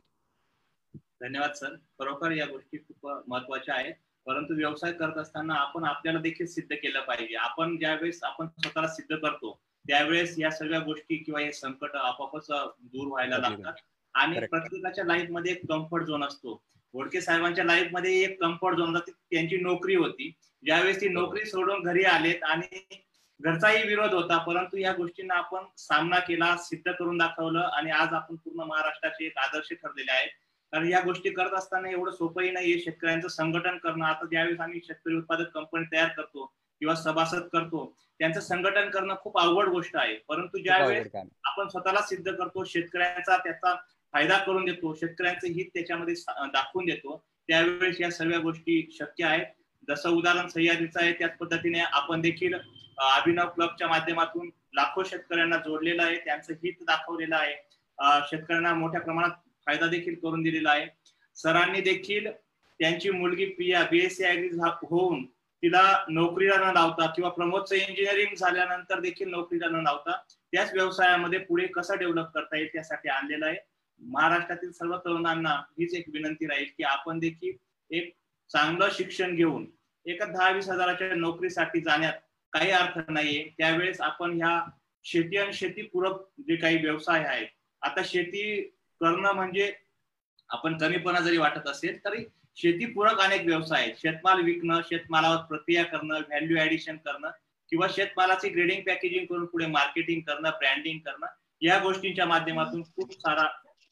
धन्यवाद 1.22 1.52
सर. 1.52 1.76
खरोखर 2.00 2.32
या 2.32 2.46
गोष्टी 2.46 2.78
खूप 2.78 3.08
महत्त्वाच्या 3.28 3.76
आहेत. 3.76 3.94
परंतु 4.26 4.54
व्यवसाय 4.54 4.92
करत 4.92 5.18
असताना 5.18 5.54
आपण 5.54 5.84
आपल्याला 5.84 6.20
देखील 6.20 6.46
सिद्ध 6.46 6.76
केलं 6.76 7.00
पाहिजे. 7.00 7.36
आपण 7.36 7.78
ज्यावेळेस 7.78 8.24
आपण 8.24 8.48
स्वतःला 8.48 8.88
सिद्ध 8.88 9.16
करतो 9.16 9.62
त्यावेळेस 9.88 10.36
या 10.40 10.52
सगळ्या 10.52 10.80
गोष्टी 10.80 11.16
किंवा 11.16 11.42
हे 11.42 11.52
संकट 11.54 11.96
आपोआपच 11.96 12.48
दूर 12.80 13.08
व्हायला 13.08 13.38
लागतात. 13.38 13.74
आणि. 14.14 14.40
प्रत्येकाच्या 14.48 15.06
लाईफमध्ये 15.06 15.52
एक 15.52 15.62
कम्फर्ट 15.70 16.04
झोन 16.04 16.24
असतो. 16.24 16.64
घोडके 16.94 17.22
साहेबांच्या 17.22 17.66
लाईफमध्ये 17.66 18.24
एक 18.24 18.42
कम्फर्ट 18.42 18.78
झोन 18.78 18.96
होता 18.96 19.12
त्यांची 19.12 19.58
नोकरी 19.58 19.96
होती. 19.96 20.34
ज्यावेळेस 20.64 21.02
ती 21.02 21.10
नोकरी 21.10 21.46
सोडून 21.46 21.84
घरी 21.84 22.04
आलेत 22.04 22.44
आणि 22.44 22.96
घरचाही 23.40 23.88
विरोध 23.88 24.14
होता 24.14 24.38
परंतु 24.38 24.78
या 24.78 24.94
गोष्टींना 24.94 25.34
आपण 25.34 25.64
सामना 25.78 26.20
केला 26.20 26.58
सिद्ध 26.58 26.92
करून 26.92 27.18
दाखवलं 27.18 27.60
आणि 27.60 27.92
आज 27.92 28.14
आपण 28.14 28.36
पूर्ण 28.36 28.60
महाराष्ट्राचे 28.60 29.26
एक 29.26 29.38
आदर्श 29.38 29.74
ठरलेले 29.74 30.12
आहेत. 30.12 30.30
कारण 30.74 30.88
या 30.88 31.00
गोष्टी 31.02 31.30
करत 31.30 31.54
असताना 31.54 31.90
एवढं 31.90 32.12
सोपंही 32.12 32.52
नाहीये. 32.52 32.80
शेतकऱ्यांचं 32.80 33.28
संघटन 33.28 33.78
करणं. 33.78 34.06
आता 34.06 34.26
ज्यावेळेस 34.26 34.60
आम्ही 34.60 34.80
शेतकरी 34.84 35.16
उत्पादक 35.16 35.50
कंपनी 35.54 35.86
तयार 35.92 36.08
करतो 36.18 36.46
किंवा 36.82 36.96
सभासद 36.96 37.48
करतो 37.54 37.86
त्यांचं 38.20 38.40
संघटन 38.40 38.90
करणं 38.90 39.16
खूप 39.22 39.40
अवघड 39.40 39.70
गोष्ट 39.70 39.96
आहे. 39.98 40.16
परंतु 40.30 40.58
ज्यावेळेस 40.58 41.08
आपण 41.46 41.68
स्वतःला 41.68 42.02
सिद्ध 42.02 42.32
करतो 42.32 42.64
शेतकऱ्यांचा 42.64 43.38
त्याचा 43.38 43.76
फायदा 44.14 44.38
करून 44.38 44.66
देतो 44.66 44.94
शेतकऱ्यांचं 44.96 45.48
हित 45.48 45.66
त्याच्यामध्ये 45.74 46.14
दाखवून 46.54 46.86
देतो 46.86 47.18
त्यावेळेस 47.50 48.00
या 48.02 48.12
सर्व 48.12 48.38
गोष्टी 48.42 48.88
शक्य 48.92 49.26
आहेत. 49.26 49.46
जसं 49.88 50.10
उदाहरण 50.10 50.48
सह्याद्रीचं 50.48 51.00
आहे 51.02 51.12
त्याच 51.14 51.38
पद्धतीने 51.38 51.80
आपण 51.82 52.22
देखील 52.22 52.54
अभिनव 52.54 53.48
क्लबच्या 53.56 53.88
माध्यमातून 53.88 54.50
लाखो 54.74 55.04
शेतकऱ्यांना 55.04 55.58
जोडलेलं 55.58 56.04
आहे 56.04 56.18
त्यांचं 56.26 56.54
हित 56.54 56.84
दाखवलेलं 56.84 57.36
आहे. 57.36 57.56
शेतकऱ्यांना 58.30 58.74
मोठ्या 58.74 59.02
प्रमाणात 59.02 59.32
फायदा 59.72 59.88
देखील 59.88 60.16
करून 60.16 60.42
दिलेला 60.44 60.72
आहे. 60.72 60.86
सरांनी 61.38 61.82
देखील 61.82 62.28
त्यांची 62.80 63.10
मुलगी 63.10 63.46
पिया 63.58 63.84
बीएससी 63.92 64.24
ऍग्री 64.26 64.50
होऊन 64.88 65.24
तिला 65.64 65.82
नोकरीला 66.10 66.56
न 66.58 66.74
लावता 66.74 67.06
किंवा 67.06 67.30
प्रमोदचं 67.30 67.76
इंजिनिअरिंग 67.76 68.36
झाल्यानंतर 68.36 69.00
देखील 69.00 69.30
नोकरीला 69.30 69.68
न 69.70 69.82
लावता 69.84 70.16
त्याच 70.54 70.74
व्यवसायामध्ये 70.74 71.40
पुढे 71.40 71.68
कसं 71.68 71.98
डेव्हलप 72.00 72.32
करता 72.34 72.58
येईल 72.58 72.68
त्यासाठी 72.74 73.10
आणलेलं 73.10 73.46
आहे. 73.46 73.58
महाराष्ट्रातील 74.02 74.72
सर्व 74.72 74.98
तरुणांना 74.98 75.56
हीच 75.80 75.94
एक 75.96 76.10
विनंती 76.14 76.48
राहील 76.48 76.66
की 76.78 76.84
आपण 76.84 77.20
देखील 77.20 77.56
एक 77.92 78.12
चांगलं 78.50 78.90
शिक्षण 78.92 79.36
घेऊन 79.36 79.66
एका 80.06 80.26
दहा 80.26 80.50
वीस 80.50 80.70
हजाराच्या 80.70 81.14
नोकरीसाठी 81.16 81.82
जाण्यात 81.82 82.14
काही 82.54 82.72
अर्थ 82.72 83.10
नाहीये. 83.10 83.48
त्यावेळेस 83.58 84.02
आपण 84.02 84.36
ह्या 84.42 84.60
शेती 85.06 85.38
आणि 85.38 85.54
शेतीपूरक 85.54 86.22
जे 86.48 86.56
काही 86.56 86.78
व्यवसाय 86.78 87.24
आहेत 87.26 87.48
आता 87.82 88.02
शेती 88.06 88.44
करणं 89.02 89.32
म्हणजे 89.32 89.72
आपण 90.50 90.78
कमीपणा 90.78 91.20
जरी 91.20 91.38
वाटत 91.38 91.68
असेल 91.68 91.98
तरी 92.06 92.24
शेतीपूरक 92.58 93.20
अनेक 93.20 93.46
व्यवसाय 93.46 93.82
आहेत. 93.82 93.94
शेतमाल 93.98 94.42
विकणं 94.42 94.82
शेतमालावर 94.90 95.38
प्रक्रिया 95.46 95.84
करणं 95.84 96.22
व्हॅल्यू 96.28 96.58
ऍडिशन 96.58 96.98
करणं 96.98 97.30
किंवा 97.72 97.88
शेतमालाचे 97.92 98.50
ग्रेडिंग 98.50 98.82
पॅकेजिंग 98.82 99.26
करून 99.26 99.46
पुढे 99.46 99.66
मार्केटिंग 99.66 100.22
करणं 100.22 100.50
ब्रँडिंग 100.50 101.00
करणं 101.00 101.28
या 101.62 101.78
गोष्टींच्या 101.80 102.26
माध्यमातून 102.26 102.82
खूप 102.84 103.14
सारा 103.14 103.48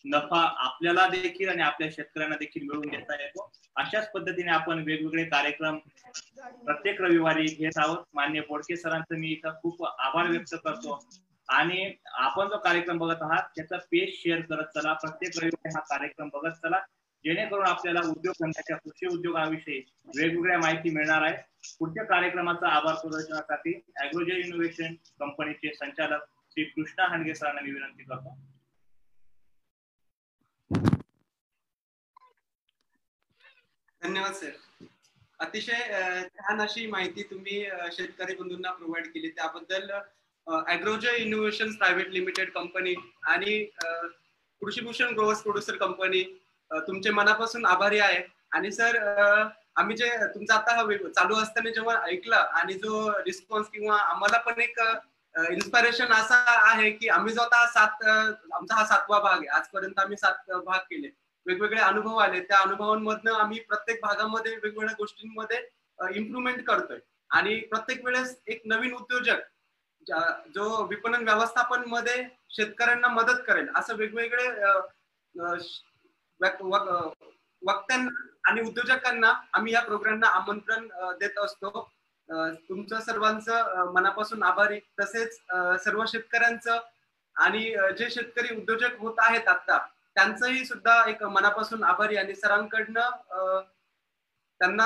नफा 0.06 0.40
आपल्याला 0.66 1.08
देखील 1.08 1.50
आणि 1.50 1.62
आपल्या 1.62 1.90
शेतकऱ्यांना 1.92 2.36
देखील 2.36 2.64
मिळवून 2.64 2.90
घेता 2.90 3.22
येतो. 3.22 3.50
अशाच 3.76 4.12
पद्धतीने 4.12 4.52
आपण 4.52 4.84
वेगवेगळे 4.84 5.24
कार्यक्रम 5.24 5.78
प्रत्येक 6.66 7.02
रविवारी 7.02 7.46
घेत 7.46 7.78
आहोत. 7.78 8.04
मान्य 8.14 8.42
बोडके 8.42 8.78
सरांचं 8.78 9.20
मी 9.20 9.28
इथं 9.28 9.60
खूप 9.62 9.86
आभार 9.86 10.30
व्यक्त 10.30 10.56
करतो. 10.64 11.00
आणि 11.50 11.94
आपण 12.26 12.48
जो 12.50 12.58
कार्यक्रम 12.64 12.98
बघत 12.98 13.22
आहात 13.22 13.50
त्याचा 13.56 13.78
पेज 13.92 14.14
शेअर 14.16 14.42
करत 14.50 14.68
चला. 14.76 14.94
प्रत्येक 14.94 15.38
रविवारी 15.38 15.70
हा 15.76 15.80
कार्यक्रम 15.90 16.30
बघत 16.34 16.56
चला. 16.64 16.80
जेणेकरून 17.26 17.66
आपल्याला 17.66 18.00
उद्योग 18.08 18.36
धंद्याच्या 18.42 18.76
कृषी 18.78 19.08
उद्योगाविषयी 19.08 19.80
वेगवेगळ्या 20.18 20.58
माहिती 20.60 20.90
मिळणार 20.90 21.22
आहे. 21.22 21.36
पुढच्या 21.80 22.04
कार्यक्रमाचा 22.06 22.68
आभार 22.68 22.96
प्रदर्शनासाठी 22.96 23.74
अॅग्रोजे 24.02 24.40
इनोव्हेशन 24.40 24.94
कंपनीचे 25.20 25.74
संचालक 25.76 26.24
श्री 26.52 26.64
कृष्णा 26.66 27.08
हांडगे 27.08 27.34
सरांना 27.36 27.62
मी 27.62 27.72
विनंती 27.72 28.04
करतो. 28.04 28.36
धन्यवाद 34.02 34.34
सर 34.34 34.52
अतिशय 35.40 36.22
छान 36.36 36.62
अशी 36.62 36.86
माहिती 36.88 37.24
तुम्ही 37.24 37.64
शेतकरी 37.92 38.36
बंधूंना 38.36 38.72
प्रोव्हाइड 38.72 39.08
केली. 39.08 39.30
त्याबद्दल 39.30 39.92
Agrojo 40.50 41.12
innovation 41.16 41.72
private 41.78 42.10
limited 42.14 42.50
company 42.52 42.94
आणि 43.34 43.64
कृषीभूषण 44.62 45.14
ग्रोवर्स 45.16 45.42
प्रोड्युसर 45.42 45.76
कंपनी 45.78 46.24
तुमचे 46.88 47.10
मनापासून 47.10 47.66
आभारी 47.66 48.00
आहे. 48.00 48.22
आणि 48.52 48.72
सर 48.72 48.98
आम्ही 49.78 49.96
जे 49.98 50.10
तुमचा 50.34 50.56
आता 50.56 50.76
हा 50.76 50.84
चालू 51.16 51.36
असताना 51.42 51.70
जेव्हा 51.72 51.96
ऐकलं 52.08 52.36
आणि 52.36 52.74
जो 52.74 53.10
रिस्पॉन्स 53.26 53.68
किंवा 53.74 53.98
आम्हाला 54.02 54.38
पण 54.46 54.62
एक 54.62 54.80
इन्स्पिरेशन 55.36 56.12
असा 56.14 56.44
आहे 56.70 56.90
की 56.92 57.08
आम्ही 57.10 57.34
जो 57.34 57.42
आता 57.42 57.66
सात 57.74 58.04
आमचा 58.06 58.76
हा 58.76 58.86
सातवा 58.86 59.20
भाग 59.20 59.38
आहे. 59.38 59.48
आजपर्यंत 59.48 60.00
आम्ही 60.00 60.18
सात 60.18 60.52
भाग 60.66 60.80
केले. 60.80 61.08
वेगवेगळे 61.46 61.80
अनुभव 61.82 62.18
आले. 62.18 62.40
त्या 62.42 62.58
अनुभवांमधनं 62.58 63.34
आम्ही 63.34 63.60
प्रत्येक 63.60 64.00
भागामध्ये 64.04 64.52
वेगवेगळ्या 64.54 64.96
गोष्टींमध्ये 64.98 65.58
इम्प्रुव्हमेंट 66.18 66.66
करतोय. 66.68 67.00
आणि 67.30 67.56
प्रत्येक 67.70 68.06
वेळेस 68.06 68.36
एक 68.48 68.62
नवीन 68.66 68.94
उद्योजक 68.96 69.42
जो 70.56 70.84
विपणन 70.88 71.24
व्यवस्थापनमध्ये 71.24 72.24
शेतकऱ्यांना 72.56 73.08
मदत 73.08 73.42
करेल 73.48 73.68
असं 73.76 73.96
वेगवेगळे 73.96 74.48
वक्त्यांना 77.62 78.10
आणि 78.50 78.62
उद्योजकांना 78.62 79.34
आम्ही 79.54 79.74
या 79.74 79.82
प्रोग्रामला 79.84 80.28
आमंत्रण 80.28 80.88
देत 81.20 81.40
असतो. 81.40 81.90
तुमचं 82.70 83.00
सर्वांचं 83.02 83.92
मनापासून 83.94 84.44
आभारी. 84.44 84.80
तसेच 85.00 85.40
सर्व 85.84 86.04
शेतकऱ्यांचं 86.08 86.80
आणि 87.36 87.64
जे 87.98 88.10
शेतकरी 88.10 88.56
उद्योजक 88.56 89.00
होत 89.00 89.16
आहेत 89.20 89.48
आता 89.48 89.78
त्यांचंही 90.16 90.66
सुद्धा 90.66 91.04
एक 91.10 91.24
मनापासून 91.24 91.84
आभारी. 91.84 92.18
आणि 92.18 92.36
सरांकडनं 92.36 93.10
त्यांना 94.62 94.84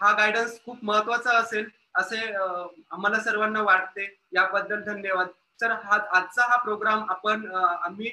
हा 0.00 0.12
गायडन्स 0.18 0.60
खूप 0.64 0.84
महत्त्वाचा 0.84 1.38
असेल. 1.38 1.68
असे 1.94 2.20
आम्हाला 2.32 3.20
सर्वांना 3.20 3.62
वाटते. 3.62 4.04
याबद्दल 4.32 4.82
धन्यवाद. 4.84 5.28
सर 5.60 5.70
हा 5.84 5.98
आजचा 6.16 6.44
हा 6.48 6.56
प्रोग्राम 6.62 7.04
आपण 7.10 7.46
आम्ही 7.54 8.10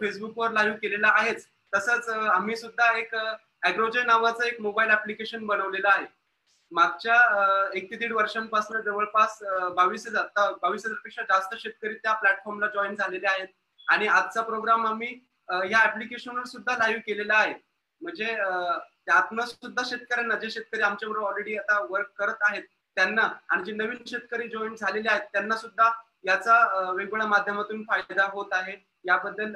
फेसबुकवर 0.00 0.50
लाईव्ह 0.52 0.76
केलेला 0.82 1.08
आहेच. 1.18 1.46
तसंच 1.72 2.08
आम्ही 2.08 2.56
सुद्धा 2.56 2.90
एक 2.98 3.14
अॅग्रोजे 3.14 4.02
नावाचं 4.04 4.44
एक 4.44 4.60
मोबाईल 4.60 4.90
ऍप्लिकेशन 4.90 5.46
बनवलेलं 5.46 5.88
आहे. 5.88 6.06
मागच्या 6.72 7.14
एक 7.74 7.90
ते 7.90 7.96
दीड 7.96 8.12
वर्षांपासून 8.12 8.80
जवळपास 8.82 9.38
बावीस 9.76 10.06
हजार 10.06 10.52
बावीस 10.62 10.84
हजारपेक्षा 10.86 11.22
जास्त 11.28 11.54
शेतकरी 11.62 11.94
त्या 11.94 12.12
प्लॅटफॉर्मला 12.12 12.66
जॉईन 12.74 12.94
झालेले 12.94 13.26
आहेत. 13.26 13.48
आणि 13.88 14.06
आजचा 14.08 14.42
प्रोग्राम 14.42 14.86
आम्ही 14.86 15.08
या 15.70 15.82
ऍप्लिकेशनवर 15.84 16.44
सुद्धा 16.46 16.76
लाईव्ह 16.78 17.00
केलेला 17.06 17.36
आहे. 17.36 17.54
म्हणजे 18.00 18.26
त्यातनं 19.06 19.44
सुद्धा 19.44 19.82
शेतकऱ्यांना 19.86 20.34
जे 20.38 20.50
शेतकरी 20.50 20.82
आमच्याबरोबर 20.82 21.26
ऑलरेडी 21.28 21.56
आता 21.58 21.78
वर्क 21.90 22.10
करत 22.18 22.42
आहेत 22.48 22.62
त्यांना 22.96 23.28
आणि 23.48 23.64
जे 23.64 23.72
नवीन 23.72 24.04
शेतकरी 24.06 24.48
जॉईन 24.48 24.74
झालेले 24.74 25.08
आहेत 25.10 25.28
त्यांना 25.32 25.56
सुद्धा 25.56 25.90
याचा 26.24 26.54
वेगवेगळ्या 26.90 27.26
माध्यमातून 27.26 27.82
फायदा 27.82 28.24
होत 28.32 28.52
आहे. 28.52 28.76
याबद्दल 29.04 29.52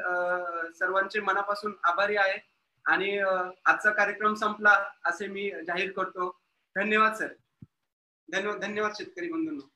सर्वांचे 0.73 1.21
मनापासून 1.21 1.73
आभारी 1.85 2.17
आहे. 2.17 2.39
आणि 2.87 3.19
आजचा 3.65 3.91
कार्यक्रम 3.91 4.35
संपला 4.35 4.85
असे 5.05 5.27
मी 5.27 5.51
जाहीर 5.67 5.91
करतो. 5.93 6.31
धन्यवाद 6.77 7.15
सर. 7.15 7.29
धन्यवाद 8.33 8.61
धन्यवाद 8.61 8.93
शेतकरी 8.97 9.31
बंधूंना. 9.33 9.69